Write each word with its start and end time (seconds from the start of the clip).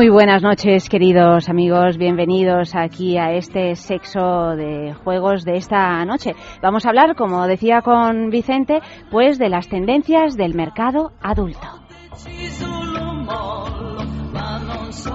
Muy 0.00 0.08
buenas 0.08 0.42
noches, 0.42 0.88
queridos 0.88 1.50
amigos. 1.50 1.98
Bienvenidos 1.98 2.74
aquí 2.74 3.18
a 3.18 3.34
este 3.34 3.76
sexo 3.76 4.56
de 4.56 4.94
juegos 4.94 5.44
de 5.44 5.58
esta 5.58 6.02
noche. 6.06 6.34
Vamos 6.62 6.86
a 6.86 6.88
hablar, 6.88 7.14
como 7.14 7.46
decía 7.46 7.82
con 7.82 8.30
Vicente, 8.30 8.80
pues 9.10 9.38
de 9.38 9.50
las 9.50 9.68
tendencias 9.68 10.38
del 10.38 10.54
mercado 10.54 11.12
adulto. 11.20 11.68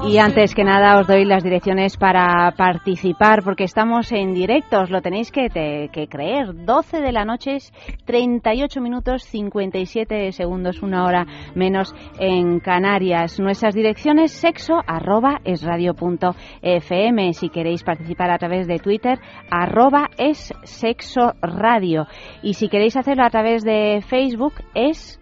Y 0.08 0.20
antes 0.20 0.54
que 0.54 0.64
nada 0.64 1.00
os 1.00 1.08
doy 1.08 1.26
las 1.26 1.44
direcciones 1.44 1.98
para 1.98 2.52
participar 2.52 3.42
porque 3.44 3.64
estamos 3.64 4.12
en 4.12 4.36
directo, 4.36 4.82
os 4.82 4.92
lo 4.92 5.02
tenéis 5.02 5.32
que, 5.32 5.50
que, 5.92 6.08
creer. 6.08 6.54
12 6.54 7.02
de 7.02 7.12
la 7.12 7.26
noche, 7.26 7.58
38 8.06 8.82
minutos 8.82 9.24
57 9.24 10.32
segundos, 10.32 10.84
una 10.84 11.06
hora 11.06 11.26
menos 11.56 11.94
en 12.20 12.60
Canarias. 12.60 13.40
Nuestras 13.40 13.74
direcciones 13.74 14.32
sexo 14.32 14.76
arroba 14.86 15.42
es 15.44 15.64
radio 15.64 15.96
punto 15.96 16.36
fm. 16.62 17.34
Si 17.34 17.50
queréis 17.50 17.84
participar 17.84 18.30
a 18.30 18.38
través 18.38 18.68
de 18.68 18.78
Twitter, 18.78 19.20
arroba 19.50 20.12
es 20.20 20.54
sexo 20.64 21.34
radio. 21.42 22.06
Y 22.44 22.54
si 22.54 22.70
queréis 22.70 22.96
hacerlo 22.96 23.26
a 23.26 23.32
través 23.32 23.64
de 23.64 24.04
Facebook, 24.08 24.54
es 24.76 25.20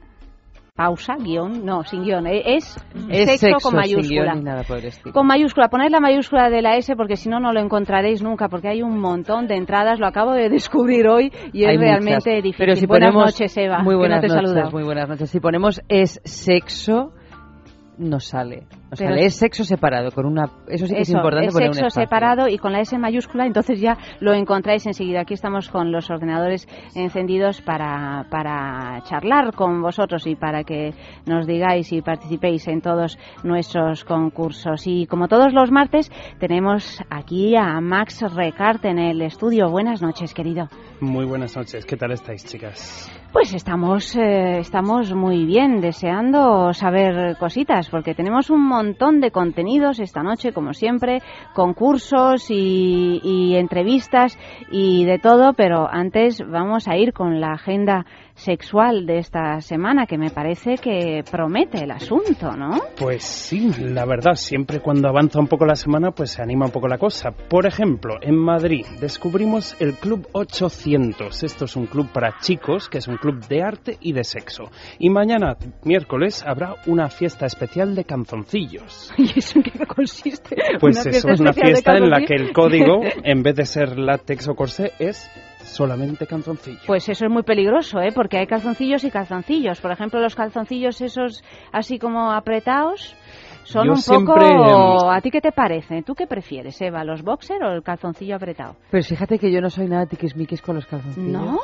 pausa, 0.75 1.17
guion, 1.19 1.63
no, 1.63 1.83
sin 1.83 2.03
guion, 2.03 2.25
eh, 2.25 2.55
es, 2.55 2.75
sexo, 3.39 3.57
con 3.61 3.75
mayúscula. 3.75 4.33
con 5.13 5.27
mayúscula, 5.27 5.69
poned 5.69 5.91
la 5.91 5.99
mayúscula 5.99 6.49
de 6.49 6.63
la 6.63 6.77
S 6.77 6.95
porque 6.95 7.15
si 7.15 7.29
no, 7.29 7.39
no 7.39 7.53
lo 7.53 7.59
encontraréis 7.59 8.23
nunca 8.23 8.49
porque 8.49 8.69
hay 8.69 8.81
un 8.81 8.97
montón 8.97 9.47
de 9.47 9.55
entradas, 9.55 9.99
lo 9.99 10.07
acabo 10.07 10.31
de 10.31 10.49
descubrir 10.49 11.07
hoy 11.07 11.31
y 11.53 11.65
es 11.65 11.79
realmente 11.79 12.41
difícil. 12.41 12.55
Pero 12.57 12.75
si 12.75 12.87
buenas 12.87 13.11
ponemos, 13.11 13.33
noches, 13.33 13.55
Eva. 13.55 13.83
Muy 13.83 13.95
buenas 13.95 14.23
noches, 14.23 14.73
muy 14.73 14.83
buenas 14.83 15.07
noches. 15.07 15.29
Si 15.29 15.39
ponemos 15.39 15.79
es 15.89 16.19
sexo, 16.23 17.13
no 17.97 18.19
sale. 18.19 18.63
O 18.91 18.95
sea, 18.95 19.09
es 19.15 19.35
sexo 19.35 19.63
separado, 19.63 20.11
con 20.11 20.25
una... 20.25 20.49
Eso 20.67 20.87
sí 20.87 20.93
que 20.93 21.01
es 21.01 21.09
importante 21.09 21.47
es 21.47 21.53
sexo 21.53 21.89
separado 21.89 22.47
y 22.47 22.57
con 22.57 22.71
la 22.71 22.79
S 22.79 22.97
mayúscula, 22.97 23.45
entonces 23.45 23.79
ya 23.79 23.97
lo 24.19 24.33
encontráis 24.33 24.85
enseguida. 24.85 25.21
Aquí 25.21 25.33
estamos 25.33 25.69
con 25.69 25.91
los 25.91 26.09
ordenadores 26.09 26.67
encendidos 26.95 27.61
para, 27.61 28.27
para 28.29 29.01
charlar 29.03 29.53
con 29.53 29.81
vosotros 29.81 30.27
y 30.27 30.35
para 30.35 30.63
que 30.63 30.93
nos 31.25 31.47
digáis 31.47 31.91
y 31.91 32.01
participéis 32.01 32.67
en 32.67 32.81
todos 32.81 33.17
nuestros 33.43 34.03
concursos. 34.03 34.85
Y 34.85 35.07
como 35.07 35.27
todos 35.27 35.53
los 35.53 35.71
martes, 35.71 36.11
tenemos 36.39 37.01
aquí 37.09 37.55
a 37.55 37.79
Max 37.81 38.21
Recart 38.35 38.85
en 38.85 38.99
el 38.99 39.21
estudio. 39.21 39.69
Buenas 39.69 40.01
noches, 40.01 40.33
querido. 40.33 40.67
Muy 40.99 41.25
buenas 41.25 41.55
noches. 41.55 41.85
¿Qué 41.85 41.97
tal 41.97 42.11
estáis, 42.11 42.45
chicas? 42.45 43.11
Pues 43.33 43.51
estamos, 43.55 44.15
eh, 44.15 44.59
estamos 44.59 45.11
muy 45.11 45.43
bien, 45.43 45.81
deseando 45.81 46.71
saber 46.71 47.35
cositas, 47.39 47.89
porque 47.89 48.13
tenemos 48.13 48.51
un 48.51 48.63
montón 48.63 49.21
de 49.21 49.31
contenidos 49.31 49.99
esta 49.99 50.21
noche, 50.21 50.53
como 50.53 50.75
siempre, 50.75 51.19
concursos 51.55 52.51
y, 52.51 53.19
y 53.23 53.55
entrevistas 53.55 54.37
y 54.71 55.05
de 55.05 55.17
todo, 55.17 55.53
pero 55.53 55.89
antes 55.91 56.43
vamos 56.47 56.87
a 56.87 56.95
ir 56.95 57.11
con 57.11 57.41
la 57.41 57.53
agenda 57.53 58.05
sexual 58.35 59.05
de 59.05 59.19
esta 59.19 59.61
semana, 59.61 60.05
que 60.05 60.17
me 60.17 60.29
parece 60.29 60.75
que 60.75 61.23
promete 61.29 61.83
el 61.83 61.91
asunto, 61.91 62.51
¿no? 62.55 62.79
Pues 62.97 63.23
sí, 63.23 63.71
la 63.79 64.05
verdad, 64.05 64.33
siempre 64.35 64.79
cuando 64.79 65.07
avanza 65.07 65.39
un 65.39 65.47
poco 65.47 65.65
la 65.65 65.75
semana, 65.75 66.11
pues 66.11 66.31
se 66.31 66.41
anima 66.41 66.65
un 66.65 66.71
poco 66.71 66.87
la 66.87 66.97
cosa. 66.97 67.31
Por 67.31 67.65
ejemplo, 67.65 68.17
en 68.21 68.35
Madrid 68.35 68.85
descubrimos 68.99 69.75
el 69.79 69.93
Club 69.95 70.27
800. 70.33 71.43
Esto 71.43 71.65
es 71.65 71.75
un 71.75 71.85
club 71.85 72.09
para 72.11 72.37
chicos, 72.39 72.89
que 72.89 72.97
es 72.97 73.07
un 73.07 73.17
club 73.17 73.45
de 73.47 73.63
arte 73.63 73.97
y 74.01 74.13
de 74.13 74.23
sexo. 74.23 74.71
Y 74.99 75.09
mañana, 75.09 75.55
miércoles, 75.83 76.43
habrá 76.45 76.75
una 76.87 77.09
fiesta 77.09 77.45
especial 77.45 77.95
de 77.95 78.05
canzoncillos. 78.05 79.11
¿Y 79.17 79.39
eso 79.39 79.59
en 79.59 79.63
qué 79.63 79.85
consiste? 79.85 80.55
Pues 80.79 81.05
eso 81.05 81.29
es 81.29 81.39
una 81.39 81.53
fiesta 81.53 81.97
en 81.97 82.09
la 82.09 82.21
que 82.25 82.35
el 82.35 82.51
código, 82.53 83.01
en 83.23 83.43
vez 83.43 83.55
de 83.55 83.65
ser 83.65 83.97
látex 83.97 84.47
o 84.47 84.55
corsé, 84.55 84.91
es 84.99 85.29
solamente 85.63 86.27
calzoncillos. 86.27 86.83
Pues 86.85 87.09
eso 87.09 87.25
es 87.25 87.31
muy 87.31 87.43
peligroso, 87.43 87.99
¿eh? 87.99 88.11
Porque 88.13 88.37
hay 88.37 88.47
calzoncillos 88.47 89.03
y 89.03 89.11
calzoncillos. 89.11 89.81
Por 89.81 89.91
ejemplo, 89.91 90.19
los 90.19 90.35
calzoncillos 90.35 91.01
esos 91.01 91.43
así 91.71 91.99
como 91.99 92.31
apretados 92.31 93.15
son 93.63 93.89
un 93.89 94.01
poco... 94.05 95.09
¿A 95.09 95.21
ti 95.21 95.31
qué 95.31 95.41
te 95.41 95.51
parece? 95.51 96.03
¿Tú 96.03 96.15
qué 96.15 96.27
prefieres, 96.27 96.79
Eva? 96.81 97.03
¿Los 97.03 97.23
boxer 97.23 97.63
o 97.63 97.71
el 97.71 97.81
calzoncillo 97.81 98.35
apretado? 98.35 98.75
Pues 98.91 99.07
fíjate 99.07 99.39
que 99.39 99.51
yo 99.51 99.61
no 99.61 99.69
soy 99.69 99.87
nada 99.87 100.05
tiquismiquis 100.05 100.61
con 100.61 100.75
los 100.75 100.85
calzoncillos. 100.85 101.31
¿No? 101.31 101.59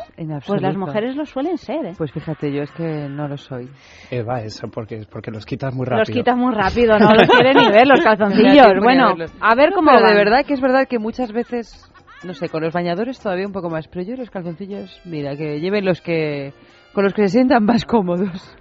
pues 0.46 0.62
las 0.62 0.76
mujeres 0.76 1.16
lo 1.16 1.26
suelen 1.26 1.58
ser, 1.58 1.86
¿eh? 1.86 1.94
Pues 1.98 2.12
fíjate, 2.12 2.52
yo 2.52 2.64
es 2.64 2.72
que 2.72 3.08
no 3.10 3.28
lo 3.28 3.38
soy. 3.38 3.70
Eva, 4.10 4.42
eso 4.42 4.68
porque, 4.70 5.06
porque 5.12 5.32
los 5.32 5.46
quitas 5.46 5.74
muy 5.74 5.86
rápido. 5.86 6.00
Los 6.00 6.10
quitas 6.10 6.38
muy 6.38 6.54
rápido, 6.54 6.98
no 6.98 7.14
los 7.14 7.30
quieren 7.30 7.58
ni 7.58 7.70
ver 7.70 7.88
los 7.88 8.02
calzoncillos. 8.02 8.68
bueno, 8.82 9.16
a 9.42 9.56
ver 9.56 9.72
cómo 9.74 9.92
Pero 9.92 10.08
de 10.08 10.16
verdad 10.16 10.46
que 10.46 10.54
es 10.54 10.62
verdad 10.62 10.88
que 10.88 11.00
muchas 11.00 11.32
veces 11.32 11.92
no 12.24 12.34
sé, 12.34 12.50
con 12.50 12.64
los 12.64 12.74
bañadores 12.74 13.20
todavía 13.20 13.48
un 13.48 13.54
poco 13.54 13.70
más, 13.70 13.88
pero 13.88 14.04
yo 14.04 14.16
los 14.16 14.30
calzoncillos, 14.30 15.02
mira, 15.06 15.36
que 15.36 15.60
lleven 15.60 15.86
los 15.86 16.02
que 16.02 16.54
con 16.94 17.04
los 17.04 17.14
que 17.14 17.24
se 17.24 17.30
sientan 17.30 17.64
más 17.66 17.86
cómodos. 17.86 18.56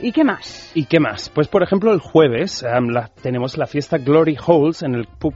¿Y 0.00 0.12
qué 0.12 0.24
más? 0.24 0.72
¿Y 0.74 0.86
qué 0.86 1.00
más? 1.00 1.28
Pues 1.28 1.48
por 1.48 1.62
ejemplo 1.62 1.92
el 1.92 2.00
jueves 2.00 2.64
tenemos 3.22 3.58
la 3.58 3.66
fiesta 3.66 3.98
Glory 3.98 4.36
Holes 4.44 4.82
en 4.82 4.94
el 4.94 5.06
pub 5.06 5.34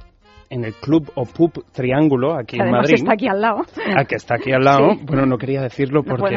en 0.52 0.64
el 0.64 0.74
club 0.74 1.10
o 1.14 1.24
pub 1.24 1.64
Triángulo 1.72 2.36
aquí 2.38 2.60
en 2.60 2.70
Madrid. 2.70 2.94
está 2.96 3.14
aquí 3.14 3.26
al 3.26 3.40
lado. 3.40 3.62
Ah, 3.96 4.04
que 4.04 4.16
está 4.16 4.34
aquí 4.36 4.52
al 4.52 4.62
lado. 4.62 4.92
Bueno, 5.12 5.26
no 5.26 5.36
quería 5.36 5.60
decirlo 5.60 6.02
porque, 6.02 6.36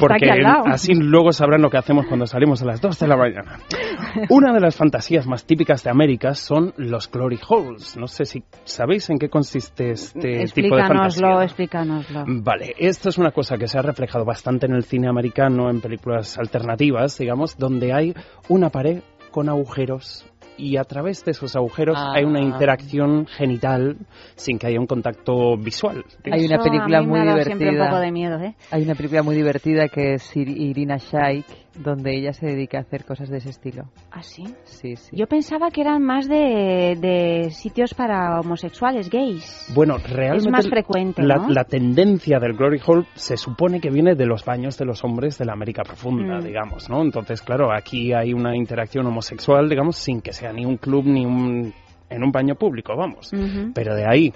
porque 0.00 0.30
así 0.66 0.94
luego 0.94 1.32
sabrán 1.32 1.62
lo 1.62 1.70
que 1.70 1.78
hacemos 1.78 2.06
cuando 2.06 2.26
salimos 2.26 2.60
a 2.62 2.66
las 2.66 2.80
2 2.80 2.98
de 2.98 3.08
la 3.08 3.16
mañana. 3.16 3.58
Una 4.30 4.52
de 4.52 4.60
las 4.60 4.76
fantasías 4.76 5.26
más 5.26 5.46
típicas 5.46 5.82
de 5.84 5.90
América 5.90 6.34
son 6.34 6.72
los 6.76 7.10
glory 7.10 7.38
holes. 7.48 7.96
No 7.96 8.06
sé 8.06 8.24
si 8.24 8.42
sabéis 8.64 9.08
en 9.10 9.18
qué 9.18 9.28
consiste 9.28 9.90
este 9.90 10.44
tipo 10.46 10.76
de 10.76 10.82
fantasía. 10.82 11.42
Explícanoslo, 11.44 12.24
Vale, 12.26 12.74
esto 12.78 13.08
es 13.08 13.18
una 13.18 13.30
cosa 13.30 13.56
que 13.56 13.68
se 13.68 13.78
ha 13.78 13.82
reflejado 13.82 14.24
bastante 14.24 14.66
en 14.66 14.74
el 14.74 14.84
cine 14.84 15.08
americano, 15.08 15.70
en 15.70 15.80
películas 15.80 16.38
alternativas, 16.38 17.16
digamos, 17.18 17.56
donde 17.56 17.92
hay 17.92 18.14
una 18.48 18.70
pared 18.70 19.02
con 19.30 19.48
agujeros 19.48 20.26
y 20.56 20.76
a 20.76 20.84
través 20.84 21.24
de 21.24 21.32
esos 21.32 21.56
agujeros 21.56 21.98
hay 21.98 22.24
una 22.24 22.40
ah. 22.40 22.42
interacción 22.42 23.26
genital 23.26 23.96
sin 24.36 24.58
que 24.58 24.66
haya 24.66 24.80
un 24.80 24.86
contacto 24.86 25.56
visual. 25.56 26.04
Hay 26.30 26.44
una 26.44 26.62
película 26.62 27.02
muy 27.02 27.20
divertida. 27.20 28.00
de 28.00 28.12
miedo, 28.12 28.38
¿eh? 28.40 28.54
Hay 28.70 28.82
una 28.82 28.94
película 28.94 29.22
muy 29.22 29.36
divertida 29.36 29.88
que 29.88 30.14
es 30.14 30.36
Irina 30.36 30.96
Shayk 30.96 31.63
donde 31.76 32.16
ella 32.16 32.32
se 32.32 32.46
dedica 32.46 32.78
a 32.78 32.80
hacer 32.82 33.04
cosas 33.04 33.28
de 33.28 33.38
ese 33.38 33.50
estilo. 33.50 33.84
¿Ah, 34.10 34.22
sí? 34.22 34.44
Sí, 34.64 34.96
sí. 34.96 35.16
Yo 35.16 35.26
pensaba 35.26 35.70
que 35.70 35.80
eran 35.80 36.02
más 36.02 36.28
de, 36.28 36.96
de 37.00 37.50
sitios 37.50 37.94
para 37.94 38.40
homosexuales, 38.40 39.10
gays. 39.10 39.72
Bueno, 39.74 39.96
realmente... 39.98 40.48
Es 40.48 40.52
más 40.52 40.68
frecuente, 40.68 41.22
la, 41.22 41.46
la 41.48 41.64
tendencia 41.64 42.38
del 42.38 42.54
Glory 42.54 42.80
Hall 42.86 43.06
se 43.14 43.36
supone 43.36 43.80
que 43.80 43.90
viene 43.90 44.14
de 44.14 44.26
los 44.26 44.44
baños 44.44 44.78
de 44.78 44.84
los 44.84 45.04
hombres 45.04 45.38
de 45.38 45.44
la 45.44 45.52
América 45.52 45.82
Profunda, 45.82 46.38
mm. 46.38 46.44
digamos, 46.44 46.88
¿no? 46.88 47.02
Entonces, 47.02 47.42
claro, 47.42 47.72
aquí 47.72 48.12
hay 48.12 48.32
una 48.32 48.56
interacción 48.56 49.06
homosexual, 49.06 49.68
digamos, 49.68 49.96
sin 49.96 50.20
que 50.20 50.32
sea 50.32 50.52
ni 50.52 50.64
un 50.64 50.76
club 50.76 51.04
ni 51.06 51.24
un 51.24 51.72
en 52.10 52.22
un 52.22 52.30
baño 52.30 52.54
público, 52.54 52.94
vamos. 52.96 53.30
Pero 53.74 53.94
de 53.94 54.06
ahí 54.06 54.32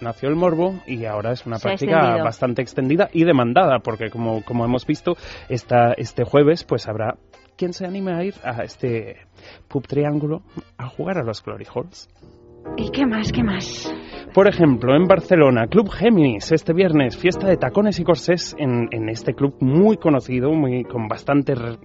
nació 0.00 0.28
el 0.28 0.36
morbo 0.36 0.80
y 0.86 1.04
ahora 1.04 1.32
es 1.32 1.46
una 1.46 1.58
práctica 1.58 2.22
bastante 2.22 2.62
extendida 2.62 3.08
y 3.12 3.24
demandada, 3.24 3.80
porque 3.80 4.10
como, 4.10 4.44
como 4.44 4.64
hemos 4.64 4.86
visto, 4.86 5.16
esta, 5.48 5.92
este 5.92 6.24
jueves 6.24 6.64
pues 6.64 6.88
habrá 6.88 7.16
quien 7.56 7.72
se 7.72 7.84
anime 7.84 8.14
a 8.14 8.24
ir 8.24 8.34
a 8.42 8.62
este 8.64 9.18
pub 9.68 9.86
triángulo 9.86 10.42
a 10.78 10.88
jugar 10.88 11.18
a 11.18 11.22
los 11.22 11.42
Glory 11.42 11.66
Halls. 11.72 12.08
¿Y 12.76 12.90
qué 12.90 13.04
más? 13.06 13.32
¿Qué 13.32 13.42
más? 13.42 13.92
Por 14.32 14.46
ejemplo, 14.46 14.94
en 14.94 15.06
Barcelona, 15.08 15.66
Club 15.66 15.90
Géminis, 15.90 16.52
este 16.52 16.72
viernes, 16.72 17.16
fiesta 17.18 17.48
de 17.48 17.56
tacones 17.56 17.98
y 17.98 18.04
corsés 18.04 18.54
en, 18.58 18.88
en 18.92 19.08
este 19.08 19.34
club 19.34 19.56
muy 19.58 19.96
conocido, 19.96 20.52
muy, 20.52 20.84
con 20.84 21.08
bastante 21.08 21.56
re- 21.56 21.78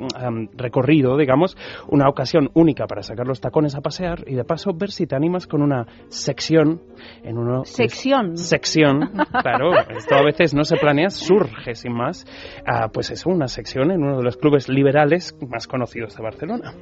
recorrido, 0.56 1.18
digamos, 1.18 1.58
una 1.88 2.08
ocasión 2.08 2.52
única 2.54 2.86
para 2.86 3.02
sacar 3.02 3.26
los 3.26 3.42
tacones 3.42 3.74
a 3.76 3.82
pasear 3.82 4.26
y 4.28 4.36
de 4.36 4.44
paso 4.44 4.74
ver 4.76 4.92
si 4.92 5.08
te 5.08 5.16
animas 5.16 5.48
con 5.48 5.64
una 5.64 5.88
sección 6.10 6.82
en 7.24 7.40
uno... 7.40 7.66
Sección. 7.66 8.38
sección, 8.38 9.10
claro, 9.42 9.72
esto 9.98 10.14
a 10.14 10.24
veces 10.24 10.54
no 10.54 10.66
se 10.66 10.78
planea, 10.78 11.10
surge 11.10 11.74
sin 11.74 11.94
más, 11.94 12.26
Ah, 12.68 12.90
pues 12.94 13.10
eso, 13.10 13.32
una 13.32 13.48
sección 13.48 13.90
en 13.90 14.04
uno 14.04 14.18
de 14.18 14.24
los 14.24 14.38
clubes 14.38 14.70
liberales 14.70 15.36
más 15.50 15.66
conocidos 15.68 16.16
de 16.16 16.22
Barcelona. 16.24 16.74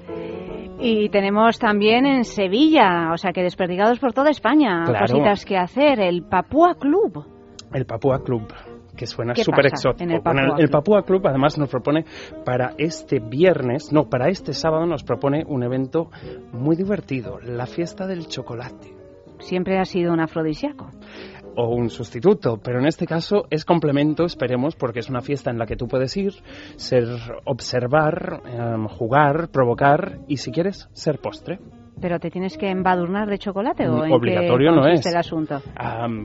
Y 0.86 1.08
tenemos 1.10 1.58
también 1.60 2.06
en 2.06 2.26
Sevilla, 2.26 3.12
o 3.14 3.18
sea 3.18 3.32
que 3.32 3.42
desperdigados 3.42 4.00
por 4.00 4.12
toda 4.12 4.30
España, 4.32 4.84
Claro. 4.86 5.06
cositas 5.08 5.46
que 5.46 5.56
hacer. 5.58 6.02
El 6.02 6.24
Papúa 6.24 6.76
Club. 6.76 7.26
El 7.74 7.86
Papúa 7.86 8.22
Club 8.22 8.44
que 8.96 9.08
suena 9.08 9.34
¿Qué 9.34 9.44
súper 9.44 9.68
exótico. 9.68 10.04
el 10.12 10.20
Bueno, 10.22 10.42
Papúa 10.50 10.58
el? 10.60 10.70
Papúa 10.70 11.02
Club 11.04 11.28
además 11.28 11.58
nos 11.58 11.70
propone 11.70 12.06
para 12.46 12.74
este 12.78 13.20
viernes, 13.20 13.92
no, 13.92 14.10
para 14.10 14.28
este 14.28 14.54
sábado 14.54 14.86
nos 14.86 15.04
propone 15.04 15.44
un 15.48 15.64
evento 15.64 16.10
muy 16.52 16.76
divertido, 16.76 17.40
la 17.40 17.66
fiesta 17.66 18.06
del 18.06 18.28
chocolate. 18.28 18.94
Siempre 19.40 19.80
ha 19.80 19.86
sido 19.86 20.14
un 20.14 20.20
afrodisíaco. 20.20 20.92
O 21.56 21.70
un 21.76 21.90
sustituto, 21.90 22.60
pero 22.64 22.80
en 22.80 22.86
este 22.88 23.06
caso 23.06 23.46
es 23.50 23.66
complemento, 23.66 24.26
esperemos, 24.26 24.76
porque 24.76 25.00
es 25.00 25.10
una 25.10 25.22
fiesta 25.22 25.52
en 25.52 25.58
la 25.58 25.66
que 25.66 25.76
tú 25.76 25.88
puedes 25.88 26.16
ir, 26.18 26.34
ser, 26.76 27.06
observar, 27.46 28.42
em, 28.46 28.88
jugar, 28.88 29.50
provocar 29.52 30.20
y 30.28 30.38
si 30.38 30.52
quieres, 30.52 30.90
ser 30.94 31.20
postre. 31.20 31.60
¿Pero 32.02 32.20
te 32.20 32.30
tienes 32.32 32.58
que 32.58 32.70
embadurnar 32.70 33.30
de 33.30 33.38
chocolate 33.38 33.88
o 33.88 33.98
Mm, 34.00 34.06
en 34.06 34.12
obligatorio 34.14 34.72
qué 34.72 34.76
no 34.76 34.88
es. 34.88 35.06
el 35.06 35.16
asunto? 35.16 35.62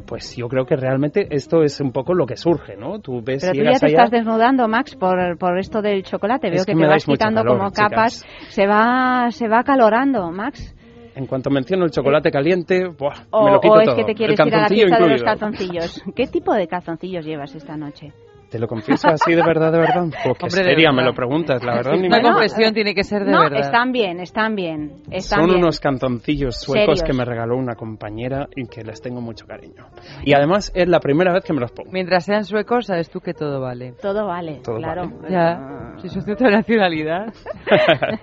Pues 0.07 0.35
yo 0.35 0.49
creo 0.49 0.65
que 0.65 0.77
realmente 0.77 1.29
esto 1.31 1.63
es 1.63 1.79
un 1.81 1.93
poco 1.93 2.15
lo 2.15 2.27
que 2.27 2.37
surge, 2.37 2.75
¿no? 2.77 3.01
Tú 3.01 3.21
ves, 3.23 3.43
Pero 3.43 3.53
tú 3.53 3.59
ya 3.65 3.79
te 3.79 3.87
allá, 3.87 4.05
estás 4.05 4.11
desnudando, 4.11 4.67
Max, 4.67 4.97
por, 4.97 5.37
por 5.39 5.59
esto 5.59 5.83
del 5.83 6.03
chocolate. 6.03 6.49
Es 6.49 6.55
Veo 6.55 6.65
que 6.65 6.73
que, 6.73 6.77
me 6.77 6.83
te 6.87 6.89
vas 6.89 7.05
quitando 7.05 7.43
calor, 7.43 7.59
como 7.59 7.71
chicas. 7.71 7.89
capas. 7.91 8.27
Se 8.49 8.67
va, 8.67 9.27
se 9.31 9.47
va 9.47 9.63
calorando, 9.63 10.31
Max. 10.33 10.75
En 11.19 11.27
cuanto 11.27 11.51
menciono 11.51 11.85
el 11.85 11.91
chocolate 11.91 12.31
caliente, 12.31 12.87
¡buah! 12.87 13.27
O, 13.31 13.45
me 13.45 13.51
lo 13.51 13.61
quito 13.61 13.75
o 13.75 13.81
es 13.81 13.87
todo. 13.87 13.97
que 13.97 14.05
te 14.05 14.15
quieres 14.15 14.39
ir 14.39 14.55
a 14.55 14.61
la 14.61 14.69
fiesta 14.69 14.99
de 15.01 15.09
los 15.09 15.23
calzoncillos. 15.25 16.03
¿Qué 16.15 16.29
tipo 16.29 16.55
de 16.55 16.69
calzoncillos 16.69 17.25
llevas 17.25 17.55
esta 17.57 17.77
noche? 17.77 18.13
Te 18.51 18.59
lo 18.59 18.67
confieso 18.67 19.09
así 19.09 19.35
de 19.35 19.43
verdad, 19.43 19.71
de 19.73 19.79
verdad. 19.79 20.05
Jo, 20.25 20.33
qué 20.35 20.47
Hombre, 20.47 20.51
seria 20.65 20.91
me 20.91 20.97
verdad. 20.97 21.11
lo 21.11 21.15
preguntas, 21.15 21.63
la 21.63 21.75
verdad. 21.75 21.93
Ni 21.93 22.07
Una 22.07 22.17
me- 22.17 22.23
Bueno, 22.23 22.37
confesión 22.39 22.73
tiene 22.75 22.95
que 22.95 23.05
ser 23.05 23.25
de 23.25 23.31
no, 23.33 23.41
verdad. 23.43 23.61
están 23.61 23.93
bien, 23.93 24.21
están 24.21 24.55
bien. 24.55 25.03
Están 25.11 25.41
Son 25.41 25.47
bien. 25.49 25.59
unos 25.59 25.81
canzoncillos 25.81 26.57
suecos 26.59 26.99
Serios. 26.99 27.03
que 27.03 27.13
me 27.13 27.25
regaló 27.27 27.57
una 27.57 27.75
compañera 27.75 28.49
y 28.57 28.67
que 28.67 28.83
les 28.85 29.03
tengo 29.03 29.21
mucho 29.21 29.47
cariño. 29.47 29.87
Y 30.25 30.33
además 30.33 30.73
es 30.75 30.89
la 30.89 31.01
primera 31.01 31.33
vez 31.33 31.45
que 31.45 31.53
me 31.53 31.61
los 31.61 31.73
pongo. 31.73 31.91
Mientras 31.93 32.25
sean 32.25 32.45
suecos, 32.45 32.87
sabes 32.87 33.11
tú 33.11 33.21
que 33.21 33.35
todo 33.35 33.61
vale. 33.61 33.93
Todo 34.01 34.27
vale, 34.27 34.61
Todo 34.65 34.77
claro. 34.77 35.11
vale. 35.11 35.31
Ya, 35.31 35.93
si 36.01 36.09
soy 36.09 36.23
de 36.23 36.33
otra 36.33 36.51
nacionalidad. 36.51 37.27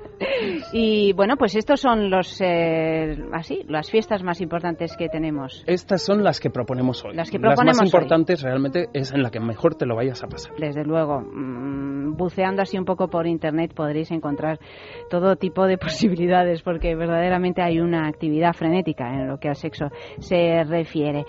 Y 0.71 1.13
bueno, 1.13 1.35
pues 1.37 1.55
estos 1.55 1.79
son 1.81 2.09
los 2.09 2.39
eh, 2.41 3.17
así 3.33 3.63
las 3.67 3.89
fiestas 3.91 4.23
más 4.23 4.41
importantes 4.41 4.95
que 4.97 5.09
tenemos. 5.09 5.63
Estas 5.67 6.01
son 6.03 6.23
las 6.23 6.39
que 6.39 6.49
proponemos 6.49 7.03
hoy. 7.03 7.15
Las 7.15 7.29
que 7.29 7.39
proponemos 7.39 7.65
más 7.77 7.81
hoy. 7.81 7.87
importantes 7.87 8.41
realmente 8.41 8.85
es 8.93 9.11
en 9.13 9.21
la 9.23 9.29
que 9.29 9.39
mejor 9.39 9.75
te 9.75 9.85
lo 9.85 9.95
vayas 9.95 10.14
a 10.23 10.27
pasar. 10.27 10.53
Desde 10.57 10.83
luego, 10.83 11.21
mm, 11.21 12.15
buceando 12.15 12.61
así 12.61 12.77
un 12.77 12.85
poco 12.85 13.07
por 13.07 13.27
internet 13.27 13.73
podréis 13.73 14.11
encontrar 14.11 14.59
todo 15.09 15.35
tipo 15.35 15.65
de 15.65 15.77
posibilidades 15.77 16.61
porque 16.61 16.95
verdaderamente 16.95 17.61
hay 17.61 17.79
una 17.79 18.07
actividad 18.07 18.53
frenética 18.53 19.13
en 19.13 19.27
lo 19.27 19.37
que 19.37 19.49
al 19.49 19.55
sexo 19.55 19.87
se 20.19 20.63
refiere. 20.63 21.25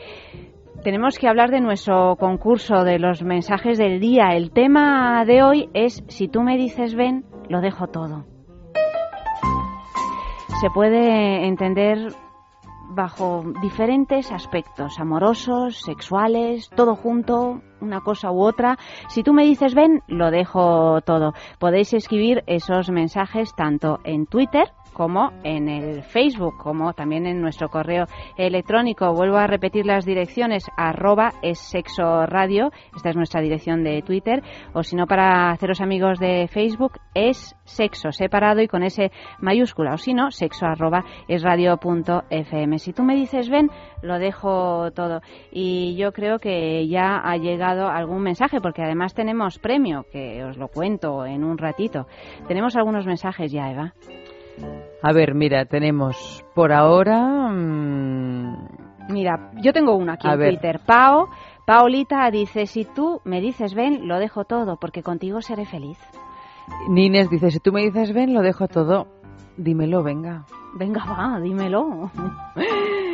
Tenemos 0.82 1.18
que 1.18 1.28
hablar 1.28 1.50
de 1.50 1.60
nuestro 1.60 2.16
concurso, 2.16 2.84
de 2.84 2.98
los 2.98 3.22
mensajes 3.22 3.78
del 3.78 3.98
día. 3.98 4.34
El 4.34 4.52
tema 4.52 5.24
de 5.24 5.42
hoy 5.42 5.68
es, 5.74 6.04
si 6.08 6.28
tú 6.28 6.42
me 6.42 6.56
dices 6.56 6.94
ven, 6.94 7.24
lo 7.48 7.60
dejo 7.60 7.88
todo. 7.88 8.24
Se 10.60 10.70
puede 10.70 11.46
entender 11.46 12.08
bajo 12.88 13.44
diferentes 13.62 14.32
aspectos, 14.32 14.98
amorosos, 14.98 15.80
sexuales, 15.84 16.70
todo 16.70 16.94
junto, 16.94 17.60
una 17.80 18.00
cosa 18.00 18.30
u 18.30 18.42
otra. 18.42 18.78
Si 19.08 19.22
tú 19.22 19.32
me 19.32 19.44
dices 19.44 19.74
ven, 19.74 20.02
lo 20.06 20.30
dejo 20.30 21.00
todo. 21.02 21.32
Podéis 21.58 21.92
escribir 21.94 22.42
esos 22.46 22.90
mensajes 22.90 23.54
tanto 23.54 23.98
en 24.04 24.26
Twitter 24.26 24.72
como 24.96 25.30
en 25.44 25.68
el 25.68 26.02
Facebook, 26.02 26.56
como 26.56 26.94
también 26.94 27.26
en 27.26 27.42
nuestro 27.42 27.68
correo 27.68 28.06
electrónico. 28.38 29.12
Vuelvo 29.12 29.36
a 29.36 29.46
repetir 29.46 29.84
las 29.84 30.06
direcciones, 30.06 30.64
arroba 30.74 31.32
es 31.42 31.58
sexo 31.58 32.24
radio, 32.24 32.70
esta 32.96 33.10
es 33.10 33.16
nuestra 33.16 33.42
dirección 33.42 33.84
de 33.84 34.00
Twitter, 34.00 34.42
o 34.72 34.82
si 34.82 34.96
no 34.96 35.06
para 35.06 35.50
haceros 35.50 35.82
amigos 35.82 36.18
de 36.18 36.48
Facebook, 36.48 36.92
es 37.14 37.54
sexo 37.64 38.10
separado 38.10 38.62
y 38.62 38.68
con 38.68 38.82
ese 38.82 39.12
mayúscula, 39.38 39.92
o 39.92 39.98
si 39.98 40.14
no, 40.14 40.30
sexo 40.30 40.64
arroba 40.64 41.04
es 41.28 41.44
punto 41.78 42.24
fm. 42.30 42.78
Si 42.78 42.94
tú 42.94 43.02
me 43.02 43.16
dices 43.16 43.50
ven, 43.50 43.68
lo 44.00 44.18
dejo 44.18 44.92
todo. 44.92 45.20
Y 45.52 45.94
yo 45.96 46.12
creo 46.12 46.38
que 46.38 46.88
ya 46.88 47.18
ha 47.18 47.36
llegado 47.36 47.88
algún 47.88 48.22
mensaje, 48.22 48.62
porque 48.62 48.82
además 48.82 49.12
tenemos 49.12 49.58
premio, 49.58 50.06
que 50.10 50.42
os 50.42 50.56
lo 50.56 50.68
cuento 50.68 51.26
en 51.26 51.44
un 51.44 51.58
ratito. 51.58 52.06
Tenemos 52.48 52.76
algunos 52.76 53.04
mensajes 53.04 53.52
ya, 53.52 53.70
Eva. 53.70 53.92
A 55.02 55.12
ver, 55.12 55.34
mira, 55.34 55.64
tenemos 55.66 56.44
por 56.54 56.72
ahora. 56.72 57.48
mm, 57.50 58.68
Mira, 59.08 59.52
yo 59.62 59.72
tengo 59.72 59.94
uno 59.94 60.12
aquí 60.12 60.26
A 60.28 60.32
en 60.32 60.38
ver. 60.40 60.48
Twitter. 60.54 60.80
Pao, 60.84 61.28
Paolita 61.64 62.28
dice, 62.30 62.66
si 62.66 62.84
tú 62.84 63.20
me 63.24 63.40
dices 63.40 63.74
ven, 63.74 64.08
lo 64.08 64.18
dejo 64.18 64.44
todo, 64.44 64.78
porque 64.78 65.02
contigo 65.04 65.40
seré 65.42 65.64
feliz. 65.64 65.98
Nines 66.88 67.30
dice: 67.30 67.50
Si 67.52 67.60
tú 67.60 67.72
me 67.72 67.82
dices 67.82 68.12
ven, 68.12 68.34
lo 68.34 68.42
dejo 68.42 68.66
todo. 68.66 69.06
Dímelo, 69.56 70.02
venga. 70.02 70.44
Venga, 70.74 71.04
va, 71.04 71.38
dímelo. 71.40 72.10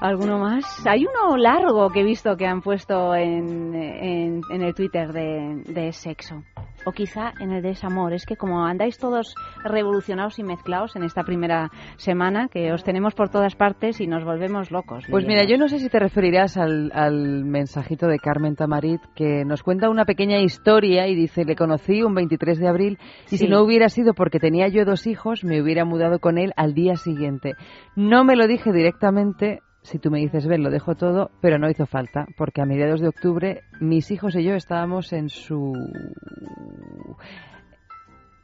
¿Alguno 0.00 0.38
más? 0.38 0.64
Hay 0.86 1.04
uno 1.06 1.36
largo 1.36 1.90
que 1.90 2.00
he 2.00 2.04
visto 2.04 2.36
que 2.36 2.46
han 2.46 2.62
puesto 2.62 3.14
en, 3.14 3.74
en, 3.74 4.40
en 4.50 4.62
el 4.62 4.74
Twitter 4.74 5.12
de, 5.12 5.62
de 5.66 5.92
sexo. 5.92 6.42
O 6.86 6.92
quizá 6.92 7.32
en 7.40 7.52
el 7.52 7.62
desamor. 7.62 8.14
Es 8.14 8.24
que 8.24 8.36
como 8.36 8.64
andáis 8.64 8.96
todos 8.96 9.34
revolucionados 9.62 10.38
y 10.38 10.42
mezclados 10.42 10.96
en 10.96 11.02
esta 11.02 11.24
primera 11.24 11.70
semana, 11.98 12.48
que 12.48 12.72
os 12.72 12.82
tenemos 12.84 13.14
por 13.14 13.28
todas 13.28 13.54
partes 13.54 14.00
y 14.00 14.06
nos 14.06 14.24
volvemos 14.24 14.70
locos. 14.70 15.04
Pues 15.10 15.26
mira, 15.26 15.44
yo 15.44 15.58
no 15.58 15.68
sé 15.68 15.78
si 15.78 15.90
te 15.90 15.98
referirás 15.98 16.56
al, 16.56 16.90
al 16.94 17.44
mensajito 17.44 18.06
de 18.06 18.18
Carmen 18.18 18.56
Tamarit 18.56 19.02
que 19.14 19.44
nos 19.44 19.62
cuenta 19.62 19.90
una 19.90 20.06
pequeña 20.06 20.38
historia 20.38 21.06
y 21.06 21.14
dice, 21.14 21.44
le 21.44 21.54
conocí 21.54 22.02
un 22.02 22.14
23 22.14 22.58
de 22.58 22.68
abril 22.68 22.98
y 23.26 23.36
Sí. 23.36 23.38
si 23.38 23.48
no 23.48 23.62
hubiera 23.62 23.90
sido 23.90 24.14
porque 24.14 24.38
tenía 24.40 24.68
yo 24.68 24.86
dos 24.86 25.06
hijos, 25.06 25.44
me 25.44 25.60
hubiera 25.60 25.84
mudado 25.84 26.18
con 26.18 26.38
él 26.38 26.52
al 26.56 26.72
día 26.72 26.96
siguiente. 26.96 27.52
No 27.94 28.24
me 28.24 28.36
lo 28.36 28.46
dije 28.46 28.72
directamente, 28.72 29.59
si 29.82 29.98
tú 29.98 30.10
me 30.10 30.18
dices, 30.18 30.46
ven, 30.46 30.62
lo 30.62 30.70
dejo 30.70 30.94
todo, 30.94 31.30
pero 31.40 31.58
no 31.58 31.68
hizo 31.70 31.86
falta, 31.86 32.26
porque 32.36 32.60
a 32.60 32.66
mediados 32.66 33.00
de 33.00 33.08
octubre 33.08 33.62
mis 33.80 34.10
hijos 34.10 34.36
y 34.36 34.44
yo 34.44 34.54
estábamos 34.54 35.12
en 35.12 35.28
su... 35.28 35.72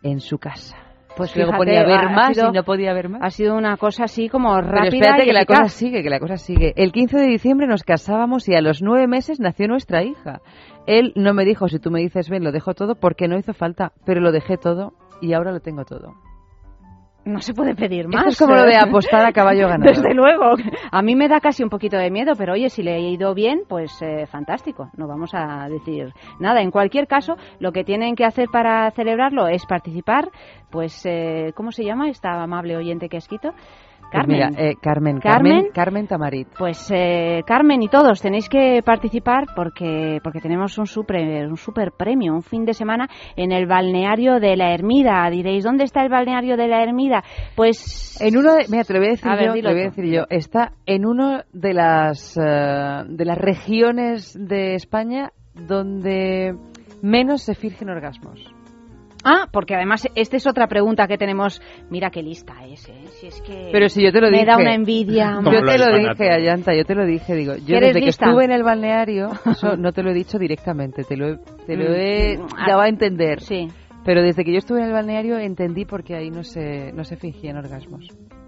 en 0.02 0.21
su 0.21 0.38
casa. 0.38 0.76
Pues 1.16 1.35
Luego 1.35 1.52
fíjate, 1.52 1.64
podía 1.64 1.81
haber 1.81 2.09
ha 2.09 2.11
más 2.11 2.37
sido- 2.37 2.50
y 2.50 2.52
no 2.52 2.62
podía 2.64 2.90
haber 2.90 3.09
más. 3.09 3.23
Ha 3.23 3.31
sido 3.31 3.57
una 3.57 3.78
cosa 3.78 4.05
así 4.05 4.28
como 4.28 4.55
Pero 4.55 4.69
rápida 4.69 4.97
espérate 4.99 5.23
y 5.23 5.26
que 5.28 5.33
la 5.33 5.47
cosa 5.47 5.69
sigue, 5.71 6.02
que 6.02 6.11
la 6.11 6.21
cosa 6.21 6.37
sigue. 6.37 6.75
El 6.76 6.93
15 6.93 7.16
de 7.19 7.26
diciembre 7.26 7.66
nos 7.66 7.85
casábamos 7.85 8.47
y 8.50 8.55
a 8.55 8.61
los 8.61 8.83
nueve 8.83 9.07
meses 9.07 9.40
nació 9.40 9.66
nuestra 9.66 10.02
hija. 10.05 10.40
Él 10.87 11.12
no 11.16 11.33
me 11.33 11.47
dijo, 11.47 11.69
si 11.69 11.78
tú 11.78 11.90
me 11.90 12.00
dices, 12.00 12.28
ven, 12.28 12.45
lo 12.45 12.52
dejo 12.52 12.75
todo, 12.75 12.97
porque 12.97 13.28
no 13.28 13.38
hizo 13.38 13.55
falta, 13.55 13.93
pero 14.05 14.21
lo 14.21 14.31
dejé 14.31 14.59
todo 14.59 14.93
y 15.23 15.33
ahora 15.33 15.52
lo 15.52 15.61
tengo 15.61 15.85
todo. 15.87 16.12
No 17.26 17.40
se 17.40 17.54
puede 17.54 17.75
pedir 17.75 18.06
más. 18.06 18.26
Esto 18.26 18.28
es 18.28 18.38
como 18.38 18.54
lo 18.54 18.64
de 18.64 18.76
apostar 18.76 19.26
a 19.26 19.33
caballo 19.33 19.66
ganador. 19.68 19.97
Desde 19.97 20.14
luego. 20.14 20.54
A 20.92 21.02
mí 21.02 21.16
me 21.16 21.28
da 21.28 21.40
casi 21.40 21.64
un 21.64 21.68
poquito 21.68 21.97
de 21.97 22.09
miedo, 22.09 22.35
pero 22.38 22.52
oye, 22.52 22.71
si 22.71 22.85
le 22.85 22.95
he 22.95 23.11
ido 23.11 23.35
bien, 23.35 23.62
pues 23.68 24.00
eh, 24.00 24.26
fantástico. 24.26 24.90
No 24.97 25.09
vamos 25.09 25.30
a 25.35 25.66
decir 25.68 26.12
nada. 26.38 26.62
En 26.62 26.71
cualquier 26.71 27.09
caso, 27.09 27.35
lo 27.59 27.73
que 27.73 27.83
tienen 27.83 28.14
que 28.14 28.25
hacer 28.25 28.49
para 28.49 28.88
celebrarlo 28.92 29.49
es 29.49 29.66
participar. 29.66 30.30
Pues, 30.71 31.04
eh, 31.04 31.52
¿cómo 31.56 31.73
se 31.73 31.85
llama 31.85 32.09
esta 32.09 32.40
amable 32.40 32.76
oyente 32.76 33.09
que 33.09 33.16
ha 33.16 33.18
escrito? 33.18 33.50
Pues 34.11 34.23
Carmen. 34.23 34.37
mira, 34.37 34.51
eh, 34.57 34.75
Carmen, 34.81 35.19
Carmen. 35.19 35.53
Carmen, 35.53 35.73
Carmen 35.73 36.07
Tamarit. 36.07 36.49
Pues 36.57 36.91
eh, 36.95 37.43
Carmen 37.45 37.83
y 37.83 37.89
todos 37.89 38.21
tenéis 38.21 38.49
que 38.49 38.81
participar 38.85 39.47
porque 39.55 40.21
porque 40.23 40.41
tenemos 40.41 40.79
un 40.79 40.87
super 40.87 41.47
un 41.47 41.57
super 41.57 41.93
premio, 41.93 42.33
un 42.33 42.43
fin 42.43 42.65
de 42.65 42.73
semana 42.73 43.09
en 43.35 43.53
el 43.53 43.67
balneario 43.67 44.39
de 44.39 44.57
la 44.57 44.73
Ermida. 44.73 45.29
Diréis, 45.31 45.65
¿dónde 45.65 45.85
está 45.85 46.03
el 46.03 46.09
balneario 46.09 46.57
de 46.57 46.69
la 46.69 46.83
Ermida? 46.83 47.25
Pues 47.57 48.21
En 48.21 48.37
uno 48.37 48.55
de, 48.55 48.67
mira, 48.69 48.85
te 48.85 48.93
lo 48.93 49.01
voy 49.01 49.09
a 49.09 49.11
decir 49.11 49.29
A 49.29 49.35
ver, 49.35 49.47
yo, 49.47 49.53
te 49.53 49.57
dilo 49.57 49.69
lo 49.71 49.75
voy 49.75 49.83
a 49.83 49.89
decir 49.89 50.05
yo. 50.07 50.23
Está 50.31 50.73
en 50.87 51.05
uno 51.05 51.43
de 51.53 51.75
las 51.75 52.37
eh, 52.37 53.03
de 53.09 53.25
las 53.25 53.39
regiones 53.39 54.39
de 54.39 54.75
España 54.75 55.33
donde 55.55 56.55
menos 57.03 57.43
se 57.43 57.55
fingen 57.55 57.91
orgasmos. 57.91 58.56
Ah, 59.28 59.49
porque 59.50 59.75
además 59.75 60.06
esta 60.14 60.37
es 60.37 60.47
otra 60.47 60.68
pregunta 60.68 61.09
que 61.09 61.18
tenemos. 61.18 61.61
Mira 61.90 62.11
qué 62.11 62.23
lista 62.23 62.54
es, 62.64 62.88
¿eh? 62.88 62.95
Si 63.21 63.26
es 63.26 63.40
que 63.42 63.71
Pero 63.73 63.88
si 63.88 64.02
yo 64.04 64.12
te 64.12 64.21
lo 64.21 64.28
me 64.30 64.38
dije. 64.38 64.47
da 64.47 64.56
una 64.56 64.75
envidia. 64.75 65.40
Yo 65.45 65.64
te 65.64 65.78
lo 65.78 65.97
dije. 65.99 66.30
Ayanta, 66.30 66.75
yo 66.75 66.85
te 66.85 66.95
lo 66.95 67.04
dije, 67.04 67.35
digo, 67.35 67.54
yo 67.56 67.64
¿Quieres 67.66 67.88
desde 67.88 68.00
que 68.02 68.11
estuve 68.11 68.45
en 68.45 68.52
el 68.52 68.62
balneario, 68.62 69.30
eso 69.50 69.76
no 69.76 69.92
te 69.92 70.02
lo 70.04 70.11
he 70.11 70.14
dicho 70.14 70.38
directamente, 70.38 71.02
te 71.02 71.16
lo 71.16 71.28
he, 71.30 71.38
te 71.66 71.76
lo 71.76 71.92
he 71.92 72.38
Mm, 72.38 72.66
dado 72.68 72.80
a 72.83 72.88
entender. 72.88 73.40
Sí, 73.40 73.66
Pero 74.04 74.23
desde 74.23 74.45
que 74.45 74.52
yo 74.52 74.59
estuve 74.59 74.78
en 74.80 74.87
el 74.87 74.92
balneario 74.92 75.37
entendí 75.38 75.85
por 75.85 76.04
qué 76.04 76.14
ahí 76.14 76.30
no 76.30 76.45
se, 76.45 76.92
no 76.92 77.02
se 77.02 77.16
fingían 77.16 77.56
orgasmos. 77.56 78.06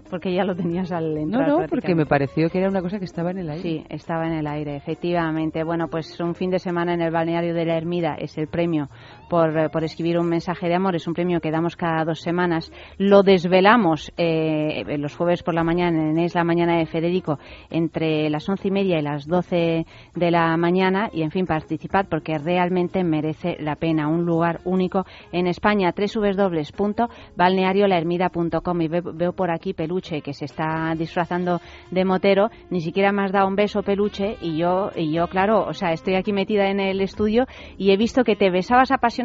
porque 0.09 0.33
ya 0.33 0.43
lo 0.43 0.55
tenías 0.55 0.91
al 0.91 1.13
No, 1.13 1.19
entrar. 1.21 1.47
no, 1.49 1.65
porque 1.69 1.93
me 1.93 2.05
pareció 2.07 2.49
que 2.49 2.57
era 2.57 2.67
una 2.69 2.81
cosa 2.81 2.97
que 2.97 3.05
estaba 3.05 3.29
en 3.29 3.37
el 3.39 3.49
aire. 3.51 3.61
Sí, 3.61 3.83
estaba 3.89 4.25
en 4.25 4.33
el 4.33 4.47
aire, 4.47 4.75
efectivamente. 4.75 5.63
Bueno, 5.63 5.87
pues 5.87 6.19
un 6.19 6.33
fin 6.33 6.49
de 6.49 6.57
semana 6.57 6.93
en 6.95 7.01
el 7.01 7.11
balneario 7.11 7.53
de 7.53 7.65
la 7.65 7.77
Ermida 7.77 8.15
es 8.17 8.35
el 8.39 8.47
premio 8.47 8.89
por, 9.29 9.57
eh, 9.57 9.69
por 9.69 9.83
escribir 9.83 10.17
un 10.19 10.27
mensaje 10.27 10.67
de 10.67 10.75
amor. 10.75 10.95
Es 10.95 11.07
un 11.07 11.13
premio 11.13 11.39
que 11.39 11.51
damos 11.51 11.75
cada 11.75 12.03
dos 12.03 12.21
semanas. 12.21 12.71
Lo 12.97 13.21
desvelamos 13.23 14.11
eh, 14.17 14.83
los 14.97 15.15
jueves 15.15 15.43
por 15.43 15.53
la 15.53 15.63
mañana 15.63 16.09
en 16.09 16.17
Es 16.19 16.33
la 16.35 16.43
Mañana 16.43 16.77
de 16.77 16.85
Federico 16.87 17.39
entre 17.69 18.29
las 18.29 18.47
once 18.49 18.67
y 18.67 18.71
media 18.71 18.99
y 18.99 19.03
las 19.03 19.27
doce 19.27 19.85
de 20.15 20.31
la 20.31 20.55
mañana. 20.57 21.09
Y, 21.13 21.21
en 21.21 21.31
fin, 21.31 21.45
participad 21.45 22.05
porque 22.09 22.37
realmente 22.37 23.03
merece 23.03 23.55
la 23.59 23.75
pena. 23.75 24.07
Un 24.07 24.25
lugar 24.25 24.59
único 24.65 25.05
en 25.31 25.47
España. 25.47 25.93
www.balneariolahermida.com. 25.95 28.81
Y 28.81 28.87
ve- 28.87 29.01
veo 29.13 29.33
por 29.33 29.51
aquí 29.51 29.73
Peluche 29.73 30.21
que 30.21 30.33
se 30.33 30.45
está 30.45 30.93
disfrazando 30.97 31.59
de 31.91 32.05
motero. 32.05 32.49
Ni 32.69 32.81
siquiera 32.81 33.11
me 33.11 33.23
has 33.23 33.31
dado 33.31 33.47
un 33.47 33.55
beso, 33.55 33.83
Peluche. 33.83 34.37
Y 34.41 34.57
yo, 34.57 34.89
y 34.95 35.11
yo, 35.13 35.27
claro, 35.27 35.65
o 35.67 35.73
sea, 35.73 35.91
estoy 35.93 36.15
aquí 36.15 36.33
metida 36.33 36.69
en 36.69 36.79
el 36.79 37.01
estudio 37.01 37.45
y 37.77 37.91
he 37.91 37.97
visto 37.97 38.23
que 38.23 38.35
te 38.35 38.49
besabas 38.49 38.91
apasionadamente 38.91 39.18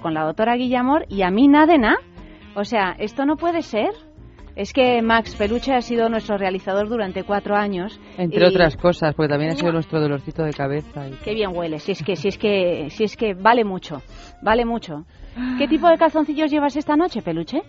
con 0.00 0.14
la 0.14 0.24
doctora 0.24 0.56
Guillamor 0.56 1.06
y 1.08 1.22
a 1.22 1.30
mí 1.30 1.48
nada 1.48 1.66
de 1.66 1.78
nada. 1.78 1.96
O 2.54 2.64
sea, 2.64 2.96
esto 2.98 3.24
no 3.24 3.36
puede 3.36 3.62
ser. 3.62 3.90
Es 4.56 4.72
que 4.72 5.00
Max 5.02 5.36
Peluche 5.36 5.72
ha 5.72 5.80
sido 5.80 6.08
nuestro 6.08 6.36
realizador 6.36 6.88
durante 6.88 7.22
cuatro 7.22 7.54
años. 7.54 8.00
Entre 8.16 8.42
y- 8.42 8.48
otras 8.48 8.76
cosas, 8.76 9.14
porque 9.14 9.28
también 9.30 9.52
ha 9.52 9.54
sido 9.54 9.70
nuestro 9.72 10.00
dolorcito 10.00 10.42
de 10.42 10.52
cabeza. 10.52 11.08
y- 11.08 11.12
Qué 11.24 11.32
bien 11.34 11.50
huele, 11.56 11.78
si 11.78 11.92
es 11.92 12.02
que, 12.02 12.16
si 12.16 12.26
es 12.28 12.36
que, 12.38 12.88
si 12.90 13.04
es 13.04 13.16
que 13.16 13.34
vale 13.34 13.62
mucho, 13.64 14.02
vale 14.42 14.64
mucho. 14.64 15.04
¿Qué 15.58 15.68
tipo 15.68 15.88
de 15.88 15.96
calzoncillos 15.96 16.50
llevas 16.50 16.74
esta 16.76 16.96
noche, 16.96 17.22
Peluche? 17.22 17.62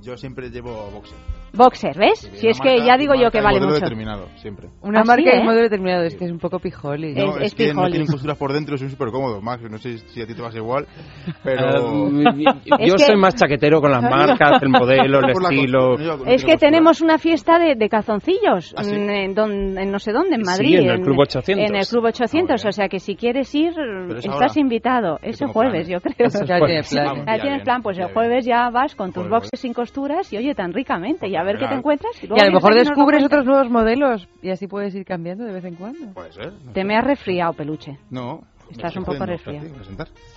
Yo 0.00 0.16
siempre 0.16 0.48
llevo 0.48 0.72
boxer. 0.90 1.18
Boxer, 1.54 1.98
¿ves? 1.98 2.30
Si 2.34 2.48
es 2.48 2.58
que 2.60 2.84
ya 2.84 2.96
digo 2.96 3.14
yo 3.14 3.30
que 3.30 3.40
vale 3.40 3.58
modelo 3.58 3.72
mucho. 3.74 3.84
determinado, 3.84 4.28
siempre. 4.36 4.68
Una 4.80 5.00
¿Ah, 5.00 5.02
sí, 5.02 5.08
marca 5.08 5.30
eh? 5.32 5.40
y 5.40 5.44
modelo 5.44 5.62
determinado, 5.62 6.02
es 6.04 6.16
que 6.16 6.24
es 6.24 6.30
un 6.30 6.38
poco 6.38 6.58
pijoli. 6.58 7.14
No, 7.14 7.36
es 7.36 7.48
es, 7.48 7.54
que 7.54 7.74
no 7.74 7.86
tienen 7.88 8.06
costuras 8.06 8.38
por 8.38 8.52
dentro, 8.52 8.78
son 8.78 8.88
súper 8.90 9.10
cómodos, 9.10 9.42
Max. 9.42 9.62
No 9.70 9.76
sé 9.78 9.98
si 9.98 10.22
a 10.22 10.26
ti 10.26 10.34
te 10.34 10.40
vas 10.42 10.54
igual, 10.56 10.86
Eh, 11.28 11.32
pero... 11.44 12.10
yo 12.10 12.76
Es 12.78 12.94
que- 12.94 13.04
soy 13.04 13.16
más 13.16 13.34
chaquetero 13.34 13.80
con 13.80 13.90
las 13.90 14.02
marcas, 14.02 14.62
el 14.62 14.68
modelo, 14.70 15.18
el 15.20 15.30
estilo. 15.30 15.98
yo 15.98 16.16
no 16.16 16.24
Es 16.24 16.42
que 16.44 16.52
costura. 16.52 16.56
tenemos 16.58 17.00
una 17.02 17.18
fiesta 17.18 17.58
de, 17.58 17.74
de 17.74 17.88
calzoncillos 17.88 18.74
¿Ah, 18.76 18.84
sí? 18.84 18.94
en, 18.94 19.34
don- 19.34 19.76
en 19.78 19.90
no 19.90 19.98
sé 19.98 20.12
dónde, 20.12 20.36
en 20.36 20.44
Sí, 20.44 20.50
Madrid. 20.50 20.78
en 20.80 20.90
el 20.90 21.00
Club 21.02 21.18
800. 21.20 21.68
En 21.70 21.76
el 21.76 21.86
Club 21.86 22.04
800, 22.06 22.64
Ah, 22.64 22.68
o 22.68 22.72
sea 22.72 22.88
que 22.88 22.98
si 22.98 23.14
quieres 23.16 23.54
ir, 23.54 23.72
es 24.10 24.24
estás 24.24 24.32
ahora. 24.32 24.48
invitado. 24.56 25.18
Ese 25.22 25.46
jueves, 25.46 25.86
yo 25.88 26.00
creo. 26.00 26.28
Eso 26.28 26.42
es 26.42 26.48
Ya 26.48 26.56
plan. 26.58 27.26
Ya 27.26 27.36
ya 27.36 27.42
tienes 27.42 27.62
plan, 27.62 27.82
pues 27.82 27.96
ya 27.96 28.04
el 28.04 28.12
jueves 28.14 28.44
ya 28.46 28.70
vas 28.70 28.94
con 28.94 29.12
tus 29.12 29.28
boxes 29.28 29.60
sin 29.60 29.74
costuras 29.74 30.32
y 30.32 30.38
oye, 30.38 30.54
tan 30.54 30.72
ricamente, 30.72 31.28
y 31.28 31.36
a 31.42 31.44
ver 31.44 31.58
qué 31.58 31.66
te 31.68 31.74
encuentras. 31.74 32.12
Y 32.22 32.26
a 32.40 32.46
lo 32.46 32.52
mejor 32.52 32.74
descubres 32.74 33.24
otros 33.24 33.44
nuevos 33.44 33.68
modelos 33.70 34.28
y 34.42 34.50
así 34.50 34.66
puedes 34.66 34.94
ir 34.94 35.04
cambiando 35.04 35.44
de 35.44 35.52
vez 35.52 35.64
en 35.64 35.74
cuando. 35.74 36.12
Puede 36.14 36.32
ser. 36.32 36.52
no 36.64 36.72
Te 36.72 36.80
sé. 36.80 36.84
me 36.86 36.96
has 36.96 37.04
resfriado, 37.04 37.52
peluche. 37.52 37.98
No. 38.10 38.40
Estás 38.70 38.96
un 38.96 39.04
poco 39.04 39.26
resfriado. 39.26 39.68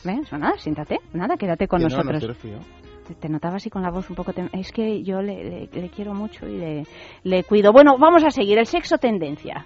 Pues 0.04 0.32
nada, 0.34 0.58
siéntate. 0.58 1.00
Nada, 1.14 1.38
quédate 1.38 1.68
con 1.68 1.80
que 1.80 1.86
no, 1.88 2.04
no 2.04 2.12
nosotros. 2.12 2.38
Te- 3.08 3.16
Te 3.16 3.30
notaba 3.30 3.56
así 3.58 3.70
con 3.70 3.82
la 3.84 3.92
voz 3.92 4.10
un 4.10 4.16
poco... 4.16 4.34
tem- 4.34 4.50
Es 4.52 4.72
que 4.72 5.04
yo 5.04 5.22
le, 5.22 5.44
le- 5.44 5.70
le 5.72 5.90
quiero 5.90 6.14
mucho 6.14 6.48
y 6.48 6.58
le, 6.58 6.84
le 7.24 7.44
cuido. 7.44 7.72
Bueno, 7.72 7.98
vamos 8.00 8.24
a 8.26 8.32
seguir. 8.32 8.58
El 8.58 8.66
sexo 8.66 8.98
tendencia. 8.98 9.66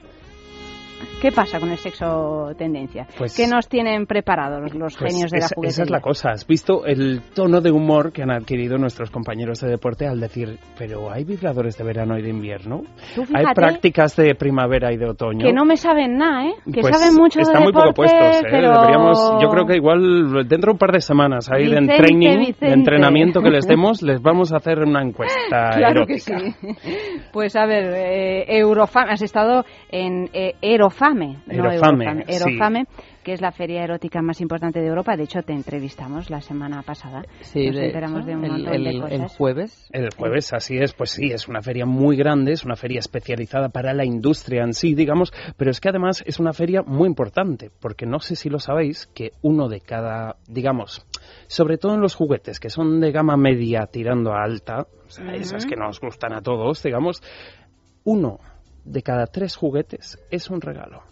¿Qué 1.22 1.32
pasa 1.32 1.60
con 1.60 1.70
el 1.70 1.78
sexo 1.78 2.52
tendencia? 2.58 3.08
Pues- 3.18 3.36
¿Qué 3.36 3.48
nos 3.48 3.68
tienen 3.68 4.06
preparados 4.06 4.74
los 4.74 4.96
Pues 4.98 5.12
genios 5.14 5.32
de 5.32 5.40
la 5.40 5.46
esa, 5.46 5.56
juguetería? 5.56 5.74
esa 5.74 5.84
es 5.84 5.90
la 5.90 6.02
cosa. 6.02 6.30
¿Has 6.32 6.48
visto 6.48 6.86
el 6.86 7.22
tono 7.34 7.62
de 7.62 7.72
humor 7.72 8.12
que 8.12 8.24
han 8.24 8.32
adquirido 8.32 8.78
nuestros 8.78 9.10
compañeros 9.12 9.60
de 9.62 9.70
deporte 9.70 10.08
al 10.08 10.20
decir, 10.20 10.58
pero 10.78 11.12
hay 11.12 11.24
vibradores 11.26 11.78
de 11.78 11.84
verano 11.84 12.18
y 12.18 12.22
de 12.22 12.30
invierno? 12.30 12.84
Hay 13.34 13.46
prácticas 13.54 14.16
de 14.16 14.36
primavera 14.36 14.94
y 14.94 14.98
de 14.98 15.10
otoño. 15.10 15.46
Que 15.46 15.54
no 15.54 15.66
me 15.66 15.76
saben 15.78 16.18
nada, 16.18 16.46
¿eh? 16.48 16.54
Que 16.74 16.82
Pues 16.82 16.98
saben 16.98 17.16
mucho 17.16 17.40
están 17.42 17.60
de 17.60 17.64
muy 17.66 17.74
poco 17.74 17.88
deporte, 17.88 18.12
puestos, 18.18 18.42
¿eh? 18.42 18.48
pero... 18.50 18.74
Deberíamos, 18.74 19.34
yo 19.42 19.50
creo 19.50 19.66
que 19.66 19.76
igual 19.76 20.48
dentro 20.48 20.72
de 20.72 20.74
un 20.74 20.78
par 20.78 20.92
de 20.92 21.02
semanas 21.02 21.50
ahí 21.52 21.64
Vicente, 21.66 21.92
de 21.94 21.98
training, 22.00 22.38
Vicente. 22.40 22.66
de 22.66 22.74
entrenamiento 22.74 23.42
que 23.42 23.50
les 23.50 23.66
demos, 23.68 24.02
les 24.02 24.22
vamos 24.22 24.54
a 24.54 24.58
hacer 24.58 24.80
una 24.80 25.02
encuesta 25.02 25.72
Claro 25.76 26.06
que 26.06 26.14
erótica. 26.14 26.40
sí. 26.40 26.70
Pues 27.34 27.56
a 27.56 27.66
ver, 27.66 27.94
eh, 27.96 28.58
Eurofame, 28.60 29.12
has 29.12 29.22
estado 29.22 29.66
en 29.92 30.30
eh, 30.34 30.56
Erofame, 30.90 31.38
no 31.48 31.54
Erofame, 31.72 32.06
Eurofame, 32.06 32.26
sí. 32.28 32.34
Erofame, 32.36 32.86
que 33.24 33.34
es 33.34 33.42
la 33.42 33.52
feria 33.52 33.84
erótica 33.84 34.22
más 34.22 34.42
importante 34.42 34.80
de 34.80 34.88
Europa. 34.88 35.16
De 35.16 35.24
hecho, 35.24 35.42
te 35.44 35.54
entrevistamos 35.54 36.30
la 36.30 36.42
semana 36.42 36.82
pasada. 36.82 37.24
Sí, 37.42 37.68
Nos 37.68 37.76
de 37.76 37.86
enteramos 37.88 38.26
de 38.26 38.36
un 38.36 38.46
el, 38.46 38.52
montón 38.52 38.74
el- 38.74 38.84
de 38.84 38.90
el 38.90 39.28
jueves. 39.28 39.90
El 39.92 40.10
jueves, 40.16 40.54
así 40.54 40.78
es, 40.78 40.94
pues 40.94 41.12
sí, 41.12 41.32
es 41.32 41.48
una 41.48 41.62
feria 41.62 41.86
muy 41.86 42.18
grande, 42.18 42.54
es 42.54 42.66
una 42.66 42.76
feria 42.76 43.00
especializada 43.00 43.70
para 43.70 43.94
la 43.94 44.04
industria 44.06 44.64
en 44.64 44.74
sí, 44.74 44.96
digamos, 44.96 45.32
pero 45.58 45.70
es 45.72 45.80
que 45.80 45.90
además 45.90 46.24
es 46.26 46.40
una 46.40 46.54
feria 46.54 46.82
muy 46.82 47.08
importante, 47.08 47.70
porque 47.80 48.06
no 48.06 48.20
sé 48.20 48.36
si 48.36 48.50
lo 48.50 48.60
sabéis, 48.60 49.08
que 49.14 49.32
uno 49.42 49.70
de 49.70 49.82
cada, 49.82 50.38
digamos, 50.48 51.06
sobre 51.48 51.78
todo 51.78 51.94
en 51.96 52.02
los 52.02 52.16
juguetes, 52.16 52.60
que 52.60 52.70
son 52.70 53.00
de 53.00 53.12
gama 53.12 53.38
media 53.38 53.86
tirando 53.92 54.34
a 54.34 54.44
alta, 54.44 54.88
o 55.06 55.10
sea, 55.10 55.34
esas 55.36 55.66
que 55.66 55.76
nos 55.76 56.00
gustan 56.00 56.34
a 56.34 56.42
todos, 56.42 56.82
digamos, 56.84 57.22
uno 58.04 58.40
de 58.90 59.02
cada 59.04 59.28
tres 59.28 59.56
juguetes 59.56 60.20
es 60.32 60.50
un 60.50 60.62
regalo. 60.62 61.04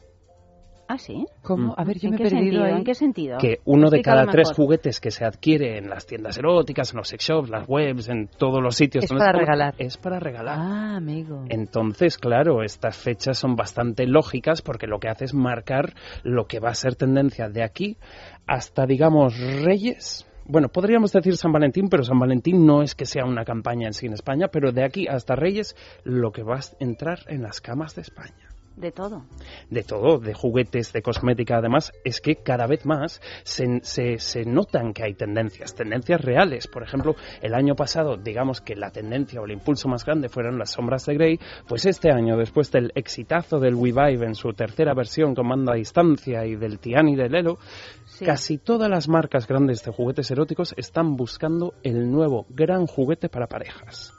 ¿Ah, 0.90 0.98
sí? 0.98 1.26
¿Cómo? 1.42 1.74
Mm. 1.74 1.76
A 1.76 1.84
ver, 1.84 2.00
yo 2.00 2.08
¿En 2.08 2.12
me 2.12 2.16
he 2.16 2.18
qué 2.20 2.24
perdido 2.30 2.42
sentido? 2.44 2.64
ahí. 2.64 2.74
¿En 2.78 2.84
qué 2.86 2.96
sentido? 2.96 3.38
que 3.40 3.60
uno 3.66 3.90
de 3.90 4.02
cada 4.02 4.26
tres 4.28 4.48
mejor. 4.50 4.56
juguetes 4.56 5.02
que 5.02 5.12
se 5.12 5.26
adquiere 5.26 5.78
en 5.78 5.90
las 5.90 6.06
tiendas 6.06 6.38
eróticas, 6.38 6.92
en 6.92 6.98
los 7.00 7.10
sex 7.10 7.26
shops, 7.26 7.50
las 7.50 7.68
webs, 7.68 8.08
en 8.08 8.28
todos 8.30 8.64
los 8.64 8.78
sitios 8.78 9.04
Es 9.04 9.10
donde 9.10 9.26
para 9.26 9.38
regalar. 9.38 9.76
es 9.80 9.98
para 9.98 10.20
regalar. 10.20 10.58
Ah, 10.58 10.96
amigo. 10.96 11.44
Entonces, 11.50 12.18
claro, 12.18 12.64
estas 12.64 12.96
fechas 12.96 13.38
son 13.38 13.56
bastante 13.58 14.08
lógicas 14.08 14.62
porque 14.62 14.88
lo 14.88 15.00
que 15.00 15.10
hace 15.10 15.26
es 15.26 15.34
marcar 15.34 15.94
lo 16.24 16.46
que 16.48 16.60
va 16.62 16.70
a 16.70 16.76
ser 16.76 16.96
tendencia 16.96 17.50
de 17.50 17.64
aquí 17.64 17.98
hasta, 18.46 18.86
digamos, 18.86 19.38
Reyes. 19.64 20.27
Bueno, 20.50 20.70
podríamos 20.70 21.12
decir 21.12 21.36
San 21.36 21.52
Valentín, 21.52 21.90
pero 21.90 22.04
San 22.04 22.20
Valentín 22.20 22.66
no 22.66 22.82
es 22.82 22.96
que 22.96 23.06
sea 23.06 23.26
una 23.26 23.44
campaña 23.44 23.88
en 23.88 23.94
sí 23.94 24.06
en 24.06 24.14
España, 24.14 24.48
pero 24.48 24.72
de 24.72 24.86
aquí 24.86 25.06
hasta 25.06 25.36
Reyes 25.36 25.76
lo 26.06 26.32
que 26.32 26.42
va 26.44 26.56
a 26.56 26.62
entrar 26.80 27.20
en 27.28 27.44
las 27.44 27.60
camas 27.60 27.96
de 27.96 28.04
España 28.04 28.48
De 28.78 28.92
todo. 28.92 29.24
de 29.72 29.82
todo, 29.84 30.20
de 30.20 30.36
juguetes, 30.36 30.94
de 30.94 31.02
cosmética, 31.02 31.58
además, 31.58 31.92
es 32.04 32.22
que 32.22 32.36
cada 32.36 32.68
vez 32.68 32.86
más 32.86 33.20
se, 33.44 33.80
se, 33.82 34.20
se 34.20 34.46
notan 34.46 34.94
que 34.94 35.04
hay 35.04 35.16
tendencias, 35.16 35.74
tendencias 35.74 36.22
reales. 36.22 36.68
Por 36.68 36.84
ejemplo, 36.84 37.16
el 37.42 37.56
año 37.56 37.76
pasado, 37.76 38.18
digamos 38.18 38.62
que 38.62 38.76
la 38.76 38.92
tendencia 38.92 39.42
o 39.42 39.46
el 39.46 39.52
impulso 39.54 39.88
más 39.88 40.06
grande 40.06 40.30
fueron 40.30 40.60
las 40.60 40.72
sombras 40.74 41.08
de 41.08 41.16
Grey, 41.16 41.40
pues 41.68 41.88
este 41.88 42.12
año, 42.12 42.38
después 42.38 42.72
del 42.72 42.92
exitazo 42.94 43.60
del 43.60 43.74
Revive 43.74 44.26
en 44.28 44.36
su 44.36 44.54
tercera 44.54 44.94
versión 44.94 45.34
con 45.34 45.48
mando 45.48 45.72
a 45.72 45.76
distancia 45.76 46.46
y 46.46 46.56
del 46.56 46.78
Tiani 46.78 47.16
del 47.16 47.34
Elo, 47.34 47.58
Sí. 48.06 48.26
casi 48.26 48.58
todas 48.58 48.90
las 48.90 49.08
marcas 49.10 49.48
grandes 49.48 49.84
de 49.84 49.92
juguetes 49.92 50.32
eróticos 50.32 50.74
están 50.78 51.18
buscando 51.18 51.74
el 51.84 52.10
nuevo 52.10 52.46
gran 52.50 52.88
juguete 52.88 53.28
para 53.28 53.48
parejas. 53.48 54.14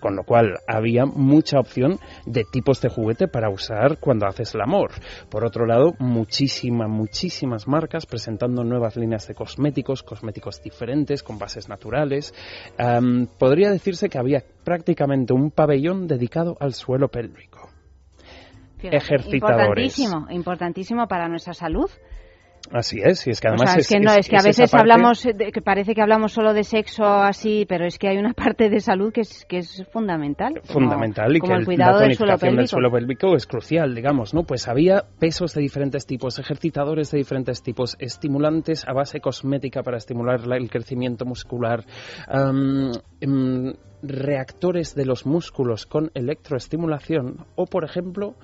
Con 0.00 0.16
lo 0.16 0.24
cual 0.24 0.58
había 0.66 1.04
mucha 1.04 1.58
opción 1.60 1.98
de 2.26 2.44
tipos 2.50 2.80
de 2.80 2.88
juguete 2.88 3.28
para 3.28 3.50
usar 3.50 3.98
cuando 3.98 4.26
haces 4.26 4.54
el 4.54 4.62
amor. 4.62 4.92
Por 5.28 5.44
otro 5.44 5.66
lado, 5.66 5.94
muchísimas, 5.98 6.88
muchísimas 6.88 7.68
marcas 7.68 8.06
presentando 8.06 8.64
nuevas 8.64 8.96
líneas 8.96 9.26
de 9.28 9.34
cosméticos, 9.34 10.02
cosméticos 10.02 10.62
diferentes, 10.62 11.22
con 11.22 11.38
bases 11.38 11.68
naturales. 11.68 12.34
Podría 13.38 13.70
decirse 13.70 14.08
que 14.08 14.18
había 14.18 14.42
prácticamente 14.64 15.32
un 15.32 15.50
pabellón 15.50 16.06
dedicado 16.06 16.56
al 16.60 16.74
suelo 16.74 17.08
pélvico. 17.08 17.68
Fíjate, 18.78 18.96
Ejercitadores. 18.96 19.98
Importantísimo, 19.98 20.26
importantísimo 20.30 21.06
para 21.06 21.28
nuestra 21.28 21.52
salud. 21.52 21.90
Así 22.72 23.00
es, 23.02 23.26
y 23.26 23.30
es 23.30 23.40
que 23.40 23.48
O 23.48 23.50
además 23.50 23.70
sea, 23.72 23.80
es, 23.80 23.88
que 23.88 23.98
no, 23.98 24.12
es, 24.12 24.28
que 24.28 24.36
a 24.36 24.42
veces 24.42 24.70
parte- 24.70 24.80
hablamos, 24.82 25.22
de- 25.24 25.50
que 25.50 25.60
parece 25.60 25.92
que 25.94 26.02
hablamos 26.02 26.32
solo 26.32 26.52
de 26.54 26.62
sexo 26.62 27.04
así, 27.04 27.66
pero 27.68 27.84
es 27.84 27.98
que 27.98 28.08
hay 28.08 28.16
una 28.18 28.32
parte 28.34 28.70
de 28.70 28.78
salud 28.80 29.12
que 29.12 29.22
es, 29.22 29.44
que 29.48 29.58
es 29.58 29.84
fundamental. 29.92 30.54
como- 30.60 30.72
fundamental 30.80 31.34
y 31.36 31.40
como 31.40 31.54
que 31.54 31.58
el 31.58 31.64
cuidado 31.64 31.94
la 31.94 32.04
tonificación 32.04 32.56
del 32.56 32.68
suelo 32.68 32.90
pélvico 32.92 33.34
es 33.34 33.46
crucial, 33.46 33.94
digamos, 33.94 34.34
¿no? 34.34 34.44
Pues 34.44 34.68
había 34.68 35.04
pesos 35.18 35.52
de 35.54 35.62
diferentes 35.62 36.06
tipos, 36.06 36.38
ejercitadores 36.38 37.10
de 37.10 37.18
diferentes 37.18 37.62
tipos, 37.62 37.96
estimulantes 37.98 38.86
a 38.86 38.92
base 38.92 39.20
cosmética 39.20 39.82
para 39.82 39.96
estimular 39.96 40.46
la- 40.46 40.56
el 40.56 40.70
crecimiento 40.70 41.24
muscular, 41.24 41.84
em, 43.20 43.72
reactores 44.02 44.94
de 44.94 45.04
los 45.04 45.26
músculos 45.26 45.84
con 45.84 46.10
electroestimulación 46.14 47.44
o, 47.54 47.66
por 47.66 47.84
ejemplo, 47.84 48.34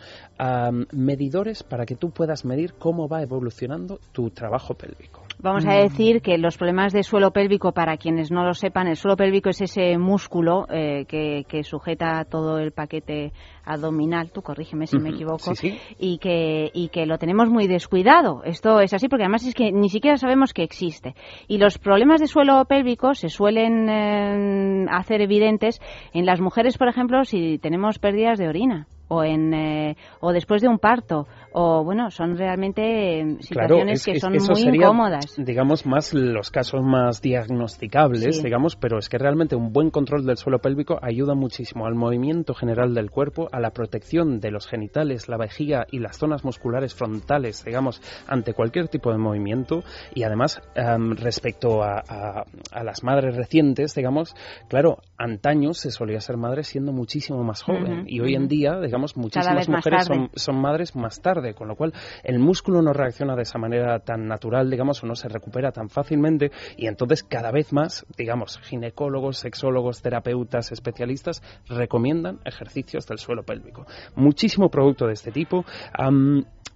medidores 0.92 1.62
para 1.62 1.86
que 1.86 1.96
tú 1.96 2.10
puedas 2.10 2.44
medir 2.44 2.74
cómo 2.74 3.08
va 3.08 3.22
evolucionando 3.22 3.98
tu 4.12 4.30
trabajo 4.30 4.74
pélvico. 4.74 5.22
Vamos 5.38 5.66
a 5.66 5.74
decir 5.74 6.22
que 6.22 6.38
los 6.38 6.56
problemas 6.56 6.94
de 6.94 7.02
suelo 7.02 7.30
pélvico, 7.30 7.72
para 7.72 7.98
quienes 7.98 8.30
no 8.30 8.44
lo 8.44 8.54
sepan, 8.54 8.86
el 8.86 8.96
suelo 8.96 9.16
pélvico 9.16 9.50
es 9.50 9.60
ese 9.60 9.98
músculo 9.98 10.66
eh, 10.70 11.04
que, 11.06 11.44
que 11.46 11.62
sujeta 11.62 12.24
todo 12.24 12.58
el 12.58 12.72
paquete 12.72 13.32
abdominal, 13.64 14.30
tú 14.30 14.40
corrígeme 14.40 14.86
si 14.86 14.98
me 14.98 15.10
equivoco, 15.10 15.54
sí, 15.54 15.72
sí. 15.72 15.78
Y, 15.98 16.18
que, 16.18 16.70
y 16.72 16.88
que 16.88 17.04
lo 17.04 17.18
tenemos 17.18 17.50
muy 17.50 17.66
descuidado. 17.66 18.44
Esto 18.44 18.80
es 18.80 18.94
así 18.94 19.08
porque 19.08 19.24
además 19.24 19.44
es 19.44 19.54
que 19.54 19.72
ni 19.72 19.90
siquiera 19.90 20.16
sabemos 20.16 20.54
que 20.54 20.62
existe. 20.62 21.14
Y 21.48 21.58
los 21.58 21.76
problemas 21.78 22.20
de 22.20 22.28
suelo 22.28 22.64
pélvico 22.64 23.14
se 23.14 23.28
suelen 23.28 23.88
eh, 23.90 24.86
hacer 24.90 25.20
evidentes 25.20 25.80
en 26.14 26.24
las 26.24 26.40
mujeres, 26.40 26.78
por 26.78 26.88
ejemplo, 26.88 27.24
si 27.24 27.58
tenemos 27.58 27.98
pérdidas 27.98 28.38
de 28.38 28.48
orina 28.48 28.86
o 29.08 29.22
en 29.24 29.54
eh, 29.54 29.96
o 30.20 30.32
después 30.32 30.62
de 30.62 30.68
un 30.68 30.78
parto 30.78 31.26
o 31.58 31.82
bueno 31.82 32.10
son 32.10 32.36
realmente 32.36 33.20
eh, 33.20 33.36
situaciones 33.40 34.00
es- 34.00 34.04
que 34.04 34.20
son 34.20 34.32
muy 34.32 34.40
sería, 34.56 34.74
incómodas 34.74 35.24
Digamos, 35.38 35.86
más 35.86 36.12
los 36.12 36.50
casos 36.50 36.82
más 36.82 37.22
diagnosticables, 37.22 38.36
Sí. 38.36 38.42
digamos, 38.42 38.76
pero 38.76 38.98
es 38.98 39.08
que 39.08 39.16
realmente 39.16 39.56
un 39.56 39.72
buen 39.72 39.90
control 39.90 40.26
del 40.26 40.36
suelo 40.36 40.58
pélvico 40.58 40.98
ayuda 41.00 41.34
muchísimo 41.34 41.86
al 41.86 41.94
movimiento 41.94 42.52
general 42.54 42.92
del 42.94 43.10
cuerpo, 43.10 43.48
a 43.52 43.60
la 43.60 43.70
protección 43.70 44.38
de 44.40 44.50
los 44.50 44.66
genitales, 44.66 45.28
la 45.28 45.38
vejiga 45.38 45.86
y 45.90 45.98
las 46.00 46.18
zonas 46.18 46.44
musculares 46.44 46.94
frontales, 46.94 47.64
digamos, 47.64 48.02
ante 48.28 48.52
cualquier 48.52 48.88
tipo 48.88 49.10
de 49.10 49.16
movimiento. 49.18 49.82
Y 50.14 50.24
además, 50.24 50.60
em, 50.74 51.12
respecto 51.16 51.82
a, 51.82 52.02
a- 52.06 52.44
a 52.72 52.84
las 52.84 53.02
madres 53.02 53.34
recientes, 53.34 53.94
digamos, 53.94 54.34
claro, 54.68 54.98
antaño 55.16 55.72
se 55.72 55.90
solía 55.90 56.20
ser 56.20 56.36
madre 56.36 56.64
siendo 56.64 56.92
muchísimo 56.92 57.42
más 57.42 57.62
joven. 57.62 58.04
Y 58.06 58.20
hoy 58.20 58.34
en 58.34 58.46
día, 58.48 58.78
digamos, 58.80 59.16
muchísimas 59.16 59.68
mujeres 59.70 60.04
son 60.04 60.30
son 60.34 60.60
madres 60.60 60.94
más 60.94 61.22
tarde, 61.22 61.45
con 61.54 61.68
lo 61.68 61.76
cual 61.76 61.92
el 62.22 62.38
músculo 62.38 62.82
no 62.82 62.92
reacciona 62.92 63.36
de 63.36 63.42
esa 63.42 63.58
manera 63.58 63.98
tan 64.00 64.26
natural, 64.26 64.70
digamos, 64.70 65.02
o 65.02 65.06
no 65.06 65.14
se 65.14 65.28
recupera 65.28 65.72
tan 65.72 65.88
fácilmente 65.88 66.50
y 66.76 66.86
entonces 66.86 67.22
cada 67.22 67.50
vez 67.50 67.72
más, 67.72 68.06
digamos, 68.16 68.58
ginecólogos, 68.62 69.38
sexólogos, 69.38 70.02
terapeutas, 70.02 70.72
especialistas 70.72 71.42
recomiendan 71.68 72.40
ejercicios 72.44 73.06
del 73.06 73.18
suelo 73.18 73.42
pélvico. 73.42 73.86
Muchísimo 74.14 74.70
producto 74.70 75.06
de 75.06 75.14
este 75.14 75.32
tipo, 75.32 75.64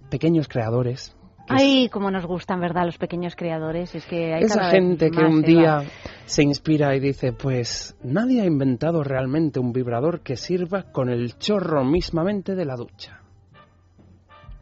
pequeños 0.09 0.47
creadores. 0.47 1.15
Ay, 1.47 1.89
cómo 1.89 2.11
nos 2.11 2.25
gustan, 2.25 2.61
¿verdad? 2.61 2.85
Los 2.85 2.97
pequeños 2.97 3.35
creadores. 3.35 3.93
Es 3.95 4.05
que 4.05 4.33
hay 4.33 4.43
esa 4.43 4.69
gente 4.69 5.09
que 5.11 5.23
un 5.23 5.41
día 5.41 5.83
se 6.25 6.43
inspira 6.43 6.95
y 6.95 6.99
dice, 6.99 7.33
pues 7.33 7.97
nadie 8.03 8.41
ha 8.41 8.45
inventado 8.45 9.03
realmente 9.03 9.59
un 9.59 9.73
vibrador 9.73 10.21
que 10.21 10.37
sirva 10.37 10.83
con 10.83 11.09
el 11.09 11.37
chorro 11.37 11.83
mismamente 11.83 12.55
de 12.55 12.65
la 12.65 12.75
ducha. 12.75 13.20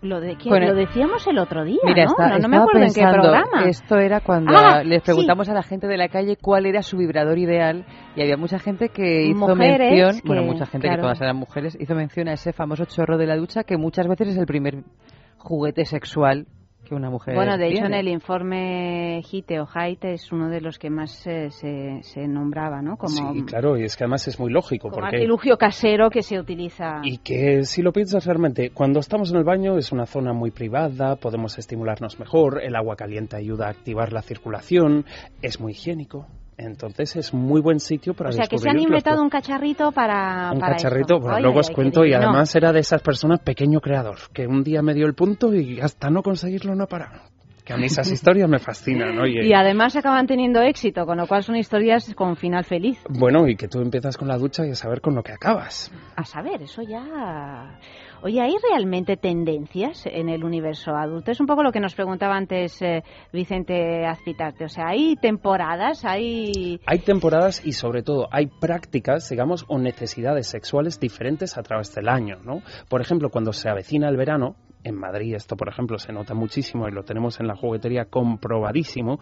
Lo, 0.01 0.21
de, 0.21 0.37
que- 0.37 0.47
Bueno, 0.47 0.67
lo 0.67 0.75
decíamos 0.75 1.27
el 1.27 1.37
otro 1.39 1.65
día, 1.65 1.79
Mira, 1.83 2.05
¿no? 2.05 2.11
está- 2.11 2.29
no, 2.29 2.39
no 2.39 2.47
me 2.47 2.57
acuerdo 2.57 2.83
en 2.87 2.93
qué 2.93 3.01
programa. 3.01 3.65
Esto 3.65 3.97
era 3.97 4.21
cuando 4.21 4.53
Ah, 4.55 4.81
les 4.81 4.99
sí. 5.01 5.05
preguntamos 5.07 5.49
a 5.49 5.53
la 5.53 5.61
gente 5.61 5.87
de 5.87 5.97
la 5.97 6.07
calle 6.07 6.37
cuál 6.41 6.65
era 6.65 6.81
su 6.81 6.95
vibrador 6.97 7.37
ideal 7.37 7.85
y 8.15 8.21
había 8.21 8.37
mucha 8.37 8.59
gente 8.59 8.89
que 8.89 9.23
hizo 9.25 9.37
Mujeres 9.39 9.91
mención, 9.91 10.21
que- 10.21 10.27
bueno, 10.27 10.43
mucha 10.43 10.65
gente 10.65 10.87
claro. 10.87 11.01
que 11.01 11.03
todas 11.03 11.21
eran 11.21 11.35
mujeres, 11.35 11.77
hizo 11.79 11.95
mención 11.95 12.29
a 12.29 12.33
ese 12.33 12.53
famoso 12.53 12.85
chorro 12.85 13.17
de 13.17 13.25
la 13.27 13.35
ducha 13.35 13.63
que 13.65 13.75
muchas 13.77 14.07
veces 14.07 14.29
es 14.29 14.37
el 14.37 14.45
primer 14.45 14.83
juguete 15.37 15.83
sexual 15.83 16.47
que 16.89 16.95
una 16.95 17.09
mujer 17.09 17.35
Bueno, 17.35 17.57
de 17.57 17.69
hecho, 17.69 17.85
en 17.85 17.93
el 17.93 18.07
informe 18.07 19.21
HITE 19.21 19.59
o 19.61 19.67
HITE 19.67 20.13
es 20.13 20.31
uno 20.31 20.49
de 20.49 20.59
los 20.59 20.77
que 20.77 20.89
más 20.89 21.25
eh, 21.27 21.49
se, 21.51 22.03
se 22.03 22.27
nombraba, 22.27 22.81
¿no? 22.81 22.97
Como, 22.97 23.33
sí, 23.33 23.43
claro, 23.43 23.77
y 23.77 23.83
es 23.83 23.95
que 23.95 24.03
además 24.03 24.27
es 24.27 24.39
muy 24.39 24.51
lógico. 24.51 24.89
como 24.89 25.01
porque 25.01 25.17
artilugio 25.17 25.57
casero 25.57 26.09
que 26.09 26.23
se 26.23 26.39
utiliza. 26.39 27.01
Y 27.03 27.19
que 27.19 27.63
si 27.63 27.81
lo 27.81 27.93
piensas 27.93 28.25
realmente, 28.25 28.71
cuando 28.71 28.99
estamos 28.99 29.31
en 29.31 29.37
el 29.37 29.43
baño 29.43 29.77
es 29.77 29.91
una 29.91 30.05
zona 30.05 30.33
muy 30.33 30.51
privada, 30.51 31.15
podemos 31.15 31.57
estimularnos 31.57 32.19
mejor, 32.19 32.61
el 32.63 32.75
agua 32.75 32.95
caliente 32.95 33.37
ayuda 33.37 33.67
a 33.67 33.69
activar 33.69 34.11
la 34.11 34.21
circulación, 34.21 35.05
es 35.41 35.59
muy 35.59 35.73
higiénico. 35.73 36.25
Entonces 36.59 37.15
es 37.15 37.33
muy 37.33 37.61
buen 37.61 37.79
sitio 37.79 38.13
para 38.13 38.31
o 38.31 38.33
sea, 38.33 38.45
que 38.45 38.57
se 38.57 38.69
han 38.69 38.79
inventado 38.79 39.21
un 39.21 39.29
cacharrito 39.29 39.93
para. 39.93 40.51
un 40.51 40.59
para 40.59 40.75
cacharrito, 40.75 41.15
esto. 41.15 41.19
bueno, 41.19 41.35
Oye, 41.35 41.43
luego 41.43 41.59
os 41.59 41.69
cuento, 41.69 42.05
y 42.05 42.13
además 42.13 42.53
era 42.53 42.73
de 42.73 42.81
esas 42.81 43.01
personas 43.01 43.39
pequeño 43.39 43.79
creador, 43.79 44.17
que 44.33 44.45
un 44.45 44.63
día 44.63 44.81
me 44.81 44.93
dio 44.93 45.05
el 45.05 45.13
punto 45.13 45.53
y 45.53 45.79
hasta 45.79 46.09
no 46.09 46.21
conseguirlo 46.21 46.75
no 46.75 46.85
para. 46.85 47.23
Que 47.63 47.73
a 47.73 47.77
mí 47.77 47.85
esas 47.85 48.11
historias 48.11 48.49
me 48.49 48.59
fascinan, 48.59 49.17
oye. 49.19 49.45
Y 49.45 49.53
además 49.53 49.95
acaban 49.95 50.27
teniendo 50.27 50.61
éxito, 50.61 51.05
con 51.05 51.17
lo 51.17 51.27
cual 51.27 51.43
son 51.43 51.55
historias 51.55 52.13
con 52.13 52.35
final 52.35 52.65
feliz. 52.65 52.99
Bueno, 53.07 53.47
y 53.47 53.55
que 53.55 53.69
tú 53.69 53.79
empiezas 53.79 54.17
con 54.17 54.27
la 54.27 54.37
ducha 54.37 54.65
y 54.65 54.71
a 54.71 54.75
saber 54.75 54.99
con 54.99 55.15
lo 55.15 55.23
que 55.23 55.31
acabas. 55.31 55.93
A 56.17 56.25
saber, 56.25 56.61
eso 56.61 56.81
ya. 56.81 57.79
Oye, 58.21 58.41
¿hay 58.41 58.55
realmente 58.69 59.15
tendencias 59.15 60.05
en 60.05 60.27
el 60.27 60.43
universo 60.43 60.91
adulto? 60.91 61.31
Es 61.31 61.39
un 61.39 61.47
poco 61.47 61.63
lo 61.63 61.71
que 61.71 61.79
nos 61.79 61.95
preguntaba 61.95 62.35
antes 62.35 62.81
eh, 62.81 63.01
Vicente 63.31 64.05
Azpitarte. 64.05 64.65
O 64.65 64.69
sea, 64.69 64.89
¿hay 64.89 65.15
temporadas? 65.15 66.03
¿Hay.? 66.03 66.81
Hay 66.85 66.99
temporadas 66.99 67.65
y 67.65 67.71
sobre 67.71 68.03
todo 68.03 68.27
hay 68.31 68.47
prácticas, 68.47 69.29
digamos, 69.29 69.63
o 69.69 69.79
necesidades 69.79 70.47
sexuales 70.47 70.99
diferentes 70.99 71.57
a 71.57 71.63
través 71.63 71.95
del 71.95 72.09
año, 72.09 72.39
¿no? 72.43 72.61
Por 72.89 72.99
ejemplo, 72.99 73.29
cuando 73.29 73.53
se 73.53 73.69
avecina 73.69 74.09
el 74.09 74.17
verano, 74.17 74.55
en 74.83 74.95
Madrid 74.95 75.35
esto, 75.35 75.55
por 75.55 75.69
ejemplo, 75.69 75.97
se 75.97 76.11
nota 76.11 76.33
muchísimo 76.33 76.87
y 76.87 76.91
lo 76.91 77.03
tenemos 77.03 77.39
en 77.39 77.47
la 77.47 77.55
juguetería 77.55 78.05
comprobadísimo, 78.05 79.19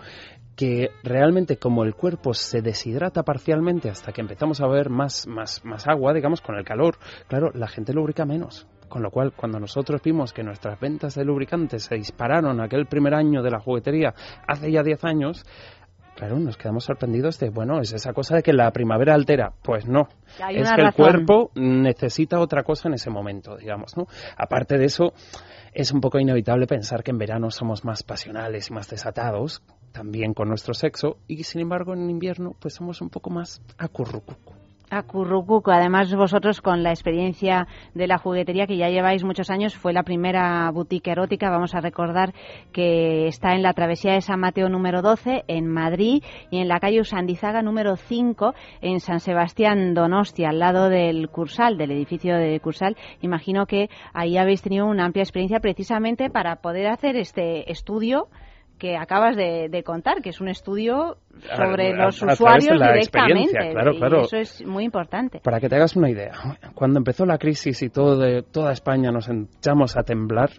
que 0.56 0.90
realmente 1.04 1.58
como 1.58 1.84
el 1.84 1.94
cuerpo 1.94 2.34
se 2.34 2.62
deshidrata 2.62 3.24
parcialmente 3.24 3.90
hasta 3.90 4.12
que 4.12 4.22
empezamos 4.22 4.60
a 4.62 4.68
beber 4.68 4.90
más, 4.90 5.28
más, 5.28 5.64
más 5.64 5.88
agua, 5.88 6.14
digamos, 6.14 6.42
con 6.42 6.56
el 6.58 6.66
calor, 6.66 6.98
claro, 7.28 7.52
la 7.54 7.68
gente 7.68 7.94
lubrica 7.94 8.26
menos. 8.26 8.68
Con 8.90 9.04
lo 9.04 9.12
cual, 9.12 9.34
cuando 9.36 9.60
nosotros 9.60 10.02
vimos 10.02 10.34
que 10.34 10.44
nuestras 10.44 10.80
ventas 10.80 11.16
de 11.16 11.26
lubricantes 11.26 11.84
se 11.84 11.96
dispararon 11.96 12.62
aquel 12.62 12.86
primer 12.86 13.14
año 13.14 13.44
de 13.44 13.52
la 13.52 13.60
juguetería, 13.60 14.14
hace 14.48 14.72
ya 14.72 14.84
10 14.84 15.04
años, 15.04 15.46
Claro, 16.18 16.40
nos 16.40 16.58
quedamos 16.58 16.84
sorprendidos 16.84 17.38
de, 17.38 17.52
bueno, 17.52 17.80
es 17.80 17.94
esa 17.94 18.12
cosa 18.12 18.38
de 18.38 18.42
que 18.42 18.52
la 18.52 18.72
primavera 18.72 19.14
altera. 19.14 19.54
Pues 19.62 19.88
no, 19.88 20.08
es 20.50 20.72
que 20.72 20.82
el 20.82 20.94
cuerpo 20.94 21.52
necesita 21.54 22.40
otra 22.40 22.64
cosa 22.64 22.88
en 22.88 22.96
ese 22.96 23.12
momento, 23.12 23.56
digamos, 23.56 23.96
¿no? 23.96 24.08
Aparte 24.36 24.80
de 24.80 24.86
eso, 24.86 25.14
es 25.74 25.92
un 25.92 26.02
poco 26.02 26.18
inevitable 26.20 26.66
pensar 26.66 27.04
que 27.04 27.12
en 27.12 27.20
verano 27.20 27.52
somos 27.52 27.86
más 27.86 28.02
pasionales 28.02 28.72
y 28.72 28.74
más 28.74 28.90
desatados, 28.90 29.62
también 29.92 30.34
con 30.34 30.50
nuestro 30.50 30.74
sexo, 30.74 31.18
y 31.28 31.44
sin 31.44 31.62
embargo 31.62 31.94
en 31.94 32.10
invierno 32.10 32.56
pues 32.60 32.74
somos 32.74 33.00
un 33.00 33.10
poco 33.10 33.30
más 33.30 33.62
acurrucucu. 33.78 34.57
A 34.90 35.04
Currucuco. 35.04 35.72
Además, 35.72 36.14
vosotros 36.16 36.62
con 36.62 36.82
la 36.82 36.92
experiencia 36.92 37.68
de 37.94 38.08
la 38.08 38.18
juguetería 38.18 38.68
que 38.68 38.78
ya 38.78 38.90
lleváis 38.90 39.24
muchos 39.24 39.50
años, 39.50 39.76
fue 39.76 39.92
la 39.92 40.04
primera 40.04 40.72
boutique 40.72 41.12
erótica. 41.12 41.50
Vamos 41.50 41.76
a 41.76 41.82
recordar 41.82 42.34
que 42.72 43.28
está 43.28 43.54
en 43.54 43.64
la 43.64 43.74
travesía 43.74 44.14
de 44.14 44.22
San 44.22 44.40
Mateo 44.40 44.70
número 44.70 45.02
12 45.02 45.44
en 45.48 45.68
Madrid 45.68 46.24
y 46.52 46.60
en 46.60 46.70
la 46.70 46.80
calle 46.80 47.02
Usandizaga 47.02 47.62
número 47.62 47.98
5 47.98 48.54
en 48.82 49.02
San 49.02 49.20
Sebastián 49.20 49.94
Donostia, 49.94 50.50
al 50.50 50.60
lado 50.60 50.88
del 50.88 51.28
Cursal, 51.30 51.78
del 51.78 51.92
edificio 51.92 52.38
de 52.38 52.60
Cursal. 52.62 52.96
Imagino 53.22 53.66
que 53.66 53.90
ahí 54.14 54.38
habéis 54.38 54.62
tenido 54.62 54.86
una 54.86 55.04
amplia 55.04 55.24
experiencia 55.24 55.60
precisamente 55.60 56.30
para 56.30 56.58
poder 56.58 56.88
hacer 56.88 57.18
este 57.18 57.70
estudio 57.70 58.30
que 58.78 58.96
acabas 58.98 59.36
de, 59.36 59.70
de 59.70 59.84
contar, 59.84 60.22
que 60.22 60.30
es 60.30 60.40
un 60.42 60.48
estudio 60.50 61.18
sobre 61.56 61.92
A- 61.94 62.04
a- 62.04 62.06
los 62.06 62.22
a 62.24 62.34
usuarios 62.34 62.78
la 62.78 62.94
directamente. 62.94 63.42
experiencia, 63.42 63.72
claro, 63.72 63.94
y 63.94 63.98
claro. 63.98 64.22
eso 64.22 64.38
es 64.38 64.66
muy 64.66 64.84
importante. 64.84 65.40
Para 65.44 65.60
que 65.60 65.70
te 65.70 65.76
hagas 65.76 65.96
una 65.96 66.10
idea, 66.10 66.32
cuando 66.76 66.98
empezó 67.00 67.26
la 67.26 67.38
crisis 67.38 67.82
y 67.82 67.90
todo 67.90 68.18
de, 68.18 68.44
toda 68.44 68.72
España 68.72 69.12
nos 69.12 69.28
echamos 69.30 69.98
a 69.98 70.04
temblar, 70.04 70.50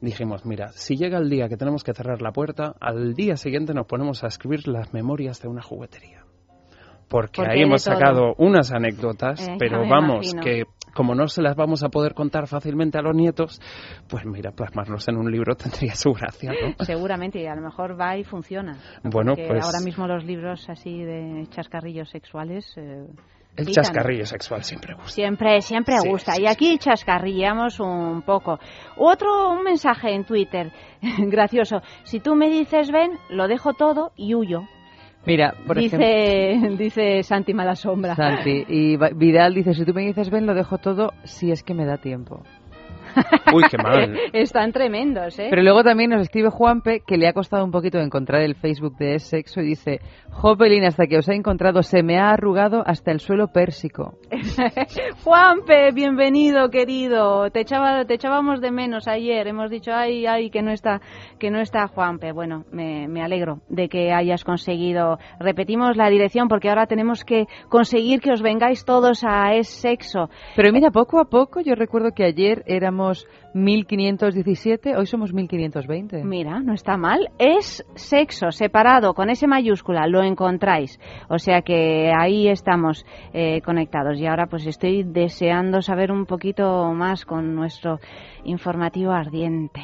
dijimos, 0.00 0.44
mira, 0.46 0.68
si 0.72 0.96
llega 0.96 1.18
el 1.18 1.28
día 1.30 1.48
que 1.48 1.56
tenemos 1.56 1.82
que 1.84 1.92
cerrar 1.94 2.20
la 2.22 2.32
puerta, 2.32 2.74
al 2.80 3.14
día 3.14 3.36
siguiente 3.36 3.74
nos 3.74 3.86
ponemos 3.86 4.22
a 4.24 4.28
escribir 4.28 4.68
las 4.68 4.92
memorias 4.92 5.40
de 5.42 5.48
una 5.48 5.62
juguetería. 5.62 6.17
Porque, 7.08 7.42
Porque 7.42 7.52
ahí 7.52 7.62
hemos 7.62 7.82
todo. 7.84 7.94
sacado 7.94 8.34
unas 8.38 8.70
anécdotas, 8.72 9.48
Eh, 9.48 9.56
pero 9.58 9.80
vamos, 9.88 10.32
imagino. 10.34 10.42
que 10.42 10.62
como 10.94 11.14
no 11.14 11.28
se 11.28 11.42
las 11.42 11.54
vamos 11.54 11.84
a 11.84 11.88
poder 11.90 12.12
contar 12.12 12.48
fácilmente 12.48 12.98
a 12.98 13.02
los 13.02 13.14
nietos, 13.14 13.60
pues 14.08 14.26
mira, 14.26 14.50
plasmarlos 14.50 15.06
en 15.08 15.16
un 15.16 15.30
libro 15.30 15.54
tendría 15.56 15.94
su 15.94 16.12
gracia, 16.12 16.50
¿no? 16.52 16.74
Seguramente, 16.84 17.40
y 17.40 17.46
a 17.46 17.54
lo 17.54 17.62
mejor 17.62 17.98
va 17.98 18.16
y 18.16 18.24
funciona. 18.24 18.76
Bueno, 19.04 19.34
pues 19.36 19.64
ahora 19.64 19.80
mismo 19.84 20.06
los 20.06 20.24
libros 20.24 20.68
así 20.68 21.02
de 21.02 21.46
chascarrillos 21.50 22.10
sexuales. 22.10 22.72
eh, 22.76 23.06
el 23.56 23.66
chascarrillo 23.72 24.24
sexual 24.24 24.62
siempre 24.62 24.94
gusta. 24.94 25.10
Siempre, 25.10 25.60
siempre 25.62 25.98
Sí, 25.98 26.08
gusta. 26.08 26.32
sí, 26.34 26.42
y 26.42 26.46
aquí 26.46 26.78
chascarrillamos 26.78 27.80
un 27.80 28.22
poco. 28.22 28.58
Otro, 28.96 29.50
un 29.50 29.64
mensaje 29.64 30.14
en 30.14 30.24
Twitter, 30.24 30.70
gracioso. 31.18 31.80
Si 32.04 32.20
tú 32.20 32.34
me 32.36 32.50
dices 32.50 32.92
ven, 32.92 33.12
lo 33.30 33.48
dejo 33.48 33.72
todo 33.74 34.12
y 34.16 34.34
huyo. 34.34 34.62
Mira, 35.28 35.54
por 35.66 35.78
ejemplo, 35.78 35.98
Dice, 36.08 36.76
dice 36.78 37.22
Santi 37.22 37.52
Malasombra. 37.52 38.16
Santi, 38.16 38.64
y 38.66 38.96
Vidal 39.14 39.52
dice, 39.52 39.74
si 39.74 39.84
tú 39.84 39.92
me 39.92 40.00
dices 40.02 40.30
ven, 40.30 40.46
lo 40.46 40.54
dejo 40.54 40.78
todo 40.78 41.12
si 41.24 41.52
es 41.52 41.62
que 41.62 41.74
me 41.74 41.84
da 41.84 41.98
tiempo. 41.98 42.42
Uy, 43.54 43.64
qué 43.70 43.78
mal. 43.78 44.18
Están 44.32 44.72
tremendos, 44.72 45.38
¿eh? 45.38 45.48
Pero 45.50 45.62
luego 45.62 45.82
también 45.82 46.10
nos 46.10 46.22
escribe 46.22 46.50
Juanpe 46.50 47.02
que 47.06 47.16
le 47.16 47.28
ha 47.28 47.32
costado 47.32 47.64
un 47.64 47.70
poquito 47.70 47.98
encontrar 47.98 48.42
el 48.42 48.54
Facebook 48.54 48.96
de 48.96 49.14
Es 49.14 49.24
Sexo 49.24 49.60
y 49.60 49.66
dice, 49.66 50.00
Jopelín, 50.30 50.84
hasta 50.84 51.06
que 51.06 51.18
os 51.18 51.28
he 51.28 51.34
encontrado 51.34 51.82
se 51.82 52.02
me 52.02 52.18
ha 52.18 52.30
arrugado 52.30 52.82
hasta 52.86 53.10
el 53.10 53.20
suelo 53.20 53.48
pérsico. 53.48 54.18
Juanpe, 55.24 55.92
bienvenido, 55.92 56.70
querido. 56.70 57.50
Te, 57.50 57.60
echaba, 57.60 58.04
te 58.04 58.14
echábamos 58.14 58.60
de 58.60 58.70
menos 58.70 59.08
ayer. 59.08 59.46
Hemos 59.46 59.70
dicho, 59.70 59.92
ay, 59.92 60.26
ay, 60.26 60.50
que 60.50 60.62
no 60.62 60.70
está, 60.70 61.00
que 61.38 61.50
no 61.50 61.60
está 61.60 61.88
Juanpe. 61.88 62.32
Bueno, 62.32 62.64
me, 62.70 63.08
me 63.08 63.22
alegro 63.22 63.60
de 63.68 63.88
que 63.88 64.12
hayas 64.12 64.44
conseguido. 64.44 65.18
Repetimos 65.40 65.96
la 65.96 66.08
dirección 66.10 66.48
porque 66.48 66.68
ahora 66.68 66.86
tenemos 66.86 67.24
que 67.24 67.46
conseguir 67.68 68.20
que 68.20 68.32
os 68.32 68.42
vengáis 68.42 68.84
todos 68.84 69.24
a 69.24 69.54
Es 69.54 69.68
Sexo. 69.68 70.28
Pero 70.56 70.72
mira, 70.72 70.90
poco 70.90 71.20
a 71.20 71.24
poco, 71.24 71.60
yo 71.60 71.74
recuerdo 71.74 72.12
que 72.12 72.24
ayer 72.24 72.62
éramos 72.66 72.97
1517, 73.54 74.96
hoy 74.96 75.06
somos 75.06 75.32
1520. 75.32 76.24
Mira, 76.24 76.60
no 76.60 76.74
está 76.74 76.96
mal. 76.96 77.30
Es 77.38 77.84
sexo, 77.94 78.50
separado, 78.50 79.14
con 79.14 79.30
S 79.30 79.46
mayúscula, 79.46 80.06
lo 80.06 80.22
encontráis. 80.22 81.00
O 81.28 81.38
sea 81.38 81.62
que 81.62 82.12
ahí 82.16 82.48
estamos 82.48 83.04
eh, 83.32 83.60
conectados. 83.62 84.18
Y 84.20 84.26
ahora 84.26 84.46
pues 84.46 84.66
estoy 84.66 85.04
deseando 85.04 85.82
saber 85.82 86.12
un 86.12 86.26
poquito 86.26 86.92
más 86.92 87.24
con 87.24 87.54
nuestro 87.54 88.00
informativo 88.44 89.12
ardiente. 89.12 89.80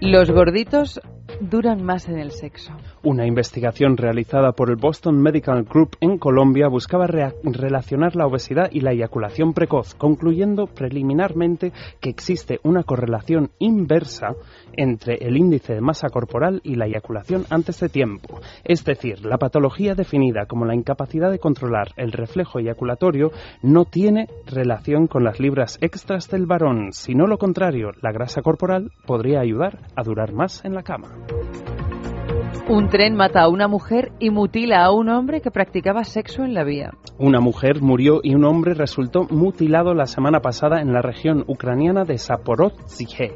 Los 0.00 0.30
gorditos 0.30 1.00
duran 1.40 1.82
más 1.82 2.08
en 2.08 2.18
el 2.18 2.30
sexo. 2.30 2.74
Una 3.04 3.26
investigación 3.26 3.98
realizada 3.98 4.52
por 4.52 4.70
el 4.70 4.76
Boston 4.76 5.20
Medical 5.20 5.64
Group 5.64 5.98
en 6.00 6.16
Colombia 6.16 6.68
buscaba 6.68 7.06
relacionar 7.06 8.16
la 8.16 8.26
obesidad 8.26 8.70
y 8.72 8.80
la 8.80 8.92
eyaculación 8.92 9.52
precoz, 9.52 9.94
concluyendo 9.94 10.66
preliminarmente 10.68 11.70
que 12.00 12.08
existe 12.08 12.60
una 12.62 12.82
correlación 12.82 13.50
inversa 13.58 14.28
entre 14.72 15.16
el 15.16 15.36
índice 15.36 15.74
de 15.74 15.82
masa 15.82 16.08
corporal 16.08 16.62
y 16.64 16.76
la 16.76 16.86
eyaculación 16.86 17.44
antes 17.50 17.78
de 17.78 17.90
tiempo. 17.90 18.40
Es 18.64 18.86
decir, 18.86 19.26
la 19.26 19.36
patología 19.36 19.94
definida 19.94 20.46
como 20.46 20.64
la 20.64 20.74
incapacidad 20.74 21.30
de 21.30 21.38
controlar 21.38 21.88
el 21.98 22.10
reflejo 22.10 22.58
eyaculatorio 22.58 23.32
no 23.60 23.84
tiene 23.84 24.28
relación 24.46 25.08
con 25.08 25.24
las 25.24 25.38
libras 25.40 25.76
extras 25.82 26.30
del 26.30 26.46
varón, 26.46 26.92
sino 26.92 27.26
lo 27.26 27.36
contrario, 27.36 27.90
la 28.00 28.12
grasa 28.12 28.40
corporal 28.40 28.92
podría 29.04 29.40
ayudar 29.40 29.80
a 29.94 30.02
durar 30.02 30.32
más 30.32 30.64
en 30.64 30.74
la 30.74 30.82
cama. 30.82 31.08
Un 32.68 32.88
tren 32.88 33.14
mata 33.14 33.42
a 33.42 33.48
una 33.48 33.68
mujer 33.68 34.12
y 34.18 34.30
mutila 34.30 34.84
a 34.84 34.90
un 34.90 35.10
hombre 35.10 35.42
que 35.42 35.50
practicaba 35.50 36.04
sexo 36.04 36.44
en 36.44 36.54
la 36.54 36.64
vía. 36.64 36.92
Una 37.18 37.40
mujer 37.40 37.82
murió 37.82 38.20
y 38.22 38.34
un 38.34 38.44
hombre 38.44 38.74
resultó 38.74 39.24
mutilado 39.30 39.92
la 39.92 40.06
semana 40.06 40.40
pasada 40.40 40.80
en 40.80 40.92
la 40.92 41.02
región 41.02 41.44
ucraniana 41.46 42.04
de 42.04 42.16
Zaporozhye. 42.16 43.32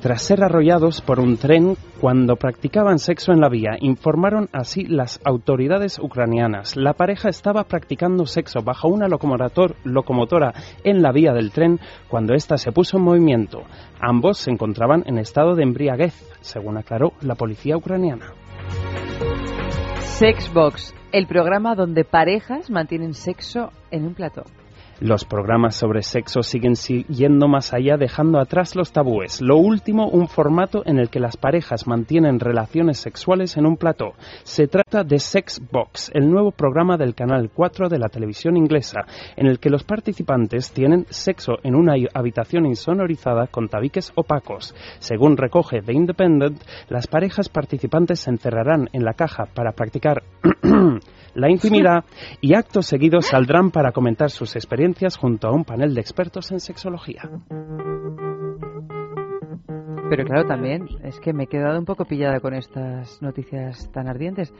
Tras 0.00 0.22
ser 0.22 0.44
arrollados 0.44 1.00
por 1.00 1.18
un 1.18 1.36
tren 1.36 1.76
cuando 2.00 2.36
practicaban 2.36 2.98
sexo 2.98 3.32
en 3.32 3.40
la 3.40 3.48
vía, 3.48 3.76
informaron 3.80 4.48
así 4.52 4.84
las 4.84 5.20
autoridades 5.24 5.98
ucranianas. 5.98 6.76
La 6.76 6.92
pareja 6.92 7.28
estaba 7.28 7.64
practicando 7.64 8.26
sexo 8.26 8.60
bajo 8.62 8.88
una 8.88 9.08
locomotor- 9.08 9.74
locomotora 9.84 10.52
en 10.84 11.02
la 11.02 11.12
vía 11.12 11.32
del 11.32 11.50
tren 11.50 11.80
cuando 12.08 12.34
ésta 12.34 12.58
se 12.58 12.72
puso 12.72 12.98
en 12.98 13.04
movimiento. 13.04 13.62
Ambos 13.98 14.38
se 14.38 14.50
encontraban 14.50 15.02
en 15.06 15.18
estado 15.18 15.54
de 15.54 15.62
embriaguez, 15.62 16.14
según 16.40 16.76
aclaró 16.76 17.14
la 17.22 17.34
policía 17.34 17.76
ucraniana. 17.76 18.26
Sexbox, 19.98 20.94
el 21.10 21.26
programa 21.26 21.74
donde 21.74 22.04
parejas 22.04 22.70
mantienen 22.70 23.14
sexo 23.14 23.70
en 23.90 24.06
un 24.06 24.14
plató. 24.14 24.44
Los 25.00 25.26
programas 25.26 25.76
sobre 25.76 26.00
sexo 26.00 26.42
siguen 26.42 26.74
si- 26.74 27.04
yendo 27.04 27.48
más 27.48 27.74
allá, 27.74 27.98
dejando 27.98 28.38
atrás 28.40 28.74
los 28.74 28.92
tabúes. 28.92 29.42
Lo 29.42 29.58
último, 29.58 30.08
un 30.08 30.26
formato 30.26 30.82
en 30.86 30.98
el 30.98 31.10
que 31.10 31.20
las 31.20 31.36
parejas 31.36 31.86
mantienen 31.86 32.40
relaciones 32.40 32.98
sexuales 32.98 33.58
en 33.58 33.66
un 33.66 33.76
plató. 33.76 34.14
Se 34.44 34.68
trata 34.68 35.04
de 35.04 35.18
Sex 35.18 35.60
Box, 35.70 36.10
el 36.14 36.30
nuevo 36.30 36.50
programa 36.50 36.96
del 36.96 37.14
Canal 37.14 37.50
4 37.52 37.90
de 37.90 37.98
la 37.98 38.08
televisión 38.08 38.56
inglesa, 38.56 39.00
en 39.36 39.46
el 39.46 39.58
que 39.58 39.68
los 39.68 39.84
participantes 39.84 40.72
tienen 40.72 41.04
sexo 41.10 41.56
en 41.62 41.74
una 41.74 41.92
habitación 42.14 42.64
insonorizada 42.64 43.48
con 43.48 43.68
tabiques 43.68 44.12
opacos. 44.14 44.74
Según 44.98 45.36
recoge 45.36 45.82
The 45.82 45.92
Independent, 45.92 46.62
las 46.88 47.06
parejas 47.06 47.50
participantes 47.50 48.20
se 48.20 48.30
encerrarán 48.30 48.88
en 48.94 49.04
la 49.04 49.12
caja 49.12 49.44
para 49.54 49.72
practicar 49.72 50.22
la 51.34 51.50
intimidad 51.50 52.04
y 52.40 52.54
acto 52.54 52.80
seguido 52.80 53.20
saldrán 53.20 53.70
para 53.70 53.92
comentar 53.92 54.30
sus 54.30 54.56
experiencias 54.56 54.85
junto 55.18 55.48
a 55.48 55.52
un 55.52 55.64
panel 55.64 55.94
de 55.94 56.00
expertos 56.00 56.50
en 56.52 56.60
sexología. 56.60 57.22
Pero 60.08 60.24
claro, 60.24 60.46
también 60.46 60.86
es 61.02 61.18
que 61.18 61.32
me 61.32 61.44
he 61.44 61.46
quedado 61.48 61.78
un 61.78 61.84
poco 61.84 62.04
pillada 62.04 62.40
con 62.40 62.54
estas 62.54 63.20
noticias 63.22 63.90
tan 63.92 64.08
ardientes. 64.08 64.54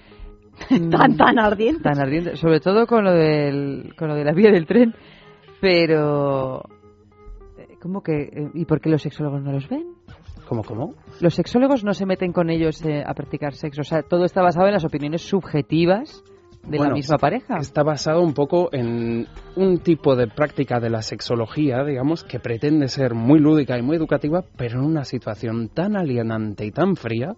Tan, 0.90 1.16
tan 1.18 1.38
ardientes. 1.38 1.82
Tan 1.82 2.00
ardientes, 2.00 2.40
sobre 2.40 2.60
todo 2.60 2.86
con 2.86 3.04
lo, 3.04 3.12
del, 3.12 3.94
con 3.94 4.08
lo 4.08 4.14
de 4.14 4.24
la 4.24 4.32
vía 4.32 4.50
del 4.50 4.66
tren. 4.66 4.94
Pero, 5.60 6.62
eh, 7.58 7.76
¿cómo 7.80 8.02
que? 8.02 8.22
eh, 8.22 8.50
¿Y 8.54 8.64
por 8.64 8.80
qué 8.80 8.88
los 8.88 9.02
sexólogos 9.02 9.42
no 9.42 9.52
los 9.52 9.68
ven? 9.68 9.84
¿Cómo, 10.48 10.62
cómo? 10.62 10.94
Los 11.20 11.34
sexólogos 11.34 11.84
no 11.84 11.92
se 11.92 12.06
meten 12.06 12.32
con 12.32 12.48
ellos 12.48 12.82
eh, 12.86 13.04
a 13.06 13.12
practicar 13.12 13.52
sexo. 13.52 13.82
O 13.82 13.84
sea, 13.84 14.02
todo 14.02 14.24
está 14.24 14.40
basado 14.40 14.66
en 14.66 14.72
las 14.72 14.84
opiniones 14.84 15.22
subjetivas 15.22 16.24
de 16.66 16.76
la 16.76 16.79
Bueno, 16.79 16.94
misma 16.94 17.18
pareja. 17.18 17.59
Está 17.59 17.83
basado 17.83 18.22
un 18.22 18.35
poco 18.35 18.68
en 18.72 19.26
un 19.57 19.79
tipo 19.79 20.16
de 20.16 20.26
práctica 20.26 20.81
de 20.81 20.90
la 20.90 21.02
sexología, 21.02 21.85
digamos, 21.85 22.24
que 22.24 22.40
pretende 22.40 22.88
ser 22.88 23.14
muy 23.14 23.38
lúdica 23.38 23.79
y 23.79 23.83
muy 23.83 23.96
educativa, 23.96 24.44
pero 24.57 24.81
en 24.81 24.87
una 24.87 25.05
situación 25.05 25.68
tan 25.68 25.96
alienante 25.96 26.64
y 26.64 26.72
tan 26.72 26.96
fría 26.96 27.35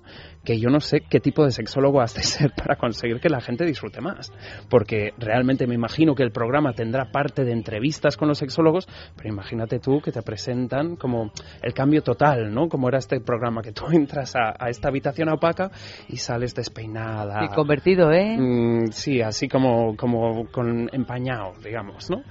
que 0.48 0.58
yo 0.58 0.70
no 0.70 0.80
sé 0.80 1.02
qué 1.02 1.20
tipo 1.20 1.44
de 1.44 1.50
sexólogo 1.50 2.00
has 2.00 2.14
de 2.14 2.22
ser 2.22 2.52
para 2.56 2.76
conseguir 2.76 3.20
que 3.20 3.28
la 3.28 3.42
gente 3.42 3.66
disfrute 3.66 4.00
más. 4.00 4.32
Porque 4.70 5.12
realmente 5.18 5.66
me 5.66 5.74
imagino 5.74 6.14
que 6.14 6.22
el 6.22 6.30
programa 6.30 6.72
tendrá 6.72 7.12
parte 7.12 7.44
de 7.44 7.52
entrevistas 7.52 8.16
con 8.16 8.28
los 8.28 8.38
sexólogos, 8.38 8.88
pero 9.14 9.28
imagínate 9.28 9.78
tú 9.78 10.00
que 10.00 10.10
te 10.10 10.22
presentan 10.22 10.96
como 10.96 11.32
el 11.60 11.74
cambio 11.74 12.02
total, 12.02 12.50
¿no? 12.54 12.70
Como 12.70 12.88
era 12.88 12.96
este 12.96 13.20
programa, 13.20 13.60
que 13.60 13.72
tú 13.72 13.88
entras 13.92 14.34
a, 14.36 14.54
a 14.58 14.70
esta 14.70 14.88
habitación 14.88 15.28
opaca 15.28 15.70
y 16.08 16.16
sales 16.16 16.54
despeinada. 16.54 17.44
Y 17.44 17.48
convertido, 17.48 18.10
¿eh? 18.10 18.38
Mm, 18.38 18.86
sí, 18.90 19.20
así 19.20 19.48
como, 19.48 19.98
como 19.98 20.46
con 20.50 20.88
empañado, 20.94 21.52
digamos, 21.62 22.08
¿no? 22.08 22.22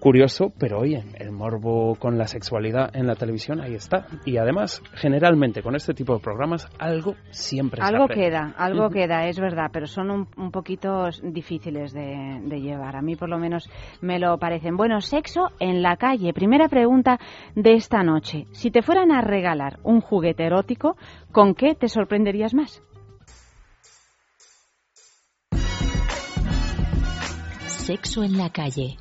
Curioso, 0.00 0.50
pero 0.58 0.78
oye, 0.80 1.04
el 1.18 1.30
morbo 1.30 1.94
con 1.96 2.16
la 2.16 2.26
sexualidad 2.26 2.90
en 2.96 3.06
la 3.06 3.16
televisión 3.16 3.60
ahí 3.60 3.74
está. 3.74 4.06
Y 4.24 4.38
además, 4.38 4.82
generalmente 4.94 5.62
con 5.62 5.76
este 5.76 5.92
tipo 5.92 6.14
de 6.14 6.20
programas, 6.20 6.66
algo 6.78 7.16
siempre 7.30 7.82
se 7.82 7.86
Algo 7.88 8.04
aprende. 8.04 8.24
queda, 8.30 8.54
algo 8.56 8.86
Ujú. 8.86 8.94
queda, 8.94 9.26
es 9.28 9.38
verdad, 9.38 9.66
pero 9.70 9.86
son 9.86 10.10
un, 10.10 10.26
un 10.38 10.50
poquito 10.50 11.08
difíciles 11.22 11.92
de, 11.92 12.40
de 12.46 12.60
llevar. 12.62 12.96
A 12.96 13.02
mí 13.02 13.14
por 13.14 13.28
lo 13.28 13.38
menos 13.38 13.68
me 14.00 14.18
lo 14.18 14.38
parecen. 14.38 14.78
Bueno, 14.78 15.02
sexo 15.02 15.48
en 15.60 15.82
la 15.82 15.96
calle. 15.98 16.32
Primera 16.32 16.68
pregunta 16.68 17.18
de 17.54 17.74
esta 17.74 18.02
noche. 18.02 18.46
Si 18.52 18.70
te 18.70 18.80
fueran 18.80 19.12
a 19.12 19.20
regalar 19.20 19.80
un 19.82 20.00
juguete 20.00 20.44
erótico, 20.46 20.96
¿con 21.30 21.54
qué 21.54 21.74
te 21.74 21.88
sorprenderías 21.88 22.54
más? 22.54 22.82
Sexo 27.66 28.22
en 28.22 28.38
la 28.38 28.50
calle. 28.50 28.96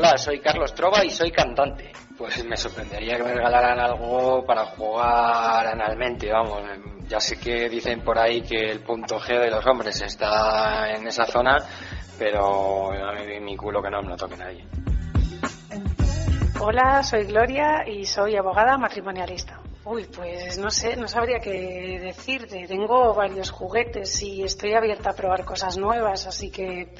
Hola, 0.00 0.16
soy 0.16 0.38
Carlos 0.38 0.72
Trova 0.74 1.04
y 1.04 1.10
soy 1.10 1.32
cantante. 1.32 1.90
Pues 2.16 2.44
me 2.44 2.56
sorprendería 2.56 3.16
que 3.16 3.24
me 3.24 3.34
regalaran 3.34 3.80
algo 3.80 4.46
para 4.46 4.64
jugar 4.66 5.66
analmente, 5.66 6.30
vamos. 6.30 6.62
Ya 7.08 7.18
sé 7.18 7.36
que 7.36 7.68
dicen 7.68 8.04
por 8.04 8.16
ahí 8.16 8.42
que 8.42 8.70
el 8.70 8.78
punto 8.84 9.18
G 9.18 9.40
de 9.40 9.50
los 9.50 9.66
hombres 9.66 10.00
está 10.00 10.88
en 10.92 11.04
esa 11.08 11.24
zona, 11.26 11.56
pero 12.16 12.92
a 12.92 13.12
mí 13.12 13.40
mi 13.40 13.56
culo 13.56 13.82
que 13.82 13.90
no 13.90 14.00
me 14.00 14.10
lo 14.10 14.16
toque 14.16 14.36
nadie. 14.36 14.64
Hola, 16.60 17.02
soy 17.02 17.24
Gloria 17.24 17.82
y 17.84 18.04
soy 18.04 18.36
abogada 18.36 18.78
matrimonialista. 18.78 19.58
Uy, 19.84 20.04
pues 20.14 20.58
no 20.58 20.70
sé, 20.70 20.94
no 20.94 21.08
sabría 21.08 21.40
qué 21.40 21.98
decirte. 22.00 22.68
Tengo 22.68 23.14
varios 23.14 23.50
juguetes 23.50 24.22
y 24.22 24.44
estoy 24.44 24.74
abierta 24.74 25.10
a 25.10 25.14
probar 25.16 25.44
cosas 25.44 25.76
nuevas, 25.76 26.24
así 26.28 26.52
que, 26.52 26.94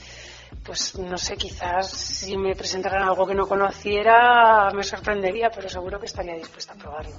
pues 0.65 0.99
no 0.99 1.17
sé, 1.17 1.37
quizás 1.37 1.91
si 1.91 2.37
me 2.37 2.55
presentaran 2.55 3.03
algo 3.03 3.27
que 3.27 3.35
no 3.35 3.47
conociera 3.47 4.71
me 4.75 4.83
sorprendería, 4.83 5.51
pero 5.51 5.69
seguro 5.69 5.99
que 5.99 6.07
estaría 6.07 6.35
dispuesta 6.35 6.75
a 6.75 6.77
probarlo. 6.77 7.15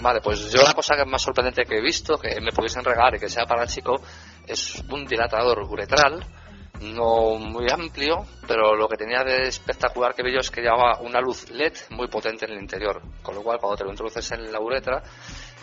Vale, 0.00 0.20
pues 0.20 0.50
yo 0.52 0.62
la 0.62 0.74
cosa 0.74 1.02
más 1.06 1.22
sorprendente 1.22 1.64
que 1.64 1.78
he 1.78 1.82
visto, 1.82 2.18
que 2.18 2.38
me 2.40 2.52
pudiesen 2.52 2.84
regalar 2.84 3.14
y 3.14 3.18
que 3.18 3.28
sea 3.28 3.46
para 3.46 3.62
el 3.62 3.68
chico, 3.68 4.02
es 4.46 4.82
un 4.90 5.06
dilatador 5.06 5.60
uretral, 5.60 6.22
no 6.80 7.36
muy 7.36 7.66
amplio, 7.70 8.26
pero 8.46 8.74
lo 8.74 8.88
que 8.88 8.96
tenía 8.96 9.22
de 9.24 9.48
espectacular 9.48 10.14
que 10.14 10.22
vi 10.22 10.32
yo 10.32 10.40
es 10.40 10.50
que 10.50 10.60
llevaba 10.60 11.00
una 11.00 11.20
luz 11.20 11.50
LED 11.50 11.74
muy 11.90 12.08
potente 12.08 12.44
en 12.44 12.52
el 12.52 12.60
interior, 12.60 13.00
con 13.22 13.34
lo 13.34 13.42
cual 13.42 13.58
cuando 13.58 13.76
te 13.76 13.84
lo 13.84 13.90
introduces 13.90 14.30
en 14.32 14.52
la 14.52 14.60
uretra, 14.60 15.02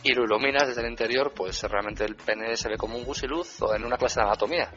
y 0.04 0.14
lo 0.14 0.24
iluminas 0.24 0.68
desde 0.68 0.82
el 0.82 0.90
interior, 0.90 1.32
pues 1.36 1.62
realmente 1.64 2.04
el 2.04 2.16
pene 2.16 2.56
se 2.56 2.70
ve 2.70 2.78
como 2.78 2.98
un 2.98 3.04
gusiluz 3.04 3.62
o 3.62 3.76
en 3.76 3.86
una 3.86 3.98
clase 3.98 4.20
de 4.20 4.26
anatomía. 4.26 4.72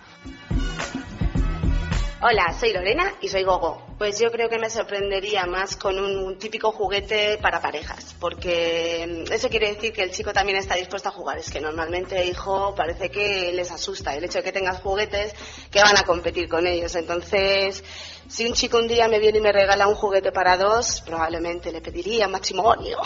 Hola, 2.20 2.54
soy 2.58 2.72
Lorena 2.72 3.12
y 3.20 3.28
soy 3.28 3.42
Gogo. 3.42 3.82
Pues 3.98 4.18
yo 4.18 4.30
creo 4.30 4.48
que 4.48 4.58
me 4.58 4.70
sorprendería 4.70 5.44
más 5.46 5.76
con 5.76 5.98
un 5.98 6.38
típico 6.38 6.72
juguete 6.72 7.38
para 7.38 7.60
parejas, 7.60 8.14
porque 8.18 9.24
eso 9.30 9.48
quiere 9.48 9.74
decir 9.74 9.92
que 9.92 10.02
el 10.02 10.10
chico 10.10 10.32
también 10.32 10.56
está 10.56 10.74
dispuesto 10.76 11.08
a 11.08 11.12
jugar. 11.12 11.38
Es 11.38 11.50
que 11.50 11.60
normalmente, 11.60 12.24
hijo, 12.24 12.74
parece 12.74 13.10
que 13.10 13.52
les 13.52 13.70
asusta 13.70 14.14
el 14.14 14.24
hecho 14.24 14.38
de 14.38 14.44
que 14.44 14.52
tengas 14.52 14.80
juguetes 14.80 15.34
que 15.70 15.82
van 15.82 15.98
a 15.98 16.04
competir 16.04 16.48
con 16.48 16.66
ellos. 16.66 16.94
Entonces, 16.94 17.84
si 18.28 18.46
un 18.46 18.54
chico 18.54 18.78
un 18.78 18.88
día 18.88 19.08
me 19.08 19.18
viene 19.18 19.38
y 19.38 19.42
me 19.42 19.52
regala 19.52 19.86
un 19.86 19.94
juguete 19.94 20.32
para 20.32 20.56
dos, 20.56 21.02
probablemente 21.04 21.72
le 21.72 21.80
pediría 21.80 22.26
matrimonio. 22.28 22.98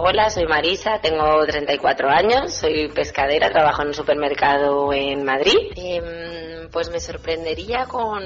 Hola, 0.00 0.30
soy 0.30 0.46
Marisa, 0.46 1.00
tengo 1.00 1.44
34 1.44 2.08
años, 2.08 2.54
soy 2.54 2.86
pescadera, 2.86 3.50
trabajo 3.50 3.82
en 3.82 3.88
un 3.88 3.94
supermercado 3.94 4.92
en 4.92 5.24
Madrid. 5.24 5.72
Em, 5.74 6.70
pues 6.70 6.88
me 6.88 7.00
sorprendería 7.00 7.86
con, 7.86 8.22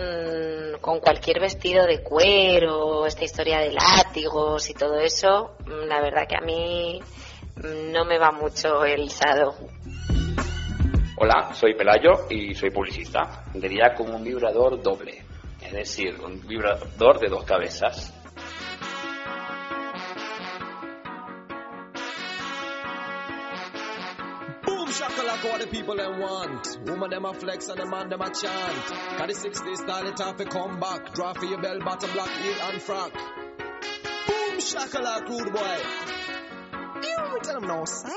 con 0.82 1.00
cualquier 1.00 1.40
vestido 1.40 1.86
de 1.86 2.02
cuero, 2.02 3.06
esta 3.06 3.24
historia 3.24 3.60
de 3.60 3.72
látigos 3.72 4.68
y 4.68 4.74
todo 4.74 5.00
eso. 5.00 5.56
Mm, 5.64 5.88
La 5.88 6.02
verdad 6.02 6.26
que 6.28 6.36
a 6.36 6.42
mí 6.42 7.00
mm, 7.56 7.90
no 7.90 8.04
me 8.04 8.18
va 8.18 8.32
mucho 8.32 8.84
el 8.84 9.08
sado. 9.08 9.54
Hola, 11.16 11.54
soy 11.54 11.74
Pelayo 11.74 12.26
y 12.28 12.54
soy 12.54 12.68
publicista. 12.68 13.44
Diría 13.54 13.94
como 13.94 14.16
un 14.16 14.24
vibrador 14.24 14.82
doble, 14.82 15.24
es 15.64 15.72
decir, 15.72 16.20
un 16.20 16.46
vibrador 16.46 17.18
de 17.18 17.28
dos 17.28 17.44
cabezas. 17.44 18.21
Boom 24.92 25.08
shakalaka 25.08 25.44
what 25.50 25.60
the 25.60 25.66
people 25.68 25.96
them 25.96 26.20
want. 26.20 26.78
Woman 26.84 27.10
them 27.10 27.24
a 27.24 27.32
flex 27.32 27.68
and 27.68 27.78
the 27.78 27.86
man 27.86 28.10
them 28.10 28.20
a 28.20 28.26
chant. 28.26 28.86
Cause 29.16 29.42
the 29.42 29.48
60s 29.48 29.76
style 29.78 30.06
it 30.06 30.20
off 30.20 30.36
to 30.36 30.44
come 30.44 30.80
back. 30.80 31.14
Draw 31.14 31.32
for 31.32 31.46
your 31.46 31.62
bell 31.62 31.78
bottom 31.78 32.12
black 32.12 32.28
heel 32.28 32.54
and 32.62 32.82
frock. 32.82 33.12
Boom 33.14 34.58
shakalaka 34.58 35.28
rude 35.30 35.52
boy. 35.52 35.78
You 37.02 37.38
tell 37.42 37.60
them 37.60 37.68
no 37.68 37.84
sir. 37.86 38.14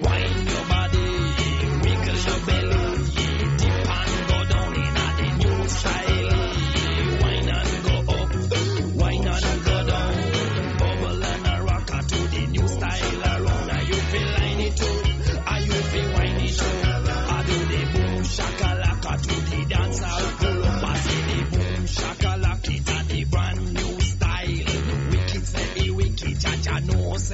Wine 0.00 0.46
your 0.48 0.66
body, 0.68 1.10
wiggle 1.82 2.16
your 2.16 2.46
belly, 2.46 2.81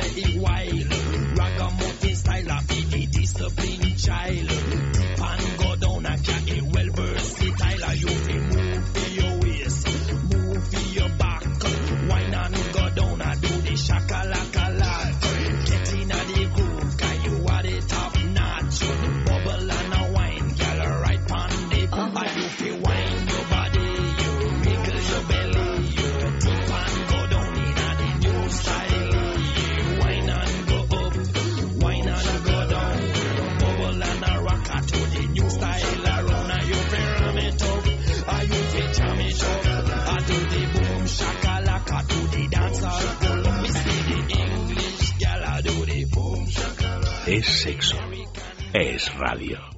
say 0.00 0.22
it 0.22 1.07
sexo. 47.68 47.98
Es 48.72 49.14
radio. 49.18 49.77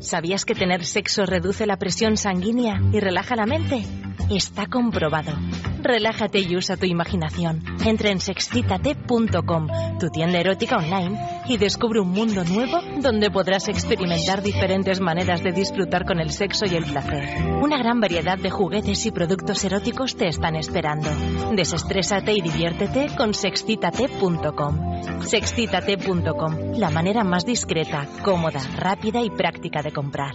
¿Sabías 0.00 0.44
que 0.44 0.54
tener 0.54 0.84
sexo 0.84 1.24
reduce 1.24 1.66
la 1.66 1.76
presión 1.76 2.16
sanguínea 2.16 2.80
y 2.92 3.00
relaja 3.00 3.36
la 3.36 3.46
mente? 3.46 3.84
Está 4.30 4.66
comprobado. 4.66 5.32
Relájate 5.82 6.40
y 6.40 6.56
usa 6.56 6.76
tu 6.76 6.86
imaginación. 6.86 7.62
Entra 7.84 8.10
en 8.10 8.20
sexcitate.com, 8.20 9.68
tu 9.98 10.08
tienda 10.08 10.40
erótica 10.40 10.78
online, 10.78 11.18
y 11.46 11.58
descubre 11.58 12.00
un 12.00 12.10
mundo 12.10 12.42
nuevo 12.44 12.80
donde 13.02 13.30
podrás 13.30 13.68
experimentar 13.68 14.42
diferentes 14.42 15.00
maneras 15.00 15.42
de 15.42 15.52
disfrutar 15.52 16.06
con 16.06 16.20
el 16.20 16.30
sexo 16.30 16.64
y 16.64 16.74
el 16.74 16.84
placer. 16.84 17.44
Una 17.62 17.76
gran 17.76 18.00
variedad 18.00 18.38
de 18.38 18.50
juguetes 18.50 19.04
y 19.04 19.10
productos 19.10 19.62
eróticos 19.64 20.16
te 20.16 20.28
están 20.28 20.56
esperando. 20.56 21.10
Desestrésate 21.54 22.32
y 22.32 22.40
diviértete 22.40 23.14
con 23.16 23.34
sexcitate.com. 23.34 24.93
Sexcitate.com, 25.22 26.74
la 26.78 26.90
manera 26.90 27.24
más 27.24 27.44
discreta, 27.44 28.06
cómoda, 28.22 28.60
rápida 28.76 29.22
y 29.22 29.30
práctica 29.30 29.82
de 29.82 29.92
comprar. 29.92 30.34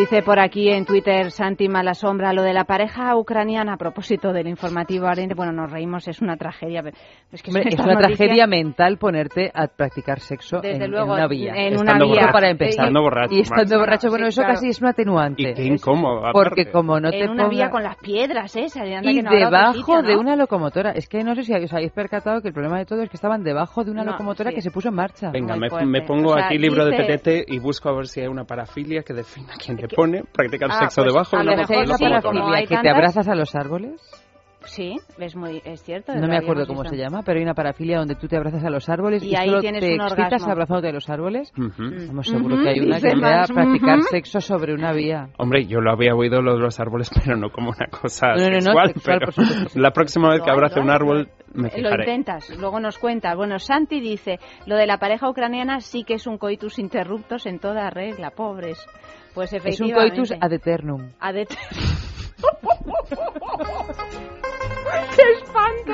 Dice 0.00 0.22
por 0.22 0.40
aquí 0.40 0.70
en 0.70 0.86
Twitter 0.86 1.30
Santi 1.30 1.68
Malasombra 1.68 2.32
lo 2.32 2.42
de 2.42 2.54
la 2.54 2.64
pareja 2.64 3.14
ucraniana 3.16 3.74
a 3.74 3.76
propósito 3.76 4.32
del 4.32 4.46
informativo. 4.46 5.06
Bueno, 5.36 5.52
nos 5.52 5.70
reímos, 5.70 6.08
es 6.08 6.22
una 6.22 6.36
tragedia. 6.38 6.82
Es, 7.30 7.42
que 7.42 7.50
Hombre, 7.50 7.64
es 7.68 7.74
una 7.78 7.92
noticia- 7.94 8.16
tragedia 8.16 8.46
mental 8.46 8.96
ponerte 8.96 9.50
a 9.52 9.66
practicar 9.66 10.20
sexo 10.20 10.60
Desde 10.62 10.76
en, 10.76 10.82
en 10.84 10.90
luego, 10.90 11.12
una 11.12 11.26
vía. 11.26 11.52
en 11.54 11.74
una 11.74 11.92
Estando 11.92 12.06
vía. 12.06 12.14
borracho 12.14 12.32
para 12.32 12.50
empezar. 12.50 12.70
Estando 12.86 13.02
borracho, 13.02 13.34
Y 13.34 13.40
estando 13.40 13.78
borracho, 13.78 14.08
bueno, 14.08 14.24
Sí, 14.24 14.28
eso 14.30 14.40
claro. 14.40 14.54
casi 14.54 14.68
es 14.70 14.80
un 14.80 14.88
atenuante. 14.88 15.42
Y 15.42 15.54
qué 15.54 15.64
incómodo. 15.64 16.22
Porque 16.32 16.70
como 16.70 16.98
no 16.98 17.10
te 17.10 17.22
en 17.24 17.30
una 17.30 17.44
ponga- 17.44 17.50
vía 17.50 17.70
con 17.70 17.82
las 17.82 17.96
piedras, 17.96 18.56
¿eh? 18.56 18.66
Y 19.02 19.16
que 19.16 19.22
no 19.22 19.30
debajo 19.30 19.72
sitio, 19.74 20.02
¿no? 20.02 20.08
de 20.08 20.16
una 20.16 20.34
locomotora. 20.36 20.92
Es 20.92 21.08
que 21.10 21.22
no 21.24 21.34
sé 21.34 21.42
si 21.42 21.52
os 21.52 21.72
habéis 21.74 21.92
percatado 21.92 22.40
que 22.40 22.48
el 22.48 22.54
problema 22.54 22.78
de 22.78 22.86
todo 22.86 23.02
es 23.02 23.10
que 23.10 23.16
estaban 23.18 23.42
debajo 23.42 23.84
de 23.84 23.90
una 23.90 24.02
No, 24.02 24.12
locomotora 24.12 24.48
sí. 24.50 24.56
que 24.56 24.62
se 24.62 24.70
puso 24.70 24.88
en 24.88 24.94
marcha. 24.94 25.30
Venga, 25.30 25.56
me, 25.56 25.68
me 25.84 26.00
pongo 26.02 26.30
O 26.30 26.36
sea, 26.36 26.46
aquí 26.46 26.56
libro 26.56 26.86
dice- 26.86 27.02
de 27.02 27.18
PTT 27.18 27.52
y 27.52 27.58
busco 27.58 27.90
a 27.90 27.92
ver 27.96 28.06
si 28.06 28.20
hay 28.20 28.28
una 28.28 28.44
parafilia 28.44 29.02
que 29.02 29.12
defina 29.12 29.52
quién 29.62 29.76
pone 29.96 30.22
practicar 30.32 30.70
Ah, 30.72 30.78
sexo 30.80 31.02
pues, 31.02 31.12
debajo 31.12 31.36
a 31.36 31.38
de 31.40 31.44
lo 31.44 31.52
una, 31.52 31.60
mejor 31.62 31.76
¿Hay 31.76 31.84
una 31.84 31.96
sí, 31.96 32.04
locomotora. 32.04 32.22
como 32.40 32.52
hay 32.54 32.66
que 32.66 32.76
te 32.78 32.88
abrazas 32.90 33.28
a 33.28 33.34
los 33.34 33.54
árboles? 33.54 34.19
Sí, 34.64 34.94
es 35.18 35.34
muy 35.36 35.62
es 35.64 35.82
cierto. 35.82 36.14
No 36.14 36.20
lo 36.20 36.28
me 36.28 36.36
acuerdo 36.36 36.66
cómo 36.66 36.82
visto. 36.82 36.94
se 36.94 37.00
llama, 37.02 37.22
pero 37.24 37.38
hay 37.38 37.44
una 37.44 37.54
parafilia 37.54 37.98
donde 37.98 38.14
tú 38.14 38.28
te 38.28 38.36
abrazas 38.36 38.62
a 38.62 38.68
los 38.70 38.88
árboles 38.88 39.22
y, 39.22 39.30
Y 39.30 39.34
ahí 39.34 39.48
solo 39.48 39.60
tienes 39.60 39.80
te 39.80 39.94
un 39.94 40.00
excitas 40.02 40.46
abrazándote 40.46 40.88
a 40.88 40.92
los 40.92 41.08
árboles. 41.08 41.52
Ujú. 41.56 41.82
Estamos 41.94 42.26
seguros 42.28 42.58
Ujú, 42.58 42.62
que 42.64 42.68
hay 42.70 42.80
una 42.80 42.96
dice 42.96 43.08
que 43.10 43.18
sea 43.20 43.36
más, 43.38 43.50
practicar 43.52 43.98
ujú. 43.98 44.06
sexo 44.10 44.40
sobre 44.40 44.74
una 44.74 44.92
vía. 44.92 45.28
Hombre, 45.38 45.64
yo 45.66 45.80
lo 45.80 45.90
había 45.90 46.14
oído 46.14 46.42
lo 46.42 46.54
de 46.54 46.60
los 46.60 46.78
árboles, 46.78 47.10
pero 47.24 47.36
no 47.36 47.50
como 47.50 47.70
una 47.70 47.86
cosa 47.86 48.28
No, 48.34 48.44
no, 48.44 48.50
no, 48.50 48.60
sexual. 48.60 48.88
sexual, 48.92 49.18
pero 49.20 49.32
por 49.32 49.80
la 49.80 49.90
próxima 49.92 50.28
vez 50.30 50.40
que 50.42 50.46
Lo 50.48 50.52
abrace 50.52 50.76
lo 50.76 50.82
un 50.82 50.90
árbol, 50.90 51.28
me 51.54 51.62
Lo 51.64 51.70
fijaré. 51.70 52.02
intentas, 52.04 52.50
luego 52.58 52.80
nos 52.80 52.98
cuentas. 52.98 53.34
Bueno, 53.36 53.58
Santi 53.58 54.00
dice, 54.00 54.38
lo 54.66 54.76
de 54.76 54.86
la 54.86 54.98
pareja 54.98 55.28
ucraniana 55.28 55.80
sí 55.80 56.04
que 56.04 56.14
es 56.14 56.26
un 56.26 56.36
coitus 56.38 56.78
interruptus 56.78 57.46
en 57.46 57.58
toda 57.60 57.88
regla, 57.90 58.30
pobres. 58.30 58.84
Pues 59.34 59.52
Es 59.52 59.62
un 59.62 59.68
efectivamente. 59.68 60.16
coitus 60.16 60.32
ad 60.40 60.52
eternum. 60.52 61.08
Ad 61.18 61.36
et- 61.36 61.48
¡Qué 65.16 65.22
espanto! 65.32 65.92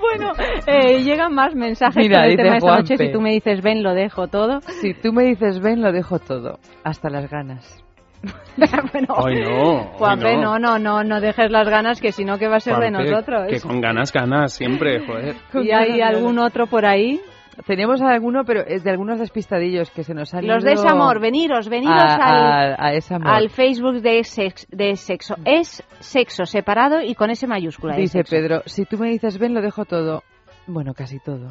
Bueno, 0.00 0.32
eh, 0.66 1.02
llegan 1.02 1.34
más 1.34 1.54
mensajes 1.54 1.96
Mira, 1.96 2.26
el 2.26 2.36
tema 2.36 2.52
de 2.52 2.56
esta 2.58 2.76
noche. 2.76 2.96
Si 2.96 3.12
tú 3.12 3.20
me 3.20 3.32
dices 3.32 3.62
ven, 3.62 3.82
lo 3.82 3.94
dejo 3.94 4.28
todo. 4.28 4.60
Si 4.60 4.94
tú 4.94 5.12
me 5.12 5.24
dices 5.24 5.60
ven, 5.60 5.82
lo 5.82 5.92
dejo 5.92 6.18
todo. 6.18 6.58
Hasta 6.84 7.10
las 7.10 7.30
ganas. 7.30 7.84
bueno, 8.92 9.14
Ay, 9.24 9.42
no. 9.42 9.84
Juanpe, 9.92 10.28
ay, 10.28 10.38
no, 10.38 10.58
no, 10.58 10.78
no, 10.78 11.04
no 11.04 11.20
dejes 11.20 11.50
las 11.50 11.68
ganas, 11.68 12.00
que 12.00 12.12
si 12.12 12.24
no, 12.24 12.38
¿qué 12.38 12.48
va 12.48 12.56
a 12.56 12.60
ser 12.60 12.76
de 12.76 12.90
Juanpe, 12.90 13.10
nosotros? 13.10 13.46
Que 13.48 13.60
con 13.60 13.80
ganas, 13.80 14.12
ganas, 14.12 14.52
siempre, 14.52 15.06
joder. 15.06 15.36
¿Y 15.62 15.70
hay 15.70 16.00
algún 16.00 16.38
otro 16.38 16.66
por 16.66 16.84
ahí? 16.84 17.20
Tenemos 17.66 18.00
alguno, 18.00 18.44
pero 18.44 18.60
es 18.60 18.84
de 18.84 18.90
algunos 18.90 19.18
despistadillos 19.18 19.90
que 19.90 20.04
se 20.04 20.14
nos 20.14 20.32
han 20.34 20.46
Los 20.46 20.62
ido 20.62 20.68
de 20.68 20.74
ese 20.74 20.88
amor, 20.88 21.20
veniros, 21.20 21.68
veniros 21.68 21.94
a, 22.00 22.14
al, 22.14 22.76
a- 22.78 23.34
al 23.34 23.50
Facebook 23.50 24.00
de, 24.00 24.22
sex- 24.24 24.66
de 24.70 24.94
sexo. 24.96 25.34
Es 25.44 25.82
sexo 26.00 26.44
separado 26.46 27.00
y 27.02 27.14
con 27.14 27.30
ese 27.30 27.46
mayúscula. 27.46 27.96
Dice. 27.96 28.22
Pedro, 28.24 28.62
si 28.66 28.84
tú 28.84 28.96
me 28.98 29.10
dices 29.10 29.38
ven, 29.38 29.54
lo 29.54 29.60
dejo 29.60 29.84
todo. 29.84 30.22
Bueno, 30.66 30.94
casi 30.94 31.18
todo. 31.18 31.50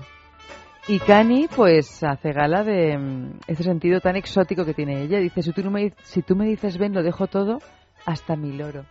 Y 0.87 0.99
Cani, 0.99 1.47
pues, 1.53 2.01
hace 2.03 2.31
gala 2.31 2.63
de 2.63 2.97
mm, 2.97 3.39
ese 3.47 3.63
sentido 3.63 3.99
tan 3.99 4.15
exótico 4.15 4.63
que 4.63 4.73
tiene 4.73 5.01
ella. 5.01 5.19
Dice, 5.19 5.41
si 5.41 5.51
tú, 5.51 5.61
no 5.61 5.69
me, 5.71 5.91
si 6.03 6.21
tú 6.21 6.35
me 6.37 6.45
dices 6.45 6.77
ven, 6.77 6.93
lo 6.93 7.03
dejo 7.03 7.27
todo, 7.27 7.59
hasta 8.05 8.37
mi 8.37 8.53
loro. 8.53 8.85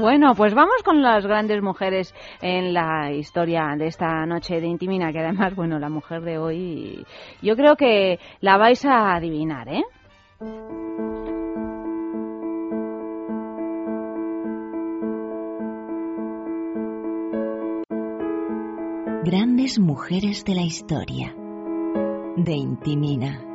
Bueno, 0.00 0.34
pues 0.36 0.54
vamos 0.54 0.82
con 0.84 1.02
las 1.02 1.26
grandes 1.26 1.60
mujeres 1.60 2.14
en 2.40 2.72
la 2.72 3.10
historia 3.12 3.74
de 3.76 3.86
esta 3.86 4.24
noche 4.26 4.60
de 4.60 4.66
Intimina, 4.66 5.12
que 5.12 5.18
además, 5.18 5.54
bueno, 5.56 5.78
la 5.78 5.88
mujer 5.88 6.22
de 6.22 6.38
hoy, 6.38 7.04
yo 7.42 7.56
creo 7.56 7.74
que 7.76 8.18
la 8.40 8.56
vais 8.58 8.84
a 8.84 9.14
adivinar, 9.14 9.68
¿eh? 9.68 9.82
Grandes 19.24 19.78
mujeres 19.78 20.44
de 20.44 20.54
la 20.54 20.62
historia. 20.62 21.34
De 22.36 22.54
Intimina. 22.54 23.47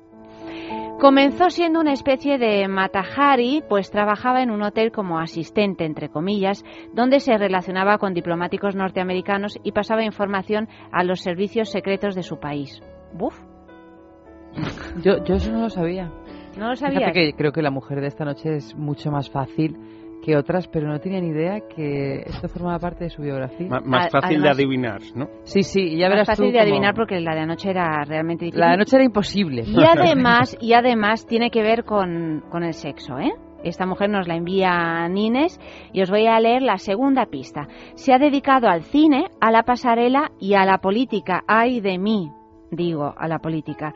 Comenzó 0.99 1.49
siendo 1.49 1.80
una 1.82 1.91
especie 1.91 2.38
de 2.38 2.67
Matahari, 2.67 3.62
pues 3.67 3.91
trabajaba 3.91 4.41
en 4.41 4.52
un 4.52 4.62
hotel 4.62 4.91
como 4.91 5.19
asistente, 5.19 5.86
entre 5.86 6.10
comillas, 6.10 6.63
donde 6.93 7.19
se 7.19 7.38
relacionaba 7.38 7.97
con 7.97 8.13
diplomáticos 8.13 8.76
norteamericanos 8.76 9.60
y 9.63 9.73
pasaba 9.73 10.06
información 10.06 10.69
a 10.91 11.04
los 11.04 11.21
servicios 11.21 11.71
secretos 11.71 12.15
de 12.15 12.23
su 12.23 12.39
país. 12.39 12.82
Buf, 13.13 13.36
Yo, 15.04 15.24
yo 15.24 15.36
eso 15.36 15.52
no 15.52 15.62
lo 15.62 15.70
sabía. 15.70 16.12
¿no 16.58 16.70
lo 16.70 16.76
sabías? 16.76 17.12
que 17.13 17.34
creo 17.34 17.52
que 17.52 17.62
la 17.62 17.72
mujer 17.72 18.00
de 18.00 18.08
esta 18.08 18.26
noche 18.26 18.56
es 18.58 18.76
mucho 18.76 19.12
más 19.12 19.30
fácil 19.30 19.76
que 20.24 20.38
otras, 20.38 20.68
pero 20.70 20.88
no 20.88 21.00
tenía 21.00 21.20
ni 21.20 21.28
idea 21.30 21.60
que 21.68 22.22
esto 22.26 22.48
formaba 22.48 22.80
parte 22.80 23.06
de 23.06 23.10
su 23.10 23.22
biografía. 23.22 23.68
Más 23.68 24.10
fácil 24.10 24.38
además- 24.38 24.44
de 24.44 24.50
adivinar, 24.50 25.02
¿no? 25.16 25.28
Sí, 25.44 25.63
sí, 25.63 25.98
ya 25.98 26.08
Más 26.08 26.13
verás 26.13 26.28
fácil 26.28 26.46
tú 26.46 26.52
de 26.54 26.60
adivinar 26.62 26.94
porque 26.96 27.20
la 27.20 27.36
de 27.36 27.42
anoche 27.42 27.70
era 27.70 28.04
realmente 28.06 28.46
difícil. 28.46 28.62
La 28.62 28.68
de 28.68 28.74
anoche 28.74 28.96
era 28.96 29.04
imposible. 29.04 29.63
Y 29.68 29.84
además, 29.84 30.58
y 30.62 30.74
además 30.74 31.26
tiene 31.26 31.50
que 31.50 31.62
ver 31.62 31.84
con, 31.84 32.44
con 32.50 32.63
el 32.63 32.74
sexo, 32.74 33.20
¿eh? 33.20 33.34
Esta 33.66 33.86
mujer 33.86 34.10
nos 34.10 34.28
la 34.28 34.36
envía 34.36 35.08
Nines 35.10 35.60
y 35.94 36.02
os 36.02 36.10
voy 36.10 36.28
a 36.28 36.39
leer 36.39 36.62
la 36.62 36.78
segunda 36.78 37.26
pista. 37.26 37.68
Se 37.96 38.13
ha 38.13 38.18
dedicado 38.18 38.68
al 38.68 38.84
cine, 38.84 39.26
a 39.42 39.52
la 39.52 39.63
pasarela 39.63 40.32
y 40.39 40.54
a 40.54 40.66
la 40.66 40.78
política. 40.80 41.44
Ay 41.48 41.80
de 41.80 41.98
mí, 41.98 42.30
digo, 42.72 43.13
a 43.18 43.28
la 43.28 43.39
política. 43.39 43.94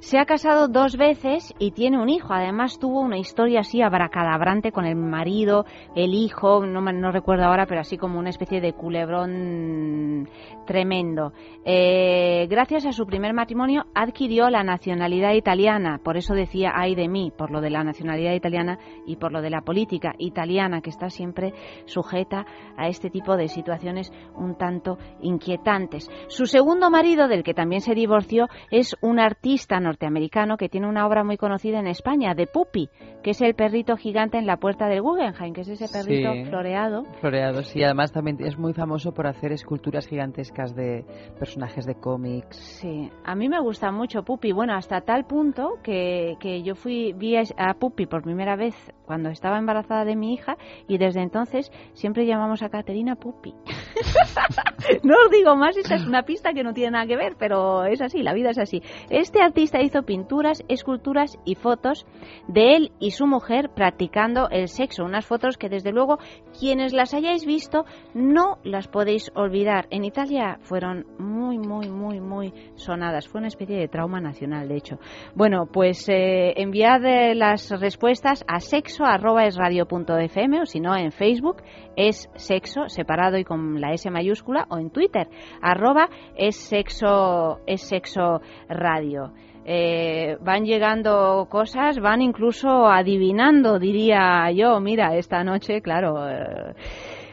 Se 0.00 0.18
ha 0.18 0.24
casado 0.24 0.68
dos 0.68 0.96
veces 0.96 1.54
y 1.58 1.72
tiene 1.72 2.00
un 2.00 2.08
hijo. 2.08 2.32
Además 2.32 2.78
tuvo 2.78 3.00
una 3.00 3.18
historia 3.18 3.60
así 3.60 3.82
abracadabrante 3.82 4.72
con 4.72 4.86
el 4.86 4.96
marido, 4.96 5.66
el 5.94 6.14
hijo, 6.14 6.64
no, 6.64 6.80
no 6.80 7.12
recuerdo 7.12 7.44
ahora, 7.44 7.66
pero 7.66 7.82
así 7.82 7.98
como 7.98 8.18
una 8.18 8.30
especie 8.30 8.62
de 8.62 8.72
culebrón 8.72 10.26
tremendo. 10.66 11.34
Eh, 11.66 12.46
gracias 12.48 12.86
a 12.86 12.92
su 12.92 13.04
primer 13.04 13.34
matrimonio 13.34 13.84
adquirió 13.94 14.48
la 14.48 14.62
nacionalidad 14.62 15.34
italiana. 15.34 16.00
Por 16.02 16.16
eso 16.16 16.32
decía 16.32 16.72
ay 16.74 16.94
de 16.94 17.06
mí, 17.06 17.30
por 17.36 17.50
lo 17.50 17.60
de 17.60 17.68
la 17.68 17.84
nacionalidad 17.84 18.32
italiana 18.32 18.78
y 19.06 19.16
por 19.16 19.32
lo 19.32 19.42
de 19.42 19.50
la 19.50 19.60
política 19.60 20.14
italiana 20.18 20.80
que 20.80 20.90
está 20.90 21.10
siempre 21.10 21.52
sujeta 21.84 22.46
a 22.78 22.88
este 22.88 23.10
tipo 23.10 23.36
de 23.36 23.48
situaciones 23.48 24.10
un 24.34 24.56
tanto 24.56 24.96
inquietantes. 25.20 26.08
Su 26.28 26.46
segundo 26.46 26.90
marido, 26.90 27.28
del 27.28 27.42
que 27.42 27.52
también 27.52 27.82
se 27.82 27.94
divorció, 27.94 28.48
es 28.70 28.96
un 29.02 29.20
artista 29.20 29.78
que 29.98 30.68
tiene 30.68 30.88
una 30.88 31.06
obra 31.06 31.24
muy 31.24 31.36
conocida 31.36 31.78
en 31.78 31.86
España, 31.86 32.34
de 32.34 32.46
Puppy, 32.46 32.88
que 33.22 33.30
es 33.30 33.40
el 33.40 33.54
perrito 33.54 33.96
gigante 33.96 34.38
en 34.38 34.46
la 34.46 34.56
puerta 34.58 34.86
del 34.88 35.02
Guggenheim, 35.02 35.52
que 35.54 35.62
es 35.62 35.68
ese 35.68 35.86
perrito 35.88 36.32
Sí. 36.32 36.44
floreado. 36.44 37.04
Floreados, 37.20 37.74
y 37.76 37.82
además 37.82 38.12
también 38.12 38.38
es 38.40 38.58
muy 38.58 38.72
famoso 38.72 39.12
por 39.12 39.26
hacer 39.26 39.52
esculturas 39.52 40.06
gigantescas 40.06 40.74
de 40.74 41.04
personajes 41.38 41.86
de 41.86 41.94
cómics. 41.94 42.56
Sí, 42.80 43.10
a 43.24 43.34
mí 43.34 43.48
me 43.48 43.60
gusta 43.60 43.90
mucho 43.90 44.22
Puppy. 44.22 44.52
Bueno, 44.52 44.74
hasta 44.74 45.00
tal 45.00 45.24
punto 45.24 45.78
que, 45.82 46.36
que 46.40 46.62
yo 46.62 46.74
fui 46.74 47.12
vi 47.12 47.36
a, 47.36 47.74
Puppy 47.74 48.06
por 48.06 48.22
primera 48.22 48.56
vez 48.56 48.74
cuando 49.06 49.30
estaba 49.30 49.58
embarazada 49.58 50.04
de 50.04 50.16
mi 50.16 50.34
hija 50.34 50.56
y 50.86 50.98
desde 50.98 51.22
entonces 51.22 51.70
siempre 51.94 52.26
llamamos 52.26 52.62
a 52.62 52.68
Caterina 52.68 53.16
Puppy. 53.16 53.54
no 55.02 55.14
os 55.24 55.30
digo 55.30 55.56
más, 55.56 55.76
esta 55.76 55.96
es 55.96 56.06
una 56.06 56.22
pista 56.22 56.52
que 56.52 56.62
no 56.62 56.72
tiene 56.72 56.92
nada 56.92 57.06
que 57.06 57.16
ver, 57.16 57.36
pero 57.38 57.84
es 57.84 58.00
así, 58.00 58.22
la 58.22 58.32
vida 58.34 58.50
es 58.50 58.58
así. 58.58 58.82
Este 59.08 59.42
artista 59.42 59.79
hizo 59.82 60.02
pinturas, 60.02 60.64
esculturas 60.68 61.38
y 61.44 61.54
fotos 61.54 62.06
de 62.48 62.76
él 62.76 62.92
y 62.98 63.12
su 63.12 63.26
mujer 63.26 63.70
practicando 63.74 64.48
el 64.50 64.68
sexo. 64.68 65.04
Unas 65.04 65.26
fotos 65.26 65.56
que 65.56 65.68
desde 65.68 65.92
luego 65.92 66.18
quienes 66.58 66.92
las 66.92 67.14
hayáis 67.14 67.46
visto 67.46 67.84
no 68.14 68.58
las 68.64 68.88
podéis 68.88 69.30
olvidar. 69.34 69.86
En 69.90 70.04
Italia 70.04 70.58
fueron 70.62 71.06
muy, 71.18 71.58
muy, 71.58 71.88
muy, 71.88 72.20
muy 72.20 72.52
sonadas. 72.76 73.28
Fue 73.28 73.38
una 73.38 73.48
especie 73.48 73.76
de 73.76 73.88
trauma 73.88 74.20
nacional, 74.20 74.68
de 74.68 74.76
hecho. 74.76 74.98
Bueno, 75.34 75.66
pues 75.66 76.08
eh, 76.08 76.54
enviad 76.56 77.04
eh, 77.04 77.34
las 77.34 77.70
respuestas 77.70 78.44
a 78.46 78.60
sexo.esradio.fm 78.60 80.60
o 80.60 80.66
si 80.66 80.80
no 80.80 80.96
en 80.96 81.12
Facebook 81.12 81.62
es 81.96 82.30
sexo 82.34 82.88
separado 82.88 83.38
y 83.38 83.44
con 83.44 83.80
la 83.80 83.92
S 83.92 84.10
mayúscula 84.10 84.66
o 84.70 84.78
en 84.78 84.90
Twitter 84.90 85.28
arroba 85.60 86.08
es 86.36 86.56
sexo, 86.56 87.60
es 87.66 87.82
sexo 87.82 88.40
radio. 88.68 89.32
Eh, 89.72 90.36
van 90.40 90.64
llegando 90.64 91.46
cosas, 91.48 92.00
van 92.00 92.22
incluso 92.22 92.88
adivinando, 92.88 93.78
diría 93.78 94.50
yo. 94.50 94.80
Mira, 94.80 95.14
esta 95.16 95.44
noche, 95.44 95.80
claro. 95.80 96.28
eh. 96.28 96.74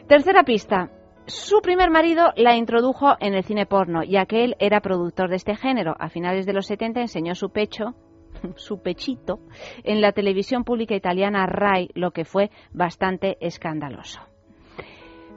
Tercera 0.06 0.44
pista. 0.44 0.88
Su 1.26 1.60
primer 1.60 1.90
marido 1.90 2.32
la 2.36 2.54
introdujo 2.54 3.16
en 3.18 3.34
el 3.34 3.42
cine 3.42 3.66
porno, 3.66 4.04
ya 4.04 4.26
que 4.26 4.44
él 4.44 4.54
era 4.60 4.80
productor 4.80 5.30
de 5.30 5.34
este 5.34 5.56
género. 5.56 5.96
A 5.98 6.10
finales 6.10 6.46
de 6.46 6.52
los 6.52 6.66
70 6.68 7.00
enseñó 7.00 7.34
su 7.34 7.50
pecho, 7.50 7.96
su 8.54 8.82
pechito, 8.82 9.40
en 9.82 10.00
la 10.00 10.12
televisión 10.12 10.62
pública 10.62 10.94
italiana 10.94 11.44
RAI, 11.44 11.88
lo 11.94 12.12
que 12.12 12.24
fue 12.24 12.52
bastante 12.72 13.36
escandaloso. 13.40 14.27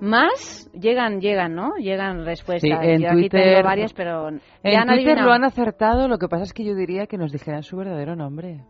Más 0.02 0.68
llegan, 0.74 1.22
llegan, 1.22 1.54
¿no? 1.54 1.76
Llegan 1.78 2.26
respuestas. 2.26 2.80
Sí, 2.82 2.90
en 2.90 3.02
Yo 3.02 3.10
aquí 3.12 3.30
tengo 3.30 3.64
varias, 3.64 3.94
pero 3.94 4.30
En 4.30 4.40
ya 4.64 4.84
Twitter 4.84 5.22
lo 5.22 5.32
han 5.32 5.44
acertado, 5.44 6.08
lo 6.08 6.18
que 6.18 6.28
pasa 6.28 6.44
es 6.44 6.54
que 6.54 6.64
yo 6.64 6.74
diría 6.74 7.06
que 7.06 7.20
nos 7.20 7.32
dijeran 7.32 7.62
su 7.62 7.78
verdadero 7.78 8.16
nombre. 8.16 8.66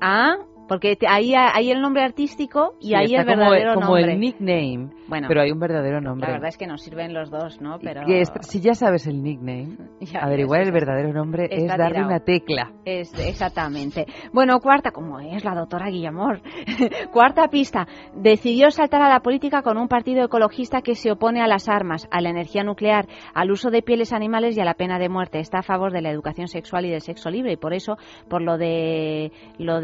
Ah, 0.00 0.34
porque 0.68 0.96
te- 0.96 1.06
ahí, 1.08 1.34
ahí 1.34 1.70
el 1.70 1.80
nombre 1.80 2.02
artístico 2.02 2.74
y 2.80 2.88
Sí, 2.88 2.94
ahí 2.94 3.14
el 3.14 3.24
como- 3.24 3.36
verdadero 3.38 3.74
como, 3.74 3.86
nombre. 3.86 4.12
el 4.12 4.20
nickname, 4.20 4.90
Bueno, 5.08 5.28
pero 5.28 5.40
hay 5.42 5.50
un 5.52 5.58
verdadero 5.60 6.00
nombre. 6.00 6.26
La 6.26 6.32
verdad 6.34 6.48
es 6.48 6.56
que 6.58 6.66
nos 6.66 6.82
sirven 6.82 7.12
los 7.14 7.30
dos, 7.30 7.60
¿no? 7.60 7.78
Pero 7.78 8.02
es- 8.06 8.32
si 8.40 8.60
ya 8.60 8.74
sabes 8.74 9.06
el 9.06 9.22
nickname, 9.22 9.76
Ya, 10.00 10.20
averiguar 10.20 10.62
el 10.62 10.72
verdadero 10.72 11.12
nombre 11.12 11.48
es 11.50 11.66
darle 11.66 11.86
tirado. 11.88 12.06
una 12.06 12.20
tecla. 12.20 12.72
Es, 12.84 13.12
exactamente. 13.18 14.06
Bueno, 14.32 14.60
cuarta, 14.60 14.90
como 14.90 15.20
es 15.20 15.44
la 15.44 15.54
doctora 15.54 15.88
Guillamor. 15.90 16.40
cuarta 17.12 17.48
pista. 17.48 17.86
Decidió 18.14 18.70
saltar 18.70 19.02
a 19.02 19.08
la 19.08 19.20
política 19.20 19.62
con 19.62 19.78
un 19.78 19.88
partido 19.88 20.24
ecologista 20.24 20.82
que 20.82 20.94
se 20.94 21.10
opone 21.12 21.40
a 21.42 21.46
las 21.46 21.68
armas, 21.68 22.08
a 22.10 22.20
la 22.20 22.30
energía 22.30 22.62
nuclear, 22.64 23.06
al 23.34 23.50
uso 23.50 23.70
de 23.70 23.82
pieles 23.82 24.12
animales 24.12 24.56
y 24.56 24.60
a 24.60 24.64
la 24.64 24.74
pena 24.74 24.98
de 24.98 25.08
muerte. 25.08 25.38
Está 25.38 25.58
a 25.58 25.62
favor 25.62 25.92
de 25.92 26.02
la 26.02 26.10
educación 26.10 26.48
sexual 26.48 26.84
y 26.86 26.90
del 26.90 27.00
sexo 27.00 27.30
libre 27.30 27.52
y 27.52 27.56
por 27.56 27.74
eso, 27.74 27.96
por 28.28 28.42
lo 28.42 28.58
de 28.58 29.32
lo 29.58 29.80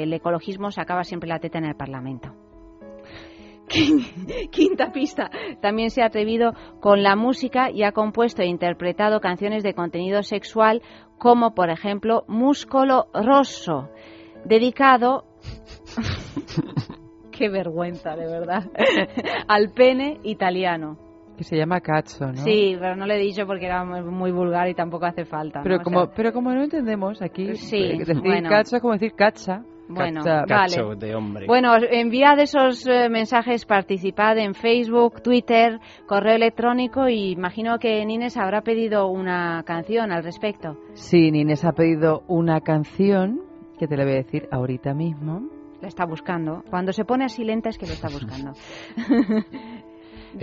del 0.00 0.12
ecologismo, 0.12 0.70
sacaba 0.70 1.04
siempre 1.04 1.28
la 1.28 1.38
teta 1.38 1.58
en 1.58 1.64
el 1.64 1.76
Parlamento. 1.76 2.34
Quinta 4.50 4.92
pista. 4.92 5.30
También 5.60 5.90
se 5.90 6.02
ha 6.02 6.06
atrevido 6.06 6.52
con 6.80 7.02
la 7.02 7.16
música 7.16 7.70
y 7.70 7.82
ha 7.84 7.92
compuesto 7.92 8.42
e 8.42 8.46
interpretado 8.46 9.20
canciones 9.20 9.62
de 9.62 9.74
contenido 9.74 10.22
sexual 10.22 10.82
como, 11.18 11.54
por 11.54 11.70
ejemplo, 11.70 12.24
Muscolo 12.28 13.06
Rosso, 13.14 13.88
dedicado... 14.44 15.24
Qué 17.32 17.48
vergüenza, 17.48 18.14
de 18.14 18.26
verdad. 18.26 18.64
Al 19.48 19.70
pene 19.70 20.18
italiano. 20.22 20.98
Que 21.36 21.44
se 21.44 21.56
llama 21.56 21.80
Cazzo, 21.80 22.26
¿no? 22.26 22.36
Sí, 22.36 22.76
pero 22.78 22.94
no 22.94 23.06
le 23.06 23.16
he 23.16 23.18
dicho 23.18 23.46
porque 23.46 23.66
era 23.66 23.84
muy, 23.84 24.30
vulgar 24.30 24.68
y 24.68 24.74
tampoco 24.74 25.06
hace 25.06 25.24
falta. 25.24 25.60
¿no? 25.60 25.64
Pero 25.64 25.76
O 25.76 25.82
como, 25.82 26.04
sea, 26.04 26.14
pero 26.14 26.32
como 26.32 26.52
no 26.52 26.62
entendemos 26.62 27.22
aquí, 27.22 27.56
Sí, 27.56 27.76
eh, 27.76 27.98
decir 27.98 28.20
bueno. 28.20 28.50
cacho 28.50 28.76
es 28.76 28.82
como 28.82 28.92
decir 28.92 29.14
cacha. 29.14 29.64
Bueno, 29.88 30.22
Cacha. 30.22 30.82
vale. 30.82 30.96
de 30.96 31.14
hombre. 31.14 31.46
Bueno, 31.46 31.74
enviad 31.76 32.38
esos 32.38 32.86
eh, 32.86 33.08
mensajes, 33.08 33.66
participad 33.66 34.38
en 34.38 34.54
Facebook, 34.54 35.22
Twitter, 35.22 35.78
correo 36.06 36.36
electrónico 36.36 37.08
y 37.08 37.32
imagino 37.32 37.78
que 37.78 38.04
Nines 38.04 38.36
habrá 38.36 38.62
pedido 38.62 39.08
una 39.08 39.62
canción 39.64 40.12
al 40.12 40.24
respecto. 40.24 40.76
Sí, 40.94 41.30
Nines 41.30 41.64
ha 41.64 41.72
pedido 41.72 42.22
una 42.28 42.60
canción 42.60 43.40
que 43.78 43.86
te 43.86 43.96
la 43.96 44.04
voy 44.04 44.12
a 44.12 44.16
decir 44.16 44.48
ahorita 44.50 44.94
mismo. 44.94 45.48
La 45.80 45.88
está 45.88 46.04
buscando. 46.04 46.62
Cuando 46.70 46.92
se 46.92 47.04
pone 47.04 47.24
así 47.24 47.44
lenta 47.44 47.68
es 47.68 47.76
que 47.76 47.86
lo 47.86 47.92
está 47.92 48.08
buscando. 48.08 48.52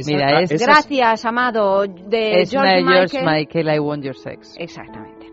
Mira, 0.06 0.42
es, 0.42 0.62
Gracias, 0.62 1.26
amado, 1.26 1.86
de 1.88 2.42
es 2.42 2.54
una 2.54 2.70
George 2.70 2.76
de 2.76 2.84
George 2.84 3.18
Michael. 3.22 3.26
Michael, 3.26 3.76
I 3.76 3.80
Want 3.80 4.04
Your 4.04 4.16
Sex. 4.16 4.56
Exactamente. 4.58 5.28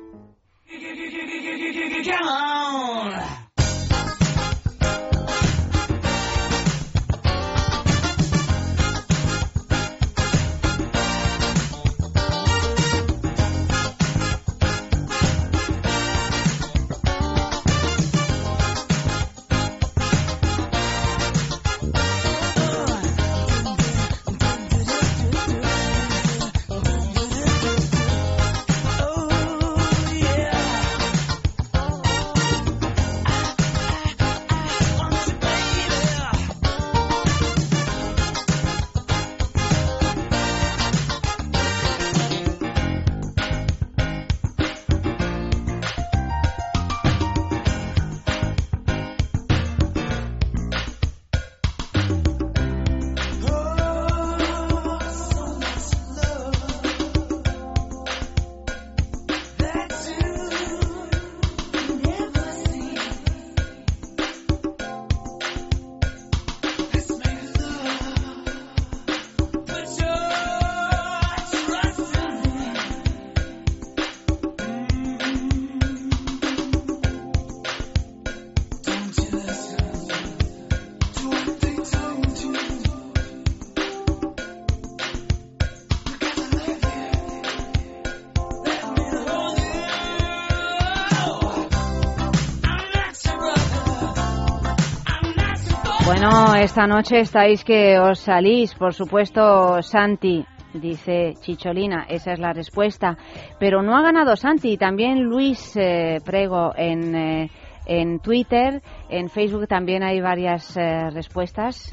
Esta 96.62 96.86
noche 96.86 97.20
estáis 97.20 97.64
que 97.64 97.98
os 97.98 98.20
salís, 98.20 98.74
por 98.74 98.94
supuesto, 98.94 99.82
Santi, 99.82 100.44
dice 100.72 101.34
Chicholina, 101.40 102.06
esa 102.08 102.32
es 102.32 102.38
la 102.38 102.52
respuesta. 102.52 103.16
Pero 103.58 103.82
no 103.82 103.96
ha 103.96 104.02
ganado 104.02 104.36
Santi, 104.36 104.76
también 104.76 105.22
Luis 105.22 105.76
eh, 105.76 106.20
Prego 106.24 106.72
en, 106.76 107.14
eh, 107.14 107.50
en 107.86 108.20
Twitter, 108.20 108.82
en 109.08 109.28
Facebook 109.28 109.66
también 109.66 110.02
hay 110.02 110.20
varias 110.20 110.76
eh, 110.76 111.10
respuestas. 111.10 111.92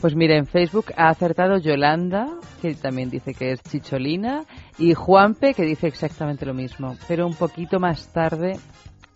Pues 0.00 0.14
mira, 0.14 0.36
en 0.36 0.46
Facebook 0.46 0.86
ha 0.96 1.08
acertado 1.08 1.58
Yolanda, 1.58 2.26
que 2.60 2.74
también 2.74 3.10
dice 3.10 3.34
que 3.34 3.52
es 3.52 3.62
chicholina, 3.62 4.44
y 4.78 4.94
Juanpe, 4.94 5.54
que 5.54 5.64
dice 5.64 5.86
exactamente 5.86 6.46
lo 6.46 6.54
mismo, 6.54 6.96
pero 7.06 7.26
un 7.26 7.34
poquito 7.34 7.78
más 7.78 8.12
tarde 8.12 8.58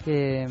que 0.04 0.46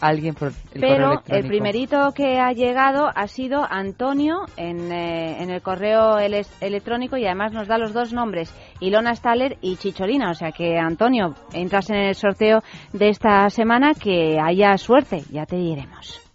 alguien 0.00 0.34
por 0.34 0.48
el 0.74 0.80
correo 0.80 1.22
Pero 1.26 1.36
el 1.38 1.46
primerito 1.46 2.12
que 2.14 2.38
ha 2.38 2.52
llegado 2.52 3.10
ha 3.14 3.26
sido 3.28 3.66
Antonio 3.68 4.46
en, 4.56 4.90
eh, 4.92 5.42
en 5.42 5.50
el 5.50 5.62
correo 5.62 6.18
ele- 6.18 6.46
electrónico 6.60 7.16
y 7.16 7.26
además 7.26 7.52
nos 7.52 7.68
da 7.68 7.78
los 7.78 7.92
dos 7.92 8.12
nombres, 8.12 8.54
Ilona 8.80 9.14
Staller 9.14 9.58
y 9.60 9.76
Chicholina. 9.76 10.30
O 10.30 10.34
sea 10.34 10.52
que, 10.52 10.78
Antonio, 10.78 11.34
entras 11.52 11.90
en 11.90 11.96
el 11.96 12.14
sorteo 12.14 12.62
de 12.92 13.08
esta 13.08 13.48
semana, 13.50 13.92
que 13.94 14.38
haya 14.42 14.76
suerte, 14.78 15.22
ya 15.30 15.46
te 15.46 15.56
diremos. 15.56 16.29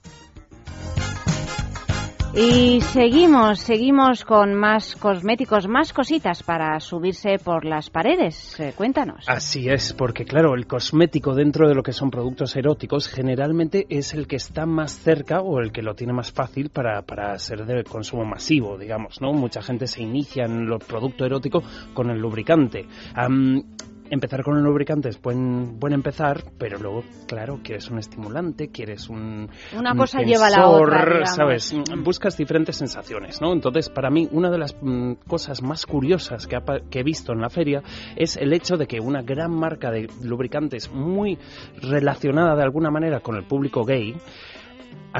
Y 2.37 2.81
seguimos, 2.81 3.61
seguimos 3.61 4.25
con 4.25 4.55
más 4.55 4.97
cosméticos, 4.97 5.69
más 5.69 5.93
cositas 5.93 6.43
para 6.43 6.77
subirse 6.81 7.39
por 7.39 7.63
las 7.63 7.89
paredes. 7.89 8.59
Eh, 8.59 8.73
cuéntanos. 8.75 9.23
Así 9.29 9.69
es, 9.69 9.93
porque 9.93 10.25
claro, 10.25 10.53
el 10.53 10.67
cosmético 10.67 11.33
dentro 11.33 11.69
de 11.69 11.75
lo 11.75 11.81
que 11.81 11.93
son 11.93 12.11
productos 12.11 12.57
eróticos 12.57 13.07
generalmente 13.07 13.85
es 13.87 14.13
el 14.13 14.27
que 14.27 14.35
está 14.35 14.65
más 14.65 14.99
cerca 14.99 15.39
o 15.39 15.61
el 15.61 15.71
que 15.71 15.81
lo 15.81 15.95
tiene 15.95 16.11
más 16.11 16.33
fácil 16.33 16.71
para, 16.71 17.03
para 17.03 17.39
ser 17.39 17.65
de 17.65 17.85
consumo 17.85 18.25
masivo, 18.25 18.77
digamos, 18.77 19.21
¿no? 19.21 19.31
Mucha 19.31 19.61
gente 19.61 19.87
se 19.87 20.03
inicia 20.03 20.43
en 20.43 20.67
el 20.67 20.79
producto 20.79 21.25
erótico 21.25 21.63
con 21.93 22.09
el 22.09 22.19
lubricante. 22.19 22.85
Empezar 24.09 24.43
con 24.43 24.55
el 24.57 24.63
lubricante 24.63 25.09
es 25.09 25.19
buen, 25.19 25.79
buen 25.79 25.91
empezar, 25.93 26.43
pero 26.59 26.77
luego, 26.77 27.03
claro, 27.27 27.59
quieres 27.63 27.89
un 27.89 27.97
estimulante, 27.97 28.69
quieres 28.69 29.09
un... 29.09 29.49
Una 29.75 29.93
un 29.93 29.97
cosa 29.97 30.21
lleva 30.21 30.45
a 30.45 30.49
la 30.51 30.67
otra, 30.67 31.03
digamos. 31.05 31.29
¿sabes? 31.35 31.75
Buscas 32.03 32.37
diferentes 32.37 32.75
sensaciones, 32.75 33.41
¿no? 33.41 33.51
Entonces, 33.51 33.89
para 33.89 34.11
mí, 34.11 34.27
una 34.31 34.51
de 34.51 34.59
las 34.59 34.75
mm, 34.79 35.13
cosas 35.27 35.63
más 35.63 35.87
curiosas 35.87 36.45
que, 36.45 36.55
ha 36.55 36.61
pa- 36.61 36.81
que 36.89 36.99
he 36.99 37.03
visto 37.03 37.33
en 37.33 37.41
la 37.41 37.49
feria 37.49 37.81
es 38.15 38.37
el 38.37 38.53
hecho 38.53 38.77
de 38.77 38.85
que 38.85 38.99
una 38.99 39.23
gran 39.23 39.51
marca 39.51 39.89
de 39.89 40.07
lubricantes 40.21 40.91
muy 40.91 41.39
relacionada 41.81 42.55
de 42.55 42.61
alguna 42.63 42.91
manera 42.91 43.21
con 43.21 43.35
el 43.35 43.43
público 43.45 43.85
gay 43.85 44.15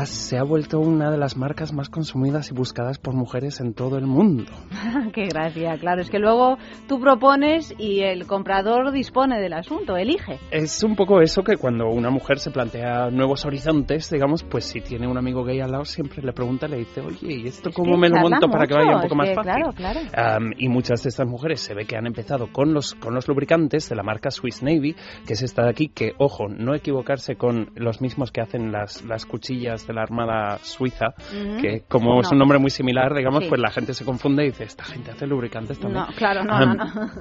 se 0.04 0.38
ha 0.38 0.43
vuelto 0.43 0.80
una 0.80 1.10
de 1.10 1.18
las 1.18 1.38
marcas 1.38 1.72
más 1.72 1.89
consumidas 1.89 2.52
y 2.52 2.54
buscadas 2.54 3.00
por 3.00 3.14
mujeres 3.14 3.62
en 3.62 3.74
todo 3.74 3.98
el 3.98 4.06
mundo. 4.06 4.52
Qué 5.14 5.28
gracia, 5.28 5.78
claro. 5.78 6.02
Es 6.02 6.10
que 6.10 6.20
luego 6.20 6.58
tú 6.88 7.00
propones 7.00 7.74
y 7.78 8.02
el 8.02 8.28
comprador 8.28 8.91
dispone 8.91 9.39
del 9.39 9.54
asunto, 9.54 9.96
elige. 9.96 10.39
Es 10.52 10.84
un 10.84 10.98
poco 10.98 11.22
eso 11.22 11.43
que 11.43 11.56
cuando 11.56 11.88
una 11.88 12.10
mujer 12.10 12.39
se 12.39 12.52
plantea 12.52 13.10
nuevos 13.10 13.46
horizontes, 13.46 14.10
digamos, 14.10 14.43
pues 14.43 14.66
si 14.66 14.82
tiene 14.82 15.08
un 15.08 15.18
amigo 15.18 15.46
gay 15.46 15.62
al 15.62 15.72
lado, 15.72 15.86
siempre 15.86 16.22
le 16.22 16.34
pregunta, 16.34 16.68
le 16.68 16.78
dice, 16.78 17.00
oye, 17.00 17.34
¿y 17.34 17.48
esto 17.48 17.70
Es 17.70 17.76
cómo 17.76 17.96
me 17.96 18.10
lo 18.10 18.18
monto 18.18 18.50
para 18.50 18.68
que 18.68 18.74
vaya 18.74 18.98
un 18.98 19.02
poco 19.02 19.16
más 19.16 19.30
que, 19.30 19.36
fácil? 19.36 19.52
Claro, 19.54 19.74
claro. 19.74 20.00
Am, 20.14 20.52
y 20.58 20.68
muchas 20.68 21.04
de 21.04 21.10
estas 21.10 21.28
mujeres 21.28 21.62
se 21.62 21.74
ve 21.74 21.86
que 21.86 21.96
han 21.96 22.06
empezado 22.06 22.52
con 22.52 22.74
los, 22.74 22.96
con 22.96 23.14
los 23.14 23.28
lubricantes 23.30 23.88
de 23.88 23.96
la 23.96 24.04
marca 24.04 24.30
Swiss 24.30 24.62
Navy, 24.62 24.93
que 25.26 25.34
es 25.34 25.41
esta 25.41 25.64
de 25.64 25.70
aquí, 25.70 25.88
que, 25.88 26.14
ojo, 26.18 26.50
no 26.50 26.76
equivocarse 26.76 27.38
con 27.38 27.70
los 27.76 28.02
mismos 28.02 28.32
que 28.32 28.41
hacen 28.41 28.74
las, 28.74 29.04
las 29.06 29.26
cuchillas 29.26 29.85
de 29.88 29.94
la 29.94 30.02
Armada 30.04 30.58
Suiza, 30.62 31.14
Ujú. 31.32 31.62
que 31.62 31.82
como 31.88 32.16
No. 32.16 32.22
es 32.22 32.32
un 32.32 32.38
nombre 32.38 32.60
muy 32.60 32.70
similar, 32.70 33.14
digamos, 33.14 33.44
Sí. 33.44 33.50
pues 33.50 33.62
la 33.62 33.72
gente 33.72 33.94
se 33.94 34.06
confunde 34.06 34.44
y 34.44 34.48
dice, 34.48 34.64
esta 34.66 34.84
gente 34.84 35.12
hace 35.12 35.28
lubricantes 35.28 35.80
también. 35.80 36.06
No, 36.08 36.14
claro, 36.16 36.44
no, 36.44 36.54
Am, 36.56 36.78
no, 36.78 36.86
no. 36.86 37.12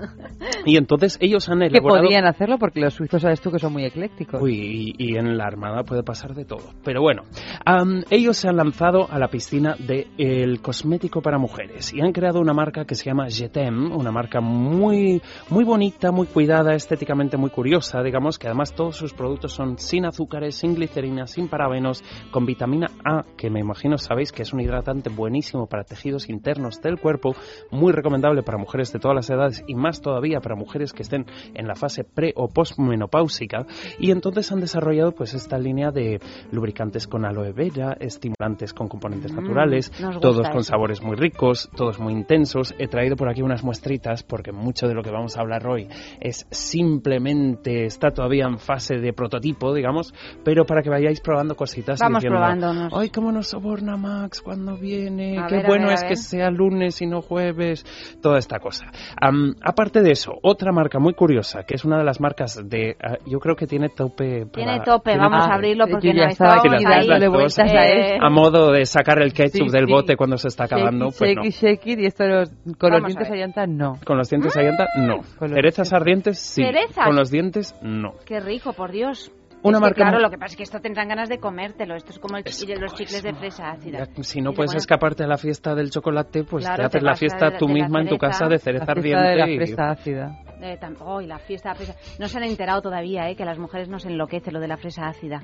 Y 0.65 0.77
entonces 0.77 1.19
ellos 1.21 1.49
han 1.49 1.61
Que 1.61 1.67
elaborado... 1.67 2.03
podrían 2.03 2.25
hacerlo 2.27 2.59
porque 2.59 2.81
los 2.81 2.95
suizos 2.95 3.23
sabes 3.23 3.41
tú 3.41 3.51
que 3.51 3.59
son 3.59 3.73
muy 3.73 3.85
eclécticos. 3.85 4.41
Uy, 4.43 4.95
y, 4.99 5.12
y 5.12 5.17
en 5.17 5.37
la 5.37 5.45
Armada 5.45 5.83
puede 5.85 6.03
pasar 6.03 6.35
de 6.35 6.45
todo. 6.45 6.71
Pero 6.85 7.01
bueno, 7.03 7.23
am, 7.65 8.03
ellos 8.11 8.37
se 8.37 8.49
han 8.49 8.57
lanzado 8.57 9.07
a 9.11 9.19
la 9.19 9.29
piscina 9.29 9.77
del 9.79 10.07
el 10.19 10.61
cosmético 10.61 11.21
para 11.23 11.39
mujeres 11.39 11.93
y 11.93 12.01
han 12.01 12.12
creado 12.12 12.41
una 12.41 12.53
marca 12.55 12.85
que 12.85 12.95
se 12.95 13.05
llama 13.05 13.27
Jetem, 13.29 13.93
una 13.93 14.11
marca 14.12 14.41
muy, 14.41 15.21
muy 15.51 15.65
bonita, 15.65 16.12
muy 16.12 16.27
cuidada, 16.27 16.75
estéticamente 16.75 17.37
muy 17.37 17.51
curiosa, 17.51 18.03
digamos, 18.03 18.39
que 18.39 18.47
además 18.47 18.75
todos 18.75 18.97
sus 18.97 19.12
productos 19.12 19.53
son 19.53 19.79
sin 19.79 20.05
azúcares, 20.07 20.55
sin 20.57 20.75
glicerina, 20.75 21.27
sin 21.27 21.49
parabenos, 21.49 22.03
con 22.31 22.47
vitamina 22.55 22.90
A, 23.05 23.24
que 23.36 23.50
me 23.50 23.61
imagino 23.61 23.98
sabéis 23.98 24.32
que 24.32 24.42
es 24.42 24.52
un 24.52 24.61
hidratante 24.61 25.11
buenísimo 25.11 25.66
para 25.66 25.84
tejidos 25.84 26.28
internos 26.28 26.80
del 26.80 26.98
cuerpo, 26.98 27.34
muy 27.70 27.92
recomendable 27.92 28.42
para 28.42 28.59
mujeres 28.59 28.92
de 28.92 28.98
todas 28.98 29.14
las 29.14 29.28
edades 29.30 29.64
y 29.66 29.74
más 29.74 30.00
todavía 30.00 30.40
para 30.40 30.55
mujeres 30.55 30.92
que 30.92 31.02
estén 31.02 31.26
en 31.55 31.66
la 31.66 31.74
fase 31.74 32.05
pre 32.05 32.32
o 32.36 32.48
postmenopáusica 32.48 33.66
y 33.98 34.11
entonces 34.11 34.50
han 34.52 34.61
desarrollado 34.61 35.12
pues 35.12 35.34
esta 35.34 35.59
línea 35.59 35.90
de 35.90 36.20
lubricantes 36.52 37.07
con 37.07 37.24
aloe 37.24 37.52
vera, 37.52 37.96
estimulantes 37.98 38.72
con 38.72 38.88
componentes 38.88 39.24
Mm, 39.32 39.36
naturales, 39.36 39.92
todos 40.20 40.48
con 40.50 40.64
sabores 40.64 41.02
muy 41.02 41.16
ricos, 41.16 41.70
todos 41.76 41.98
muy 41.98 42.12
intensos. 42.12 42.74
He 42.78 42.88
traído 42.88 43.16
por 43.16 43.28
aquí 43.28 43.42
unas 43.42 43.62
muestritas 43.64 44.22
porque 44.22 44.52
mucho 44.52 44.86
de 44.88 44.94
lo 44.94 45.02
que 45.02 45.11
vamos 45.11 45.36
a 45.36 45.40
hablar 45.40 45.66
hoy 45.66 45.88
es 46.20 46.46
simplemente 46.50 47.86
está 47.86 48.11
todavía 48.11 48.46
en 48.46 48.59
fase 48.59 48.96
de 48.96 49.12
prototipo, 49.12 49.74
digamos, 49.74 50.14
pero 50.44 50.64
para 50.64 50.82
que 50.82 50.90
vayáis 50.90 51.20
probando 51.20 51.57
cositas 51.57 52.00
y 52.00 52.14
diciendo, 52.14 52.38
probándonos. 52.53 52.92
Ay, 52.95 53.11
cómo 53.11 53.32
nos 53.32 53.49
soborna 53.49 53.97
Max 53.97 54.40
cuando 54.42 54.76
viene, 54.76 55.38
A 55.38 55.47
qué 55.47 55.57
ver, 55.57 55.66
bueno 55.66 55.86
ver, 55.88 55.95
es 55.95 56.05
que 56.05 56.16
sea 56.16 56.51
lunes 56.51 57.01
y 57.03 57.07
no 57.07 57.22
jueves, 57.22 57.84
toda 58.22 58.38
esta 58.38 58.59
cosa. 58.59 58.86
Am, 59.20 59.55
aparte 59.62 60.03
de 60.03 60.12
eso, 60.12 60.32
otra 60.42 60.72
marca 60.72 60.99
muy 60.99 61.14
curiosa, 61.14 61.62
que 61.64 61.74
es 61.74 61.84
una 61.84 61.99
de 61.99 62.05
las 62.05 62.20
marcas 62.20 62.61
de, 62.64 62.97
ah, 63.03 63.16
yo 63.26 63.38
creo 63.40 63.57
que 63.57 63.66
tiene 63.66 63.88
tope. 63.88 64.47
para- 64.47 64.51
Tiene 64.64 64.80
tope, 64.84 65.11
tiene- 65.12 65.20
vamos 65.28 65.47
Ah, 65.47 65.53
a 65.53 65.55
abrirlo 65.55 65.86
porque 65.88 66.09
ya 66.14 66.24
no 66.24 66.28
estaba 66.30 66.57
dándole 66.62 67.28
vueltas 67.28 67.59
a 67.72 67.84
esto. 67.86 68.24
A 68.24 68.30
modo 68.30 68.70
de 68.72 68.86
sacar 68.86 69.20
el 69.20 69.32
ketchup 69.32 69.68
Sí, 69.68 69.72
del 69.72 69.86
sí. 69.86 69.92
bote 69.92 70.16
cuando 70.16 70.36
se 70.38 70.49
está 70.49 70.64
acabando, 70.64 71.11
Shake 71.11 71.18
pues 71.18 71.36
no. 71.36 71.42
shake 71.45 71.86
it, 71.86 71.92
it, 71.92 72.01
y 72.01 72.07
esto 72.07 72.24
los- 72.26 72.51
con 72.78 72.90
los 72.90 73.03
Vamos 73.03 73.05
a 73.05 73.07
dientes 73.09 73.30
ver. 73.30 73.38
a 73.38 73.40
llanta 73.47 73.66
no. 73.66 73.99
Con 74.05 74.16
los 74.18 74.28
dientes 74.30 74.57
a 74.57 74.62
llanta, 74.62 74.86
no. 74.99 75.16
Con 75.38 75.49
los 75.51 75.53
Cerezas 75.55 75.92
ardientes, 75.92 76.38
sí. 76.38 76.62
¿Cerezas? 76.62 77.05
Con 77.07 77.16
los 77.16 77.30
dientes, 77.30 77.74
no. 77.82 78.14
Qué 78.24 78.40
rico, 78.40 78.72
por 78.72 78.90
Dios. 78.92 79.30
Una 79.65 79.79
Es 79.79 79.81
que, 79.81 79.81
marca 79.81 79.95
claro, 80.03 80.19
lo 80.21 80.31
que 80.31 80.37
pasa 80.39 80.53
es 80.53 80.57
que 80.59 80.62
esto 80.62 80.81
tendrán 80.81 81.09
ganas 81.09 81.29
de 81.29 81.39
comértelo. 81.39 81.97
Esto 81.97 82.12
es 82.12 82.19
como 82.19 82.37
el 82.37 82.45
chi- 82.45 82.67
los 82.77 82.95
chicles 82.95 83.23
de 83.23 83.33
fresa 83.35 83.71
ácida. 83.71 84.07
Ya, 84.15 84.23
si 84.23 84.41
no 84.43 84.53
puedes 84.53 84.69
bueno, 84.73 84.79
escaparte 84.79 85.25
a 85.25 85.27
la 85.27 85.39
fiesta 85.39 85.75
del 85.75 85.91
chocolate, 85.91 86.45
pues 86.45 86.65
Claro, 86.65 86.83
te 86.83 86.87
haces 86.87 87.01
te 87.01 87.05
la 87.07 87.17
fiesta 87.17 87.51
de- 87.51 87.57
tú 87.59 87.67
de 87.67 87.73
la 87.73 87.79
misma 87.81 88.01
en 88.03 88.09
tu 88.09 88.19
casa 88.19 88.47
de 88.47 88.59
cereza 88.59 88.95
La 88.95 89.03
fiesta 89.03 89.23
de 89.23 89.43
ardiente. 89.43 89.51
la 89.61 89.67
fresa 89.67 89.91
ácida. 89.91 90.39
eh, 90.61 90.79
tam- 90.81 90.97
oh, 91.01 91.21
y 91.21 91.27
la 91.27 91.39
fiesta 91.39 91.75
fresa. 91.75 91.95
No 92.19 92.29
se 92.29 92.37
han 92.39 92.45
enterado 92.45 92.81
todavía, 92.83 93.29
¿eh? 93.29 93.37
Que 93.37 93.43
a 93.43 93.47
las 93.47 93.59
mujeres 93.59 93.89
nos 93.89 94.05
enloquece 94.07 94.51
lo 94.53 94.61
de 94.61 94.69
la 94.69 94.77
fresa 94.77 95.09
ácida. 95.09 95.43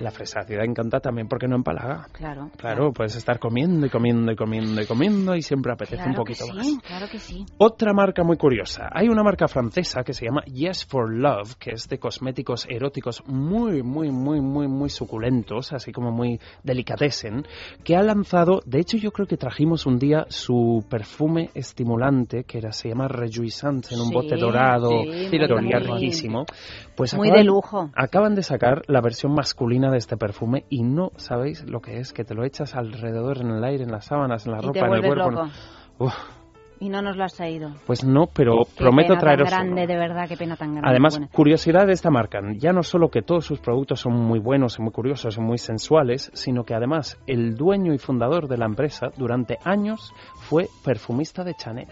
La 0.00 0.10
fresa 0.10 0.40
ácida 0.40 0.64
encanta 0.64 1.00
también 1.00 1.28
porque 1.28 1.46
no 1.46 1.56
empalaga. 1.56 2.06
Claro. 2.12 2.50
Claro, 2.56 2.92
puedes 2.92 3.16
estar 3.16 3.38
comiendo 3.38 3.86
y 3.86 3.90
comiendo 3.90 4.32
y 4.32 4.36
comiendo 4.36 4.80
y 4.82 4.86
comiendo 4.86 5.36
y 5.36 5.42
siempre 5.42 5.72
apetece 5.72 5.96
Claro 5.96 6.10
un 6.10 6.16
poquito 6.16 6.46
que 6.46 6.52
más. 6.54 6.66
sí, 6.66 6.78
claro 6.86 7.06
que 7.10 7.18
sí. 7.18 7.44
Otra 7.58 7.92
marca 7.92 8.24
muy 8.24 8.36
curiosa. 8.36 8.88
Hay 8.92 9.08
una 9.08 9.22
marca 9.22 9.46
francesa 9.46 10.02
que 10.02 10.12
se 10.14 10.24
llama 10.26 10.42
Yes 10.46 10.86
for 10.86 11.12
Love, 11.12 11.54
que 11.56 11.72
es 11.72 11.88
de 11.88 11.98
cosméticos 11.98 12.66
eróticos 12.68 13.22
muy, 13.26 13.82
muy, 13.82 14.10
muy, 14.10 14.40
muy, 14.40 14.68
muy 14.68 14.88
suculentos, 14.90 15.72
así 15.72 15.92
como 15.92 16.10
muy 16.10 16.40
delicatessen, 16.62 17.44
que 17.84 17.96
ha 17.96 18.02
lanzado, 18.02 18.60
de 18.64 18.80
hecho 18.80 18.96
yo 18.96 19.10
creo 19.12 19.26
que 19.26 19.36
trajimos 19.36 19.86
un 19.86 19.98
día 19.98 20.26
su 20.28 20.84
perfume 20.88 21.50
estimulante, 21.54 22.44
que 22.44 22.58
era, 22.58 22.72
se 22.72 22.88
llama 22.88 23.08
Rejuisante, 23.08 23.94
en 23.94 24.00
un 24.00 24.08
Sí, 24.08 24.14
bote 24.14 24.36
dorado, 24.36 24.90
sí, 25.02 25.28
que 25.30 25.52
olía 25.52 25.78
riquísimo. 25.78 26.44
Pues 27.00 27.14
Muy 27.16 27.28
acaban- 27.28 27.40
de 27.40 27.44
lujo. 27.46 27.90
Acaban 27.96 28.34
de 28.34 28.42
sacar 28.42 28.82
la 28.86 29.00
versión 29.00 29.32
masculina 29.32 29.90
de 29.90 29.96
este 29.96 30.18
perfume 30.18 30.66
y 30.68 30.82
no 30.82 31.12
sabéis 31.16 31.64
lo 31.68 31.80
que 31.80 31.98
es, 31.98 32.12
que 32.12 32.24
te 32.24 32.34
lo 32.34 32.44
echas 32.44 32.74
alrededor 32.76 33.38
en 33.38 33.50
el 33.52 33.64
aire, 33.64 33.84
en 33.84 33.90
las 33.90 34.04
sábanas, 34.04 34.44
en 34.44 34.52
la 34.52 34.58
Y 34.58 34.60
te 34.60 34.66
ropa, 34.66 34.86
en 34.86 34.92
el 34.92 35.00
cuerpo. 35.06 35.30
loco. 35.30 35.48
Uf, 35.98 36.14
Y 36.78 36.88
no 36.90 37.00
nos 37.00 37.16
lo 37.16 37.24
has 37.24 37.32
traído. 37.34 37.70
pues 37.86 38.04
no, 38.04 38.26
pero 38.26 38.64
Qué 38.66 38.74
prometo 38.84 39.08
pena 39.08 39.20
traeros 39.20 39.48
tan 39.50 39.66
uno. 39.68 39.76
grande, 39.76 39.92
de 39.94 39.98
verdad, 39.98 40.28
qué 40.28 40.36
pena 40.36 40.56
tan 40.56 40.72
grande. 40.72 40.90
Además, 40.90 41.20
curiosidad 41.32 41.86
de 41.86 41.92
esta 41.94 42.10
marca, 42.10 42.40
ya 42.58 42.72
no 42.74 42.82
solo 42.82 43.08
que 43.10 43.22
todos 43.22 43.46
sus 43.46 43.60
productos 43.60 44.00
son 44.00 44.12
muy 44.14 44.38
buenos 44.38 44.78
y 44.78 44.82
muy 44.82 44.92
curiosos 44.92 45.38
y 45.38 45.40
muy 45.40 45.56
sensuales, 45.58 46.30
sino 46.34 46.64
que 46.64 46.74
además 46.74 47.18
el 47.26 47.54
dueño 47.54 47.94
y 47.94 47.98
fundador 47.98 48.46
de 48.46 48.58
la 48.58 48.66
empresa 48.66 49.08
durante 49.16 49.58
años 49.64 50.12
fue 50.36 50.68
perfumista 50.84 51.44
de 51.44 51.54
Chanel. 51.54 51.88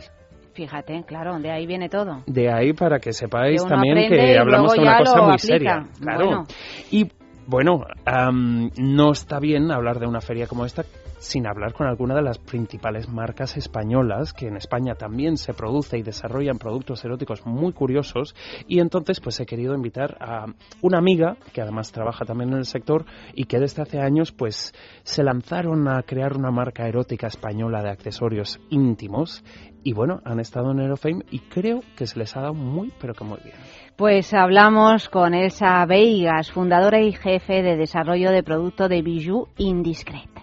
Fíjate, 0.59 1.05
claro, 1.07 1.39
de 1.39 1.53
ahí 1.53 1.67
viene 1.67 1.89
todo. 1.89 2.25
De 2.27 2.53
ahí 2.53 2.73
para 2.73 2.99
que 2.99 3.13
sepáis 3.13 3.63
Que 3.63 3.69
también 3.69 4.09
que 4.09 4.37
hablamos 4.37 4.73
de 4.73 4.81
una 4.81 4.99
cosa 4.99 5.23
muy 5.23 5.35
aplica. 5.35 5.39
seria. 5.39 5.87
Claro. 6.01 6.25
Bueno. 6.27 6.47
Y 6.91 7.13
bueno, 7.47 7.85
am, 8.05 8.69
no 8.77 9.13
está 9.13 9.39
bien 9.39 9.71
hablar 9.71 10.01
de 10.01 10.09
una 10.09 10.21
feria 10.21 10.49
como 10.49 10.65
esta 10.65 10.83
sin 11.19 11.47
hablar 11.47 11.73
con 11.73 11.87
alguna 11.87 12.14
de 12.14 12.23
las 12.23 12.39
principales 12.39 13.09
marcas 13.09 13.57
españolas, 13.57 14.33
que 14.33 14.47
en 14.47 14.57
España 14.57 14.95
también 14.95 15.37
se 15.37 15.55
produce 15.55 15.99
y 15.99 16.03
desarrollan 16.03 16.59
productos 16.59 17.05
eróticos 17.05 17.45
muy 17.47 17.73
curiosos. 17.73 18.35
Y 18.66 18.81
entonces, 18.81 19.21
pues 19.21 19.39
he 19.41 19.47
querido 19.47 19.75
invitar 19.75 20.16
a 20.21 20.47
una 20.83 20.99
amiga, 20.99 21.37
que 21.53 21.61
además 21.61 21.93
trabaja 21.93 22.25
también 22.25 22.51
en 22.51 22.59
el 22.59 22.66
sector, 22.66 23.05
y 23.35 23.45
que 23.45 23.59
desde 23.59 23.83
hace 23.83 24.01
años, 24.01 24.33
pues 24.33 24.73
se 25.03 25.23
lanzaron 25.23 25.89
a 25.89 26.03
crear 26.03 26.37
una 26.37 26.51
marca 26.51 26.87
erótica 26.87 27.27
española 27.27 27.83
de 27.83 27.91
accesorios 27.91 28.61
íntimos. 28.71 29.45
Y 29.85 29.93
bueno, 29.93 30.21
han 30.25 30.41
estado 30.41 30.73
en 30.73 30.81
Aerofame 30.81 31.25
y 31.31 31.39
creo 31.39 31.81
que 31.97 32.07
se 32.07 32.19
les 32.19 32.37
ha 32.37 32.41
dado 32.41 32.55
muy, 32.55 32.93
pero 33.01 33.14
que 33.14 33.25
muy 33.25 33.39
bien. 33.43 33.57
Pues 33.97 34.35
hablamos 34.35 35.09
con 35.09 35.35
Elsa 35.35 35.85
Veigas, 35.87 36.51
fundadora 36.51 37.01
y 37.01 37.12
jefe 37.12 37.62
de 37.62 37.77
desarrollo 37.77 38.31
de 38.31 38.43
producto 38.43 38.89
de 38.89 39.03
Bijou 39.03 39.49
Indiscret. 39.57 40.38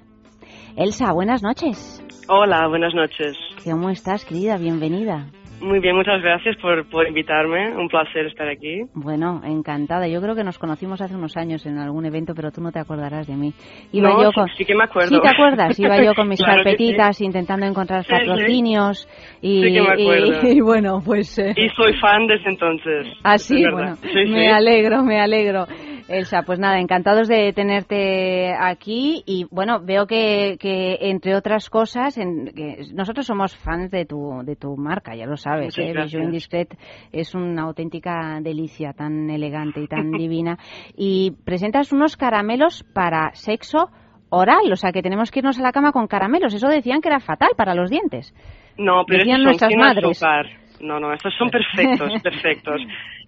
Elsa, 0.78 1.12
buenas 1.14 1.42
noches. 1.42 2.02
Hola, 2.28 2.68
buenas 2.68 2.94
noches. 2.94 3.38
¿Cómo 3.64 3.90
estás, 3.90 4.26
querida? 4.26 4.58
Bienvenida. 4.58 5.28
Muy 5.62 5.80
bien, 5.80 5.96
muchas 5.96 6.22
gracias 6.22 6.58
por, 6.62 6.86
por 6.90 7.08
invitarme. 7.08 7.74
Un 7.78 7.88
placer 7.88 8.26
estar 8.26 8.48
aquí. 8.50 8.82
Bueno, 8.94 9.42
encantada. 9.46 10.06
Yo 10.08 10.22
creo 10.22 10.36
que 10.36 10.44
nos 10.44 10.60
conocimos 10.60 11.00
hace 11.00 11.16
unos 11.16 11.38
años 11.38 11.66
en 11.66 11.78
algún 11.78 12.06
evento, 12.06 12.34
pero 12.36 12.52
tú 12.52 12.60
no 12.62 12.72
te 12.74 12.80
acordarás 12.80 13.26
de 13.26 13.36
mí. 13.36 13.54
Iba 13.94 14.10
No, 14.10 14.22
yo 14.22 14.30
sí- 14.30 14.36
con... 14.36 14.48
sí 14.58 14.66
que 14.66 14.76
me 14.76 14.84
acuerdo. 14.84 15.16
Sí, 15.16 15.22
te 15.22 15.30
acuerdas. 15.30 15.80
Iba 15.80 16.04
yo 16.04 16.14
con 16.14 16.28
mis 16.30 16.40
Claro 16.44 16.62
que 16.64 16.72
sí. 16.72 16.76
carpetitas 16.78 17.22
intentando 17.22 17.66
encontrar 17.66 18.04
Sí, 18.04 18.10
sí. 18.12 18.28
patrocinios 18.28 19.08
y, 19.42 19.62
Sí 19.64 19.74
que 19.74 19.82
me 19.82 19.88
acuerdo. 19.94 20.48
y- 20.50 20.58
y 20.58 20.62
bueno, 20.62 21.00
pues... 21.06 21.40
eh, 21.40 21.54
Y 21.56 21.70
soy 21.70 21.94
fan 22.02 22.28
desde 22.28 22.50
entonces. 22.50 23.08
Así, 23.24 23.64
es 23.64 23.72
bueno. 23.72 23.96
Sí, 23.96 24.30
me 24.30 24.46
sí. 24.48 24.52
alegro, 24.52 25.04
me 25.04 25.22
alegro. 25.22 25.68
Elsa, 26.08 26.44
pues 26.44 26.60
nada, 26.60 26.80
encantados 26.80 27.28
de 27.28 27.52
tenerte 27.54 28.54
aquí 28.54 29.24
y 29.26 29.46
bueno, 29.50 29.80
veo 29.82 30.06
que, 30.06 30.56
que 30.60 30.98
entre 31.02 31.36
otras 31.36 31.70
cosas, 31.70 32.18
en- 32.20 32.52
que 32.56 32.84
nosotros 32.94 33.26
somos 33.26 33.56
fans 33.56 33.90
de 33.90 34.06
tu, 34.06 34.42
de 34.44 34.56
tu 34.56 34.78
marca, 34.78 35.16
ya 35.16 35.26
lo 35.26 35.36
sabes, 35.36 35.76
¿eh? 35.80 35.94
Bijou 36.14 36.22
Indiscret 36.28 36.78
es 37.12 37.34
una 37.34 37.64
auténtica 37.64 38.40
delicia, 38.42 38.94
tan 38.94 39.32
elegante 39.32 39.82
y 39.82 39.88
tan 39.88 40.12
divina. 40.12 40.60
Y 40.96 41.32
presentas 41.44 41.92
unos 41.92 42.18
caramelos 42.18 42.84
para 42.94 43.32
sexo 43.34 43.90
oral, 44.30 44.72
o 44.72 44.76
sea 44.76 44.92
que 44.92 45.02
tenemos 45.02 45.32
que 45.32 45.40
irnos 45.40 45.58
a 45.58 45.64
la 45.64 45.72
cama 45.72 45.92
con 45.92 46.06
caramelos. 46.06 46.54
Eso 46.54 46.68
decían 46.68 47.02
que 47.02 47.08
era 47.10 47.20
fatal 47.20 47.50
para 47.58 47.74
los 47.74 47.90
dientes. 47.90 48.32
No, 48.78 49.06
pero 49.08 49.20
Decían 49.20 49.42
nuestras 49.42 49.72
madres. 49.76 50.22
azúcar. 50.22 50.46
No, 50.86 51.00
no, 51.00 51.12
estos 51.14 51.34
son 51.36 51.50
perfectos, 51.50 52.12
perfectos. 52.24 52.82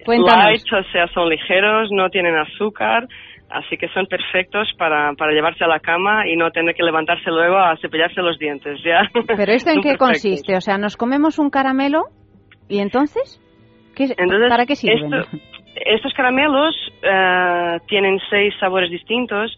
Light, 0.05 0.61
o 0.73 0.83
sea, 0.91 1.07
son 1.09 1.29
ligeros, 1.29 1.89
no 1.91 2.09
tienen 2.09 2.35
azúcar, 2.37 3.07
así 3.49 3.77
que 3.77 3.87
son 3.89 4.05
perfectos 4.05 4.69
para, 4.77 5.13
para 5.13 5.31
llevarse 5.33 5.63
a 5.63 5.67
la 5.67 5.79
cama 5.79 6.27
y 6.27 6.35
no 6.35 6.51
tener 6.51 6.75
que 6.75 6.83
levantarse 6.83 7.29
luego 7.29 7.57
a 7.57 7.75
cepillarse 7.77 8.21
los 8.21 8.37
dientes, 8.39 8.79
¿ya? 8.85 9.09
Pero 9.25 9.51
esto 9.51 9.69
en 9.71 9.81
qué 9.81 9.89
perfectos. 9.97 10.07
consiste? 10.07 10.55
O 10.55 10.61
sea, 10.61 10.77
nos 10.77 10.95
comemos 10.97 11.39
un 11.39 11.49
caramelo 11.49 12.03
y 12.69 12.79
entonces, 12.79 13.41
¿qué, 13.95 14.03
Entonces, 14.17 14.49
¿para 14.49 14.65
qué 14.65 14.75
sirven? 14.75 15.13
esto- 15.13 15.37
estos 15.85 16.13
caramelos 16.13 16.75
eh, 17.03 17.77
tienen 17.87 18.19
seis 18.29 18.53
sabores 18.59 18.89
distintos 18.89 19.55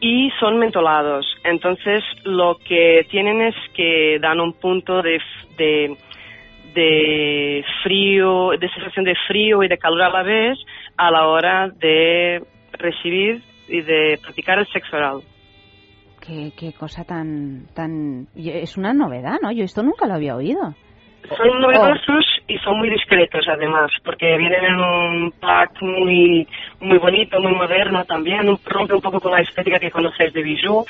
y 0.00 0.30
son 0.40 0.58
mentolados. 0.58 1.26
Entonces, 1.44 2.02
lo 2.24 2.56
que 2.66 3.06
tienen 3.10 3.42
es 3.42 3.54
que 3.74 4.18
dan 4.20 4.40
un 4.40 4.54
punto 4.54 5.02
de, 5.02 5.18
de, 5.58 5.96
de 6.74 7.64
frío, 7.82 8.50
de 8.58 8.68
sensación 8.70 9.04
de 9.04 9.14
frío 9.26 9.62
y 9.62 9.68
de 9.68 9.78
calor 9.78 10.02
a 10.02 10.10
la 10.10 10.22
vez 10.22 10.58
a 10.96 11.10
la 11.10 11.26
hora 11.26 11.68
de 11.68 12.42
recibir 12.72 13.42
y 13.68 13.80
de 13.82 14.18
practicar 14.22 14.58
el 14.58 14.66
sexo 14.68 14.96
oral. 14.96 15.20
¿Qué, 16.20 16.52
qué 16.58 16.72
cosa 16.72 17.04
tan, 17.04 17.66
tan... 17.74 18.28
Es 18.36 18.76
una 18.76 18.92
novedad, 18.92 19.38
¿no? 19.42 19.52
Yo 19.52 19.64
esto 19.64 19.82
nunca 19.82 20.06
lo 20.06 20.14
había 20.14 20.36
oído. 20.36 20.74
Son 21.36 21.60
novedosos 21.60 22.24
y 22.48 22.58
son 22.58 22.78
muy 22.78 22.90
discretos 22.90 23.46
además, 23.48 23.90
porque 24.04 24.36
vienen 24.36 24.64
en 24.64 24.80
un 24.80 25.32
pack 25.32 25.80
muy 25.82 26.46
muy 26.80 26.98
bonito, 26.98 27.40
muy 27.40 27.54
moderno 27.54 28.04
también, 28.04 28.46
rompe 28.64 28.94
un 28.94 29.00
poco 29.00 29.20
con 29.20 29.32
la 29.32 29.40
estética 29.40 29.78
que 29.78 29.90
conocéis 29.90 30.32
de 30.32 30.42
Bijou, 30.42 30.84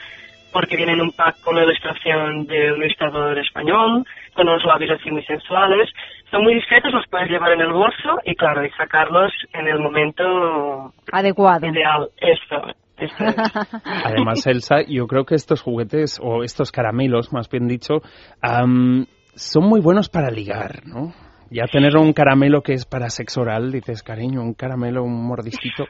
porque 0.53 0.77
viene 0.77 0.93
en 0.93 1.01
un 1.01 1.13
pack 1.13 1.41
con 1.43 1.55
una 1.55 1.65
ilustración 1.65 2.47
de 2.47 2.73
un 2.73 2.83
ilustrador 2.83 3.39
español, 3.39 4.05
con 4.35 4.49
unos 4.49 4.65
labios 4.65 4.99
así 4.99 5.11
muy 5.11 5.25
sensuales. 5.25 5.89
Son 6.31 6.43
muy 6.43 6.55
discretos, 6.55 6.93
los 6.93 7.07
puedes 7.09 7.29
llevar 7.29 7.53
en 7.53 7.61
el 7.61 7.73
bolso 7.73 8.19
y 8.25 8.35
claro, 8.35 8.65
y 8.65 8.71
sacarlos 8.71 9.33
en 9.53 9.69
el 9.69 9.79
momento 9.79 10.93
Adecuado. 11.13 11.67
ideal. 11.67 12.09
Esto, 12.19 12.75
esto 12.99 13.25
es. 13.25 13.37
Además, 14.05 14.47
Elsa, 14.47 14.83
yo 14.87 15.07
creo 15.07 15.25
que 15.25 15.35
estos 15.35 15.63
juguetes, 15.63 16.21
o 16.23 16.43
estos 16.45 16.73
caramelos, 16.73 17.33
más 17.33 17.49
bien 17.49 17.67
dicho, 17.67 18.01
son 18.43 19.65
muy 19.65 19.81
buenos 19.81 20.09
para 20.09 20.31
ligar, 20.31 20.87
¿no? 20.87 21.13
Ya 21.53 21.65
tener 21.67 21.97
un 21.97 22.13
caramelo 22.13 22.63
que 22.63 22.75
es 22.75 22.85
para 22.87 23.11
sexo 23.11 23.41
oral, 23.41 23.73
dices, 23.73 24.05
cariño, 24.05 24.41
un 24.41 24.55
caramelo, 24.55 25.03
un 25.03 25.27
mordisquito. 25.27 25.87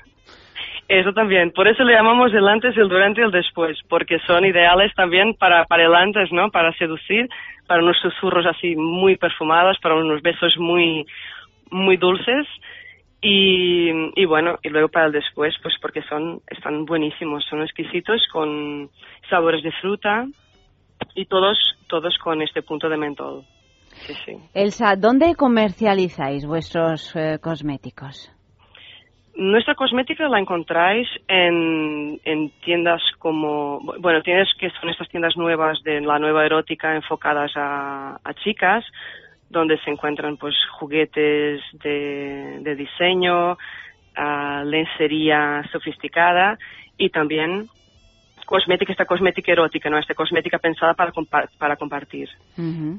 Eso 0.90 1.12
también, 1.12 1.52
por 1.52 1.68
eso 1.68 1.84
le 1.84 1.92
llamamos 1.92 2.34
el 2.34 2.48
antes, 2.48 2.76
el 2.76 2.88
durante 2.88 3.20
y 3.20 3.24
el 3.24 3.30
después, 3.30 3.78
porque 3.88 4.18
son 4.26 4.44
ideales 4.44 4.92
también 4.96 5.34
para, 5.34 5.64
para 5.66 5.84
el 5.84 5.94
antes, 5.94 6.32
¿no? 6.32 6.50
Para 6.50 6.72
seducir, 6.72 7.28
para 7.68 7.80
unos 7.80 7.96
susurros 8.02 8.44
así 8.44 8.74
muy 8.74 9.16
perfumados, 9.16 9.78
para 9.80 9.94
unos 9.94 10.20
besos 10.20 10.52
muy, 10.58 11.06
muy 11.70 11.96
dulces 11.96 12.44
y, 13.20 13.88
y 14.20 14.24
bueno, 14.24 14.58
y 14.64 14.68
luego 14.68 14.88
para 14.88 15.06
el 15.06 15.12
después, 15.12 15.54
pues 15.62 15.74
porque 15.80 16.02
son, 16.02 16.40
están 16.48 16.84
buenísimos, 16.86 17.44
son 17.48 17.62
exquisitos 17.62 18.26
con 18.32 18.90
sabores 19.28 19.62
de 19.62 19.70
fruta 19.80 20.26
y 21.14 21.26
todos, 21.26 21.56
todos 21.86 22.18
con 22.18 22.42
este 22.42 22.62
punto 22.62 22.88
de 22.88 22.96
mentol. 22.96 23.44
Sí, 23.92 24.14
sí. 24.26 24.32
Elsa, 24.54 24.96
¿dónde 24.96 25.36
comercializáis 25.36 26.44
vuestros 26.44 27.14
eh, 27.14 27.38
cosméticos? 27.40 28.32
Nuestra 29.40 29.74
cosmética 29.74 30.28
la 30.28 30.38
encontráis 30.38 31.08
en, 31.26 32.20
en 32.26 32.50
tiendas 32.62 33.00
como, 33.18 33.80
bueno, 33.98 34.20
tienes 34.20 34.52
que 34.58 34.68
son 34.68 34.90
estas 34.90 35.08
tiendas 35.08 35.34
nuevas 35.34 35.82
de 35.82 36.02
la 36.02 36.18
nueva 36.18 36.44
erótica 36.44 36.94
enfocadas 36.94 37.50
a, 37.56 38.18
chicas, 38.44 38.84
donde 39.48 39.78
se 39.78 39.88
encuentran 39.88 40.36
pues 40.36 40.54
juguetes 40.78 41.62
de, 41.72 42.58
de 42.60 42.74
diseño, 42.76 43.56
ah, 44.14 44.62
lencería 44.66 45.64
sofisticada 45.72 46.58
y 46.98 47.08
también 47.08 47.70
cosmética, 48.50 48.92
esta 48.92 49.04
cosmética 49.06 49.52
erótica, 49.52 49.88
¿no? 49.88 49.98
Esta 49.98 50.14
cosmética 50.14 50.58
pensada 50.58 50.92
para, 50.94 51.12
compa- 51.12 51.48
para 51.56 51.76
compartir. 51.76 52.28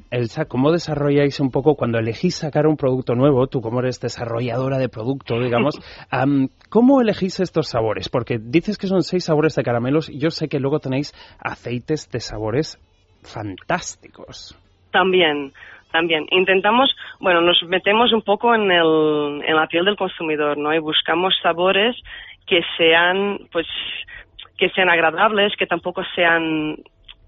Elsa, 0.10 0.46
¿cómo 0.46 0.72
desarrolláis 0.72 1.40
un 1.42 1.52
poco 1.52 1.76
cuando 1.76 2.00
elegís 2.00 2.36
sacar 2.36 2.66
un 2.66 2.78
producto 2.78 3.14
nuevo? 3.16 3.46
Tú 3.48 3.60
como 3.62 3.82
eres 3.82 4.00
desarrolladora 4.00 4.78
de 4.78 4.88
producto, 4.88 5.40
digamos, 5.40 5.76
am, 6.10 6.48
¿cómo 6.70 7.02
elegís 7.02 7.40
estos 7.42 7.68
sabores? 7.68 8.08
Porque 8.10 8.38
dices 8.42 8.78
que 8.78 8.88
son 8.88 9.04
seis 9.04 9.26
sabores 9.26 9.54
de 9.56 9.64
caramelos 9.64 10.10
y 10.10 10.20
yo 10.20 10.30
sé 10.30 10.48
que 10.48 10.60
luego 10.60 10.80
tenéis 10.80 11.14
aceites 11.40 12.10
de 12.10 12.22
sabores 12.22 12.80
fantásticos. 13.22 14.58
También, 14.92 15.54
también. 15.92 16.26
Intentamos, 16.32 16.90
bueno, 17.20 17.42
nos 17.42 17.62
metemos 17.68 18.14
un 18.14 18.22
poco 18.22 18.56
en, 18.56 18.72
el, 18.72 19.42
en 19.46 19.56
la 19.56 19.68
piel 19.68 19.86
del 19.86 19.98
consumidor, 19.98 20.58
¿no? 20.58 20.74
Y 20.74 20.80
buscamos 20.80 21.34
sabores 21.44 21.96
que 22.48 22.62
sean, 22.78 23.38
pues, 23.52 23.68
que 24.58 24.70
sean 24.70 24.90
agradables, 24.90 25.54
que 25.58 25.66
tampoco 25.68 26.04
sean 26.16 26.76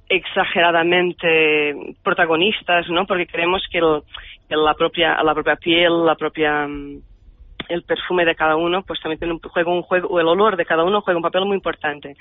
exageradamente 0.09 1.74
protagonistas, 2.03 2.88
¿no? 2.89 3.05
Porque 3.05 3.26
creemos 3.28 3.63
que, 3.71 3.80
el- 3.80 4.01
que 4.49 4.55
la 4.55 4.74
propia 4.74 5.21
la 5.24 5.34
propia 5.34 5.55
piel, 5.55 6.05
la 6.05 6.15
propia 6.15 6.67
mm, 6.67 6.99
el 7.69 7.84
perfume 7.84 8.26
de 8.26 8.36
cada 8.36 8.55
uno, 8.55 8.84
pues 8.84 8.99
también 9.01 9.19
tiene 9.19 9.34
un 9.34 9.39
juego 9.39 9.71
un 9.74 9.82
juego 9.84 10.07
o 10.09 10.19
el 10.19 10.28
olor 10.28 10.57
de 10.57 10.65
cada 10.65 10.84
uno 10.84 11.01
juega 11.01 11.17
un 11.17 11.24
papel 11.24 11.45
muy 11.45 11.55
importante. 11.55 12.15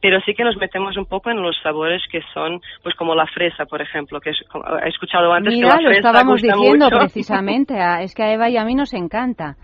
Pero 0.00 0.20
sí 0.20 0.34
que 0.34 0.44
nos 0.44 0.56
metemos 0.58 0.96
un 0.96 1.06
poco 1.06 1.30
en 1.30 1.42
los 1.42 1.56
sabores 1.62 2.02
que 2.12 2.20
son, 2.34 2.60
pues 2.82 2.94
como 2.94 3.14
la 3.14 3.26
fresa, 3.26 3.64
por 3.64 3.80
ejemplo, 3.80 4.20
que 4.20 4.30
es, 4.30 4.36
como 4.50 4.64
he 4.78 4.88
escuchado 4.88 5.32
antes 5.32 5.54
Mira, 5.54 5.68
que 5.70 5.74
la 5.76 5.80
lo 5.82 5.88
fresa 5.88 6.08
estábamos 6.08 6.40
gusta 6.42 6.54
diciendo 6.56 6.84
mucho. 6.86 6.98
precisamente. 6.98 7.80
a- 7.80 8.02
es 8.02 8.14
que 8.14 8.22
a 8.22 8.32
Eva 8.32 8.48
y 8.48 8.56
a 8.58 8.64
mí 8.64 8.74
nos 8.74 8.92
encanta. 8.94 9.56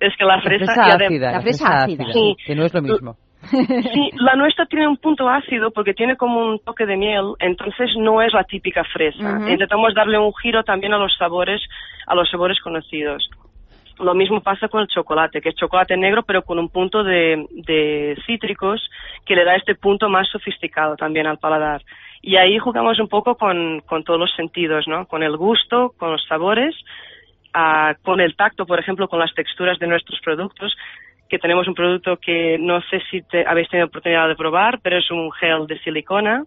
Es 0.00 0.14
que 0.18 0.24
la 0.24 0.36
La 0.36 0.42
fresa, 0.42 0.64
fresa 0.66 0.88
y 0.88 0.90
adem- 0.90 1.06
ácida, 1.06 1.26
la 1.26 1.32
la 1.32 1.42
fresa 1.42 1.64
fresa 1.66 1.82
ácida. 1.84 2.04
ácida, 2.04 2.12
Sí. 2.12 2.36
que 2.44 2.54
no 2.56 2.64
es 2.64 2.74
lo 2.74 2.82
mismo. 2.82 3.16
Sí, 3.52 4.10
la 4.14 4.34
nuestra 4.34 4.66
tiene 4.66 4.88
un 4.88 4.96
punto 4.96 5.28
ácido 5.28 5.70
porque 5.70 5.94
tiene 5.94 6.16
como 6.16 6.40
un 6.40 6.58
toque 6.60 6.86
de 6.86 6.96
miel, 6.96 7.34
entonces 7.38 7.90
no 7.98 8.22
es 8.22 8.32
la 8.32 8.44
típica 8.44 8.82
fresa. 8.84 9.40
Intentamos 9.48 9.94
darle 9.94 10.18
un 10.18 10.32
giro 10.34 10.64
también 10.64 10.94
a 10.94 10.98
los 10.98 11.14
sabores, 11.16 11.60
a 12.06 12.14
los 12.14 12.30
sabores 12.30 12.60
conocidos. 12.60 13.28
Lo 13.98 14.14
mismo 14.14 14.40
pasa 14.40 14.68
con 14.68 14.80
el 14.80 14.88
chocolate, 14.88 15.40
que 15.40 15.50
es 15.50 15.54
chocolate 15.54 15.96
negro 15.96 16.22
pero 16.22 16.42
con 16.42 16.58
un 16.58 16.68
punto 16.70 17.04
de, 17.04 17.46
de 17.50 18.16
cítricos 18.26 18.80
que 19.26 19.36
le 19.36 19.44
da 19.44 19.54
este 19.54 19.74
punto 19.74 20.08
más 20.08 20.28
sofisticado 20.28 20.96
también 20.96 21.26
al 21.26 21.38
paladar. 21.38 21.82
Y 22.22 22.36
ahí 22.36 22.58
jugamos 22.58 22.98
un 23.00 23.08
poco 23.08 23.34
con, 23.34 23.80
con 23.80 24.04
todos 24.04 24.18
los 24.18 24.34
sentidos, 24.34 24.86
¿no? 24.88 25.06
Con 25.06 25.22
el 25.22 25.36
gusto, 25.36 25.92
con 25.98 26.12
los 26.12 26.24
sabores, 26.26 26.74
ah, 27.52 27.94
con 28.02 28.20
el 28.20 28.36
tacto, 28.36 28.64
por 28.64 28.78
ejemplo, 28.78 29.08
con 29.08 29.18
las 29.18 29.34
texturas 29.34 29.78
de 29.78 29.88
nuestros 29.88 30.20
productos, 30.20 30.74
que 31.32 31.38
tenemos 31.38 31.66
un 31.66 31.72
producto 31.72 32.18
que 32.18 32.58
no 32.60 32.82
sé 32.90 33.00
si 33.10 33.22
te, 33.22 33.46
habéis 33.46 33.66
tenido 33.70 33.86
oportunidad 33.86 34.28
de 34.28 34.36
probar, 34.36 34.80
pero 34.82 34.98
es 34.98 35.10
un 35.10 35.32
gel 35.32 35.66
de 35.66 35.78
silicona 35.78 36.44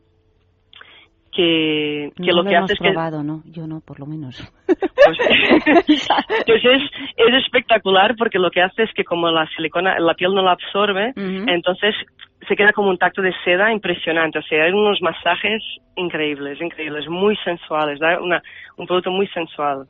que, 1.31 2.11
que 2.15 2.27
no 2.27 2.37
lo 2.37 2.43
lo 2.43 2.49
que 2.51 2.55
hace 2.55 2.73
es 2.73 2.79
que 2.79 2.91
probado, 2.91 3.23
¿no? 3.23 3.41
Yo 3.45 3.65
no, 3.65 3.81
por 3.81 3.99
lo 3.99 4.05
menos. 4.05 4.37
pues, 4.67 4.77
pues 6.45 6.65
es, 6.65 6.81
es 7.17 7.43
espectacular 7.43 8.15
porque 8.15 8.37
lo 8.37 8.51
que 8.51 8.61
hace 8.61 8.83
es 8.83 8.93
que 8.93 9.03
como 9.03 9.27
la 9.31 9.47
silicona, 9.55 9.97
la 9.97 10.13
piel 10.13 10.35
no 10.35 10.43
la 10.43 10.51
absorbe, 10.51 11.13
entonces 11.15 11.95
se 12.47 12.55
queda 12.55 12.71
como 12.71 12.91
un 12.91 12.99
tacto 12.99 13.23
de 13.23 13.33
seda 13.43 13.73
impresionante. 13.73 14.37
O 14.37 14.43
sea, 14.43 14.65
hay 14.65 14.71
unos 14.71 15.01
masajes 15.01 15.63
increíbles, 15.95 16.61
increíbles, 16.61 17.07
muy 17.09 17.35
sensuales, 17.37 17.99
da 17.99 18.19
una, 18.21 18.39
un 18.77 18.85
producto 18.85 19.09
muy 19.09 19.25
sensual. 19.29 19.87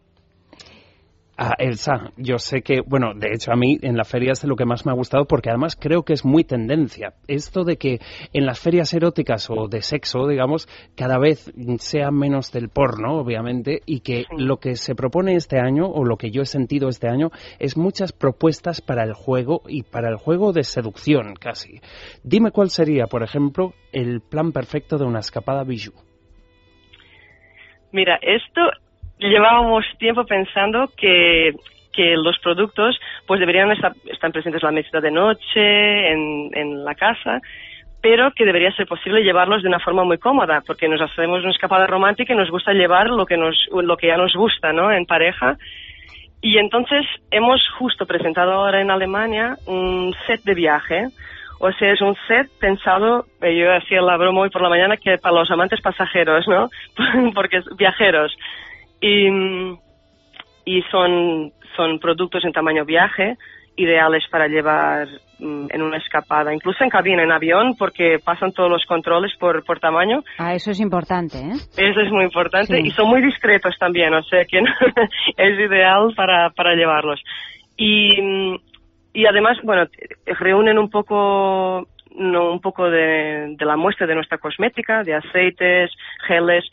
Ah, 1.37 1.55
Elsa, 1.57 2.13
yo 2.15 2.37
sé 2.39 2.61
que, 2.61 2.79
bueno, 2.79 3.13
de 3.13 3.27
hecho 3.33 3.51
a 3.51 3.57
mí 3.57 3.77
en 3.81 3.97
la 3.97 4.05
feria 4.05 4.31
es 4.31 4.41
de 4.41 4.47
lo 4.47 4.55
que 4.55 4.63
más 4.63 4.85
me 4.85 4.93
ha 4.93 4.95
gustado 4.95 5.25
porque 5.25 5.49
además 5.49 5.75
creo 5.75 6.03
que 6.03 6.13
es 6.13 6.23
muy 6.23 6.45
tendencia. 6.45 7.13
Esto 7.27 7.65
de 7.65 7.75
que 7.75 7.99
en 8.31 8.45
las 8.45 8.61
ferias 8.61 8.93
eróticas 8.93 9.49
o 9.49 9.67
de 9.67 9.81
sexo, 9.81 10.27
digamos, 10.27 10.69
cada 10.95 11.19
vez 11.19 11.51
sea 11.79 12.09
menos 12.09 12.53
del 12.53 12.69
porno, 12.69 13.17
obviamente, 13.17 13.81
y 13.85 13.99
que 13.99 14.23
lo 14.37 14.57
que 14.57 14.77
se 14.77 14.95
propone 14.95 15.35
este 15.35 15.59
año, 15.59 15.87
o 15.87 16.05
lo 16.05 16.15
que 16.15 16.31
yo 16.31 16.41
he 16.41 16.45
sentido 16.45 16.87
este 16.87 17.09
año, 17.09 17.31
es 17.59 17.75
muchas 17.75 18.13
propuestas 18.13 18.79
para 18.79 19.03
el 19.03 19.13
juego 19.13 19.61
y 19.67 19.83
para 19.83 20.07
el 20.07 20.15
juego 20.15 20.53
de 20.53 20.63
seducción 20.63 21.33
casi. 21.33 21.81
Dime 22.23 22.51
cuál 22.51 22.69
sería, 22.69 23.07
por 23.07 23.23
ejemplo, 23.23 23.73
el 23.91 24.21
plan 24.21 24.53
perfecto 24.53 24.97
de 24.97 25.03
una 25.03 25.19
escapada 25.19 25.65
bijou. 25.65 25.93
Mira, 27.91 28.19
esto 28.21 28.61
llevábamos 29.19 29.85
tiempo 29.97 30.25
pensando 30.25 30.89
que, 30.97 31.53
que 31.93 32.15
los 32.17 32.37
productos 32.39 32.99
pues 33.25 33.39
deberían 33.39 33.71
estar, 33.71 33.93
estar 34.05 34.31
presentes 34.31 34.61
en 34.61 34.67
la 34.67 34.71
mesita 34.71 35.01
de 35.01 35.11
noche, 35.11 36.11
en, 36.11 36.49
en 36.53 36.83
la 36.83 36.95
casa, 36.95 37.41
pero 38.01 38.31
que 38.31 38.45
debería 38.45 38.71
ser 38.73 38.85
posible 38.85 39.23
llevarlos 39.23 39.63
de 39.63 39.69
una 39.69 39.79
forma 39.79 40.03
muy 40.03 40.19
cómoda, 40.19 40.61
porque 40.65 40.87
nos 40.87 41.01
hacemos 41.01 41.41
una 41.41 41.51
escapada 41.51 41.87
romántica 41.87 42.33
y 42.33 42.37
nos 42.37 42.51
gusta 42.51 42.71
llevar 42.71 43.09
lo 43.09 43.25
que, 43.25 43.35
nos, 43.35 43.55
lo 43.71 43.97
que 43.97 44.07
ya 44.07 44.17
nos 44.17 44.33
gusta, 44.35 44.71
¿no? 44.71 44.91
En 44.91 45.07
pareja. 45.07 45.57
Y 46.39 46.59
entonces 46.59 47.03
hemos 47.31 47.67
justo 47.79 48.05
presentado 48.05 48.51
ahora 48.51 48.79
en 48.79 48.91
Alemania 48.91 49.55
un 49.65 50.13
set 50.27 50.43
de 50.43 50.53
viaje. 50.53 51.07
O 51.59 51.71
sea, 51.71 51.93
es 51.93 52.01
un 52.01 52.15
set 52.27 52.47
pensado, 52.59 53.25
eh, 53.41 53.57
yo 53.57 53.73
hacía 53.73 54.01
la 54.03 54.17
broma 54.17 54.41
hoy 54.41 54.51
por 54.51 54.61
la 54.61 54.69
mañana, 54.69 54.97
que 54.97 55.17
para 55.17 55.33
los 55.33 55.49
amantes 55.49 55.81
pasajeros, 55.81 56.47
¿no? 56.47 56.69
Porque 57.33 57.61
viajeros. 57.75 58.37
Y, 59.01 59.27
y 60.65 60.81
son, 60.91 61.51
son 61.75 61.99
productos 61.99 62.43
en 62.45 62.51
tamaño 62.51 62.85
viaje, 62.85 63.35
ideales 63.77 64.23
para 64.31 64.47
llevar 64.47 65.07
mm, 65.39 65.67
en 65.69 65.81
una 65.81 65.97
escapada, 65.97 66.53
incluso 66.53 66.83
en 66.83 66.89
cabina, 66.89 67.23
en 67.23 67.31
avión, 67.31 67.75
porque 67.77 68.19
pasan 68.23 68.51
todos 68.53 68.69
los 68.69 68.85
controles 68.85 69.33
por, 69.37 69.63
por 69.65 69.79
tamaño. 69.79 70.23
Ah, 70.37 70.53
eso 70.55 70.71
es 70.71 70.79
importante, 70.79 71.37
¿eh? 71.37 71.53
Eso 71.77 71.99
es 72.01 72.09
muy 72.11 72.23
importante 72.23 72.75
Sí. 72.77 72.87
y 72.87 72.91
son 72.91 73.09
muy 73.09 73.21
discretos 73.21 73.75
también, 73.77 74.13
o 74.13 74.23
sea 74.23 74.45
que 74.45 74.59
es 75.37 75.59
ideal 75.59 76.13
para, 76.15 76.49
para 76.51 76.73
llevarlos. 76.75 77.21
Y, 77.77 78.55
y 79.13 79.25
además, 79.25 79.57
bueno, 79.63 79.85
reúnen 80.39 80.77
un 80.77 80.89
poco, 80.89 81.85
no, 82.15 82.51
un 82.51 82.61
poco 82.61 82.89
de, 82.89 83.55
de 83.57 83.65
la 83.65 83.75
muestra 83.75 84.07
de 84.07 84.15
nuestra 84.15 84.37
cosmética, 84.37 85.03
de 85.03 85.15
aceites, 85.15 85.91
geles, 86.27 86.63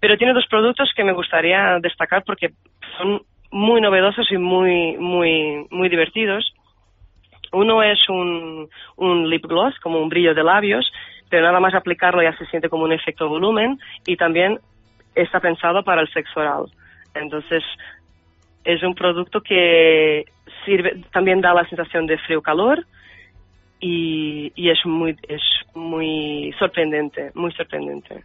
pero 0.00 0.16
tiene 0.16 0.32
dos 0.32 0.46
productos 0.48 0.92
que 0.96 1.04
me 1.04 1.12
gustaría 1.12 1.78
destacar 1.80 2.24
porque 2.24 2.50
son 2.96 3.22
muy 3.50 3.80
novedosos 3.80 4.30
y 4.32 4.38
muy, 4.38 4.96
muy, 4.96 5.66
muy 5.70 5.88
divertidos. 5.88 6.54
Uno 7.52 7.82
es 7.82 8.08
un, 8.08 8.68
un 8.96 9.28
lip 9.28 9.44
gloss, 9.46 9.78
como 9.80 10.00
un 10.00 10.08
brillo 10.08 10.34
de 10.34 10.44
labios, 10.44 10.90
pero 11.28 11.46
nada 11.46 11.60
más 11.60 11.74
aplicarlo 11.74 12.22
ya 12.22 12.36
se 12.36 12.46
siente 12.46 12.68
como 12.68 12.84
un 12.84 12.92
efecto 12.92 13.28
volumen 13.28 13.78
y 14.06 14.16
también 14.16 14.58
está 15.14 15.40
pensado 15.40 15.82
para 15.82 16.00
el 16.00 16.08
sexo 16.12 16.40
oral. 16.40 16.66
Entonces, 17.14 17.62
es 18.64 18.82
un 18.82 18.94
producto 18.94 19.40
que 19.40 20.24
sirve, 20.64 21.02
también 21.12 21.40
da 21.40 21.52
la 21.52 21.68
sensación 21.68 22.06
de 22.06 22.18
frío-calor 22.18 22.86
y, 23.80 24.52
y 24.54 24.70
es 24.70 24.78
muy, 24.86 25.16
es 25.28 25.42
muy 25.74 26.54
sorprendente, 26.58 27.32
muy 27.34 27.52
sorprendente. 27.52 28.22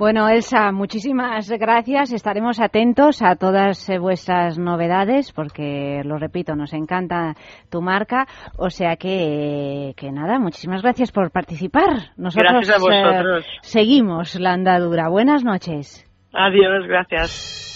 Bueno, 0.00 0.30
Elsa, 0.30 0.72
muchísimas 0.72 1.50
gracias. 1.50 2.10
Estaremos 2.14 2.58
atentos 2.58 3.20
a 3.20 3.36
todas 3.36 3.86
eh, 3.90 3.98
vuestras 3.98 4.58
novedades 4.58 5.30
porque, 5.30 6.00
lo 6.06 6.16
repito, 6.16 6.56
nos 6.56 6.72
encanta 6.72 7.34
tu 7.70 7.82
marca. 7.82 8.26
O 8.56 8.70
sea 8.70 8.96
que, 8.96 9.92
que 9.98 10.10
nada, 10.10 10.38
muchísimas 10.38 10.80
gracias 10.80 11.12
por 11.12 11.30
participar. 11.30 12.14
Nosotros 12.16 12.66
Gracias 12.66 12.82
a 12.82 13.20
eh, 13.20 13.42
seguimos 13.60 14.40
la 14.40 14.54
andadura. 14.54 15.10
Buenas 15.10 15.44
noches. 15.44 16.10
Adiós, 16.32 16.86
gracias. 16.88 17.69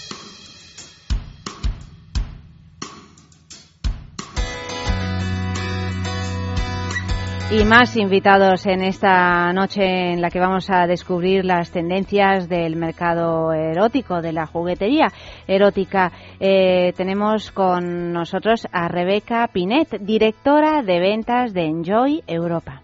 Y 7.51 7.63
más 7.63 7.95
invitados 7.95 8.65
en 8.65 8.81
esta 8.81 9.53
noche 9.53 10.11
en 10.13 10.19
la 10.19 10.29
que 10.31 10.39
vamos 10.39 10.69
a 10.71 10.87
descubrir 10.87 11.45
las 11.45 11.71
tendencias 11.71 12.49
del 12.49 12.75
mercado 12.75 13.53
erótico, 13.53 14.21
de 14.21 14.33
la 14.33 14.47
juguetería 14.47 15.09
erótica. 15.47 16.11
Eh, 16.39 16.91
tenemos 16.97 17.51
con 17.51 18.11
nosotros 18.11 18.67
a 18.71 18.87
Rebeca 18.87 19.47
Pinet, 19.53 19.99
directora 20.01 20.81
de 20.81 20.99
ventas 20.99 21.53
de 21.53 21.65
Enjoy 21.65 22.23
Europa. 22.27 22.81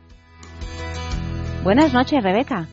Buenas 1.64 1.92
noches, 1.94 2.24
Rebeca. 2.24 2.68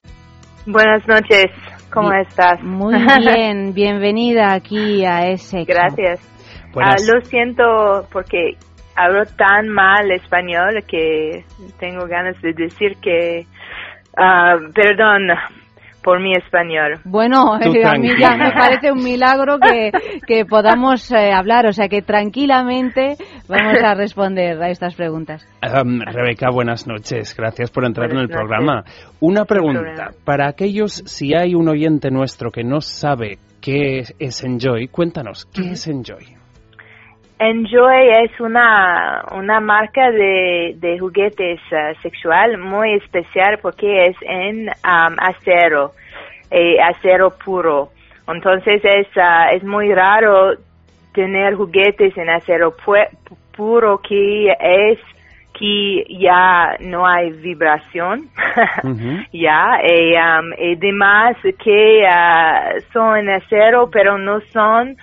Buenas 0.67 1.07
noches, 1.09 1.47
¿cómo 1.91 2.11
Bien- 2.11 2.21
estás? 2.29 2.63
Muy 2.63 2.95
bien, 3.19 3.73
bienvenida 3.75 4.53
aquí 4.53 5.05
a 5.07 5.27
ese. 5.31 5.65
Gracias. 5.65 6.21
Ah, 6.81 6.97
lo 7.11 7.21
siento 7.23 8.07
porque 8.13 8.53
hablo 8.99 9.25
tan 9.37 9.69
mal 9.69 10.11
español 10.11 10.83
que 10.87 11.45
tengo 11.79 12.07
ganas 12.07 12.41
de 12.43 12.53
decir 12.53 12.97
que, 13.01 13.47
ah, 14.17 14.57
perdón 14.75 15.29
por 16.03 16.21
mi 16.21 16.33
español. 16.33 17.01
Bueno, 17.05 17.59
eh, 17.61 17.85
a 17.85 17.95
mí 17.95 18.09
ya 18.19 18.37
me 18.37 18.51
parece 18.53 18.91
un 18.91 19.03
milagro 19.05 19.59
que, 19.59 19.93
que 20.27 20.45
podamos 20.47 21.11
eh, 21.13 21.33
hablar, 21.33 21.67
o 21.67 21.73
sea 21.73 21.89
que 21.89 22.03
tranquilamente 22.03 23.17
vamos 23.49 23.79
a 23.83 23.95
responder 23.95 24.61
a 24.63 24.71
estas 24.71 24.95
preguntas. 24.95 25.47
Um, 25.63 26.01
Rebeca, 26.01 26.49
buenas 26.51 26.87
noches. 26.87 27.35
Gracias 27.37 27.71
por 27.71 27.85
entrar 27.85 28.09
Buenas 28.09 28.25
en 28.25 28.31
el 28.31 28.37
noches. 28.37 28.49
programa. 28.49 28.85
Una 29.21 29.45
pregunta. 29.45 30.11
Para 30.25 30.49
aquellos, 30.49 30.93
si 31.07 31.35
hay 31.35 31.55
un 31.55 31.69
oyente 31.69 32.11
nuestro 32.11 32.51
que 32.51 32.65
no 32.65 32.81
sabe 32.81 33.39
qué 33.61 34.03
es 34.19 34.45
Enjoy, 34.45 34.89
cuéntanos, 34.89 35.47
¿qué 35.53 35.73
es 35.73 35.87
Enjoy? 35.89 36.38
Enjoy 37.39 38.09
es 38.25 38.41
una, 38.41 39.25
una 39.33 39.61
marca 39.61 40.11
de, 40.11 40.75
de 40.77 40.99
juguetes 40.99 41.61
ah, 41.73 41.93
sexual 42.03 42.59
muy 42.59 42.95
especial 42.95 43.59
porque 43.63 44.07
es 44.09 44.17
en 44.23 44.69
am, 44.83 45.17
acero, 45.21 45.93
eh, 46.51 46.77
acero 46.83 47.31
puro. 47.45 47.91
Entonces 48.27 48.81
es, 48.85 49.07
ah, 49.17 49.51
es 49.53 49.63
muy 49.63 49.95
raro 49.95 50.55
tener 51.15 51.55
juguetes 51.55 52.17
en 52.19 52.29
acero 52.29 52.77
pu- 52.77 53.09
puro 53.57 53.99
que 53.99 54.49
es 54.61 54.99
que 55.57 56.05
ya 56.19 56.77
no 56.81 57.07
hay 57.07 57.31
vibración. 57.31 58.29
ya, 59.33 59.79
y, 59.85 60.15
um, 60.15 60.53
y 60.59 60.75
demás 60.77 61.37
que 61.63 62.05
ah, 62.09 62.73
son 62.93 63.17
en 63.19 63.31
acero, 63.31 63.89
pero 63.91 64.19
no 64.19 64.41
son 64.53 64.97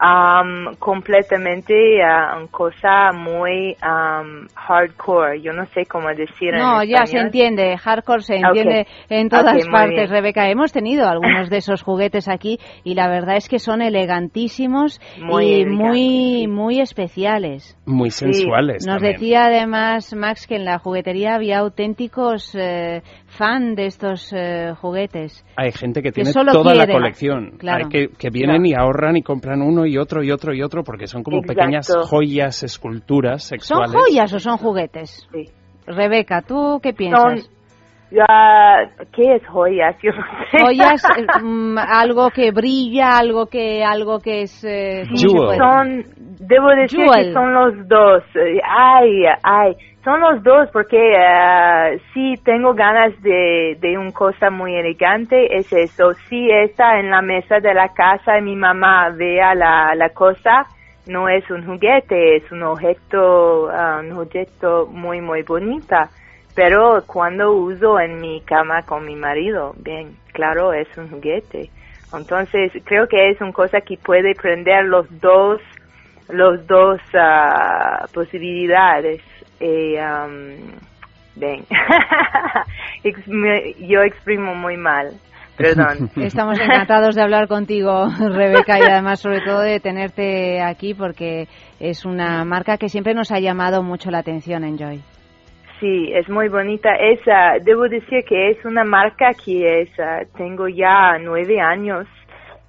um, 0.00 0.74
completamente 0.76 1.74
una 1.96 2.46
cosa 2.50 3.10
muy 3.12 3.76
um, 3.82 4.46
hardcore. 4.54 5.40
Yo 5.42 5.52
no 5.52 5.66
sé 5.66 5.84
cómo 5.86 6.08
decir 6.08 6.52
No, 6.54 6.82
en 6.82 6.88
ya 6.88 7.06
se 7.06 7.18
llander 7.18 7.76
hardcore 7.76 8.22
se 8.22 8.36
entiende 8.36 8.86
en 9.08 9.28
todas 9.28 9.54
Ok, 9.56 9.62
muy 9.64 9.72
partes. 9.72 10.10
Rebeca. 10.10 10.48
Hemos 10.48 10.72
tenido 10.72 11.06
algunos 11.08 11.50
de 11.50 11.58
esos 11.58 11.82
juguetes 11.82 12.28
aquí 12.28 12.58
y 12.84 12.94
la 12.94 13.08
verdad 13.08 13.36
es 13.36 13.48
que 13.48 13.58
son 13.58 13.82
elegantísimos 13.82 15.00
Muy 15.20 15.44
y 15.44 15.54
elegantes, 15.62 15.78
muy, 15.78 16.46
muy 16.48 16.80
especiales. 16.80 17.76
Muy 17.86 18.10
sensuales 18.10 18.86
Nos 18.86 18.96
también. 18.96 19.12
decía 19.14 19.44
además 19.46 20.14
Max 20.14 20.46
que 20.46 20.56
en 20.56 20.64
la 20.64 20.78
juguetería 20.78 21.34
había 21.34 21.58
auténticos 21.58 22.54
eh, 22.54 23.02
fan 23.30 23.74
de 23.74 23.86
estos 23.86 24.32
eh, 24.32 24.72
juguetes. 24.80 25.44
Hay 25.56 25.72
gente 25.72 26.02
que 26.02 26.08
Que 26.10 26.12
tiene 26.12 26.32
solo 26.32 26.52
toda 26.52 26.74
la 26.74 26.86
colección. 26.86 27.52
Claro. 27.58 27.84
Hay 27.84 27.88
que, 27.90 28.08
que 28.16 28.30
vienen 28.30 28.66
y 28.66 28.74
ahorran 28.74 29.16
y 29.16 29.22
compran 29.22 29.62
uno 29.62 29.86
y 29.86 29.96
otro 29.98 30.22
y 30.22 30.30
otro 30.30 30.52
y 30.54 30.62
otro 30.62 30.82
porque 30.82 31.06
son 31.06 31.22
como 31.22 31.38
Exacto. 31.38 31.54
pequeñas 31.60 31.88
joyas, 32.08 32.62
esculturas 32.62 33.42
¿Son 33.44 33.58
sexuales. 33.58 33.92
joyas 33.94 34.32
o 34.34 34.38
son 34.38 34.56
juguetes? 34.58 35.28
Rebeca, 35.86 36.42
¿tú 36.42 36.80
qué 36.82 36.92
piensas? 36.92 37.50
Ah, 38.28 38.82
¿Qué 39.14 39.36
es 39.36 39.46
joyas? 39.46 39.94
Yo 40.02 40.10
no 40.10 40.22
sé. 40.50 40.58
joyas, 40.64 41.04
eh, 41.16 41.24
mm, 41.42 41.78
algo 41.78 42.30
que 42.30 42.50
brilla, 42.50 43.18
algo 43.18 43.46
que 43.46 43.84
algo 43.84 44.18
que 44.18 44.42
es 44.42 44.64
eh. 44.64 45.04
Son, 45.14 46.02
debo 46.40 46.68
decir 46.70 47.00
Jewel. 47.00 47.26
que 47.28 47.32
son 47.32 47.54
los 47.54 47.88
dos. 47.88 48.24
Ay, 48.68 49.22
ay, 49.44 49.74
son 50.02 50.20
los 50.20 50.42
dos 50.42 50.68
porque 50.72 50.96
eh, 50.98 52.00
sí 52.12 52.19
tengo 52.38 52.74
ganas 52.74 53.20
de, 53.22 53.76
de 53.80 53.98
una 53.98 54.12
cosa 54.12 54.50
muy 54.50 54.74
elegante, 54.74 55.56
es 55.56 55.72
eso. 55.72 56.12
Si 56.28 56.50
está 56.50 56.98
en 56.98 57.10
la 57.10 57.22
mesa 57.22 57.60
de 57.60 57.74
la 57.74 57.88
casa 57.88 58.38
y 58.38 58.42
mi 58.42 58.56
mamá 58.56 59.10
vea 59.10 59.54
la, 59.54 59.94
la 59.94 60.10
cosa, 60.10 60.66
no 61.06 61.28
es 61.28 61.48
un 61.50 61.64
juguete, 61.66 62.36
es 62.36 62.50
un 62.52 62.62
objeto, 62.62 63.70
ah, 63.70 64.00
un 64.02 64.12
objeto 64.12 64.86
muy, 64.86 65.20
muy 65.20 65.42
bonita. 65.42 66.10
Pero 66.54 67.02
cuando 67.06 67.52
uso 67.52 68.00
en 68.00 68.20
mi 68.20 68.40
cama 68.42 68.82
con 68.82 69.06
mi 69.06 69.14
marido, 69.14 69.74
bien, 69.78 70.16
claro, 70.32 70.72
es 70.72 70.88
un 70.98 71.08
juguete. 71.08 71.70
Entonces, 72.12 72.72
creo 72.84 73.06
que 73.06 73.30
es 73.30 73.40
una 73.40 73.52
cosa 73.52 73.80
que 73.80 73.96
puede 73.96 74.34
prender 74.34 74.84
los 74.86 75.06
dos 75.20 75.60
los 76.32 76.66
dos 76.66 77.00
ah, 77.14 78.06
posibilidades. 78.12 79.20
Y, 79.60 79.96
am, 79.96 80.56
me- 83.26 83.74
yo 83.86 84.02
exprimo 84.02 84.54
muy 84.54 84.76
mal. 84.76 85.10
Perdón. 85.56 86.10
Estamos 86.16 86.58
encantados 86.58 87.14
de 87.14 87.22
hablar 87.22 87.46
contigo, 87.46 88.08
Rebeca, 88.18 88.78
y 88.78 88.82
además 88.82 89.20
sobre 89.20 89.40
todo 89.42 89.60
de 89.60 89.78
tenerte 89.80 90.62
aquí 90.62 90.94
porque 90.94 91.48
es 91.78 92.04
una 92.04 92.44
marca 92.44 92.78
que 92.78 92.88
siempre 92.88 93.14
nos 93.14 93.30
ha 93.30 93.40
llamado 93.40 93.82
mucho 93.82 94.10
la 94.10 94.18
atención, 94.18 94.64
Enjoy. 94.64 95.00
Sí, 95.80 96.12
es 96.14 96.28
muy 96.28 96.48
bonita. 96.48 96.94
Es, 96.94 97.20
ah, 97.26 97.54
debo 97.62 97.88
decir 97.88 98.22
que 98.28 98.50
es 98.50 98.64
una 98.66 98.84
marca 98.84 99.32
que 99.32 99.82
es, 99.82 99.90
ah, 99.98 100.20
tengo 100.36 100.68
ya 100.68 101.18
nueve 101.18 101.58
años. 101.60 102.06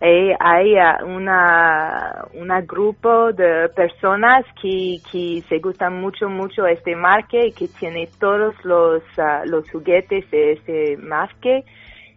Eh, 0.03 0.35
hay 0.39 0.73
una, 1.05 2.25
una 2.33 2.61
grupo 2.61 3.31
de 3.33 3.69
personas 3.69 4.43
que, 4.59 4.97
que 5.11 5.43
se 5.47 5.59
gustan 5.59 6.01
mucho, 6.01 6.27
mucho 6.27 6.65
este 6.65 6.95
marca 6.95 7.37
y 7.37 7.51
que 7.51 7.67
tiene 7.67 8.09
todos 8.19 8.55
los, 8.63 9.03
ah, 9.19 9.43
los 9.45 9.69
juguetes 9.69 10.29
de 10.31 10.53
este 10.53 10.97
marca. 10.97 11.61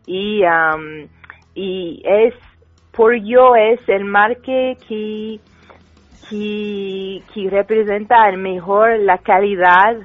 Y, 0.07 0.43
am, 0.45 1.09
y 1.55 2.03
es, 2.07 2.33
por 2.91 3.17
yo 3.17 3.55
es 3.55 3.87
el 3.87 4.07
marca 4.07 4.41
que, 4.89 5.39
que, 6.31 7.23
que 7.35 7.51
representa 7.51 8.31
el 8.31 8.39
mejor 8.39 8.99
la 9.01 9.19
calidad 9.19 9.97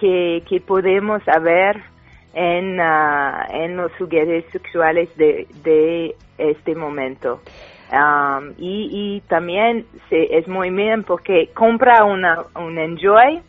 que, 0.00 0.42
que 0.48 0.60
podemos 0.60 1.22
ver 1.42 1.95
en, 2.36 2.78
ah, 2.80 3.48
en 3.50 3.76
los 3.78 3.90
juguetes 3.96 4.44
sexuales 4.52 5.08
de, 5.16 5.48
de 5.64 6.14
este 6.36 6.74
momento. 6.74 7.40
Um, 7.90 8.52
y, 8.58 8.90
y 8.92 9.20
también 9.22 9.86
se, 10.10 10.36
es 10.36 10.46
muy 10.46 10.70
bien 10.70 11.02
porque 11.02 11.50
compra 11.54 12.04
una, 12.04 12.44
un 12.54 12.78
Enjoy 12.78 13.40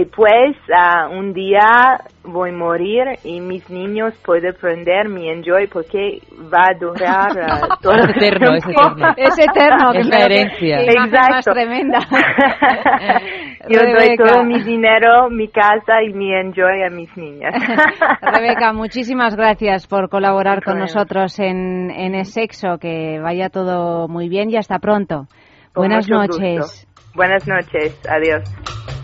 y 0.00 0.04
pues 0.06 0.56
ah, 0.74 1.08
un 1.10 1.32
día 1.32 1.98
voy 2.24 2.50
a 2.50 2.52
morir 2.52 3.04
y 3.24 3.40
mis 3.40 3.68
niños 3.70 4.14
pueden 4.24 4.54
prender 4.60 5.08
mi 5.08 5.28
Enjoy 5.28 5.66
porque 5.66 6.20
va 6.52 6.66
a 6.70 6.78
durar 6.78 7.30
ah, 7.50 7.78
todo 7.82 7.94
el 7.94 8.10
eterno, 8.10 8.54
es 8.54 8.64
tiempo. 8.64 8.82
eterno. 8.82 9.14
Es 9.16 9.38
eterno, 9.38 9.92
que 9.92 9.98
Es 10.00 10.06
la 10.08 10.18
herencia. 10.20 10.76
qué 10.78 10.92
imagen 10.92 11.10
más 11.12 11.46
Exacto. 11.46 11.52
tremenda. 11.52 11.98
Yo 13.68 13.80
doy 13.80 14.16
todo 14.16 14.44
mi 14.44 14.62
dinero, 14.62 15.28
mi 15.30 15.48
casa 15.48 16.02
y 16.06 16.12
mi 16.12 16.32
Enjoy 16.32 16.82
a 16.86 16.90
mis 16.90 17.14
niñas. 17.16 17.54
Rebeca, 18.22 18.72
muchísimas 18.72 19.34
gracias 19.36 19.86
por 19.86 20.08
colaborar 20.08 20.62
con 20.62 20.74
Bueno. 20.74 20.84
nosotros 20.86 21.38
en, 21.40 21.90
en 21.90 22.14
el 22.14 22.24
sexo. 22.26 22.78
Que 22.78 23.18
vaya 23.20 23.48
todo 23.48 24.06
muy 24.08 24.28
bien 24.28 24.50
y 24.50 24.56
hasta 24.56 24.78
pronto. 24.78 25.26
Con 25.74 25.88
Buenas 25.88 26.08
noches. 26.08 26.58
gusto. 26.60 26.88
Buenas 27.14 27.46
noches. 27.48 28.00
Adiós. 28.08 28.97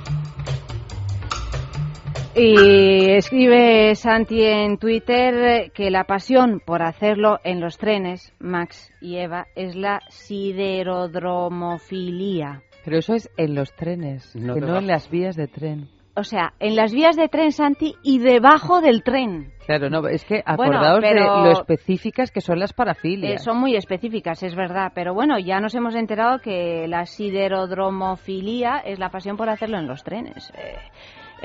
Y 2.37 3.11
escribe 3.13 3.95
Santi 3.95 4.43
en 4.43 4.77
Twitter 4.79 5.71
que 5.73 5.89
la 5.91 6.03
pasión 6.05 6.61
por 6.65 6.83
hacerlo 6.83 7.39
en 7.45 7.61
los 7.61 7.79
trenes, 7.79 8.33
Max 8.41 8.91
y 9.01 9.19
Eva, 9.19 9.47
es 9.55 9.77
la 9.77 10.01
siderodromofilia. 10.09 12.63
Pero 12.85 12.99
eso 12.99 13.15
es 13.15 13.31
en 13.37 13.55
los 13.55 13.73
trenes, 13.75 14.35
No 14.35 14.55
que 14.55 14.61
no 14.61 14.67
debajo. 14.67 14.81
en 14.83 14.89
las 14.89 15.09
vías 15.11 15.37
de 15.37 15.47
tren. 15.47 15.89
O 16.17 16.23
sea, 16.23 16.53
en 16.61 16.77
las 16.77 16.93
vías 16.93 17.17
de 17.17 17.29
tren, 17.29 17.51
Santi, 17.51 17.97
y 18.05 18.21
debajo 18.21 18.81
del 18.81 19.03
tren. 19.03 19.51
Claro, 19.67 19.91
no, 19.91 20.07
es 20.07 20.25
que 20.25 20.45
Bueno, 20.57 20.77
acordaos 20.79 21.01
pero- 21.01 21.39
de 21.43 21.47
lo 21.47 21.51
específicas 21.53 22.31
que 22.31 22.41
son 22.41 22.61
las 22.61 22.71
Eh, 22.71 22.75
parafilias. 22.77 23.43
son 23.43 23.59
muy 23.59 23.75
específicas, 23.75 24.45
es 24.45 24.55
verdad, 24.55 24.93
pero 24.95 25.13
bueno, 25.13 25.41
ya 25.41 25.59
nos 25.59 25.75
hemos 25.75 25.97
enterado 25.97 26.39
que 26.41 26.87
la 26.87 27.07
siderodromofilia 27.07 28.77
es 28.85 29.01
la 29.01 29.09
pasión 29.09 29.37
por 29.37 29.49
hacerlo 29.49 29.77
en 29.79 29.89
los 29.89 30.05
trenes. 30.05 30.53
Eh, 30.57 30.77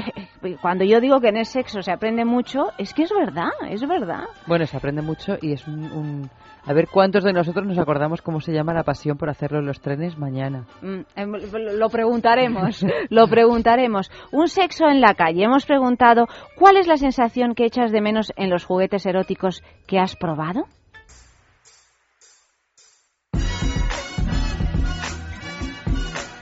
cuando 0.61 0.83
yo 0.83 0.99
digo 0.99 1.19
que 1.19 1.29
en 1.29 1.37
el 1.37 1.45
sexo 1.45 1.81
se 1.81 1.91
aprende 1.91 2.25
mucho, 2.25 2.67
es 2.77 2.93
que 2.93 3.03
es 3.03 3.11
verdad, 3.13 3.49
es 3.69 3.85
verdad. 3.87 4.23
Bueno, 4.47 4.65
se 4.65 4.77
aprende 4.77 5.01
mucho 5.01 5.37
y 5.41 5.53
es 5.53 5.67
un, 5.67 5.83
un- 5.91 6.29
A 6.65 6.73
ver 6.73 6.87
cuántos 6.87 7.23
de 7.23 7.33
nosotros 7.33 7.65
nos 7.65 7.77
acordamos 7.79 8.21
cómo 8.21 8.41
se 8.41 8.51
llama 8.51 8.73
la 8.73 8.83
pasión 8.83 9.17
por 9.17 9.29
hacerlo 9.29 9.59
en 9.59 9.65
los 9.65 9.79
trenes 9.81 10.17
mañana. 10.17 10.65
Mm, 10.81 10.99
em, 11.15 11.31
Lo 11.77 11.89
preguntaremos, 11.89 12.85
lo 13.09 13.27
preguntaremos. 13.27 14.11
Un 14.31 14.47
sexo 14.49 14.87
en 14.87 15.01
la 15.01 15.13
calle. 15.13 15.43
Hemos 15.45 15.65
preguntado, 15.65 16.27
¿cuál 16.55 16.77
es 16.77 16.87
la 16.87 16.97
sensación 16.97 17.55
que 17.55 17.65
echas 17.65 17.91
de 17.91 18.01
menos 18.01 18.31
en 18.35 18.49
los 18.49 18.65
juguetes 18.65 19.05
eróticos 19.05 19.63
que 19.87 19.99
has 19.99 20.15
probado? 20.15 20.65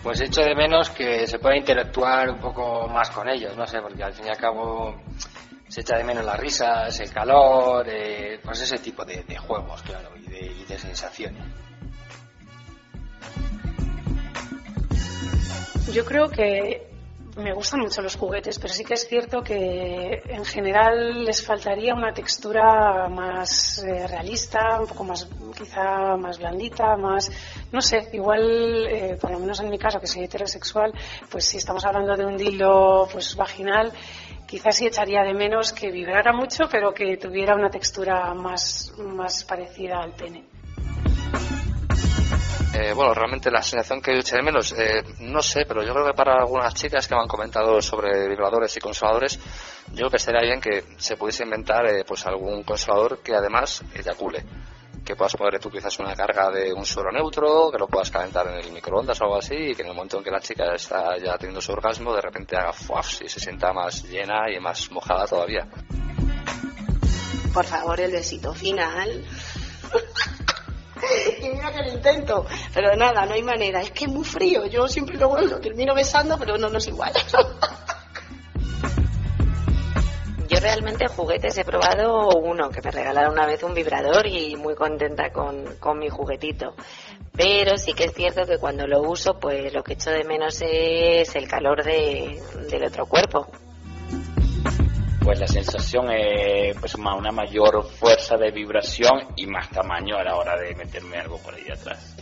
Pues 0.07 0.21
echo 0.21 0.41
de 0.41 0.55
menos 0.55 0.89
que 0.91 1.27
se 1.27 1.37
pueda 1.37 1.57
interactuar 1.57 2.29
un 2.29 2.39
poco 2.39 2.87
más 2.87 3.09
con 3.09 3.27
ellos, 3.27 3.57
no 3.57 3.67
sé, 3.67 3.81
porque 3.81 4.01
al 4.01 4.13
fin 4.13 4.27
y 4.27 4.29
al 4.29 4.37
cabo 4.37 5.01
se 5.67 5.81
echa 5.81 5.97
de 5.97 6.05
menos 6.05 6.23
las 6.23 6.39
risas, 6.39 6.97
el 7.01 7.11
calor, 7.11 7.85
eh, 7.89 8.39
pues 8.41 8.61
ese 8.61 8.77
tipo 8.77 9.03
de, 9.03 9.35
juegos, 9.35 9.81
claro, 9.81 10.11
y 10.15 10.29
de, 10.29 10.45
y 10.45 10.63
de 10.63 10.79
sensaciones. 10.79 11.43
Yo 15.91 16.05
creo 16.05 16.29
que 16.29 16.87
me 17.37 17.53
gustan 17.53 17.81
mucho 17.81 18.01
los 18.01 18.15
juguetes, 18.15 18.57
pero 18.57 18.73
sí 18.73 18.83
que 18.83 18.95
es 18.95 19.07
cierto 19.07 19.41
que 19.41 20.23
en 20.27 20.43
general 20.43 21.23
les 21.23 21.45
faltaría 21.45 21.93
una 21.93 22.11
textura 22.11 23.07
más 23.09 23.83
eh, 23.83 24.07
realista, 24.07 24.79
un 24.81 24.87
poco 24.87 25.03
más, 25.03 25.27
quizá 25.55 26.17
más 26.17 26.39
blandita, 26.39 26.97
más, 26.97 27.31
no 27.71 27.81
sé, 27.81 28.09
igual, 28.13 28.87
eh, 28.87 29.17
por 29.21 29.31
lo 29.31 29.39
menos 29.39 29.59
en 29.59 29.69
mi 29.69 29.77
caso, 29.77 29.99
que 29.99 30.07
soy 30.07 30.23
heterosexual, 30.23 30.93
pues 31.29 31.45
si 31.45 31.57
estamos 31.57 31.85
hablando 31.85 32.15
de 32.15 32.25
un 32.25 32.37
dildo 32.37 33.07
pues 33.11 33.35
vaginal, 33.35 33.93
quizás 34.47 34.75
sí 34.75 34.87
echaría 34.87 35.21
de 35.21 35.33
menos 35.33 35.73
que 35.73 35.91
vibrara 35.91 36.33
mucho, 36.33 36.67
pero 36.71 36.93
que 36.93 37.17
tuviera 37.17 37.55
una 37.55 37.69
textura 37.69 38.33
más, 38.33 38.93
más 38.97 39.43
parecida 39.43 40.01
al 40.01 40.13
pene. 40.13 40.56
Eh, 42.79 42.93
bueno, 42.93 43.11
realmente 43.11 43.49
la 43.49 43.63
sensación 43.63 43.99
que 44.03 44.13
yo 44.13 44.19
eché 44.19 44.35
de 44.35 44.43
menos, 44.43 44.71
eh, 44.73 45.03
no 45.21 45.41
sé, 45.41 45.65
pero 45.67 45.81
yo 45.81 45.93
creo 45.93 46.05
que 46.05 46.13
para 46.13 46.35
algunas 46.35 46.75
chicas 46.75 47.07
que 47.07 47.15
me 47.15 47.21
han 47.21 47.27
comentado 47.27 47.81
sobre 47.81 48.27
vibradores 48.27 48.77
y 48.77 48.79
consoladores, 48.79 49.39
yo 49.87 49.95
creo 49.95 50.09
que 50.11 50.17
estaría 50.17 50.41
bien 50.41 50.61
que 50.61 50.83
se 50.95 51.17
pudiese 51.17 51.41
inventar 51.41 51.87
eh, 51.87 52.03
pues 52.07 52.27
algún 52.27 52.61
consolador 52.61 53.23
que 53.23 53.33
además 53.33 53.83
eyacule. 53.95 54.45
Que 55.03 55.15
puedas 55.15 55.35
poner 55.35 55.59
tú 55.59 55.71
quizás 55.71 55.97
una 55.97 56.13
carga 56.13 56.51
de 56.51 56.71
un 56.71 56.85
suero 56.85 57.11
neutro, 57.11 57.71
que 57.71 57.79
lo 57.79 57.87
puedas 57.87 58.11
calentar 58.11 58.45
en 58.45 58.59
el 58.59 58.71
microondas 58.71 59.19
o 59.21 59.23
algo 59.23 59.37
así, 59.37 59.55
y 59.55 59.75
que 59.75 59.81
en 59.81 59.87
el 59.87 59.95
momento 59.95 60.19
en 60.19 60.23
que 60.23 60.29
la 60.29 60.39
chica 60.39 60.75
está 60.75 61.17
ya 61.17 61.35
teniendo 61.35 61.61
su 61.61 61.71
orgasmo, 61.71 62.13
de 62.13 62.21
repente 62.21 62.55
haga 62.55 62.73
fuaf 62.73 63.23
y 63.23 63.27
se 63.27 63.39
sienta 63.39 63.73
más 63.73 64.03
llena 64.03 64.51
y 64.55 64.59
más 64.59 64.91
mojada 64.91 65.25
todavía. 65.25 65.67
Por 67.51 67.65
favor, 67.65 67.99
el 67.99 68.11
besito 68.11 68.53
final. 68.53 69.25
y 71.41 71.49
mira 71.49 71.71
que 71.71 71.83
lo 71.83 71.89
intento. 71.93 72.45
Pero 72.73 72.95
nada, 72.95 73.25
no 73.25 73.33
hay 73.33 73.43
manera. 73.43 73.81
Es 73.81 73.91
que 73.91 74.05
es 74.05 74.11
muy 74.11 74.25
frío. 74.25 74.65
Yo 74.65 74.87
siempre 74.87 75.17
lo, 75.17 75.39
lo 75.39 75.59
termino 75.59 75.93
besando, 75.93 76.37
pero 76.37 76.57
no, 76.57 76.69
no 76.69 76.77
es 76.77 76.87
igual. 76.87 77.13
Yo 80.49 80.61
realmente 80.61 81.07
juguetes 81.07 81.57
he 81.57 81.65
probado 81.65 82.29
uno, 82.29 82.69
que 82.69 82.81
me 82.81 82.89
regalaron 82.89 83.33
una 83.33 83.45
vez 83.45 83.63
un 83.63 83.73
vibrador 83.73 84.25
y 84.27 84.55
muy 84.55 84.75
contenta 84.75 85.29
con, 85.31 85.75
con 85.77 85.99
mi 85.99 86.07
juguetito. 86.07 86.73
Pero 87.33 87.77
sí 87.77 87.93
que 87.93 88.05
es 88.05 88.13
cierto 88.13 88.45
que 88.45 88.57
cuando 88.57 88.87
lo 88.87 89.01
uso, 89.01 89.37
pues 89.39 89.73
lo 89.73 89.83
que 89.83 89.93
echo 89.93 90.09
de 90.09 90.23
menos 90.23 90.61
es 90.61 91.35
el 91.35 91.49
calor 91.49 91.83
de, 91.83 92.41
del 92.69 92.85
otro 92.85 93.05
cuerpo. 93.07 93.47
Pues 95.27 95.41
la 95.41 95.47
sensación 95.47 96.09
es 96.09 96.77
pues 96.79 96.95
una 96.95 97.33
mayor 97.33 97.83
fuerza 97.83 98.37
de 98.37 98.49
vibración 98.49 99.27
y 99.35 99.45
más 99.45 99.69
tamaño 99.69 100.15
a 100.15 100.23
la 100.23 100.37
hora 100.37 100.55
de 100.55 100.73
meterme 100.73 101.17
algo 101.17 101.37
por 101.39 101.53
ahí 101.53 101.69
atrás. 101.69 102.15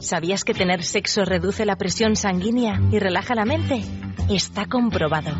¿Sabías 0.00 0.44
que 0.44 0.54
tener 0.54 0.84
sexo 0.84 1.24
reduce 1.24 1.64
la 1.64 1.76
presión 1.76 2.14
sanguínea 2.14 2.80
y 2.92 2.98
relaja 2.98 3.34
la 3.34 3.44
mente? 3.44 3.82
Está 4.30 4.66
comprobado. 4.66 5.30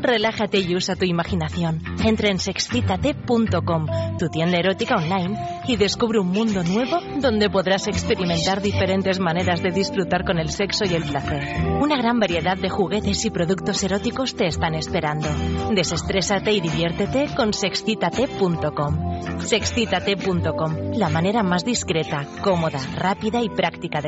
Relájate 0.00 0.58
y 0.58 0.74
usa 0.74 0.96
tu 0.96 1.04
imaginación. 1.04 1.82
Entra 2.02 2.30
en 2.30 2.38
sexcitate.com, 2.38 3.86
tu 4.18 4.28
tienda 4.28 4.56
erótica 4.56 4.96
online, 4.96 5.38
y 5.66 5.76
descubre 5.76 6.18
un 6.18 6.28
mundo 6.28 6.62
nuevo 6.62 6.98
donde 7.20 7.50
podrás 7.50 7.88
experimentar 7.88 8.62
diferentes 8.62 9.20
maneras 9.20 9.62
de 9.62 9.70
disfrutar 9.70 10.24
con 10.24 10.38
el 10.38 10.48
sexo 10.48 10.84
y 10.86 10.94
el 10.94 11.02
placer. 11.02 11.42
Una 11.80 11.98
gran 11.98 12.18
variedad 12.20 12.56
de 12.56 12.70
juguetes 12.70 13.24
y 13.26 13.30
productos 13.30 13.82
eróticos 13.82 14.34
te 14.34 14.46
están 14.46 14.74
esperando. 14.74 15.28
Desestrésate 15.72 16.52
y 16.52 16.60
diviértete 16.60 17.28
con 17.36 17.52
sexcitate.com. 17.52 19.40
Sexcitate.com, 19.40 20.92
la 20.94 21.10
manera 21.10 21.42
más 21.42 21.64
discreta, 21.64 22.26
cómoda, 22.42 22.80
rápida 22.96 23.42
y 23.42 23.50
práctica 23.50 24.00
de 24.00 24.07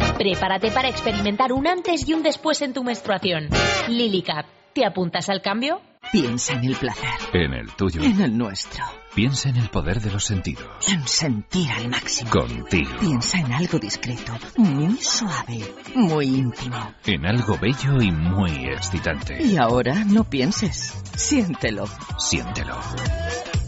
Prepárate 0.21 0.69
para 0.69 0.87
experimentar 0.87 1.51
un 1.51 1.65
antes 1.65 2.07
y 2.07 2.13
un 2.13 2.21
después 2.21 2.61
en 2.61 2.73
tu 2.73 2.83
menstruación. 2.83 3.49
Lily 3.87 4.21
Cap. 4.21 4.45
¿Te 4.71 4.85
apuntas 4.85 5.29
al 5.29 5.41
cambio? 5.41 5.81
Piensa 6.11 6.53
en 6.53 6.63
el 6.63 6.75
placer. 6.75 7.09
En 7.33 7.55
el 7.55 7.71
tuyo. 7.71 8.03
En 8.03 8.21
el 8.21 8.37
nuestro. 8.37 8.85
Piensa 9.15 9.49
en 9.49 9.57
el 9.57 9.69
poder 9.69 9.99
de 9.99 10.11
los 10.11 10.23
sentidos. 10.23 10.87
En 10.89 11.07
sentir 11.07 11.71
al 11.71 11.87
máximo. 11.87 12.29
Contigo. 12.29 12.91
Piensa 12.99 13.39
en 13.39 13.51
algo 13.51 13.79
discreto, 13.79 14.33
muy 14.57 14.95
suave, 14.97 15.73
muy 15.95 16.27
íntimo. 16.27 16.93
En 17.07 17.25
algo 17.25 17.57
bello 17.57 17.99
y 17.99 18.11
muy 18.11 18.67
excitante. 18.67 19.41
Y 19.43 19.57
ahora 19.57 20.05
no 20.05 20.23
pienses. 20.23 20.93
Siéntelo. 21.15 21.85
Siéntelo. 22.19 22.77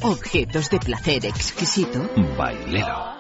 Objetos 0.04 0.70
de 0.70 0.78
placer 0.78 1.26
exquisito. 1.26 2.08
Bailelo. 2.38 3.13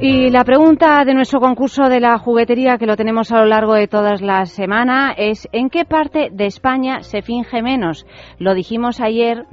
Y 0.00 0.30
la 0.30 0.44
pregunta 0.44 1.02
de 1.04 1.14
nuestro 1.14 1.40
concurso 1.40 1.88
de 1.88 2.00
la 2.00 2.18
juguetería, 2.18 2.76
que 2.76 2.86
lo 2.86 2.96
tenemos 2.96 3.32
a 3.32 3.38
lo 3.38 3.46
largo 3.46 3.74
de 3.74 3.88
toda 3.88 4.16
la 4.20 4.44
semana, 4.44 5.12
es 5.16 5.48
¿en 5.52 5.70
qué 5.70 5.84
parte 5.84 6.28
de 6.30 6.46
España 6.46 7.02
se 7.02 7.22
finge 7.22 7.62
menos? 7.62 8.04
Lo 8.38 8.54
dijimos 8.54 9.00
ayer, 9.00 9.44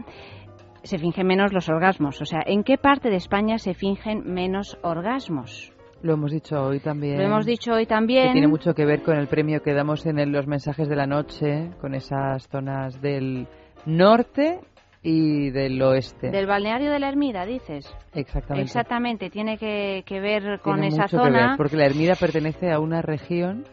se 0.84 0.98
fingen 0.98 1.28
menos 1.28 1.54
los 1.54 1.70
orgasmos. 1.70 2.22
O 2.22 2.26
sea, 2.26 2.42
¿en 2.46 2.64
qué 2.64 2.78
parte 2.78 3.10
de 3.10 3.16
España 3.16 3.60
se 3.60 3.74
fingen 3.74 4.24
menos 4.34 4.78
orgasmos? 4.82 5.72
Lo 6.02 6.14
hemos 6.16 6.32
dicho 6.32 6.62
hoy 6.62 6.80
también. 6.80 7.18
Lo 7.18 7.24
hemos 7.24 7.46
dicho 7.46 7.74
hoy 7.74 7.86
también. 7.86 8.28
Que 8.28 8.34
tiene 8.34 8.48
mucho 8.48 8.74
que 8.74 8.86
ver 8.86 9.04
con 9.04 9.18
el 9.18 9.28
premio 9.28 9.62
que 9.62 9.74
damos 9.74 10.06
en 10.06 10.20
el- 10.20 10.32
los 10.32 10.48
mensajes 10.48 10.90
de 10.90 10.96
la 10.96 11.06
noche, 11.06 11.70
con 11.80 11.94
esas 11.94 12.48
zonas 12.50 13.00
del 13.02 13.48
norte 13.86 14.60
y 15.04 15.50
del 15.50 15.82
oeste. 15.82 16.30
Del 16.30 16.46
balneario 16.46 16.92
de 16.92 17.00
la 17.00 17.10
Ermida, 17.10 17.46
dices. 17.46 17.92
Exactamente. 18.14 18.64
Exactamente, 18.64 19.30
tiene 19.30 19.58
que, 19.58 20.04
que 20.06 20.20
ver 20.20 20.60
con 20.62 20.76
Tiene 20.76 20.90
esa 20.90 21.04
mucho 21.04 21.18
que 21.18 21.30
ver, 21.32 21.42
zona. 21.42 21.58
porque 21.58 21.78
la 21.78 21.86
Ermida 21.86 22.14
pertenece 22.16 22.72
a 22.72 22.80
una 22.80 23.02
región 23.02 23.66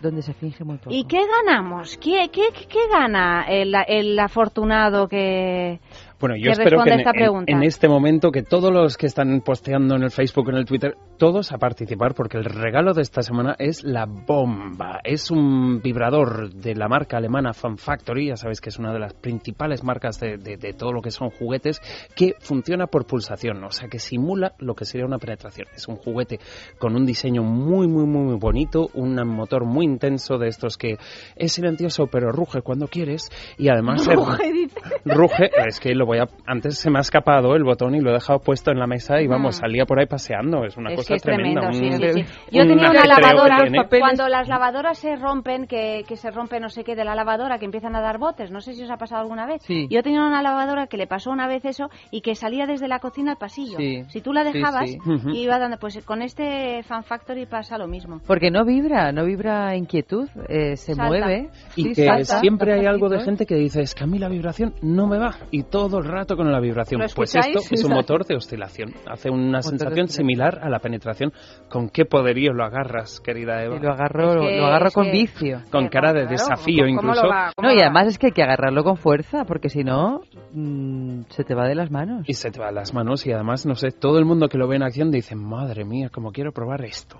donde 0.00 0.22
se 0.22 0.34
finge 0.34 0.64
muy 0.64 0.78
poco. 0.78 0.90
¿Y 0.90 1.04
qué 1.04 1.20
ganamos? 1.46 1.96
¿Qué, 1.98 2.28
qué, 2.32 2.48
qué 2.52 2.78
gana 2.92 3.44
el, 3.48 3.72
el 3.86 4.18
afortunado 4.18 5.06
que, 5.08 5.78
Bueno, 6.22 6.36
yo 6.36 6.52
espero 6.52 6.82
que 6.82 6.90
en, 6.90 6.98
esta 7.00 7.10
en- 7.10 7.16
pregunta? 7.16 7.52
en 7.52 7.62
este 7.64 7.88
momento 7.88 8.30
que 8.30 8.42
todos 8.42 8.72
los 8.72 8.96
que 8.96 9.06
están 9.06 9.42
posteando 9.42 9.96
en 9.96 10.04
el 10.04 10.10
Facebook, 10.10 10.48
en 10.48 10.54
el 10.56 10.64
Twitter, 10.64 10.96
todos 11.18 11.52
a 11.52 11.58
participar 11.58 12.14
porque 12.14 12.38
el 12.38 12.44
regalo 12.44 12.94
de 12.94 13.02
esta 13.02 13.22
semana 13.22 13.54
es 13.58 13.84
la 13.84 14.06
bomba. 14.06 15.00
Es 15.04 15.30
un 15.30 15.80
vibrador 15.82 16.50
de 16.54 16.74
la 16.74 16.88
marca 16.88 17.16
alemana 17.18 17.52
Fun 17.52 17.76
Factory, 17.76 18.28
ya 18.28 18.36
sabéis 18.36 18.60
que 18.60 18.70
es 18.70 18.78
una 18.78 18.92
de 18.92 19.00
las 19.00 19.12
principales 19.14 19.84
marcas 19.84 20.18
de, 20.18 20.38
de- 20.38 20.56
de 20.56 20.72
todo 20.72 20.92
lo 20.92 21.02
que 21.02 21.10
son 21.10 21.28
juguetes, 21.30 21.80
que 22.16 22.34
funciona 22.40 22.86
por 22.86 23.04
pulsación, 23.06 23.62
o 23.64 23.70
sea 23.72 23.88
que 23.88 23.98
simula 23.98 24.54
lo 24.58 24.74
que 24.74 24.84
sería 24.84 25.04
una 25.06 25.18
penetración. 25.18 25.66
Es 25.74 25.88
un 25.88 25.96
juguete 25.96 26.38
con 26.78 26.94
un 26.96 27.04
diseño 27.04 27.42
muy, 27.42 27.88
muy, 27.88 28.06
muy, 28.06 28.36
bonito, 28.38 28.88
un 28.94 29.14
motor 29.26 29.64
muy 29.64 29.84
intenso 29.84 30.38
de 30.38 30.46
estos 30.48 30.76
que 30.78 30.98
es 31.36 31.52
silencioso 31.52 32.06
pero 32.06 32.30
ruge 32.30 32.62
cuando 32.62 32.86
quieres 32.86 33.28
y 33.58 33.68
además... 33.68 34.06
Ruge, 34.14 34.52
dice. 34.52 34.80
Ruge, 35.04 35.50
es 35.66 35.80
que 35.80 35.94
lo 35.96 36.06
voy 36.12 36.18
a. 36.20 36.26
Antes 36.46 36.78
se 36.78 36.90
me 36.90 36.98
ha 36.98 37.00
escapado 37.00 37.54
el 37.56 37.64
botón 37.64 37.94
y 37.94 38.00
lo 38.00 38.10
he 38.10 38.14
dejado 38.14 38.38
puesto 38.40 38.70
en 38.70 38.78
la 38.78 38.86
mesa 38.86 39.20
y 39.20 39.26
vamos, 39.26 39.56
salía 39.56 39.84
por 39.86 39.98
ahí 39.98 40.06
paseando. 40.06 40.64
Es 40.64 40.76
una 40.76 40.90
Es 40.90 40.96
cosa 40.96 41.08
que 41.08 41.14
es 41.16 41.22
tremenda. 41.22 41.60
tremendo, 41.70 41.96
sí, 41.98 42.04
un- 42.04 42.12
sí, 42.14 42.22
sí. 42.24 42.38
Yo 42.52 42.62
un 42.62 42.68
tenía 42.68 42.90
una 42.90 43.04
lavadora, 43.04 43.88
cuando 43.98 44.28
las 44.28 44.48
lavadoras 44.48 44.98
se 44.98 45.16
rompen, 45.16 45.66
que, 45.66 46.04
que 46.06 46.16
se 46.16 46.30
rompe 46.30 46.60
no 46.60 46.68
sé 46.68 46.84
qué 46.84 46.94
de 46.96 47.04
la 47.04 47.14
lavadora, 47.14 47.58
que 47.58 47.64
empiezan 47.64 47.96
a 47.96 48.00
dar 48.00 48.18
botes, 48.18 48.50
no 48.50 48.60
sé 48.60 48.74
si 48.74 48.82
os 48.84 48.90
ha 48.90 48.96
pasado 48.96 49.22
alguna 49.22 49.46
vez. 49.46 49.62
Sí. 49.62 49.86
Yo 49.90 50.02
tenía 50.02 50.20
una 50.20 50.42
lavadora 50.42 50.86
que 50.86 50.96
le 50.96 51.06
pasó 51.06 51.30
una 51.30 51.46
vez 51.48 51.64
eso 51.64 51.88
y 52.10 52.20
que 52.20 52.34
salía 52.34 52.66
desde 52.66 52.88
la 52.88 52.98
cocina 52.98 53.32
al 53.32 53.38
pasillo. 53.38 53.78
Sí. 53.78 54.04
Si 54.08 54.20
tú 54.20 54.32
la 54.32 54.44
dejabas, 54.44 54.90
iba 55.32 55.58
dando, 55.58 55.78
pues 55.78 56.02
con 56.04 56.22
este 56.22 56.82
Fan 56.82 57.04
Factory 57.04 57.46
pasa 57.46 57.78
lo 57.78 57.86
mismo. 57.86 58.20
Porque 58.26 58.50
no 58.50 58.64
vibra, 58.64 59.12
no 59.12 59.24
vibra 59.24 59.74
inquietud, 59.76 60.28
eh, 60.48 60.76
se 60.76 60.94
Salta. 60.94 61.06
mueve. 61.08 61.48
Y 61.76 61.84
sí, 61.84 61.94
que 61.94 62.04
salta, 62.06 62.40
siempre 62.40 62.72
hay 62.74 62.86
algo 62.86 63.08
de 63.08 63.20
gente 63.20 63.46
que 63.46 63.54
dice, 63.54 63.80
es 63.82 63.94
que 63.94 64.04
a 64.04 64.06
mí 64.06 64.18
la 64.18 64.28
vibración 64.28 64.74
no 64.82 65.06
me 65.06 65.18
va. 65.18 65.36
Y 65.50 65.62
todo 65.62 66.01
el 66.02 66.12
rato 66.12 66.36
con 66.36 66.50
la 66.50 66.60
vibración. 66.60 67.00
¿Lo 67.00 67.06
Pues 67.14 67.34
esto 67.34 67.58
es 67.70 67.84
un 67.84 67.92
motor 67.94 68.24
de 68.26 68.36
oscilación. 68.36 68.92
Hace 69.10 69.30
una 69.30 69.62
sensación 69.62 70.08
similar 70.08 70.60
a 70.62 70.68
la 70.68 70.78
penetración. 70.78 71.32
¿Con 71.68 71.88
qué 71.88 72.04
poderío 72.04 72.52
lo 72.52 72.64
agarras, 72.64 73.20
querida 73.20 73.62
Eva? 73.62 73.76
Y 73.76 73.80
lo 73.80 73.92
agarro, 73.92 74.32
Es 74.42 74.48
que- 74.50 74.56
lo 74.58 74.66
agarro 74.66 74.90
con 74.90 75.04
que- 75.04 75.12
vicio. 75.12 75.60
Con 75.70 75.88
cara 75.88 76.12
de 76.12 76.26
desafío 76.26 76.84
¿cómo- 76.84 76.96
cómo 76.96 77.08
incluso. 77.12 77.28
va- 77.28 77.52
No, 77.62 77.72
y 77.72 77.80
además 77.80 78.08
es 78.08 78.18
que 78.18 78.26
hay 78.26 78.32
que 78.32 78.42
agarrarlo 78.42 78.84
con 78.84 78.96
fuerza, 78.96 79.44
porque 79.44 79.68
si 79.68 79.84
no, 79.84 80.20
mm, 80.52 81.22
se 81.28 81.44
te 81.44 81.54
va 81.54 81.66
de 81.68 81.74
las 81.74 81.90
manos. 81.90 82.28
Y 82.28 82.34
se 82.34 82.50
te 82.50 82.60
va 82.60 82.66
de 82.66 82.72
las 82.74 82.92
manos 82.94 83.26
y 83.26 83.32
además, 83.32 83.66
no 83.66 83.74
sé, 83.74 83.90
todo 83.90 84.18
el 84.18 84.24
mundo 84.24 84.48
que 84.48 84.58
lo 84.58 84.68
ve 84.68 84.76
en 84.76 84.82
acción 84.82 85.10
dice, 85.10 85.34
madre 85.36 85.84
mía, 85.84 86.08
como 86.12 86.32
quiero 86.32 86.52
probar 86.52 86.84
esto. 86.84 87.16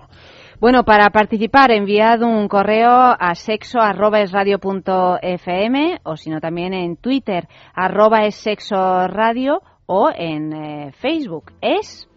Bueno, 0.63 0.85
para 0.85 1.09
participar 1.09 1.71
enviad 1.71 2.21
un 2.21 2.47
correo 2.47 2.89
a 2.89 3.35
sexo@esradio.fm 3.35 5.99
o 6.03 6.15
si 6.15 6.29
no 6.29 6.39
también 6.39 6.73
en 6.73 6.95
Twitter 6.95 7.49
arroba 7.73 8.23
es 8.23 8.35
sexo 8.35 9.09
radio 9.09 9.61
o 9.87 10.09
en 10.15 10.53
eh, 10.53 10.93
Facebook 10.93 11.51
es 11.59 12.07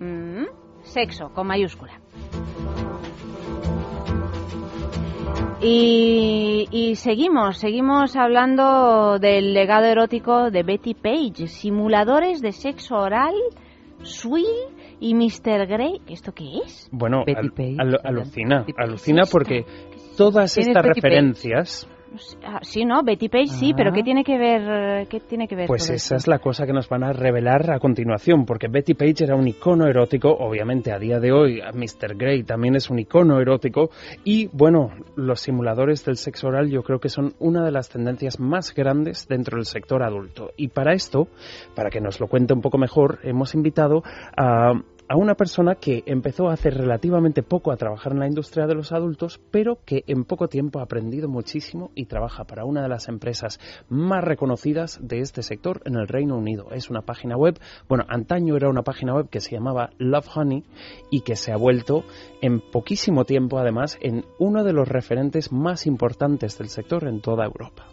mm, 0.00 0.44
sexo 0.82 1.32
con 1.32 1.46
mayúscula. 1.46 1.98
Y, 5.62 6.68
y 6.70 6.96
seguimos, 6.96 7.56
seguimos 7.56 8.16
hablando 8.16 9.18
del 9.18 9.54
legado 9.54 9.86
erótico 9.86 10.50
de 10.50 10.62
Betty 10.62 10.92
Page, 10.92 11.46
simuladores 11.46 12.42
de 12.42 12.52
sexo 12.52 12.96
oral, 12.96 13.32
Swill 14.02 14.44
y 15.00 15.14
Mr. 15.14 15.66
Grey. 15.66 16.00
¿Esto 16.08 16.32
qué 16.32 16.58
es? 16.64 16.88
Bueno, 16.92 17.24
alucina, 18.04 18.64
alucina 18.76 19.22
porque 19.30 19.64
todas 20.16 20.54
¿Quién 20.54 20.68
es 20.70 20.76
estas 20.76 20.84
referencias, 20.84 21.88
sí, 22.62 22.84
¿no? 22.84 23.02
Betty 23.02 23.28
Page 23.28 23.46
sí, 23.48 23.70
Ah. 23.72 23.74
pero 23.76 23.92
¿qué 23.92 24.02
tiene 24.02 24.24
que 24.24 24.38
ver, 24.38 25.06
qué 25.08 25.20
tiene 25.20 25.48
que 25.48 25.56
ver 25.56 25.66
pues 25.66 25.84
esa 25.84 25.94
esto? 25.94 26.16
es 26.16 26.26
la 26.28 26.38
cosa 26.38 26.66
que 26.66 26.72
nos 26.72 26.88
van 26.88 27.02
a 27.04 27.12
revelar 27.12 27.70
a 27.72 27.78
continuación, 27.78 28.44
porque 28.44 28.68
Betty 28.68 28.94
Page 28.94 29.24
era 29.24 29.36
un 29.36 29.46
icono 29.48 29.86
erótico, 29.86 30.30
obviamente 30.30 30.92
a 30.92 30.98
día 30.98 31.18
de 31.20 31.32
hoy 31.32 31.60
Mr. 31.60 32.16
Grey 32.16 32.42
también 32.44 32.76
es 32.76 32.90
un 32.90 32.98
icono 32.98 33.40
erótico, 33.40 33.90
y 34.24 34.48
bueno, 34.52 34.90
los 35.16 35.40
simuladores 35.40 36.04
del 36.04 36.16
sexo 36.16 36.48
oral 36.48 36.70
yo 36.70 36.82
creo 36.82 36.98
que 37.00 37.08
son 37.08 37.34
una 37.38 37.64
de 37.64 37.70
las 37.72 37.88
tendencias 37.88 38.38
más 38.40 38.74
grandes 38.74 39.26
dentro 39.28 39.56
del 39.56 39.66
sector 39.66 40.02
adulto. 40.02 40.50
Y 40.56 40.68
para 40.68 40.92
esto, 40.92 41.28
para 41.74 41.90
que 41.90 42.00
nos 42.00 42.20
lo 42.20 42.26
cuente 42.28 42.54
un 42.54 42.60
poco 42.60 42.78
mejor, 42.78 43.18
hemos 43.22 43.54
invitado 43.54 44.02
a 44.36 44.72
a 45.08 45.16
una 45.16 45.34
persona 45.34 45.74
que 45.74 46.02
empezó 46.06 46.48
hace 46.48 46.70
relativamente 46.70 47.42
poco 47.42 47.70
a 47.70 47.76
trabajar 47.76 48.12
en 48.12 48.20
la 48.20 48.26
industria 48.26 48.66
de 48.66 48.74
los 48.74 48.92
adultos, 48.92 49.40
pero 49.50 49.78
que 49.84 50.04
en 50.06 50.24
poco 50.24 50.48
tiempo 50.48 50.78
ha 50.78 50.84
aprendido 50.84 51.28
muchísimo 51.28 51.90
y 51.94 52.06
trabaja 52.06 52.44
para 52.44 52.64
una 52.64 52.82
de 52.82 52.88
las 52.88 53.08
empresas 53.08 53.60
más 53.88 54.24
reconocidas 54.24 54.98
de 55.02 55.20
este 55.20 55.42
sector 55.42 55.82
en 55.84 55.96
el 55.96 56.08
Reino 56.08 56.36
Unido. 56.36 56.70
Es 56.72 56.88
una 56.88 57.02
página 57.02 57.36
web, 57.36 57.58
bueno, 57.88 58.04
antaño 58.08 58.56
era 58.56 58.70
una 58.70 58.82
página 58.82 59.14
web 59.14 59.28
que 59.28 59.40
se 59.40 59.54
llamaba 59.54 59.90
Love 59.98 60.28
Honey 60.34 60.64
y 61.10 61.20
que 61.20 61.36
se 61.36 61.52
ha 61.52 61.56
vuelto 61.56 62.04
en 62.40 62.60
poquísimo 62.60 63.24
tiempo 63.24 63.58
además 63.58 63.98
en 64.00 64.24
uno 64.38 64.64
de 64.64 64.72
los 64.72 64.88
referentes 64.88 65.52
más 65.52 65.86
importantes 65.86 66.56
del 66.58 66.68
sector 66.68 67.06
en 67.06 67.20
toda 67.20 67.44
Europa. 67.44 67.88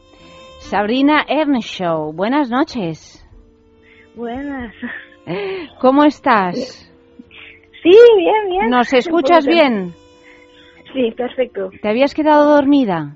Sabrina 0.60 1.26
Earnshaw, 1.28 2.14
buenas 2.14 2.50
noches. 2.50 3.28
Buenas. 4.16 4.74
¿Cómo 5.80 6.04
estás? 6.04 6.91
Sí, 7.82 7.98
bien, 8.18 8.50
bien. 8.50 8.70
¿Nos 8.70 8.94
escuchas 8.94 9.46
bien? 9.46 9.94
Sí, 10.94 11.12
perfecto. 11.16 11.70
¿Te 11.82 11.90
habías 11.90 12.14
quedado 12.14 12.54
dormida? 12.54 13.16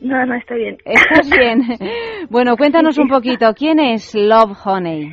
No, 0.00 0.26
no, 0.26 0.34
está 0.34 0.54
bien. 0.54 0.76
¿Estás 0.84 1.30
bien? 1.30 1.62
Bueno, 2.28 2.56
cuéntanos 2.56 2.98
un 2.98 3.08
poquito, 3.08 3.52
¿quién 3.54 3.78
es 3.78 4.14
Love 4.14 4.56
Honey? 4.64 5.12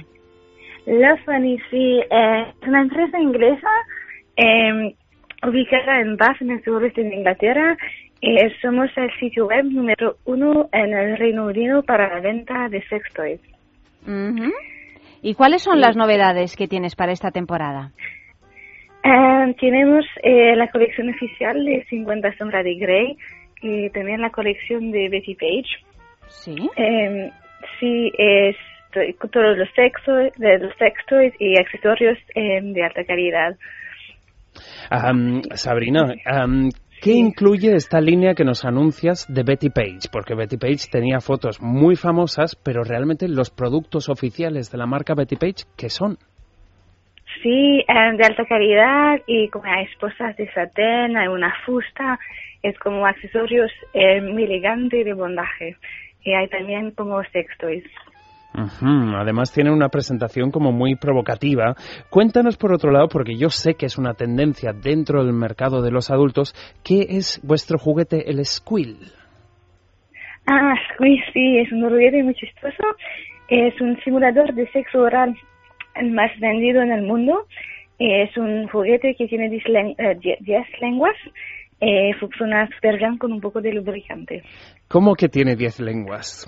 Love 0.87 1.27
Honey, 1.27 1.57
sí, 1.69 1.99
eh, 1.99 2.53
es 2.59 2.67
una 2.67 2.81
empresa 2.81 3.19
inglesa 3.19 3.69
eh, 4.35 4.95
ubicada 5.47 6.01
en 6.01 6.17
Bath, 6.17 6.41
en 6.41 6.51
el 6.51 6.63
sureste 6.63 7.03
de 7.03 7.15
Inglaterra. 7.15 7.77
Eh, 8.21 8.51
somos 8.61 8.89
el 8.95 9.11
sitio 9.19 9.47
web 9.47 9.65
número 9.65 10.15
uno 10.25 10.69
en 10.71 10.93
el 10.93 11.17
Reino 11.17 11.45
Unido 11.45 11.83
para 11.83 12.15
la 12.15 12.21
venta 12.21 12.67
de 12.69 12.81
sex 12.87 13.13
toys. 13.13 13.41
Ujú. 14.07 14.51
¿Y 15.21 15.35
cuáles 15.35 15.61
son 15.61 15.79
las 15.79 15.95
novedades 15.95 16.55
que 16.55 16.67
tienes 16.67 16.95
para 16.95 17.11
esta 17.11 17.31
temporada? 17.31 17.91
Eh, 19.49 19.55
tenemos 19.59 20.05
eh, 20.21 20.55
la 20.55 20.67
colección 20.69 21.09
oficial 21.09 21.63
de 21.65 21.85
50 21.89 22.37
sombras 22.37 22.63
de 22.63 22.75
Grey 22.75 23.17
y 23.61 23.89
también 23.91 24.21
la 24.21 24.29
colección 24.31 24.91
de 24.91 25.09
Betty 25.09 25.35
Page. 25.35 25.85
Sí. 26.27 26.55
Eh, 26.75 27.29
sí, 27.79 28.11
es 28.17 28.55
to- 28.91 29.27
todos 29.29 29.57
los 29.57 29.71
textos, 29.73 30.31
de 30.37 30.59
los 30.59 30.75
textos 30.77 31.21
y 31.39 31.57
accesorios 31.59 32.17
eh, 32.35 32.59
de 32.61 32.83
alta 32.83 33.03
calidad. 33.05 33.55
Am, 34.89 35.41
Sabrina, 35.55 36.13
am, 36.25 36.69
¿qué 37.01 37.11
incluye 37.11 37.73
esta 37.75 37.99
línea 38.01 38.33
que 38.35 38.43
nos 38.43 38.65
anuncias 38.65 39.25
de 39.27 39.43
Betty 39.43 39.69
Page? 39.69 40.09
Porque 40.11 40.35
Betty 40.35 40.57
Page 40.57 40.89
tenía 40.91 41.19
fotos 41.19 41.59
muy 41.61 41.95
famosas, 41.95 42.55
pero 42.55 42.83
realmente 42.83 43.27
los 43.27 43.49
productos 43.49 44.09
oficiales 44.09 44.71
de 44.71 44.77
la 44.77 44.85
marca 44.85 45.15
Betty 45.15 45.35
Page, 45.37 45.65
¿qué 45.77 45.89
son? 45.89 46.17
Sí, 47.41 47.83
eh, 47.87 48.17
de 48.17 48.23
alta 48.23 48.45
calidad 48.45 49.19
y 49.25 49.49
como 49.49 49.65
hay 49.65 49.85
esposas 49.85 50.35
de 50.37 50.51
satén, 50.53 51.17
hay 51.17 51.27
una 51.27 51.53
fusta, 51.65 52.19
es 52.61 52.77
como 52.79 53.05
accesorios 53.05 53.71
eh, 53.93 54.21
muy 54.21 54.43
elegantes 54.43 55.03
de 55.05 55.13
bondaje. 55.13 55.75
Y 56.23 56.33
hay 56.33 56.47
también 56.47 56.91
como 56.91 57.21
sex 57.31 57.57
toys. 57.57 57.83
Ujú, 58.55 59.15
Además 59.15 59.51
tiene 59.51 59.71
una 59.71 59.89
presentación 59.89 60.51
como 60.51 60.71
muy 60.71 60.95
provocativa. 60.95 61.75
Cuéntanos 62.09 62.55
por 62.55 62.71
otro 62.71 62.91
lado, 62.91 63.07
porque 63.07 63.35
yo 63.35 63.49
sé 63.49 63.73
que 63.73 63.87
es 63.87 63.97
una 63.97 64.13
tendencia 64.13 64.71
dentro 64.73 65.25
del 65.25 65.33
mercado 65.33 65.81
de 65.81 65.91
los 65.91 66.11
adultos, 66.11 66.53
¿qué 66.83 67.01
es 67.09 67.41
vuestro 67.43 67.79
juguete, 67.79 68.29
el 68.29 68.45
Squill? 68.45 68.97
Ah, 70.45 70.75
Squeeze, 70.93 71.23
sí, 71.33 71.57
es 71.57 71.71
un 71.71 71.89
juguete 71.89 72.21
muy 72.21 72.35
chistoso. 72.35 72.83
Es 73.49 73.79
un 73.81 73.99
simulador 74.03 74.53
de 74.53 74.69
sexo 74.71 74.99
oral 74.99 75.35
más 76.11 76.31
vendido 76.39 76.81
en 76.81 76.91
el 76.91 77.03
mundo. 77.03 77.45
Es 77.99 78.35
un 78.37 78.67
juguete 78.67 79.15
que 79.15 79.27
tiene 79.27 79.49
10 79.49 79.65
len- 79.65 79.95
eh, 79.97 80.15
die- 80.19 80.37
10 80.39 80.65
lenguas. 80.81 81.15
Eh, 81.79 82.13
funciona 82.19 82.67
súper 82.75 82.97
bien 82.97 83.17
con 83.17 83.33
un 83.33 83.41
poco 83.41 83.59
de 83.61 83.73
lubricante. 83.73 84.41
¿Cómo 84.87 85.15
que 85.15 85.27
tiene 85.27 85.55
10 85.55 85.79
lenguas? 85.79 86.47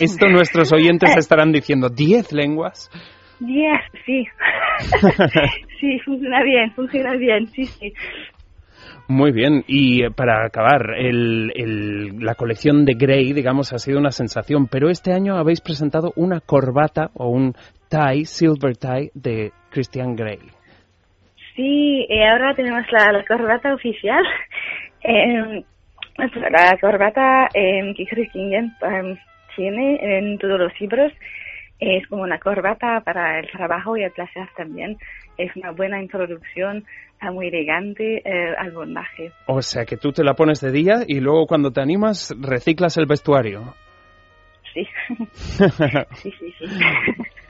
Esto 0.00 0.28
nuestros 0.28 0.72
oyentes 0.72 1.16
estarán 1.16 1.52
diciendo, 1.52 1.88
¿10 1.88 2.32
lenguas? 2.32 2.90
10, 3.40 3.80
sí. 4.06 4.24
sí, 5.80 5.98
funciona 6.04 6.42
bien, 6.42 6.72
funciona 6.74 7.16
bien, 7.16 7.46
sí, 7.48 7.64
sí. 7.64 7.92
Muy 9.12 9.30
bien, 9.30 9.62
y 9.66 10.04
eh, 10.04 10.10
para 10.10 10.46
acabar, 10.46 10.94
el- 10.96 12.18
la 12.18 12.34
colección 12.34 12.86
de 12.86 12.94
Grey, 12.94 13.34
digamos, 13.34 13.74
ha 13.74 13.78
sido 13.78 13.98
una 13.98 14.10
sensación, 14.10 14.68
pero 14.68 14.88
este 14.88 15.12
año 15.12 15.36
habéis 15.36 15.60
presentado 15.60 16.14
una 16.16 16.40
corbata 16.40 17.10
o 17.12 17.28
un 17.28 17.52
tie, 17.90 18.24
silver 18.24 18.74
tie, 18.78 19.10
de 19.12 19.52
Christian 19.70 20.16
Grey. 20.16 20.38
Sí, 21.54 22.06
y 22.08 22.22
ahora 22.22 22.54
tenemos 22.54 22.84
la, 22.90 23.22
corbata 23.28 23.74
oficial. 23.74 24.24
Eh, 25.04 25.64
la 26.16 26.78
corbata 26.80 27.48
eh, 27.52 27.92
que 27.96 28.06
Christian 28.06 28.72
eh, 28.82 29.18
tiene 29.56 29.98
en 30.00 30.38
todos 30.38 30.60
los 30.60 30.80
libros 30.80 31.12
es 31.80 32.06
como 32.06 32.22
una 32.22 32.38
corbata 32.38 33.00
para 33.00 33.40
el 33.40 33.50
trabajo 33.50 33.96
y 33.96 34.04
el 34.04 34.12
placer 34.12 34.46
también. 34.56 34.96
Es 35.38 35.54
una 35.56 35.72
buena 35.72 36.00
introducción, 36.00 36.84
eh, 37.20 37.30
muy 37.30 37.48
elegante 37.48 38.18
eh, 38.18 38.54
al 38.58 38.72
bondaje. 38.72 39.32
O 39.46 39.62
sea 39.62 39.84
que 39.84 39.96
tú 39.96 40.12
te 40.12 40.24
la 40.24 40.34
pones 40.34 40.60
de 40.60 40.72
día 40.72 41.04
y 41.06 41.20
luego 41.20 41.46
cuando 41.46 41.70
te 41.70 41.80
animas 41.80 42.34
reciclas 42.38 42.96
el 42.96 43.06
vestuario. 43.06 43.74
Sí, 44.72 44.86
sí, 46.14 46.30
sí. 46.38 46.54
sí. 46.58 46.66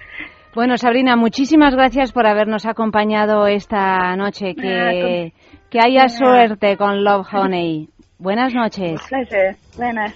Bueno, 0.55 0.77
Sabrina, 0.77 1.17
muchísimas 1.17 1.75
gracias 1.75 2.13
por 2.13 2.27
habernos 2.27 2.67
acompañado 2.67 3.47
esta 3.47 4.15
noche. 4.17 4.55
Que, 4.55 5.33
que 5.71 5.79
haya 5.81 6.09
suerte 6.09 6.77
con 6.77 7.03
Love 7.03 7.27
Honey. 7.33 7.89
Buenas 8.19 8.53
noches. 8.53 9.01
Placer. 9.09 9.57
Buenas. 9.79 10.13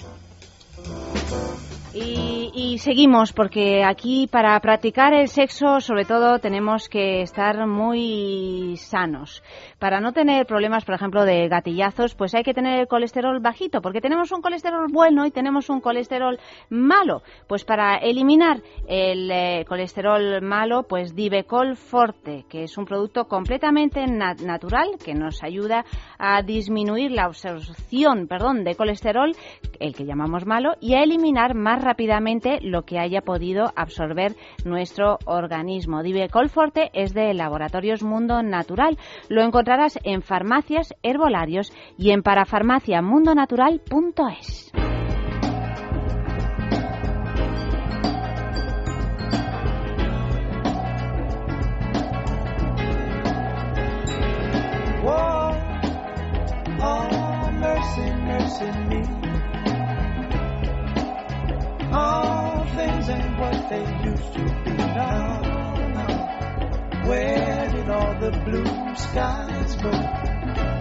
Y, 1.99 2.79
seguimos 2.79 3.33
porque 3.33 3.83
aquí 3.83 4.29
para 4.31 4.61
practicar 4.61 5.15
el 5.15 5.29
sexo 5.29 5.81
sobre 5.81 6.05
todo 6.05 6.39
tenemos 6.41 6.89
que 6.91 7.23
estar 7.23 7.67
muy 7.67 8.77
sanos. 8.77 9.43
Para 9.79 10.01
no 10.01 10.13
tener 10.13 10.47
problemas, 10.47 10.85
por 10.85 10.95
ejemplo, 10.95 11.25
de 11.25 11.49
gatillazos, 11.49 12.15
pues 12.15 12.35
hay 12.35 12.43
que 12.43 12.53
tener 12.53 12.81
el 12.81 12.87
colesterol 12.87 13.41
bajito 13.41 13.81
porque 13.81 14.03
tenemos 14.03 14.31
un 14.31 14.43
colesterol 14.43 14.87
bueno 14.93 15.25
y 15.25 15.31
tenemos 15.31 15.71
un 15.71 15.81
colesterol 15.81 16.39
malo. 16.69 17.23
Pues 17.49 17.65
para 17.65 17.97
eliminar 17.97 18.61
el 18.87 19.31
eh, 19.31 19.65
colesterol 19.67 20.43
malo, 20.43 20.83
pues 20.83 21.15
Divecol 21.15 21.77
Forte, 21.77 22.45
que 22.49 22.65
es 22.65 22.77
un 22.77 22.85
producto 22.85 23.25
completamente 23.27 24.07
na- 24.07 24.35
natural 24.35 24.91
que 25.03 25.15
nos 25.15 25.43
ayuda 25.43 25.85
a 26.19 26.43
disminuir 26.43 27.11
la 27.11 27.25
absorción, 27.25 28.27
perdón, 28.29 28.65
de 28.65 28.75
colesterol, 28.75 29.35
el 29.81 29.95
que 29.95 30.05
llamamos 30.05 30.45
malo, 30.47 30.75
y 30.81 30.95
a 30.95 31.03
eliminar 31.03 31.55
más 31.55 31.86
rápidamente 31.87 32.59
lo 32.63 32.83
que 32.83 32.99
haya 32.99 33.23
podido 33.23 33.73
absorber 33.77 34.35
nuestro 34.65 35.21
organismo. 35.25 36.03
Divecol 36.03 36.51
Forte 36.51 36.91
es 36.93 37.15
de 37.15 37.33
Laboratorios 37.33 38.03
Mundo 38.03 38.43
Natural. 38.43 38.99
Lo 39.29 39.43
encontrarás 39.43 40.01
en 40.03 40.23
farmacias, 40.23 40.93
herbolarios 41.05 41.73
y 41.97 42.11
en 42.11 42.23
parafarmaciamundonatural.es. 42.23 44.73
they 63.69 63.85
used 64.05 64.33
to 64.33 64.45
be 64.65 64.71
now. 64.77 65.43
Where 67.07 67.69
did 67.71 67.91
all 67.91 68.15
the 68.21 68.31
blue 68.45 68.95
skies 68.95 69.77
go? 69.77 69.91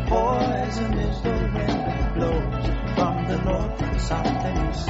Poison 0.08 0.94
is 1.00 1.22
the 1.22 1.52
wind 1.54 1.80
that 1.88 2.14
blows 2.16 2.66
from 2.96 3.28
the 3.28 3.38
north 3.44 3.82
and 3.82 4.02
south 4.02 4.28
and 4.28 4.70
east. 4.70 4.90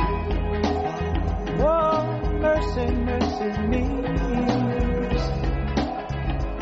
Whoa, 1.60 2.04
mercy, 2.40 2.88
mercy 2.96 3.62
me. 3.68 3.84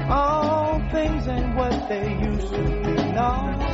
All 0.09 0.79
things 0.91 1.27
ain't 1.27 1.55
what 1.55 1.89
they 1.89 2.13
used 2.21 2.53
to 2.53 2.63
be 2.63 3.11
now. 3.13 3.72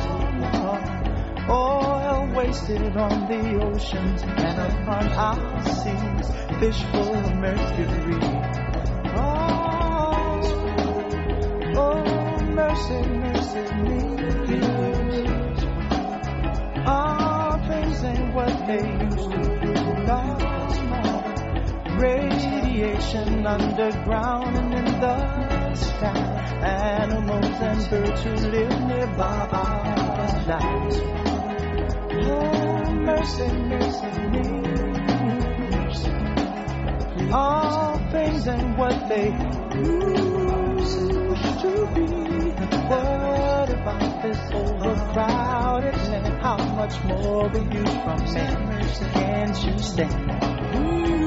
Oil 1.50 2.30
wasted 2.34 2.96
on 2.96 3.26
the 3.28 3.42
oceans 3.64 4.22
and 4.22 4.58
upon 4.60 5.08
our 5.12 5.64
seas, 5.64 6.30
fish 6.60 6.80
full 6.92 7.14
of 7.14 7.34
mercury. 7.34 8.20
Oh, 9.16 10.40
oh 11.76 12.40
mercy, 12.54 13.02
mercy 13.02 13.74
me. 13.82 14.00
All 16.86 16.86
ah, 16.86 17.66
things 17.68 18.04
ain't 18.04 18.34
what 18.34 18.66
they 18.66 18.84
used 19.04 19.30
to 19.30 19.38
be. 19.60 19.70
Radiation 22.00 23.46
underground 23.46 24.56
and 24.56 24.72
in 24.72 25.00
the 25.00 25.74
sky. 25.74 26.16
Animals 26.62 27.44
and 27.60 27.90
birds 27.90 28.22
who 28.22 28.34
live 28.48 28.80
nearby 28.86 29.48
are 29.52 30.46
alive. 30.46 31.29
Oh, 32.22 32.94
mercy, 32.94 33.48
mercy 33.48 34.10
me. 34.30 34.70
All 37.32 37.98
things 38.10 38.46
ain't 38.48 38.76
what 38.76 39.08
they 39.08 39.30
used 39.78 40.98
to 41.60 41.86
be. 41.94 42.06
What 42.90 43.70
about 43.70 44.22
this 44.22 44.38
overcrowded 44.52 45.94
land? 45.94 46.42
How 46.42 46.56
much 46.74 47.02
more 47.04 47.48
will 47.48 47.72
you 47.72 47.84
from 48.02 48.18
me? 48.34 49.10
Can't 49.12 49.64
you 49.64 49.78
stand? 49.78 51.19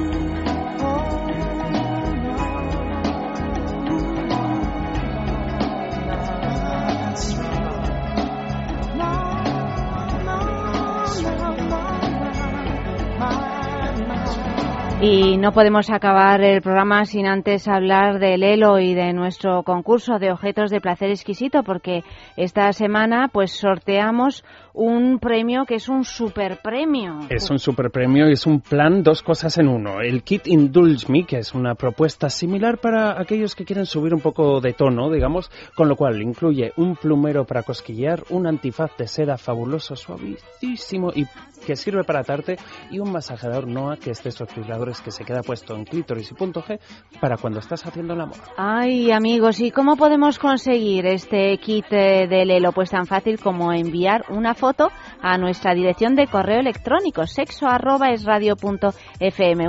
Y 15.06 15.36
no 15.36 15.52
podemos 15.52 15.90
acabar 15.90 16.40
el 16.40 16.62
programa 16.62 17.04
sin 17.04 17.26
antes 17.26 17.68
hablar 17.68 18.18
del 18.18 18.42
Elo 18.42 18.78
y 18.78 18.94
de 18.94 19.12
nuestro 19.12 19.62
concurso 19.62 20.18
de 20.18 20.32
objetos 20.32 20.70
de 20.70 20.80
placer 20.80 21.10
exquisito, 21.10 21.62
porque 21.62 22.02
esta 22.38 22.72
semana 22.72 23.28
pues 23.30 23.52
sorteamos 23.52 24.44
un 24.72 25.18
premio 25.18 25.66
que 25.66 25.74
es 25.74 25.90
un 25.90 26.04
super 26.04 26.58
premio. 26.62 27.18
Es 27.28 27.50
un 27.50 27.58
super 27.58 27.90
premio 27.90 28.30
y 28.30 28.32
es 28.32 28.46
un 28.46 28.60
plan 28.60 29.02
dos 29.02 29.22
cosas 29.22 29.58
en 29.58 29.68
uno. 29.68 30.00
El 30.00 30.22
kit 30.22 30.46
Indulge 30.46 31.12
Me, 31.12 31.26
que 31.26 31.36
es 31.36 31.52
una 31.52 31.74
propuesta 31.74 32.30
similar 32.30 32.78
para 32.78 33.20
aquellos 33.20 33.54
que 33.54 33.66
quieren 33.66 33.84
subir 33.84 34.14
un 34.14 34.20
poco 34.20 34.62
de 34.62 34.72
tono, 34.72 35.10
digamos, 35.10 35.50
con 35.76 35.86
lo 35.86 35.96
cual 35.96 36.22
incluye 36.22 36.72
un 36.78 36.96
plumero 36.96 37.44
para 37.44 37.62
cosquillear, 37.62 38.24
un 38.30 38.46
antifaz 38.46 38.96
de 38.96 39.06
seda 39.06 39.36
fabuloso, 39.36 39.96
suavísimo 39.96 41.12
y 41.14 41.26
que 41.64 41.76
sirve 41.76 42.04
para 42.04 42.20
atarte 42.20 42.56
y 42.90 42.98
un 42.98 43.12
masajeador 43.12 43.66
Noah, 43.66 43.96
que 43.96 44.10
es 44.10 44.22
de 44.22 44.30
esos 44.30 44.54
vibradores 44.54 45.00
que 45.00 45.10
se 45.10 45.24
queda 45.24 45.42
puesto 45.42 45.74
en 45.74 45.84
clítoris 45.84 46.30
y 46.30 46.34
punto 46.34 46.62
G 46.62 46.78
para 47.20 47.36
cuando 47.36 47.60
estás 47.60 47.84
haciendo 47.86 48.14
el 48.14 48.20
amor. 48.20 48.36
Ay, 48.56 49.10
amigos, 49.10 49.60
¿y 49.60 49.70
cómo 49.70 49.96
podemos 49.96 50.38
conseguir 50.38 51.06
este 51.06 51.56
kit 51.58 51.86
eh, 51.90 52.26
del 52.28 52.50
Elo? 52.50 52.72
Pues 52.72 52.90
tan 52.90 53.06
fácil 53.06 53.40
como 53.40 53.72
enviar 53.72 54.24
una 54.28 54.54
foto 54.54 54.90
a 55.20 55.38
nuestra 55.38 55.74
dirección 55.74 56.14
de 56.14 56.26
correo 56.26 56.60
electrónico 56.60 57.26
sexo. 57.26 57.66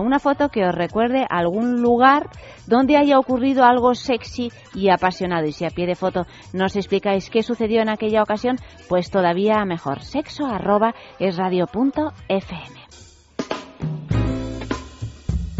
Una 0.02 0.20
foto 0.20 0.50
que 0.50 0.66
os 0.66 0.76
recuerde 0.76 1.26
algún 1.30 1.82
lugar 1.82 2.30
donde 2.68 2.98
haya 2.98 3.20
ocurrido 3.20 3.64
algo 3.64 3.94
sexy 3.94 4.52
y 4.74 4.90
apasionado. 4.90 5.46
Y 5.46 5.52
si 5.52 5.66
a 5.66 5.70
pie 5.70 5.86
de 5.86 5.96
foto 5.96 6.26
nos 6.54 6.76
explicáis 6.76 7.30
qué 7.30 7.44
sucedió 7.44 7.82
en 7.82 7.90
aquella 7.90 8.24
ocasión, 8.24 8.58
pues 8.90 9.10
todavía 9.10 9.64
mejor. 9.66 10.02
Sexo 10.02 10.46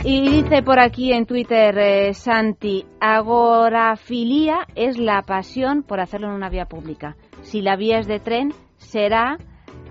Y 0.08 0.22
dice 0.22 0.62
por 0.62 0.80
aquí 0.80 1.14
en 1.14 1.26
Twitter 1.26 1.76
eh, 1.80 2.14
Santi, 2.14 2.86
agorafilia 3.00 4.68
es 4.76 5.00
la 5.00 5.24
pasión 5.24 5.82
por 5.82 6.00
hacerlo 6.00 6.28
en 6.28 6.36
una 6.36 6.50
vía 6.50 6.66
pública. 6.66 7.16
Si 7.42 7.64
la 7.64 7.76
vía 7.76 7.98
es 7.98 8.06
de 8.06 8.20
tren, 8.20 8.54
será 8.78 9.40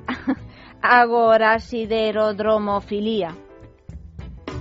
agorasiderodromofilia. 0.83 3.35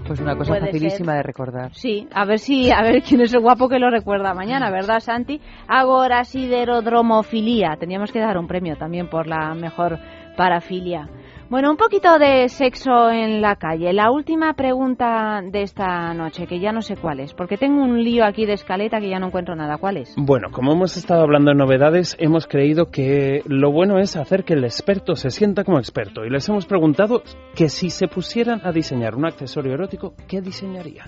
Pues 0.08 0.20
una 0.20 0.36
cosa 0.36 0.54
Puede 0.54 0.66
facilísima 0.66 1.12
ser. 1.14 1.18
de 1.18 1.24
recordar. 1.24 1.72
Sí, 1.76 2.08
a 2.12 2.26
ver 2.26 2.40
si, 2.40 2.72
a 2.72 2.82
ver 2.82 3.04
quién 3.04 3.22
es 3.22 3.32
el 3.34 3.42
guapo 3.42 3.70
que 3.70 3.78
lo 3.78 3.92
recuerda 3.92 4.34
mañana, 4.34 4.72
¿verdad, 4.72 5.02
Santi? 5.02 5.40
Agorasiderodromofilia. 5.68 7.76
Teníamos 7.80 8.12
que 8.12 8.20
dar 8.20 8.40
un 8.40 8.48
premio 8.48 8.76
también 8.76 9.08
por 9.08 9.28
la 9.28 9.54
mejor 9.54 10.00
parafilia. 10.36 11.08
Bueno, 11.54 11.70
un 11.70 11.78
poquito 11.78 12.18
de 12.18 12.50
sexo 12.50 13.12
en 13.12 13.40
la 13.40 13.58
calle. 13.58 13.94
La 13.94 14.10
última 14.10 14.56
pregunta 14.56 15.40
de 15.44 15.62
esta 15.62 16.12
noche, 16.16 16.48
que 16.48 16.60
ya 16.60 16.72
no 16.72 16.82
sé 16.82 16.96
cuál 16.96 17.20
es, 17.20 17.36
porque 17.36 17.58
tengo 17.58 17.84
un 17.84 18.04
lío 18.04 18.26
aquí 18.26 18.48
de 18.48 18.54
escaleta 18.54 19.00
que 19.00 19.08
ya 19.08 19.20
no 19.20 19.28
encuentro 19.28 19.56
nada. 19.56 19.78
¿Cuál 19.78 19.98
es? 19.98 20.16
Bueno, 20.18 20.48
como 20.52 20.72
hemos 20.72 20.98
estado 20.98 21.22
hablando 21.22 21.52
de 21.52 21.58
novedades, 21.58 22.16
hemos 22.18 22.48
creído 22.48 22.90
que 22.90 23.44
lo 23.46 23.72
bueno 23.72 24.00
es 24.00 24.16
hacer 24.16 24.46
que 24.46 24.56
el 24.56 24.64
experto 24.64 25.14
se 25.14 25.30
sienta 25.30 25.64
como 25.64 25.78
experto. 25.78 26.26
Y 26.26 26.32
les 26.32 26.50
hemos 26.50 26.66
preguntado 26.66 27.22
que 27.54 27.70
si 27.70 27.92
se 27.92 28.08
pusieran 28.08 28.62
a 28.64 28.72
diseñar 28.72 29.14
un 29.14 29.28
accesorio 29.28 29.76
erótico, 29.76 30.16
¿qué 30.28 30.42
diseñarían? 30.42 31.06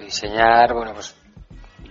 diseñar, 0.00 0.74
bueno, 0.74 0.92
pues 0.92 1.21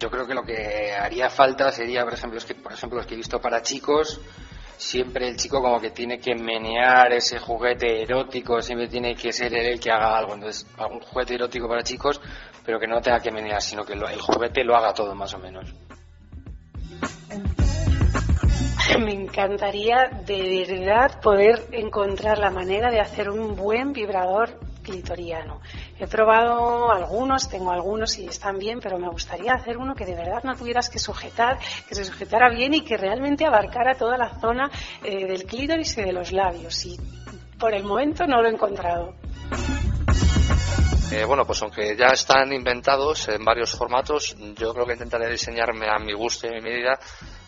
yo 0.02 0.10
creo 0.10 0.26
que 0.26 0.34
lo 0.34 0.42
que 0.44 0.94
haría 0.94 1.30
falta 1.30 1.72
sería, 1.72 2.04
por 2.04 2.14
ejemplo, 2.16 2.40
es 2.40 2.46
que, 2.46 2.56
por 2.56 2.74
ejemplo, 2.74 2.98
los 2.98 3.06
que 3.06 3.14
he 3.14 3.18
visto 3.18 3.40
para 3.40 3.62
chicos, 3.62 4.20
siempre 4.76 5.28
el 5.28 5.38
chico 5.38 5.62
como 5.62 5.80
que 5.80 5.92
tiene 5.92 6.18
que 6.20 6.34
menear 6.34 7.14
ese 7.14 7.38
juguete 7.38 8.02
erótico, 8.02 8.60
siempre 8.64 8.88
tiene 8.88 9.14
que 9.16 9.32
ser 9.32 9.54
él 9.54 9.68
el 9.68 9.80
que 9.80 9.92
haga 9.92 10.18
algo. 10.18 10.34
Entonces, 10.34 10.66
algún 10.80 11.02
juguete 11.02 11.36
erótico 11.36 11.68
para 11.68 11.84
chicos, 11.84 12.20
pero 12.66 12.80
que 12.80 12.88
no 12.88 13.00
tenga 13.00 13.20
que 13.20 13.30
menear, 13.32 13.62
sino 13.62 13.86
que 13.86 13.94
lo- 13.96 14.10
el 14.10 14.20
juguete 14.20 14.64
lo 14.64 14.76
haga 14.76 14.92
todo 14.92 15.14
más 15.14 15.36
o 15.36 15.38
menos. 15.38 15.70
Me 19.00 19.14
encantaría 19.14 20.10
de 20.26 20.66
verdad 20.68 21.22
poder 21.22 21.68
encontrar 21.74 22.40
la 22.40 22.50
manera 22.50 22.90
de 22.90 23.00
hacer 23.00 23.30
un 23.30 23.56
buen 23.56 23.94
vibrador 23.94 24.60
clitoriano. 24.82 25.62
He 26.02 26.08
probado 26.08 26.92
algunos, 26.92 27.48
tengo 27.48 27.72
algunos 27.72 28.18
y 28.18 28.26
están 28.26 28.58
bien, 28.58 28.80
pero 28.80 28.98
me 28.98 29.08
gustaría 29.08 29.54
hacer 29.54 29.78
uno 29.78 29.94
que 29.94 30.04
de 30.04 30.16
verdad 30.16 30.42
no 30.44 30.56
tuvieras 30.56 30.90
que 30.90 30.98
sujetar, 30.98 31.60
que 31.88 31.94
se 31.94 32.04
sujetara 32.04 32.50
bien 32.50 32.74
y 32.74 32.82
que 32.82 32.98
realmente 32.98 33.46
abarcara 33.46 33.94
toda 33.94 34.18
la 34.18 34.34
zona 34.40 34.72
eh, 35.04 35.28
del 35.28 35.44
clítoris 35.44 35.96
y 36.00 36.02
de 36.02 36.12
los 36.12 36.32
labios. 36.32 36.88
Y 36.88 37.00
por 37.60 37.76
el 37.76 37.84
momento 37.84 38.26
no 38.26 38.42
lo 38.42 38.48
he 38.48 38.52
encontrado. 38.52 39.14
Eh, 41.12 41.24
bueno, 41.24 41.46
pues 41.46 41.62
aunque 41.62 41.96
ya 41.96 42.08
están 42.08 42.52
inventados 42.52 43.30
en 43.30 43.46
varios 43.46 43.70
formatos, 43.76 44.36
yo 44.58 44.74
creo 44.74 44.88
que 44.88 44.94
intentaré 44.94 45.30
diseñarme 45.30 45.88
a 45.88 46.00
mi 46.00 46.14
gusto 46.14 46.48
y 46.48 46.50
a 46.50 46.54
mi 46.54 46.62
medida 46.62 47.00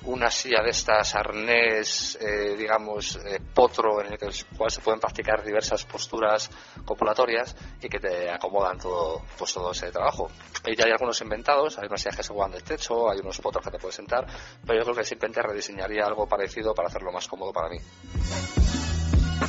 una 0.06 0.30
silla 0.30 0.62
de 0.62 0.72
estas 0.72 1.16
arnés, 1.16 2.18
eh, 2.22 2.56
digamos, 2.58 3.16
eh, 3.18 3.40
potro, 3.54 4.02
en 4.02 4.14
el 4.14 4.20
cual 4.58 4.72
se 4.72 4.82
pueden 4.82 5.00
practicar 5.00 5.44
diversas 5.44 5.86
posturas 5.86 6.50
copulatorias 6.86 7.56
y 7.82 7.88
que 7.88 8.00
te 8.00 8.30
acomodan 8.30 8.78
todo, 8.78 9.22
pues 9.38 9.54
todo 9.54 9.72
ese 9.72 9.92
trabajo. 9.92 10.30
Y 10.66 10.76
ya 10.76 10.86
hay 10.86 10.92
algunos 10.92 11.20
inventados, 11.22 11.78
hay 11.78 11.88
unas 11.88 12.02
sillas 12.02 12.18
que 12.18 12.24
se 12.24 12.34
juegan 12.34 12.52
del 12.52 12.64
techo, 12.64 13.10
hay 13.10 13.20
unos 13.20 13.40
potros 13.40 13.64
que 13.64 13.72
te 13.72 13.80
puedes 13.80 13.96
sentar, 13.96 14.26
pero 14.66 14.80
yo 14.80 14.84
creo 14.84 14.96
que 14.96 15.04
simplemente 15.04 15.42
rediseñaría 15.42 16.06
algo 16.06 16.28
parecido 16.28 16.74
para 16.74 16.88
hacerlo 16.88 17.12
más 17.12 17.28
cómodo 17.28 17.54
para 17.54 17.70
mí. 17.70 17.78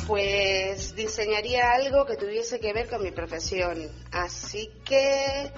Pues 0.07 0.95
diseñaría 0.95 1.71
algo 1.71 2.05
que 2.05 2.15
tuviese 2.15 2.59
que 2.59 2.73
ver 2.73 2.87
con 2.87 3.01
mi 3.01 3.11
profesión. 3.11 3.89
Así 4.11 4.71
que, 4.85 5.51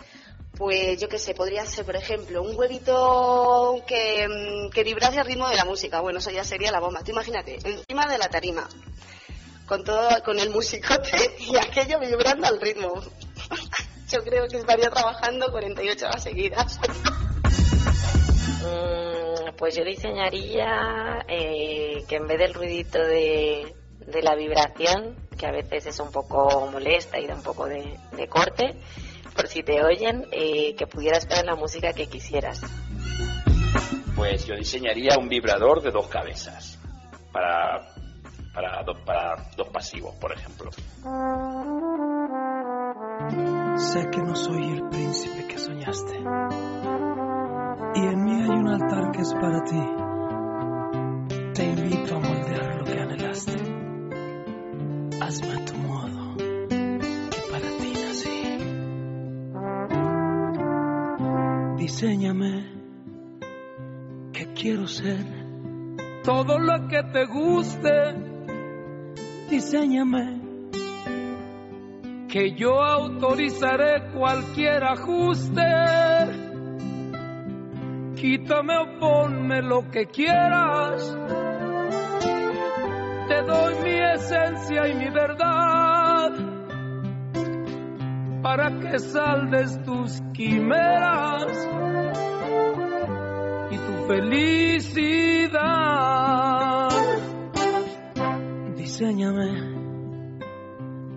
pues 0.58 1.00
yo 1.00 1.08
qué 1.08 1.20
sé, 1.20 1.34
podría 1.36 1.66
ser, 1.66 1.86
por 1.86 1.96
ejemplo, 1.96 2.42
un 2.42 2.56
huevito 2.58 3.76
que, 3.86 4.28
mm, 4.28 4.70
que 4.72 4.84
vibrase 4.84 5.20
al 5.20 5.28
ritmo 5.28 5.48
de 5.48 5.56
la 5.56 5.66
música. 5.66 6.02
Bueno, 6.02 6.20
eso 6.20 6.32
ya 6.32 6.44
sería 6.44 6.72
la 6.72 6.80
bomba. 6.80 7.04
Tú 7.04 7.12
imagínate, 7.12 7.60
encima 7.64 8.08
de 8.08 8.18
la 8.18 8.28
tarima, 8.30 8.68
con 9.68 9.84
todo, 9.84 10.10
con 10.24 10.40
el 10.40 10.50
musicote 10.50 11.36
y 11.40 11.56
aquello 11.58 12.00
vibrando 12.00 12.48
al 12.48 12.60
ritmo. 12.60 12.94
Yo 14.10 14.24
creo 14.24 14.48
que 14.48 14.58
estaría 14.58 14.90
trabajando 14.90 15.52
48 15.52 16.06
horas 16.06 16.24
seguidas. 16.24 16.80
Mm, 18.64 19.56
Pues 19.58 19.76
yo 19.76 19.84
diseñaría 19.84 21.26
eh, 21.28 22.04
que 22.08 22.16
en 22.16 22.28
vez 22.28 22.38
del 22.40 22.54
ruidito 22.54 23.00
de, 23.00 23.76
de 24.00 24.22
la 24.22 24.36
vibración, 24.36 25.16
que 25.38 25.46
a 25.46 25.52
veces 25.52 25.88
es 25.88 26.00
un 26.00 26.12
poco 26.12 26.68
molesta 26.72 27.20
y 27.20 27.28
da 27.28 27.36
un 27.36 27.44
poco 27.44 27.66
de, 27.66 27.98
de 28.14 28.28
corte, 28.28 28.76
por 29.38 29.48
si 29.48 29.62
te 29.62 29.84
oyen, 29.84 30.26
eh, 30.32 30.76
que 30.76 30.88
pudieras 30.88 31.28
poner 31.28 31.46
la 31.46 31.56
música 31.56 31.94
que 31.94 32.08
quisieras. 32.08 32.60
Pues 34.16 34.48
yo 34.48 34.56
diseñaría 34.56 35.16
un 35.20 35.30
vibrador 35.30 35.84
de 35.84 35.92
dos 35.92 36.08
cabezas 36.08 36.80
para, 37.32 37.88
para, 38.52 38.84
dos, 38.84 38.98
para 39.06 39.36
dos 39.56 39.70
pasivos, 39.70 40.16
por 40.16 40.34
ejemplo. 40.34 40.72
Sé 43.78 44.08
que 44.12 44.22
no 44.24 44.36
soy 44.36 44.72
el 44.72 44.90
príncipe 44.90 45.48
que 45.48 45.60
soñaste. 45.60 46.18
Y 47.94 48.00
en 48.00 48.24
mí 48.24 48.42
hay 48.42 48.50
un 48.50 48.68
altar 48.70 49.12
que 49.12 49.22
es 49.22 49.34
para 49.34 49.64
ti. 49.64 49.84
Te 51.54 51.64
invito 51.64 52.16
a 52.16 52.20
moldear 52.20 52.76
lo 52.76 52.84
que 52.86 53.00
anhelaste. 53.00 53.58
Hazme 55.22 55.54
a 55.54 55.66
tu 55.66 55.76
modo, 55.76 56.27
Diseñame, 61.88 62.66
que 64.34 64.46
quiero 64.52 64.88
ser 64.88 65.26
todo 66.22 66.60
lo 66.60 66.86
que 66.90 67.02
te 67.02 67.24
guste. 67.28 67.90
Diseñame 69.50 70.42
que 72.28 72.52
yo 72.56 72.84
autorizaré 72.84 74.12
cualquier 74.12 74.84
ajuste. 74.84 75.62
Quítame 78.18 78.74
o 78.80 79.00
ponme 79.00 79.62
lo 79.62 79.90
que 79.90 80.08
quieras. 80.08 81.18
Te 83.30 83.42
doy 83.44 83.76
mi 83.86 83.98
esencia 84.14 84.88
y 84.90 84.94
mi 84.94 85.10
verdad 85.10 86.57
para 88.48 88.70
que 88.80 88.98
saldes 88.98 89.84
tus 89.84 90.22
quimeras 90.34 91.52
y 93.70 93.78
tu 93.78 94.08
felicidad. 94.08 95.58
Diseñame 98.78 99.52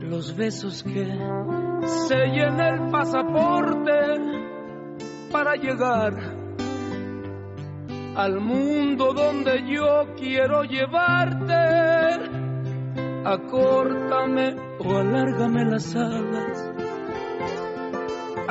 los 0.01 0.35
besos 0.35 0.83
que 0.83 1.07
sellen 2.09 2.61
el 2.61 2.91
pasaporte 2.91 4.01
para 5.31 5.55
llegar 5.55 6.15
al 8.17 8.41
mundo 8.41 9.13
donde 9.13 9.73
yo 9.73 10.17
quiero 10.17 10.65
llevarte. 10.65 11.55
Acórtame 13.25 14.57
o 14.81 14.97
alárgame 14.97 15.65
las 15.67 15.95
alas. 15.95 16.90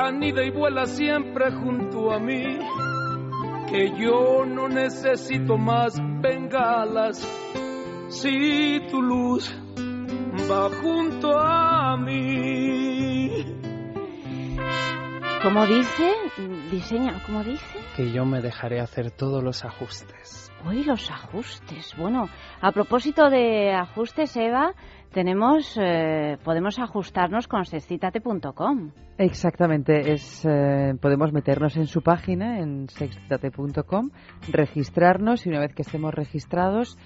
Anida 0.02 0.42
y 0.42 0.50
vuela 0.50 0.86
siempre 0.86 1.52
junto 1.52 2.10
a 2.10 2.18
mí. 2.18 2.58
Que 3.68 3.92
yo 3.98 4.46
no 4.46 4.66
necesito 4.66 5.58
más 5.58 6.00
bengalas. 6.22 7.20
Si 8.08 8.80
tu 8.90 9.02
luz 9.02 9.54
va 10.50 10.70
junto 10.82 11.38
a 11.38 11.98
mí. 11.98 13.44
¿Cómo 15.42 15.66
dice? 15.66 16.14
Diseña, 16.70 17.20
¿cómo 17.26 17.42
dice? 17.42 17.78
Que 17.96 18.12
yo 18.12 18.24
me 18.24 18.40
dejaré 18.40 18.80
hacer 18.80 19.10
todos 19.10 19.42
los 19.42 19.64
ajustes. 19.64 20.52
Uy, 20.64 20.84
los 20.84 21.10
ajustes. 21.10 21.94
Bueno, 21.96 22.28
a 22.60 22.70
propósito 22.70 23.28
de 23.28 23.72
ajustes, 23.72 24.36
Eva, 24.36 24.74
tenemos, 25.10 25.76
eh, 25.80 26.36
podemos 26.44 26.78
ajustarnos 26.78 27.48
con 27.48 27.64
sexcitate.com. 27.64 28.92
Exactamente, 29.18 30.12
es, 30.12 30.44
eh, 30.44 30.94
podemos 31.00 31.32
meternos 31.32 31.76
en 31.76 31.86
su 31.86 32.02
página, 32.02 32.60
en 32.60 32.88
sextate.com, 32.88 34.10
registrarnos 34.52 35.46
y 35.46 35.48
una 35.48 35.60
vez 35.60 35.74
que 35.74 35.82
estemos 35.82 36.14
registrados, 36.14 36.96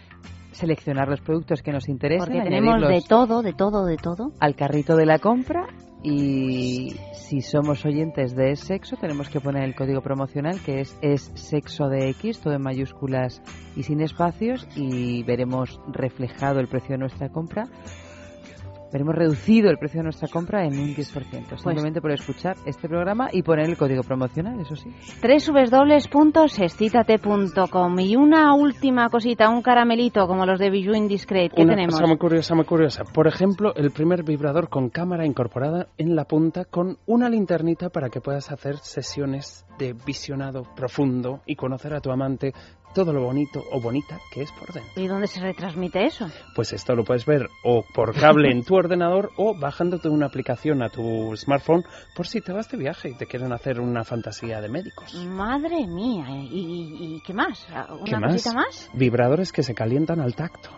seleccionar 0.54 1.08
los 1.08 1.20
productos 1.20 1.62
que 1.62 1.72
nos 1.72 1.88
interesen. 1.88 2.26
Porque 2.26 2.42
tenemos 2.42 2.80
de 2.80 3.02
todo, 3.06 3.42
de 3.42 3.52
todo, 3.52 3.84
de 3.84 3.96
todo. 3.96 4.32
al 4.40 4.54
carrito 4.54 4.96
de 4.96 5.06
la 5.06 5.18
compra 5.18 5.66
y 6.02 6.96
si 7.14 7.40
somos 7.40 7.84
oyentes 7.86 8.36
de 8.36 8.56
Sexo 8.56 8.96
tenemos 8.96 9.30
que 9.30 9.40
poner 9.40 9.64
el 9.64 9.74
código 9.74 10.02
promocional 10.02 10.60
que 10.62 10.80
es, 10.80 10.98
es 11.00 11.32
Sexo 11.34 11.88
de 11.88 12.10
X, 12.10 12.40
todo 12.40 12.52
en 12.52 12.62
mayúsculas 12.62 13.42
y 13.74 13.84
sin 13.84 14.02
espacios 14.02 14.68
y 14.76 15.22
veremos 15.22 15.80
reflejado 15.88 16.60
el 16.60 16.68
precio 16.68 16.90
de 16.90 16.98
nuestra 16.98 17.30
compra. 17.30 17.68
Veremos 18.94 19.14
reducido 19.16 19.70
el 19.70 19.76
precio 19.76 19.98
de 19.98 20.04
nuestra 20.04 20.28
compra 20.28 20.64
en 20.64 20.78
un 20.78 20.94
10%, 20.94 21.58
simplemente 21.58 22.00
por 22.00 22.12
escuchar 22.12 22.56
este 22.64 22.88
programa 22.88 23.28
y 23.32 23.42
poner 23.42 23.68
el 23.68 23.76
código 23.76 24.04
promocional, 24.04 24.60
eso 24.60 24.76
sí. 24.76 24.88
www.sexcitate.com 25.20 27.98
Y 27.98 28.14
una 28.14 28.54
última 28.54 29.08
cosita, 29.08 29.48
un 29.48 29.62
caramelito 29.62 30.28
como 30.28 30.46
los 30.46 30.60
de 30.60 30.70
Bijou 30.70 30.94
Indiscreet. 30.94 31.52
¿Qué 31.52 31.62
Una 31.62 31.72
tenemos? 31.72 31.96
cosa 31.96 32.06
muy 32.06 32.18
curiosa, 32.18 32.54
muy 32.54 32.66
curiosa. 32.66 33.02
Por 33.02 33.26
ejemplo, 33.26 33.74
el 33.74 33.90
primer 33.90 34.22
vibrador 34.22 34.68
con 34.68 34.90
cámara 34.90 35.26
incorporada 35.26 35.88
en 35.98 36.14
la 36.14 36.26
punta 36.26 36.64
con 36.64 36.98
una 37.06 37.28
linternita 37.28 37.88
para 37.88 38.10
que 38.10 38.20
puedas 38.20 38.52
hacer 38.52 38.76
sesiones 38.76 39.66
de 39.76 39.96
visionado 40.06 40.62
profundo 40.76 41.40
y 41.46 41.56
conocer 41.56 41.94
a 41.94 42.00
tu 42.00 42.12
amante 42.12 42.52
todo 42.94 43.12
lo 43.12 43.22
bonito 43.24 43.64
o 43.70 43.80
bonita 43.80 44.18
que 44.30 44.42
es 44.42 44.52
por 44.52 44.72
dentro. 44.72 45.02
¿Y 45.02 45.06
dónde 45.08 45.26
se 45.26 45.40
retransmite 45.40 46.04
eso? 46.06 46.28
Pues 46.54 46.72
esto 46.72 46.94
lo 46.94 47.04
puedes 47.04 47.26
ver 47.26 47.48
o 47.64 47.82
por 47.82 48.14
cable 48.14 48.50
en 48.50 48.62
tu 48.64 48.74
ordenador 48.76 49.32
o 49.36 49.54
bajándote 49.54 50.08
una 50.08 50.26
aplicación 50.26 50.82
a 50.82 50.88
tu 50.88 51.36
smartphone 51.36 51.84
por 52.14 52.26
si 52.26 52.40
te 52.40 52.52
vas 52.52 52.68
de 52.70 52.78
viaje 52.78 53.10
y 53.10 53.14
te 53.14 53.26
quieren 53.26 53.52
hacer 53.52 53.80
una 53.80 54.04
fantasía 54.04 54.60
de 54.60 54.68
médicos. 54.68 55.14
Madre 55.26 55.86
mía, 55.86 56.26
¿y, 56.30 56.46
y- 56.56 57.14
y 57.16 57.20
qué 57.20 57.34
más? 57.34 57.66
¿Una 57.90 58.04
¿Qué 58.04 58.16
más? 58.16 58.32
cosita 58.32 58.54
más? 58.54 58.90
Vibradores 58.94 59.52
que 59.52 59.62
se 59.62 59.74
calientan 59.74 60.20
al 60.20 60.34
tacto. 60.34 60.70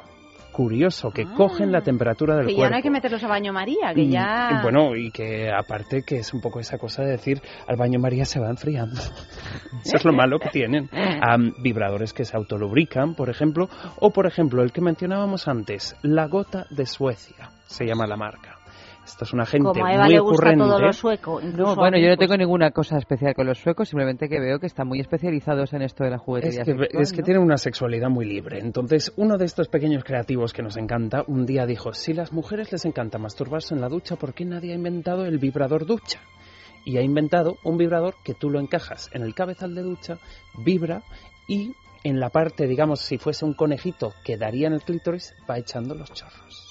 Curioso, 0.56 1.10
que 1.10 1.26
cogen 1.26 1.70
la 1.70 1.82
temperatura 1.82 2.34
del 2.34 2.44
Ah. 2.44 2.46
Que 2.46 2.52
ya 2.52 2.56
cuerpo. 2.56 2.70
no 2.70 2.76
hay 2.76 2.82
que 2.82 2.90
meterlos 2.90 3.22
a 3.22 3.28
baño 3.28 3.52
María, 3.52 3.92
que 3.94 4.00
Y- 4.00 4.10
ya... 4.10 4.60
bueno, 4.62 4.96
y 4.96 5.10
que 5.10 5.50
aparte 5.52 6.02
que 6.02 6.16
es 6.16 6.32
un 6.32 6.40
poco 6.40 6.60
esa 6.60 6.78
cosa 6.78 7.02
de 7.02 7.10
decir, 7.10 7.42
al 7.68 7.76
baño 7.76 7.98
María 8.00 8.24
se 8.24 8.40
va 8.40 8.48
enfriando. 8.48 8.98
Eso 9.84 9.96
es 9.96 10.04
lo 10.06 10.14
malo 10.14 10.38
que 10.38 10.48
tienen. 10.48 10.88
Vibradores 11.62 12.14
que 12.14 12.24
se 12.24 12.34
autolubrican, 12.38 13.14
por 13.14 13.28
ejemplo, 13.28 13.68
o 14.00 14.10
por 14.10 14.26
ejemplo, 14.26 14.62
el 14.62 14.72
que 14.72 14.80
mencionábamos 14.80 15.46
antes, 15.46 15.94
la 16.00 16.26
gota 16.26 16.64
de 16.70 16.86
Suecia, 16.86 17.50
se 17.66 17.84
llama 17.84 18.06
la 18.06 18.16
marca. 18.16 18.55
Esto 19.06 19.24
es 19.24 19.32
una 19.32 19.46
gente 19.46 19.68
Como 19.68 19.86
a 19.86 19.94
Eva 19.94 20.04
muy 20.04 20.14
le 20.14 20.18
gusta 20.20 20.34
ocurrente. 20.34 20.64
todo 20.64 20.80
lo 20.80 20.92
sueco. 20.92 21.40
No, 21.40 21.76
bueno, 21.76 21.96
mí, 21.96 22.02
yo 22.02 22.08
no 22.10 22.16
pues, 22.16 22.28
tengo 22.28 22.36
ninguna 22.36 22.72
cosa 22.72 22.98
especial 22.98 23.34
con 23.34 23.46
los 23.46 23.56
suecos, 23.58 23.88
simplemente 23.88 24.28
que 24.28 24.40
veo 24.40 24.58
que 24.58 24.66
están 24.66 24.88
muy 24.88 24.98
especializados 24.98 25.72
en 25.74 25.82
esto 25.82 26.02
de 26.02 26.10
la 26.10 26.16
Es 26.16 26.22
juguetería 26.22 26.64
que, 26.64 26.72
sexual, 26.72 27.02
es 27.02 27.12
que 27.12 27.18
¿no? 27.18 27.24
tienen 27.24 27.42
una 27.44 27.56
sexualidad 27.56 28.10
muy 28.10 28.26
libre. 28.26 28.58
Entonces, 28.58 29.12
uno 29.16 29.38
de 29.38 29.44
estos 29.44 29.68
pequeños 29.68 30.02
creativos 30.02 30.52
que 30.52 30.62
nos 30.62 30.76
encanta, 30.76 31.22
un 31.28 31.46
día 31.46 31.66
dijo, 31.66 31.92
si 31.92 32.14
las 32.14 32.32
mujeres 32.32 32.72
les 32.72 32.84
encanta 32.84 33.18
masturbarse 33.18 33.74
en 33.74 33.80
la 33.80 33.88
ducha, 33.88 34.16
¿por 34.16 34.34
qué 34.34 34.44
nadie 34.44 34.72
ha 34.72 34.76
inventado 34.76 35.24
el 35.24 35.38
vibrador 35.38 35.86
ducha? 35.86 36.18
Y 36.84 36.96
ha 36.98 37.02
inventado 37.02 37.58
un 37.62 37.76
vibrador 37.78 38.14
que 38.24 38.34
tú 38.34 38.50
lo 38.50 38.58
encajas 38.58 39.08
en 39.12 39.22
el 39.22 39.34
cabezal 39.34 39.74
de 39.76 39.82
ducha, 39.82 40.18
vibra 40.58 41.02
y 41.46 41.74
en 42.02 42.18
la 42.18 42.30
parte, 42.30 42.66
digamos, 42.66 43.00
si 43.00 43.18
fuese 43.18 43.44
un 43.44 43.54
conejito 43.54 44.12
que 44.24 44.36
daría 44.36 44.66
en 44.66 44.74
el 44.74 44.82
clítoris, 44.82 45.32
va 45.48 45.58
echando 45.58 45.94
los 45.94 46.12
chorros. 46.12 46.65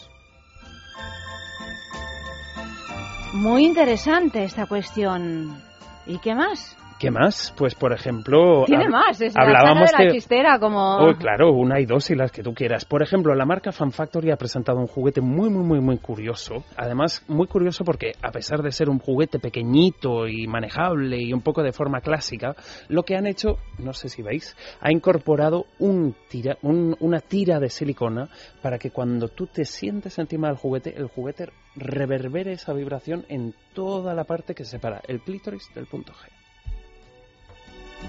Muy 3.35 3.65
interesante 3.65 4.45
esta 4.45 4.65
cuestión. 4.65 5.61
¿Y 6.07 6.19
qué 6.19 6.33
más? 6.33 6.77
¿Qué 6.97 7.11
más? 7.11 7.53
Pues, 7.57 7.75
por 7.75 7.91
ejemplo... 7.91 8.63
Tiene 8.65 8.87
más, 8.87 9.19
es 9.19 9.35
la 9.35 9.41
hablábamos 9.43 9.91
cara 9.91 9.97
de 9.99 10.05
la 10.05 10.11
que- 10.11 10.17
chistera, 10.17 10.59
como... 10.59 10.95
Oh, 10.97 11.13
claro, 11.15 11.51
una 11.51 11.79
y 11.81 11.85
dos 11.85 12.09
y 12.09 12.15
las 12.15 12.31
que 12.31 12.41
tú 12.41 12.53
quieras. 12.53 12.85
Por 12.85 13.03
ejemplo, 13.03 13.35
la 13.35 13.45
marca 13.45 13.73
Fan 13.73 13.91
Factory 13.91 14.31
ha 14.31 14.37
presentado 14.37 14.79
un 14.79 14.87
juguete 14.87 15.19
muy, 15.19 15.49
muy, 15.49 15.63
muy, 15.65 15.81
muy 15.81 15.97
curioso. 15.97 16.63
Además, 16.77 17.21
muy 17.27 17.47
curioso 17.47 17.83
porque, 17.83 18.13
a 18.21 18.31
pesar 18.31 18.61
de 18.63 18.71
ser 18.71 18.89
un 18.89 18.99
juguete 18.99 19.39
pequeñito 19.39 20.25
y 20.29 20.47
manejable 20.47 21.17
y 21.21 21.33
un 21.33 21.41
poco 21.41 21.63
de 21.63 21.73
forma 21.73 21.99
clásica, 21.99 22.55
lo 22.87 23.03
que 23.03 23.17
han 23.17 23.27
hecho, 23.27 23.57
no 23.77 23.91
sé 23.91 24.07
si 24.07 24.21
veis, 24.21 24.55
ha 24.79 24.89
incorporado 24.89 25.65
un 25.79 26.15
tira, 26.29 26.57
un- 26.61 26.95
una 27.01 27.19
tira 27.19 27.59
de 27.59 27.69
silicona 27.69 28.29
para 28.61 28.79
que 28.79 28.91
cuando 28.91 29.27
tú 29.27 29.47
te 29.47 29.65
sientes 29.65 30.17
encima 30.17 30.47
del 30.47 30.55
juguete, 30.57 30.95
el 30.97 31.07
juguete 31.07 31.49
reverbere 31.75 32.53
esa 32.53 32.71
vibración 32.71 33.25
en 33.27 33.53
toda 33.73 34.13
la 34.13 34.23
parte 34.23 34.55
que 34.55 34.63
separa 34.63 35.01
el 35.09 35.19
clítoris 35.19 35.69
del 35.75 35.87
punto 35.87 36.13
G. 36.13 36.29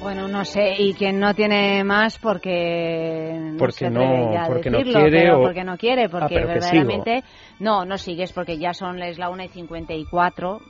Bueno, 0.01 0.29
no 0.29 0.45
sé, 0.45 0.75
y 0.79 0.95
quien 0.95 1.19
no 1.19 1.35
tiene 1.35 1.83
más 1.83 2.19
porque 2.19 3.33
no 3.37 3.59
Porque 3.59 3.91
no- 3.91 4.33
ya 4.33 4.45
porque 4.47 4.71
no 4.71 4.79
quiere 4.83 5.33
o- 5.33 5.43
porque 5.43 5.65
no 5.65 5.77
quiere, 5.77 6.05
Ah, 6.05 6.09
porque 6.11 6.35
que 6.35 6.45
verdaderamente 6.47 7.25
no, 7.59 7.85
no 7.85 7.99
sigues 7.99 8.33
porque 8.33 8.59
ya 8.59 8.73
son 8.73 9.03
es 9.03 9.19
la 9.19 9.31
1 9.31 9.45
y 9.45 9.49
54 9.49 10.61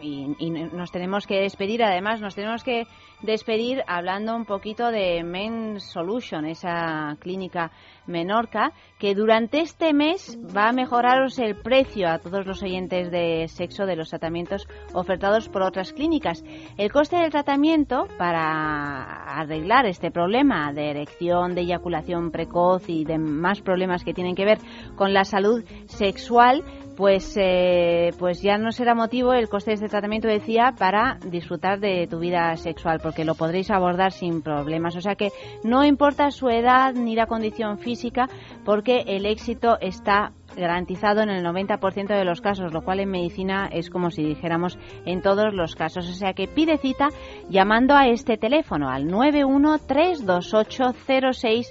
y, 0.00 0.50
nos 0.50 0.90
tenemos 0.90 1.26
que 1.26 1.40
despedir, 1.40 1.82
además 1.82 2.20
nos 2.20 2.34
tenemos 2.34 2.64
que 2.64 2.86
despedir 3.22 3.82
hablando 3.86 4.34
un 4.34 4.44
poquito 4.44 4.90
de 4.90 5.22
Men 5.24 5.80
Solution, 5.80 6.44
esa 6.46 7.16
clínica 7.20 7.70
Menorca, 8.06 8.72
que 8.98 9.14
durante 9.14 9.60
este 9.60 9.92
mes 9.92 10.38
va 10.56 10.68
a 10.68 10.72
mejoraros 10.72 11.38
el 11.38 11.56
precio 11.56 12.08
a 12.08 12.18
todos 12.18 12.46
los 12.46 12.62
oyentes 12.62 13.10
de 13.10 13.46
sexo 13.48 13.86
de 13.86 13.96
los 13.96 14.08
tratamientos 14.10 14.66
ofertados 14.94 15.48
por 15.48 15.62
otras 15.62 15.92
clínicas. 15.92 16.42
El 16.76 16.90
coste 16.90 17.16
del 17.16 17.30
tratamiento 17.30 18.06
para 18.16 19.38
arreglar 19.38 19.86
este 19.86 20.10
problema 20.10 20.72
de 20.72 20.90
erección, 20.90 21.54
de 21.54 21.62
eyaculación 21.62 22.30
precoz 22.30 22.88
y 22.88 23.04
de 23.04 23.18
más 23.18 23.60
problemas 23.60 24.04
que 24.04 24.14
tienen 24.14 24.34
que 24.34 24.44
ver 24.44 24.58
con 24.96 25.12
la 25.12 25.24
salud 25.24 25.64
sexual, 25.86 26.64
pues, 26.98 27.32
eh, 27.36 28.10
pues 28.18 28.42
ya 28.42 28.58
no 28.58 28.72
será 28.72 28.92
motivo 28.92 29.32
el 29.32 29.48
coste 29.48 29.70
de 29.70 29.76
este 29.76 29.88
tratamiento, 29.88 30.26
decía, 30.26 30.74
para 30.76 31.20
disfrutar 31.24 31.78
de 31.78 32.08
tu 32.08 32.18
vida 32.18 32.56
sexual, 32.56 32.98
porque 33.00 33.24
lo 33.24 33.36
podréis 33.36 33.70
abordar 33.70 34.10
sin 34.10 34.42
problemas. 34.42 34.96
O 34.96 35.00
sea 35.00 35.14
que 35.14 35.30
no 35.62 35.84
importa 35.84 36.32
su 36.32 36.48
edad 36.48 36.94
ni 36.94 37.14
la 37.14 37.26
condición 37.26 37.78
física, 37.78 38.28
porque 38.64 39.04
el 39.06 39.26
éxito 39.26 39.78
está 39.80 40.32
garantizado 40.56 41.20
en 41.22 41.30
el 41.30 41.44
90% 41.44 42.08
de 42.08 42.24
los 42.24 42.40
casos, 42.40 42.72
lo 42.72 42.82
cual 42.82 42.98
en 43.00 43.10
medicina 43.10 43.68
es 43.70 43.90
como 43.90 44.10
si 44.10 44.24
dijéramos 44.24 44.78
en 45.04 45.20
todos 45.22 45.54
los 45.54 45.76
casos. 45.76 46.08
O 46.08 46.14
sea 46.14 46.32
que 46.32 46.48
pide 46.48 46.78
cita 46.78 47.10
llamando 47.48 47.94
a 47.94 48.08
este 48.08 48.38
teléfono 48.38 48.90
al 48.90 49.06
9132806 49.06 51.66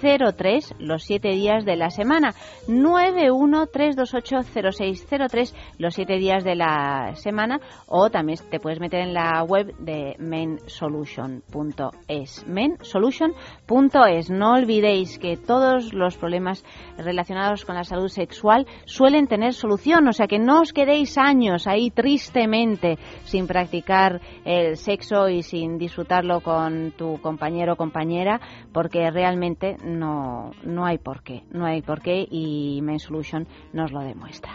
03 0.00 0.74
los 0.78 1.02
siete 1.04 1.30
días 1.30 1.64
de 1.64 1.76
la 1.76 1.88
semana. 1.90 2.34
913280603 2.66 5.54
los 5.78 5.94
siete 5.94 6.18
días 6.18 6.42
de 6.44 6.56
la 6.56 7.14
semana 7.16 7.60
o 7.86 8.10
también 8.10 8.38
te 8.50 8.60
puedes 8.60 8.80
meter 8.80 9.00
en 9.00 9.14
la 9.14 9.42
web 9.44 9.74
de 9.78 10.16
mensolution.es. 10.18 12.46
mensolution.es. 12.46 14.30
No 14.30 14.54
olvidéis 14.54 15.18
que 15.18 15.36
todos 15.36 15.92
los 15.92 16.16
problemas 16.16 16.64
relacionados 16.96 17.64
con 17.64 17.74
la 17.74 17.82
salud 17.84 18.08
sexual 18.08 18.66
suelen 18.84 19.26
tener 19.26 19.54
solución, 19.54 20.06
o 20.08 20.12
sea 20.12 20.26
que 20.26 20.38
no 20.38 20.60
os 20.60 20.72
quedéis 20.72 21.18
años 21.18 21.66
ahí 21.66 21.90
tristemente 21.90 22.98
sin 23.24 23.46
practicar 23.46 24.20
el 24.44 24.76
sexo 24.76 25.28
y 25.28 25.42
sin 25.42 25.78
disfrutarlo 25.78 26.40
con 26.40 26.92
tu 26.92 27.20
compañero 27.20 27.74
o 27.74 27.76
compañera 27.76 28.40
porque 28.72 29.10
realmente 29.10 29.76
no, 29.98 30.52
no 30.64 30.86
hay 30.86 30.98
por 30.98 31.22
qué, 31.22 31.44
no 31.50 31.66
hay 31.66 31.82
por 31.82 32.00
qué 32.00 32.26
y 32.30 32.80
Men 32.82 32.98
Solution 32.98 33.46
nos 33.72 33.92
lo 33.92 34.00
demuestra. 34.00 34.52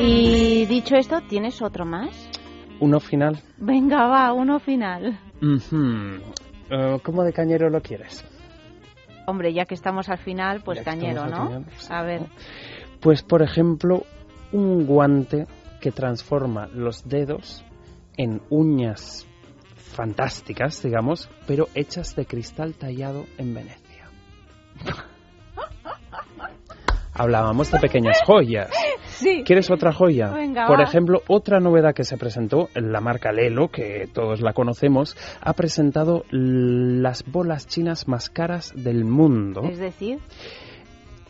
Y 0.00 0.66
dicho 0.66 0.94
esto, 0.96 1.20
¿tienes 1.28 1.62
otro 1.62 1.84
más? 1.84 2.28
Uno 2.80 3.00
final. 3.00 3.40
Venga, 3.56 4.06
va, 4.06 4.32
uno 4.32 4.58
final. 4.58 5.18
Eh, 5.42 6.98
¿Cómo 7.02 7.24
de 7.24 7.32
cañero 7.32 7.70
lo 7.70 7.80
quieres? 7.80 8.24
Hombre, 9.26 9.52
ya 9.52 9.64
que 9.64 9.74
estamos 9.74 10.08
al 10.08 10.18
final, 10.18 10.60
pues 10.64 10.78
Ya 10.78 10.84
cañero, 10.84 11.26
¿no? 11.26 11.46
final, 11.46 11.64
sí. 11.78 11.88
A 11.90 12.02
ver. 12.02 12.26
Pues, 13.00 13.22
por 13.22 13.42
ejemplo, 13.42 14.04
un 14.52 14.86
guante 14.86 15.46
que 15.80 15.90
transforma 15.92 16.68
los 16.68 17.08
dedos 17.08 17.64
en 18.16 18.40
uñas 18.50 19.25
fantásticas, 19.96 20.82
digamos, 20.82 21.28
pero 21.46 21.68
hechas 21.74 22.14
de 22.14 22.26
cristal 22.26 22.74
tallado 22.74 23.24
en 23.38 23.54
Venecia. 23.54 24.08
Hablábamos 27.18 27.72
de 27.72 27.78
pequeñas 27.80 28.20
joyas. 28.26 28.68
Sí. 29.06 29.42
¿Quieres 29.46 29.70
otra 29.70 29.90
joya? 29.90 30.28
Venga, 30.28 30.66
Por 30.66 30.80
va. 30.80 30.84
ejemplo, 30.84 31.22
otra 31.28 31.60
novedad 31.60 31.94
que 31.94 32.04
se 32.04 32.18
presentó, 32.18 32.68
la 32.74 33.00
marca 33.00 33.32
Lelo, 33.32 33.68
que 33.68 34.06
todos 34.12 34.42
la 34.42 34.52
conocemos, 34.52 35.16
ha 35.40 35.54
presentado 35.54 36.24
las 36.30 37.24
bolas 37.24 37.66
chinas 37.66 38.06
más 38.06 38.28
caras 38.28 38.74
del 38.76 39.06
mundo. 39.06 39.62
Es 39.64 39.78
decir, 39.78 40.18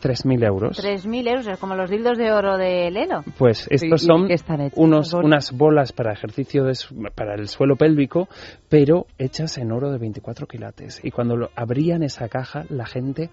3.000 0.03 0.45
euros. 0.47 0.79
3.000 0.79 1.29
euros, 1.29 1.47
es 1.47 1.59
como 1.59 1.75
los 1.75 1.91
dildos 1.91 2.19
de 2.19 2.33
oro 2.33 2.57
de 2.57 2.91
Lelo. 2.91 3.25
Pues 3.39 3.67
estos 3.71 4.03
¿Y- 4.03 4.05
y 4.05 4.09
son 4.09 4.29
unos, 4.77 5.15
unas 5.15 5.53
bolas 5.53 5.93
para 5.93 6.13
ejercicio 6.13 6.65
de 6.65 6.75
para 7.15 7.35
el 7.35 7.49
suelo 7.49 7.77
pélvico, 7.77 8.29
pero 8.69 9.07
hechas 9.19 9.59
en 9.59 9.73
oro 9.73 9.91
de 9.91 9.99
24 9.99 10.47
quilates. 10.47 11.01
Y 11.05 11.11
cuando 11.11 11.37
lo 11.37 11.51
abrían 11.57 12.03
esa 12.03 12.29
caja, 12.29 12.65
la 12.69 12.87
gente... 12.87 13.31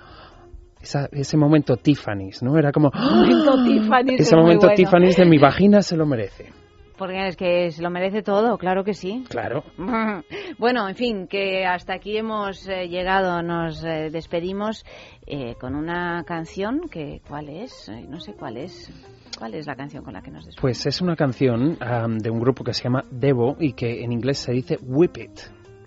esa- 0.82 1.08
ese 1.12 1.38
momento 1.38 1.78
Tiffany's, 1.78 2.42
¿no? 2.44 2.58
Era 2.58 2.72
como... 2.72 2.92
Momento 2.94 3.64
Tiffany's 3.64 4.20
Ese 4.22 4.36
momento 4.36 4.68
bueno. 4.68 4.76
Tiffany's 4.76 5.16
de 5.18 5.26
mi 5.26 5.38
vagina 5.38 5.82
se 5.82 5.96
lo 5.98 6.06
merece. 6.06 6.52
Porque 7.04 7.28
es 7.28 7.36
que 7.36 7.70
se 7.72 7.82
lo 7.84 7.90
merece 7.90 8.22
todo, 8.22 8.58
claro 8.58 8.86
que 8.86 8.94
sí. 8.94 9.26
Claro. 9.28 9.66
Bueno, 10.58 10.88
en 10.88 10.96
fin, 10.96 11.28
que 11.28 11.66
hasta 11.66 11.96
aquí 11.96 12.16
hemos 12.16 12.66
eh, 12.70 12.88
llegado, 12.88 13.42
nos 13.42 13.84
eh, 13.84 14.10
despedimos 14.10 14.86
eh, 15.26 15.56
con 15.60 15.76
una 15.76 16.24
canción 16.26 16.88
que, 16.90 17.22
¿cuál 17.28 17.50
es? 17.50 17.90
Eh, 17.90 18.06
No 18.08 18.22
sé 18.22 18.36
cuál 18.36 18.56
es. 18.56 18.90
¿Cuál 19.38 19.56
es 19.56 19.68
la 19.68 19.76
canción 19.76 20.06
con 20.06 20.14
la 20.14 20.22
que 20.22 20.32
nos 20.32 20.46
despedimos? 20.46 20.62
Pues 20.62 20.86
es 20.86 21.02
una 21.02 21.18
canción 21.18 21.78
am, 21.82 22.20
de 22.20 22.30
un 22.30 22.40
grupo 22.40 22.64
que 22.64 22.74
se 22.74 22.84
llama 22.86 23.04
Devo 23.12 23.58
y 23.60 23.74
que 23.74 24.02
en 24.06 24.14
inglés 24.14 24.38
se 24.38 24.54
dice 24.54 24.78
Whip 24.82 25.18
It. 25.18 25.40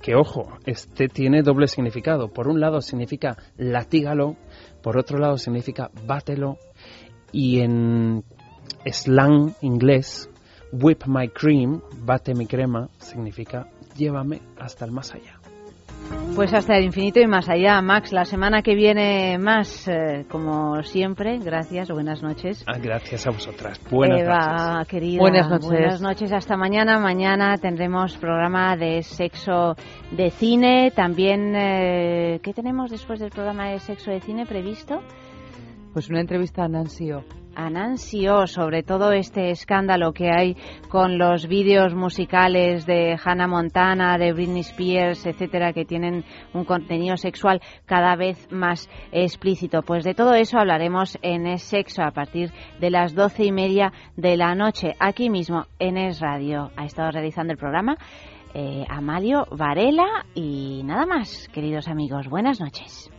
Que 0.03 0.17
ojo, 0.17 0.59
este 0.67 1.09
tiene 1.09 1.41
doble 1.41 1.67
significado. 1.67 2.29
Por 2.29 2.47
un 2.47 2.61
lado 2.61 2.83
significa 2.83 3.39
latígalo, 3.57 4.37
por 4.83 4.99
otro 4.99 5.17
lado 5.17 5.39
significa 5.39 5.91
bátelo 6.07 6.59
y 7.33 7.61
en 7.61 8.23
slang 8.85 9.55
inglés 9.63 10.29
whip 10.81 11.07
my 11.07 11.29
cream, 11.29 11.81
bate 12.05 12.35
mi 12.35 12.47
crema, 12.47 12.89
significa 12.99 13.69
llévame 13.97 14.41
hasta 14.59 14.85
el 14.85 14.93
más 14.93 15.15
allá. 15.15 15.39
Pues 16.35 16.53
hasta 16.53 16.77
el 16.77 16.85
infinito 16.85 17.19
y 17.19 17.27
más 17.27 17.49
allá, 17.49 17.81
Max. 17.81 18.13
La 18.13 18.25
semana 18.25 18.63
que 18.63 18.75
viene 18.75 19.39
más, 19.39 19.89
eh, 19.89 20.25
como 20.31 20.83
siempre. 20.83 21.39
Gracias, 21.39 21.91
buenas 21.91 22.23
noches. 22.23 22.63
Ah, 22.67 22.79
gracias 22.79 23.27
a 23.27 23.31
vosotras. 23.31 23.81
Buenas 23.91 24.21
Eva, 24.21 24.75
noches. 24.75 24.89
querida. 24.89 25.19
Buenas 25.19 25.49
noches. 25.49 25.69
Buenas 25.69 26.01
noches. 26.03 26.33
Hasta 26.33 26.57
mañana. 26.57 26.99
Mañana 27.01 27.57
tendremos 27.57 28.17
programa 28.19 28.77
de 28.77 29.03
sexo 29.03 29.75
de 30.13 30.31
cine. 30.31 30.93
También, 30.95 31.55
eh, 31.57 32.41
¿qué 32.43 32.53
tenemos 32.53 32.91
después 32.91 33.19
del 33.19 33.31
programa 33.31 33.71
de 33.71 33.81
sexo 33.81 34.11
de 34.11 34.21
cine 34.21 34.47
previsto? 34.47 35.01
Pues 35.93 36.09
una 36.11 36.21
entrevista 36.21 36.65
a 36.65 36.69
Nancy 36.69 37.13
O. 37.13 37.25
a 37.57 37.71
Nancy 37.71 38.29
O 38.29 38.47
sobre 38.47 38.83
todo 38.83 39.13
este 39.13 39.51
escándalo 39.51 40.13
que 40.13 40.31
hay 40.31 40.57
con 40.89 41.19
los 41.19 41.49
vídeos 41.49 41.95
musicales 41.95 42.87
de 42.87 43.19
Hannah 43.23 43.49
Montana, 43.49 44.19
de 44.19 44.33
Britney 44.33 44.61
Spears, 44.61 45.27
etcétera, 45.27 45.73
que 45.73 45.85
tienen 45.85 46.25
un 46.55 46.65
contenido 46.65 47.17
sexual 47.17 47.61
cada 47.87 48.15
vez 48.15 48.47
más 48.53 48.89
explícito. 49.11 49.83
Pues 49.83 50.05
de 50.05 50.15
todo 50.15 50.35
eso 50.35 50.59
hablaremos 50.59 51.19
en 51.23 51.47
Es 51.47 51.63
Sexo 51.63 52.03
a 52.03 52.13
partir 52.13 52.53
de 52.79 52.91
las 52.91 53.15
doce 53.15 53.45
y 53.45 53.53
media 53.53 53.93
de 54.17 54.37
la 54.37 54.55
noche, 54.55 54.95
aquí 55.01 55.31
mismo 55.31 55.65
en 55.79 55.97
Es 55.97 56.21
Radio. 56.21 56.71
Ha 56.77 56.85
estado 56.85 57.11
realizando 57.11 57.53
el 57.53 57.59
programa 57.59 57.97
eh, 58.55 58.85
Amalio 58.89 59.47
Varela 59.51 60.25
y 60.35 60.83
nada 60.85 61.05
más, 61.05 61.49
queridos 61.53 61.89
amigos. 61.89 62.29
Buenas 62.29 62.61
noches. 62.61 63.11